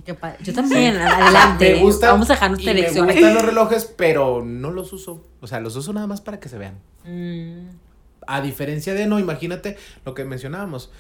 Yo 0.42 0.52
también, 0.52 0.98
adelante. 0.98 1.74
Me 1.82 1.82
Vamos 1.82 2.28
a 2.28 2.34
dejar 2.34 2.50
nuestra 2.50 2.72
y 2.72 2.74
me 2.82 2.88
gustan 2.90 3.34
los 3.34 3.42
relojes, 3.46 3.86
pero 3.96 4.44
no 4.44 4.70
los 4.70 4.92
uso. 4.92 5.26
O 5.40 5.46
sea, 5.46 5.60
los 5.60 5.74
uso 5.76 5.94
nada 5.94 6.06
más 6.06 6.20
para 6.20 6.38
que 6.38 6.50
se 6.50 6.58
vean. 6.58 6.78
Mm, 7.04 7.68
A 8.26 8.42
diferencia 8.42 8.92
de 8.92 9.06
no, 9.06 9.18
imagínate 9.18 9.78
lo 10.04 10.12
que 10.12 10.26
mencionábamos. 10.26 10.90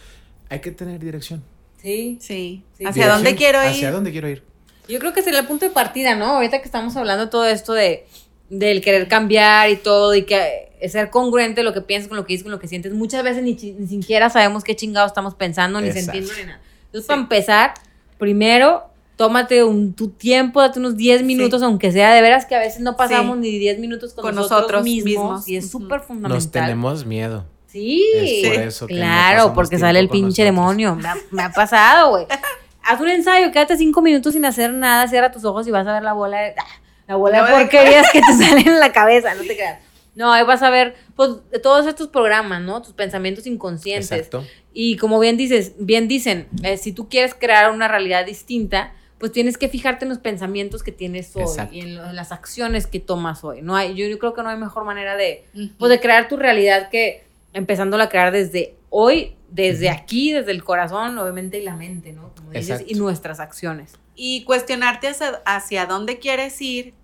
Hay 0.48 0.60
que 0.60 0.70
tener 0.70 0.98
dirección. 1.00 1.42
sí. 1.82 2.16
Sí. 2.18 2.62
Sí. 2.78 2.86
¿Hacia 2.86 3.08
dónde 3.08 3.34
quiero 3.34 3.62
ir? 3.62 3.68
¿Hacia 3.70 3.90
dónde 3.92 4.10
quiero 4.10 4.28
ir? 4.30 4.42
Yo 4.88 4.98
creo 4.98 5.12
que 5.12 5.22
sería 5.22 5.40
el 5.40 5.46
punto 5.46 5.64
de 5.64 5.70
partida, 5.70 6.14
¿no? 6.14 6.26
Ahorita 6.36 6.58
que 6.60 6.64
estamos 6.66 6.96
hablando 6.96 7.28
todo 7.30 7.46
esto 7.46 7.72
de 7.72 8.06
del 8.50 8.82
querer 8.82 9.08
cambiar 9.08 9.70
y 9.70 9.76
todo 9.76 10.14
y 10.14 10.24
que 10.24 10.70
ser 10.88 11.08
congruente 11.10 11.62
lo 11.62 11.72
que 11.72 11.80
piensas 11.80 12.08
con 12.08 12.16
lo 12.18 12.26
que 12.26 12.34
dices, 12.34 12.42
con 12.44 12.52
lo 12.52 12.58
que 12.58 12.68
sientes. 12.68 12.92
Muchas 12.92 13.22
veces 13.24 13.42
ni, 13.42 13.56
chi- 13.56 13.72
ni 13.72 13.86
siquiera 13.86 14.28
sabemos 14.28 14.62
qué 14.64 14.76
chingados 14.76 15.10
estamos 15.10 15.34
pensando, 15.34 15.80
ni 15.80 15.88
Exacto. 15.88 16.12
sentimos, 16.12 16.36
ni 16.38 16.44
nada. 16.44 16.60
Entonces, 16.86 17.08
para 17.08 17.20
empezar, 17.22 17.74
primero, 18.18 18.84
tómate 19.16 19.64
un, 19.64 19.94
tu 19.94 20.10
tiempo, 20.10 20.60
date 20.60 20.78
unos 20.78 20.96
10 20.96 21.22
minutos, 21.22 21.62
aunque 21.62 21.90
sea 21.90 22.12
de 22.14 22.20
veras 22.20 22.44
que 22.44 22.54
a 22.54 22.58
veces 22.58 22.80
no 22.80 22.96
pasamos 22.96 23.36
Sí. 23.36 23.40
ni 23.40 23.58
10 23.58 23.78
minutos 23.78 24.12
con, 24.12 24.22
Con 24.22 24.34
nosotros, 24.34 24.60
nosotros 24.60 24.84
mismos, 24.84 25.06
mismos. 25.14 25.48
y 25.48 25.56
es 25.56 25.70
súper 25.70 26.00
fundamental. 26.00 26.36
Nos 26.36 26.50
tenemos 26.50 27.06
miedo. 27.06 27.46
Sí, 27.66 28.04
Es 28.14 28.46
por 28.48 28.62
eso 28.62 28.86
claro, 28.86 29.52
porque 29.54 29.78
sale 29.78 29.98
el 29.98 30.08
pinche 30.10 30.44
nosotros. 30.44 30.44
demonio. 30.46 30.94
Me 30.96 31.08
ha, 31.08 31.16
me 31.30 31.42
ha 31.42 31.50
pasado, 31.50 32.10
güey. 32.10 32.26
Haz 32.86 33.00
un 33.00 33.08
ensayo, 33.08 33.50
quédate 33.52 33.76
cinco 33.76 34.02
minutos 34.02 34.32
sin 34.34 34.44
hacer 34.44 34.72
nada, 34.72 35.06
cierra 35.08 35.30
tus 35.32 35.44
ojos 35.44 35.66
y 35.66 35.70
vas 35.70 35.86
a 35.86 35.92
ver 35.94 36.02
la 36.02 36.12
bola 36.12 36.40
de, 36.40 36.54
ah, 36.58 36.80
la 37.08 37.16
bola 37.16 37.42
La 37.42 37.46
de 37.46 37.52
porquerías 37.64 38.10
que 38.12 38.20
te 38.20 38.32
salen 38.44 38.68
en 38.68 38.80
la 38.80 38.92
cabeza, 38.92 39.34
no 39.34 39.42
te 39.42 39.54
creas. 39.56 39.80
No, 40.14 40.32
ahí 40.32 40.44
vas 40.44 40.62
a 40.62 40.70
ver 40.70 40.94
pues, 41.16 41.30
de 41.50 41.58
todos 41.58 41.86
estos 41.86 42.08
programas, 42.08 42.60
¿no? 42.62 42.80
Tus 42.82 42.92
pensamientos 42.92 43.46
inconscientes. 43.48 44.12
Exacto. 44.12 44.44
Y 44.72 44.96
como 44.96 45.18
bien 45.18 45.36
dices, 45.36 45.72
bien 45.78 46.06
dicen, 46.08 46.46
eh, 46.62 46.76
si 46.76 46.92
tú 46.92 47.08
quieres 47.08 47.34
crear 47.34 47.70
una 47.72 47.88
realidad 47.88 48.24
distinta, 48.24 48.92
pues 49.18 49.32
tienes 49.32 49.58
que 49.58 49.68
fijarte 49.68 50.04
en 50.04 50.10
los 50.10 50.18
pensamientos 50.18 50.82
que 50.82 50.92
tienes 50.92 51.34
hoy 51.34 51.42
Exacto. 51.42 51.74
y 51.74 51.80
en, 51.80 51.96
lo- 51.96 52.04
en 52.10 52.14
las 52.14 52.30
acciones 52.30 52.86
que 52.86 53.00
tomas 53.00 53.42
hoy. 53.42 53.62
No 53.62 53.74
hay, 53.74 53.94
yo, 53.94 54.06
yo 54.06 54.18
creo 54.18 54.34
que 54.34 54.42
no 54.42 54.50
hay 54.50 54.56
mejor 54.56 54.84
manera 54.84 55.16
de, 55.16 55.46
pues 55.78 55.90
de 55.90 55.98
crear 56.00 56.28
tu 56.28 56.36
realidad 56.36 56.90
que 56.90 57.24
empezándola 57.52 58.04
a 58.04 58.08
crear 58.08 58.30
desde 58.32 58.74
hoy, 58.90 59.34
desde 59.54 59.88
aquí, 59.88 60.32
desde 60.32 60.50
el 60.50 60.64
corazón, 60.64 61.16
obviamente, 61.16 61.58
y 61.58 61.62
la 61.62 61.76
mente, 61.76 62.12
¿no? 62.12 62.32
Como 62.34 62.50
dices, 62.50 62.70
Exacto. 62.70 62.86
y 62.92 62.94
nuestras 62.96 63.38
acciones. 63.40 63.92
y 64.16 64.44
cuestionarte 64.44 65.08
hacia, 65.08 65.42
hacia 65.46 65.86
dónde 65.86 66.18
quieres 66.18 66.60
ir 66.60 66.94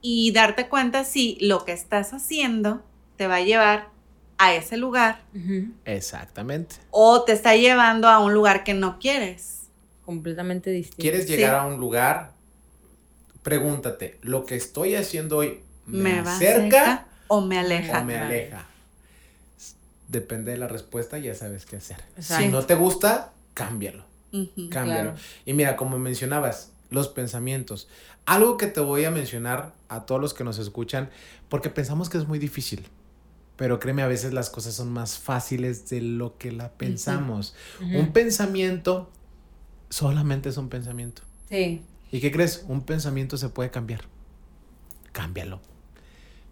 y 0.00 0.32
darte 0.32 0.68
cuenta 0.68 1.04
si 1.04 1.36
lo 1.40 1.64
que 1.64 1.72
estás 1.72 2.12
haciendo 2.12 2.82
te 3.16 3.26
va 3.28 3.36
a 3.36 3.40
llevar 3.40 3.88
a 4.38 4.52
ese 4.54 4.76
lugar 4.76 5.20
Exactamente. 5.84 6.76
o 6.90 7.22
te 7.24 7.32
está 7.32 7.54
llevando 7.56 8.08
a 8.08 8.18
un 8.18 8.34
lugar 8.34 8.64
que 8.64 8.74
no 8.74 8.98
quieres. 8.98 9.68
Completamente 10.04 10.70
distinto. 10.70 11.00
¿Quieres 11.00 11.26
Sí. 11.26 11.36
llegar 11.36 11.54
a 11.54 11.66
un 11.66 11.78
lugar? 11.80 12.32
Pregúntate, 13.42 14.18
¿lo 14.22 14.44
que 14.44 14.56
estoy 14.56 14.94
haciendo 14.96 15.38
hoy 15.38 15.60
me, 15.86 16.14
¿Me 16.14 16.18
acerca 16.20 16.60
cerca 16.60 17.06
o 17.28 17.40
me 17.42 17.58
aleja? 17.58 18.00
o 18.00 18.04
me 18.04 18.16
aleja? 18.18 18.66
Depende 20.08 20.52
de 20.52 20.58
la 20.58 20.68
respuesta, 20.68 21.18
ya 21.18 21.34
sabes 21.34 21.66
qué 21.66 21.76
hacer. 21.76 21.96
Exacto. 22.16 22.44
Si 22.44 22.50
no 22.50 22.64
te 22.64 22.74
gusta, 22.74 23.32
cámbialo. 23.54 24.04
Cámbialo. 24.70 25.12
Claro. 25.12 25.14
Y 25.44 25.54
mira, 25.54 25.76
como 25.76 25.98
mencionabas, 25.98 26.72
los 26.90 27.08
pensamientos. 27.08 27.88
Algo 28.26 28.56
que 28.56 28.66
te 28.66 28.80
voy 28.80 29.04
a 29.04 29.10
mencionar 29.10 29.74
a 29.88 30.06
todos 30.06 30.20
los 30.20 30.34
que 30.34 30.44
nos 30.44 30.58
escuchan, 30.58 31.10
porque 31.48 31.70
pensamos 31.70 32.08
que 32.08 32.18
es 32.18 32.26
muy 32.26 32.38
difícil. 32.38 32.86
Pero 33.56 33.78
créeme, 33.78 34.02
a 34.02 34.08
veces 34.08 34.32
las 34.32 34.50
cosas 34.50 34.74
son 34.74 34.92
más 34.92 35.18
fáciles 35.18 35.88
de 35.88 36.00
lo 36.00 36.36
que 36.38 36.50
la 36.50 36.72
pensamos. 36.72 37.54
Un 37.80 38.12
pensamiento 38.12 39.10
solamente 39.90 40.48
es 40.48 40.56
un 40.56 40.68
pensamiento. 40.68 41.22
Sí. 41.48 41.82
¿Y 42.10 42.20
qué 42.20 42.32
crees? 42.32 42.64
Un 42.68 42.82
pensamiento 42.82 43.36
se 43.36 43.48
puede 43.48 43.70
cambiar. 43.70 44.02
Cámbialo. 45.12 45.60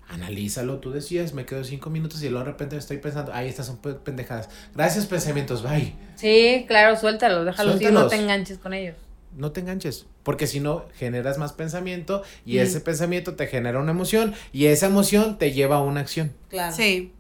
Analízalo. 0.09 0.79
Tú 0.79 0.91
decías, 0.91 1.33
me 1.33 1.47
quedo 1.47 1.65
cinco 1.65 1.89
minutos 1.91 2.23
y 2.23 2.29
luego 2.29 2.45
de 2.45 2.51
repente 2.53 2.77
estoy 2.77 2.99
pensando, 2.99 3.33
ay, 3.35 3.49
estas 3.49 3.67
son 3.67 3.79
pe- 3.79 3.95
pendejadas. 3.95 4.49
Gracias, 4.75 5.07
pensamientos, 5.07 5.63
bye. 5.63 5.95
Sí, 6.17 6.65
claro, 6.69 6.97
suéltalos, 6.97 7.47
déjalos 7.47 7.81
ir, 7.81 7.93
no 7.93 8.07
te 8.09 8.17
enganches 8.17 8.59
con 8.59 8.75
ellos. 8.75 8.97
No 9.37 9.51
te 9.53 9.61
enganches, 9.61 10.05
porque 10.25 10.47
si 10.47 10.61
no, 10.61 10.85
generas 10.97 11.39
más 11.39 11.55
pensamiento 11.55 12.23
y 12.45 12.57
Mm. 12.59 12.61
ese 12.61 12.81
pensamiento 12.83 13.35
te 13.35 13.47
genera 13.47 13.79
una 13.81 13.93
emoción 13.93 14.35
y 14.53 14.67
esa 14.67 14.87
emoción 14.87 15.39
te 15.39 15.53
lleva 15.53 15.77
a 15.77 15.83
una 15.83 16.01
acción. 16.01 16.33
Claro. 16.51 16.75
Sí. 16.77 17.15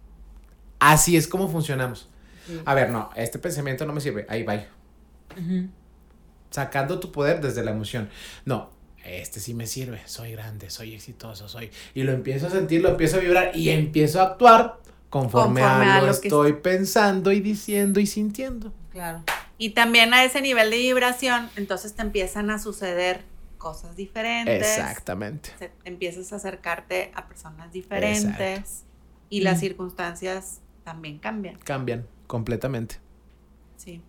Así 0.79 1.17
es 1.17 1.27
como 1.27 1.49
funcionamos. 1.49 2.09
Sí. 2.47 2.61
A 2.67 2.75
ver, 2.75 2.91
no, 2.91 3.09
este 3.17 3.39
pensamiento 3.39 3.87
no 3.87 3.95
me 3.95 4.01
sirve, 4.03 4.27
ahí 4.29 4.43
bye. 4.43 4.67
Sacando 6.51 7.01
tu 7.01 7.11
poder 7.13 7.41
desde 7.41 7.65
la 7.65 7.71
emoción. 7.71 8.11
No, 8.45 8.71
este 9.05 9.41
sí 9.41 9.55
me 9.55 9.67
sirve, 9.67 10.01
soy 10.07 10.33
grande, 10.33 10.71
soy 10.71 10.95
exitoso, 10.95 11.49
soy... 11.49 11.71
Y 11.95 12.03
lo 12.05 12.13
empiezo 12.13 12.47
a 12.47 12.51
sentir, 12.51 12.81
lo 12.83 12.91
empiezo 12.91 13.17
a 13.17 13.21
vibrar 13.21 13.57
y 13.57 13.69
empiezo 13.71 14.21
a 14.21 14.25
actuar 14.25 14.79
conforme, 15.11 15.61
Conforme 15.61 15.87
a 15.91 15.97
a 15.97 16.01
lo, 16.03 16.21
que 16.21 16.29
estoy 16.29 16.53
pensando 16.55 17.33
y 17.33 17.41
diciendo 17.41 18.01
y 18.01 18.07
sintiendo. 18.07 18.73
Claro. 18.91 19.23
Y 19.59 19.71
también 19.71 20.15
a 20.15 20.25
ese 20.25 20.41
nivel 20.41 20.71
de 20.71 20.79
vibración, 20.79 21.51
entonces 21.57 21.95
te 21.95 22.03
empiezan 22.03 22.51
a 22.51 22.59
suceder 22.59 23.23
cosas 23.59 23.95
diferentes. 23.97 24.57
Exactamente. 24.63 25.51
se- 25.59 25.71
empiezas 25.85 26.33
a 26.33 26.37
acercarte 26.37 27.13
a 27.15 27.29
personas 27.29 27.73
diferentes 27.73 28.85
y 29.31 29.41
las 29.43 29.59
Mm. 29.59 29.61
circunstancias 29.61 30.61
también 30.85 31.19
cambian. 31.19 31.57
Cambian 31.59 32.07
completamente. 32.27 32.97
Sí. 33.77 34.03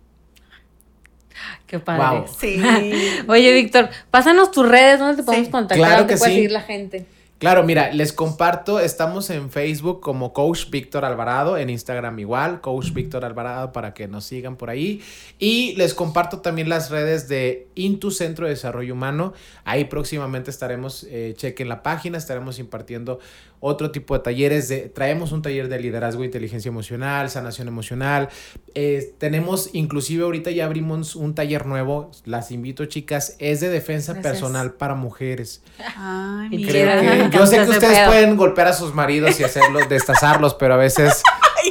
Qué 1.66 1.78
padre. 1.78 2.18
Wow. 2.20 2.26
Sí. 2.38 2.62
Oye, 3.28 3.52
Víctor, 3.52 3.88
pásanos 4.10 4.50
tus 4.50 4.68
redes, 4.68 4.98
¿dónde 4.98 5.16
te 5.16 5.22
podemos 5.22 5.46
Sí, 5.46 5.52
contactar? 5.52 5.78
claro 5.78 5.98
¿Dónde 6.02 6.14
que 6.14 6.18
puede 6.18 6.30
sí. 6.30 6.36
seguir 6.36 6.50
la 6.52 6.60
gente? 6.62 7.06
Claro, 7.38 7.64
mira, 7.64 7.92
les 7.92 8.12
comparto, 8.12 8.78
estamos 8.78 9.28
en 9.28 9.50
Facebook 9.50 10.00
como 10.00 10.32
Coach 10.32 10.70
Víctor 10.70 11.04
Alvarado, 11.04 11.58
en 11.58 11.68
Instagram 11.68 12.18
igual, 12.20 12.60
Coach 12.60 12.92
Víctor 12.92 13.24
Alvarado 13.24 13.72
para 13.72 13.92
que 13.92 14.08
nos 14.08 14.24
sigan 14.24 14.56
por 14.56 14.70
ahí. 14.70 15.02
Y 15.38 15.74
les 15.76 15.94
comparto 15.94 16.38
también 16.40 16.68
las 16.68 16.90
redes 16.90 17.28
de 17.28 17.66
Intu 17.74 18.12
Centro 18.12 18.46
de 18.46 18.52
Desarrollo 18.52 18.94
Humano. 18.94 19.32
Ahí 19.64 19.84
próximamente 19.86 20.50
estaremos, 20.50 21.06
eh, 21.10 21.34
chequen 21.36 21.68
la 21.68 21.82
página, 21.82 22.16
estaremos 22.16 22.58
impartiendo 22.58 23.18
otro 23.60 23.90
tipo 23.90 24.14
de 24.14 24.20
talleres. 24.20 24.68
De, 24.68 24.88
traemos 24.88 25.32
un 25.32 25.42
taller 25.42 25.68
de 25.68 25.80
liderazgo, 25.80 26.22
inteligencia 26.22 26.68
emocional, 26.68 27.30
sanación 27.30 27.66
emocional. 27.66 28.28
Eh, 28.74 29.14
tenemos, 29.18 29.70
inclusive 29.72 30.24
ahorita 30.24 30.50
ya 30.50 30.66
abrimos 30.66 31.16
un 31.16 31.34
taller 31.34 31.66
nuevo, 31.66 32.10
las 32.24 32.50
invito 32.50 32.84
chicas, 32.84 33.36
es 33.38 33.60
de 33.60 33.70
defensa 33.70 34.12
Gracias. 34.12 34.32
personal 34.32 34.74
para 34.74 34.94
mujeres. 34.94 35.62
Ay, 35.96 36.50
mira. 36.50 36.70
Creo 36.70 37.00
que, 37.00 37.23
yo 37.30 37.46
sé 37.46 37.56
que 37.64 37.70
ustedes 37.70 37.98
pedo. 37.98 38.06
pueden 38.08 38.36
golpear 38.36 38.68
a 38.68 38.72
sus 38.72 38.94
maridos 38.94 39.38
y 39.40 39.44
hacerlos, 39.44 39.88
destazarlos, 39.88 40.54
pero 40.54 40.74
a 40.74 40.76
veces, 40.76 41.22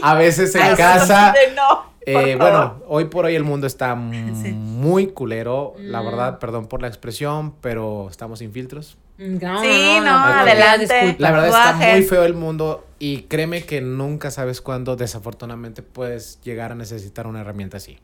a 0.01 0.15
veces 0.15 0.53
en 0.55 0.61
Ay, 0.63 0.75
casa, 0.75 1.33
no, 1.55 1.93
eh, 2.05 2.35
bueno, 2.39 2.81
hoy 2.87 3.05
por 3.05 3.25
hoy 3.25 3.35
el 3.35 3.43
mundo 3.43 3.65
está 3.67 3.95
Sí. 3.95 4.51
muy 4.53 5.07
culero, 5.07 5.73
la 5.77 6.01
Mm. 6.01 6.05
verdad, 6.05 6.39
perdón 6.39 6.67
por 6.67 6.81
la 6.81 6.87
expresión, 6.87 7.53
pero 7.61 8.07
estamos 8.09 8.39
sin 8.39 8.51
filtros. 8.51 8.97
No, 9.17 9.61
Sí, 9.61 9.99
no, 10.03 10.09
adelante. 10.11 10.81
disculpa. 10.93 11.15
La 11.19 11.31
verdad 11.31 11.47
está 11.47 11.73
muy 11.93 12.01
feo 12.03 12.23
el 12.23 12.33
mundo 12.33 12.85
y 12.99 13.21
créeme 13.23 13.63
que 13.63 13.79
nunca 13.79 14.31
sabes 14.31 14.59
cuándo 14.59 14.95
desafortunadamente 14.95 15.83
puedes 15.83 16.41
llegar 16.41 16.71
a 16.71 16.75
necesitar 16.75 17.27
una 17.27 17.41
herramienta 17.41 17.77
así. 17.77 17.99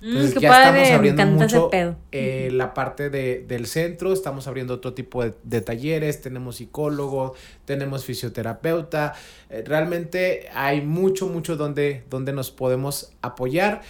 Mm, 0.00 0.06
Entonces 0.06 0.34
qué 0.34 0.40
ya 0.40 0.48
padre, 0.48 0.82
estamos 0.82 0.98
abriendo 0.98 1.26
mucho 1.26 1.70
eh, 2.12 2.48
la 2.52 2.72
parte 2.74 3.10
de- 3.10 3.44
del 3.46 3.66
centro, 3.66 4.12
estamos 4.12 4.46
abriendo 4.46 4.74
otro 4.74 4.94
tipo 4.94 5.22
de, 5.22 5.34
de 5.42 5.60
talleres, 5.60 6.20
tenemos 6.22 6.56
psicólogo, 6.56 7.34
tenemos 7.66 8.04
fisioterapeuta, 8.06 9.14
eh, 9.50 9.62
realmente 9.66 10.48
hay 10.54 10.80
mucho, 10.80 11.26
mucho 11.28 11.56
donde, 11.56 12.02
donde 12.08 12.32
nos 12.32 12.50
podemos 12.50 13.12
apoyar. 13.22 13.82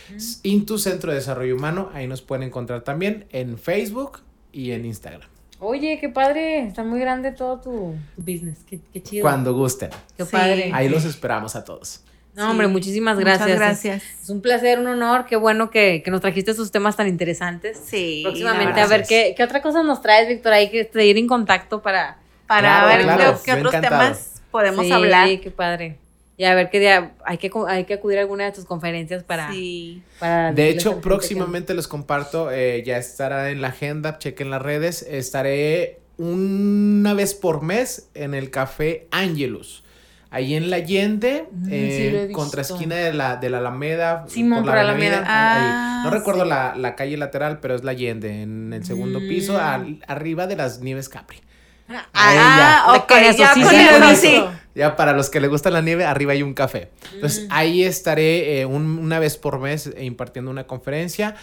Intu 0.42 0.78
Centro 0.78 1.10
de 1.12 1.18
Desarrollo 1.18 1.54
Humano, 1.54 1.90
ahí 1.94 2.06
nos 2.08 2.22
pueden 2.22 2.42
encontrar 2.44 2.82
también 2.82 3.26
en 3.30 3.56
Facebook 3.58 4.20
y 4.52 4.72
en 4.72 4.84
Instagram, 4.86 5.28
Oye, 5.62 5.98
qué 6.00 6.08
padre. 6.08 6.66
Está 6.66 6.82
muy 6.84 6.98
grande 7.00 7.32
todo 7.32 7.58
tu, 7.60 7.94
tu 8.16 8.22
business. 8.22 8.60
Qué, 8.66 8.80
qué 8.94 9.02
chido. 9.02 9.22
cuando 9.22 9.52
gusten. 9.52 9.90
Qué 10.16 10.24
Sí. 10.24 10.30
padre. 10.32 10.70
Ahí 10.72 10.88
los 10.88 11.04
esperamos 11.04 11.54
a 11.54 11.64
todos. 11.64 12.02
No, 12.34 12.50
hombre, 12.50 12.66
Sí. 12.68 12.72
muchísimas 12.72 13.16
Muchas 13.18 13.38
gracias. 13.38 13.58
gracias. 13.58 14.02
Es, 14.02 14.22
es 14.24 14.30
un 14.30 14.40
placer, 14.40 14.78
un 14.78 14.86
honor. 14.86 15.26
Qué 15.26 15.36
bueno 15.36 15.70
que, 15.70 16.02
que 16.04 16.10
nos 16.10 16.20
trajiste 16.20 16.52
esos 16.52 16.70
temas 16.70 16.96
tan 16.96 17.08
interesantes. 17.08 17.80
Sí. 17.84 18.20
Próximamente, 18.24 18.80
a 18.80 18.86
ver 18.86 19.04
qué, 19.08 19.34
qué 19.36 19.42
otra 19.42 19.60
cosa 19.62 19.82
nos 19.82 20.00
traes, 20.00 20.28
Víctor, 20.28 20.52
ahí 20.52 20.70
que 20.70 20.88
seguir 20.92 21.18
en 21.18 21.26
contacto 21.26 21.82
para. 21.82 22.18
Para 22.46 22.60
Claro, 22.60 22.88
ver 22.88 23.02
claro, 23.02 23.40
qué- 23.44 23.52
otros 23.52 23.74
encantado. 23.74 24.02
temas 24.02 24.42
podemos 24.50 24.84
Sí, 24.86 24.92
hablar. 24.92 25.28
qué 25.40 25.50
padre. 25.50 25.98
Y 26.36 26.44
a 26.44 26.54
ver 26.54 26.70
qué 26.70 26.80
día 26.80 27.12
hay 27.24 27.36
que, 27.38 27.50
hay 27.68 27.84
que 27.84 27.94
acudir 27.94 28.18
a 28.18 28.22
alguna 28.22 28.44
de 28.46 28.52
tus 28.52 28.64
conferencias 28.64 29.22
para. 29.22 29.52
Sí. 29.52 30.02
para 30.18 30.52
De 30.52 30.68
hecho, 30.70 31.00
próximamente 31.00 31.74
les 31.74 31.86
comparto, 31.86 32.50
eh, 32.50 32.82
ya 32.84 32.96
estará 32.96 33.50
en 33.50 33.60
la 33.60 33.68
agenda, 33.68 34.18
chequen 34.18 34.50
las 34.50 34.62
redes, 34.62 35.02
estaré 35.02 35.98
una 36.16 37.14
vez 37.14 37.34
por 37.34 37.62
mes 37.62 38.08
en 38.14 38.34
el 38.34 38.50
café 38.50 39.06
Angelus. 39.10 39.84
Ahí 40.32 40.54
en 40.54 40.70
la 40.70 40.76
Allende, 40.76 41.46
Mm, 41.50 41.64
sí, 41.66 41.72
eh, 41.74 42.28
contra 42.32 42.62
esquina 42.62 42.94
de 42.94 43.12
la, 43.12 43.36
de 43.36 43.50
la 43.50 43.58
Alameda. 43.58 44.24
Simón, 44.28 44.64
por 44.64 44.76
Alameda. 44.78 45.18
ahí. 45.18 45.24
Ah, 45.26 46.02
no 46.04 46.10
recuerdo 46.10 46.44
sí. 46.44 46.48
la, 46.48 46.74
la 46.76 46.94
calle 46.94 47.16
lateral, 47.16 47.58
pero 47.60 47.74
es 47.74 47.82
la 47.82 47.90
Allende, 47.90 48.42
en 48.42 48.72
el 48.72 48.84
segundo 48.84 49.18
Mm. 49.20 49.28
piso, 49.28 49.58
al- 49.60 49.98
arriba 50.06 50.46
de 50.46 50.54
las 50.56 50.80
Nieves 50.80 51.08
Capri. 51.08 51.38
que- 51.38 51.96
Ah, 52.14 52.84
ya. 52.86 52.92
ok, 52.94 53.08
Con 53.08 53.18
eso, 53.18 53.38
ya 53.38 53.52
sí, 53.54 53.62
con 53.62 53.70
sí, 53.70 53.76
eso 53.76 54.00
con 54.00 54.16
sí. 54.16 54.26
eso. 54.36 54.52
Ya 54.76 54.94
para 54.94 55.12
los 55.12 55.28
que 55.30 55.40
les 55.40 55.50
gusta 55.50 55.70
la 55.70 55.80
nieve, 55.82 56.04
arriba 56.04 56.32
hay 56.32 56.44
un 56.44 56.54
café. 56.54 56.90
Mm. 57.10 57.14
Entonces 57.16 57.46
ahí 57.50 57.82
estaré 57.82 58.60
eh, 58.60 58.66
un- 58.66 59.00
una 59.00 59.18
vez 59.18 59.36
por 59.36 59.58
mes 59.58 59.88
eh, 59.88 60.04
impartiendo 60.04 60.48
una 60.52 60.64
conferencia. 60.68 61.34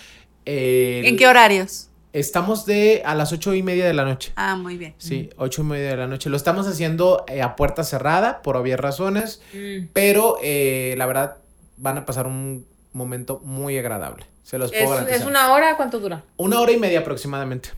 Eh, 0.45 1.01
¿En 1.03 1.17
qué 1.17 1.27
horarios? 1.27 1.86
Estamos 2.13 2.65
de 2.65 3.03
a 3.05 3.13
las 3.15 3.31
ocho 3.33 3.53
y 3.53 3.61
media 3.63 3.85
de 3.85 3.93
la 3.93 4.05
noche. 4.05 4.31
Ah, 4.35 4.55
muy 4.55 4.77
bien. 4.77 4.95
Sí, 4.97 5.29
ocho 5.37 5.61
y 5.61 5.65
media 5.65 5.89
de 5.89 5.97
la 5.97 6.07
noche. 6.07 6.29
Lo 6.29 6.37
estamos 6.37 6.67
haciendo 6.67 7.25
eh, 7.27 7.41
a 7.41 7.55
puerta 7.55 7.83
cerrada 7.83 8.41
por 8.41 8.55
obvias 8.57 8.79
razones, 8.79 9.41
Mm. 9.53 9.87
pero 9.93 10.37
eh, 10.41 10.95
la 10.97 11.05
verdad 11.05 11.37
van 11.77 11.97
a 11.97 12.05
pasar 12.05 12.25
un 12.27 12.65
momento 12.93 13.39
muy 13.43 13.77
agradable. 13.77 14.25
Se 14.43 14.57
los 14.57 14.71
puedo 14.71 14.83
¿Es, 14.83 14.89
garantizar. 14.89 15.21
¿Es 15.21 15.27
una 15.27 15.51
hora? 15.51 15.75
¿Cuánto 15.75 15.99
dura? 15.99 16.23
Una 16.37 16.59
hora 16.61 16.71
y 16.71 16.77
media 16.77 16.99
aproximadamente. 16.99 17.69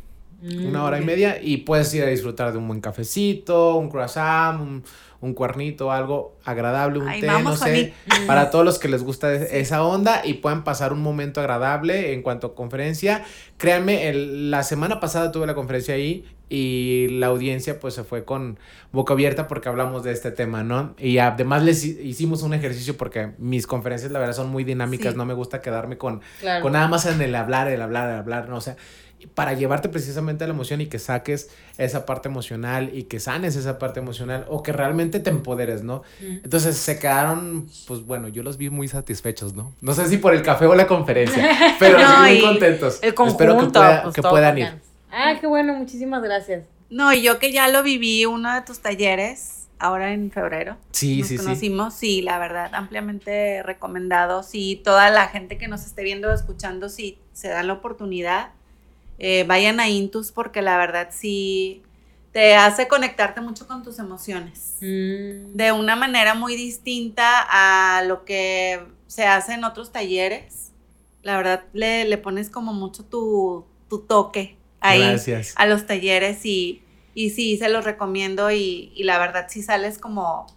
Mm, 0.42 0.68
Una 0.68 0.84
hora 0.86 1.02
y 1.02 1.06
media 1.06 1.38
y 1.42 1.58
puedes 1.58 1.94
ir 1.94 2.04
a 2.04 2.08
disfrutar 2.08 2.52
de 2.54 2.58
un 2.58 2.68
buen 2.68 2.80
cafecito, 2.80 3.76
un 3.76 3.90
croissant, 3.90 4.62
un, 4.62 4.84
un 5.22 5.34
cuernito, 5.34 5.92
algo 5.92 6.38
agradable, 6.46 7.00
un 7.00 7.10
Ay, 7.10 7.20
té, 7.20 7.28
no 7.28 7.56
sé, 7.58 7.94
para 8.26 8.50
todos 8.50 8.64
los 8.64 8.80
que 8.80 8.88
les 8.88 9.04
gusta 9.04 9.34
es- 9.34 9.52
esa 9.52 9.84
onda 9.84 10.22
y 10.24 10.36
puedan 10.36 10.64
pasar 10.64 10.94
un 10.94 11.02
momento 11.02 11.42
agradable 11.42 12.14
en 12.14 12.22
cuanto 12.22 12.48
a 12.48 12.56
conferencia. 12.56 13.24
Créanme, 13.58 14.08
el- 14.08 14.50
la 14.50 14.64
semana 14.64 15.02
pasada 15.02 15.32
tuve 15.34 15.46
la 15.46 15.56
conferencia 15.56 15.94
ahí 15.96 16.24
y 16.48 17.10
la 17.20 17.28
audiencia 17.28 17.78
pues 17.80 17.94
se 17.94 18.04
fue 18.06 18.24
con 18.24 18.58
boca 18.94 19.14
abierta 19.14 19.46
porque 19.48 19.68
hablamos 19.68 20.04
de 20.04 20.14
este 20.14 20.32
tema, 20.32 20.64
¿no? 20.64 20.96
Y 20.98 21.18
además 21.18 21.64
les 21.64 21.84
hi- 21.84 22.00
hicimos 22.02 22.42
un 22.44 22.54
ejercicio 22.54 22.96
porque 22.96 23.32
mis 23.40 23.68
conferencias 23.68 24.12
la 24.14 24.20
verdad 24.20 24.36
son 24.36 24.50
muy 24.50 24.64
dinámicas, 24.64 25.12
Sí. 25.12 25.18
no 25.18 25.26
me 25.26 25.34
gusta 25.34 25.62
quedarme 25.62 25.98
con 25.98 26.22
Claro. 26.40 26.64
con 26.64 26.72
nada 26.72 26.88
más 26.88 27.06
en 27.08 27.22
el 27.22 27.36
hablar, 27.36 27.68
el 27.68 27.82
hablar, 27.82 28.10
el 28.10 28.16
hablar, 28.20 28.48
¿no? 28.48 28.56
O 28.56 28.62
sea, 28.62 28.78
para 29.36 29.54
llevarte 29.54 29.90
precisamente 29.90 30.44
a 30.44 30.48
la 30.48 30.54
emoción 30.54 30.82
y 30.82 30.88
que 30.88 31.00
saques 31.00 31.50
esa 31.78 32.06
parte 32.06 32.28
emocional 32.30 32.90
y 32.94 33.04
que 33.04 33.20
sanes 33.20 33.56
esa 33.56 33.80
parte 33.80 34.00
emocional 34.00 34.46
o 34.50 34.64
que 34.64 34.72
realmente 34.72 35.20
te 35.20 35.30
empoderes, 35.30 35.84
¿no? 35.84 36.04
Entonces 36.22 36.78
se 36.78 37.00
quedaron, 37.00 37.68
pues 37.88 38.06
bueno, 38.06 38.28
yo 38.28 38.44
los 38.44 38.58
vi 38.58 38.70
muy 38.70 38.88
satisfechos, 38.88 39.54
¿no? 39.54 39.74
No 39.82 39.94
sé 39.94 40.08
si 40.08 40.18
por 40.18 40.34
el 40.34 40.42
café 40.42 40.66
o 40.66 40.76
la 40.76 40.88
conferencia, 40.88 41.76
pero 41.80 42.00
No, 42.00 42.26
sí 42.26 42.32
muy 42.34 42.42
contentos. 42.42 43.00
El 43.02 43.14
conjunto. 43.14 43.44
Espero 43.44 43.60
que, 43.60 43.72
pueda- 43.72 44.04
pues, 44.04 44.16
que 44.16 44.22
puedan 44.22 44.58
ir. 44.58 44.82
Ah, 45.12 45.34
qué 45.40 45.48
bueno, 45.48 45.74
muchísimas 45.74 46.22
gracias. 46.22 46.66
No, 46.90 47.14
y 47.14 47.22
yo 47.22 47.40
que 47.40 47.52
ya 47.52 47.68
lo 47.68 47.84
viví, 47.84 48.26
uno 48.26 48.54
de 48.54 48.62
tus 48.62 48.80
talleres, 48.80 49.68
ahora 49.80 50.12
en 50.14 50.32
febrero. 50.32 50.78
Sí, 50.92 51.20
nos 51.20 51.28
sí, 51.28 51.38
sí. 51.38 51.44
conocimos, 51.44 51.94
sí. 51.94 52.22
la 52.22 52.38
verdad, 52.40 52.72
ampliamente 52.74 53.64
recomendado. 53.64 54.44
Sí, 54.44 54.82
toda 54.84 55.10
la 55.10 55.28
gente 55.28 55.58
que 55.58 55.68
nos 55.68 55.86
esté 55.86 56.04
viendo 56.04 56.30
o 56.30 56.34
escuchando, 56.34 56.90
si 56.90 57.18
se 57.34 57.48
dan 57.50 57.68
la 57.68 57.74
oportunidad, 57.74 58.50
eh, 59.20 59.44
vayan 59.48 59.80
a 59.80 59.90
Intus 59.90 60.32
porque 60.32 60.62
la 60.62 60.78
verdad 60.78 61.10
sí 61.12 61.84
te 62.32 62.56
hace 62.56 62.88
conectarte 62.88 63.42
mucho 63.42 63.68
con 63.68 63.84
tus 63.84 64.00
emociones. 64.00 64.78
Mm. 64.82 65.56
De 65.56 65.72
una 65.74 65.96
manera 65.96 66.34
muy 66.36 66.56
distinta 66.56 67.46
a 67.50 68.02
lo 68.04 68.24
que 68.24 68.82
se 69.08 69.26
hace 69.26 69.54
en 69.54 69.64
otros 69.64 69.92
talleres. 69.92 70.72
La 71.24 71.36
verdad, 71.38 71.64
le, 71.74 72.06
le 72.06 72.18
pones 72.18 72.50
como 72.50 72.74
mucho 72.74 73.04
tu, 73.04 73.66
tu 73.90 74.00
toque 74.00 74.58
ahí 74.80 75.02
Gracias. 75.02 75.54
a 75.58 75.66
los 75.66 75.86
talleres 75.86 76.46
y, 76.46 76.82
y 77.14 77.32
sí, 77.32 77.58
se 77.58 77.68
los 77.68 77.84
recomiendo 77.84 78.52
y, 78.52 78.94
y 78.96 79.04
la 79.04 79.20
verdad 79.20 79.48
sí 79.50 79.62
sales 79.62 79.98
como, 79.98 80.48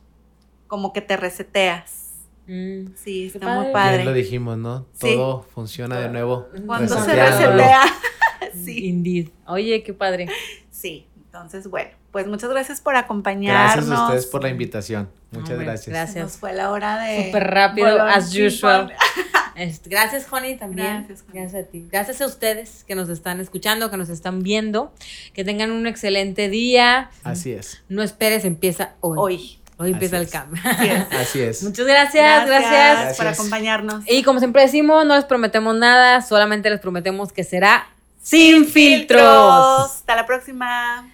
como 0.68 0.92
que 0.92 1.00
te 1.00 1.16
reseteas. 1.16 2.01
Mm. 2.46 2.94
Sí, 2.96 3.26
está 3.26 3.40
padre. 3.40 3.54
muy 3.56 3.64
Bien 3.64 3.72
padre. 3.72 4.04
lo 4.04 4.12
dijimos, 4.12 4.58
¿no? 4.58 4.86
Sí. 4.92 5.14
Todo 5.14 5.42
funciona 5.54 5.98
de 6.00 6.08
nuevo. 6.08 6.48
Cuando 6.66 6.98
se 7.02 7.14
resetea. 7.14 7.82
sí, 8.64 8.86
Indeed. 8.88 9.28
Oye, 9.46 9.82
qué 9.82 9.92
padre. 9.92 10.28
sí. 10.70 11.06
Entonces, 11.24 11.66
bueno, 11.66 11.90
pues 12.10 12.26
muchas 12.26 12.50
gracias 12.50 12.82
por 12.82 12.94
acompañarnos. 12.94 13.86
Gracias 13.86 13.98
a 13.98 14.04
ustedes 14.04 14.26
por 14.26 14.42
la 14.42 14.50
invitación. 14.50 15.08
Muchas 15.30 15.52
Hombre, 15.52 15.64
gracias. 15.64 15.88
gracias. 15.88 16.24
Nos 16.24 16.36
fue 16.36 16.52
la 16.52 16.70
hora 16.70 17.02
de... 17.02 17.24
Súper 17.26 17.44
rápido, 17.44 18.02
as 18.02 18.34
usual. 18.36 18.92
Este, 19.54 19.90
gracias, 19.90 20.26
Juani, 20.28 20.56
también. 20.56 20.98
Gracias, 21.06 21.22
Juani. 21.22 21.40
Gracias 21.40 21.64
a 21.64 21.70
ti. 21.70 21.88
Gracias 21.90 22.20
a 22.22 22.26
ustedes 22.26 22.84
que 22.84 22.94
nos 22.94 23.08
están 23.10 23.38
escuchando, 23.40 23.90
que 23.90 23.96
nos 23.98 24.08
están 24.08 24.42
viendo. 24.42 24.92
Que 25.34 25.44
tengan 25.44 25.70
un 25.70 25.86
excelente 25.86 26.48
día. 26.48 27.10
Así 27.22 27.52
es. 27.52 27.82
No 27.88 28.02
esperes, 28.02 28.44
empieza 28.46 28.94
hoy. 29.00 29.16
Hoy. 29.18 29.61
Hoy 29.82 29.92
empieza 29.92 30.16
Así 30.16 30.24
el 30.26 30.30
cambio. 30.30 30.62
Así 30.64 30.88
es. 30.88 31.12
Así 31.20 31.40
es. 31.40 31.62
Muchas 31.62 31.86
gracias, 31.86 32.46
gracias. 32.46 33.16
por 33.16 33.24
Gracias. 33.24 33.38
acompañarnos. 33.40 34.04
Y 34.06 34.22
como 34.22 34.38
siempre 34.38 34.62
decimos, 34.62 35.04
no 35.04 35.16
les 35.16 35.24
prometemos 35.24 35.74
nada, 35.74 36.22
solamente 36.22 36.70
les 36.70 36.80
prometemos 36.80 37.32
que 37.32 37.44
será 37.44 37.86
sin 38.22 38.64
filtros. 38.66 39.22
Hasta 39.22 40.14
la 40.14 40.24
próxima. 40.24 41.11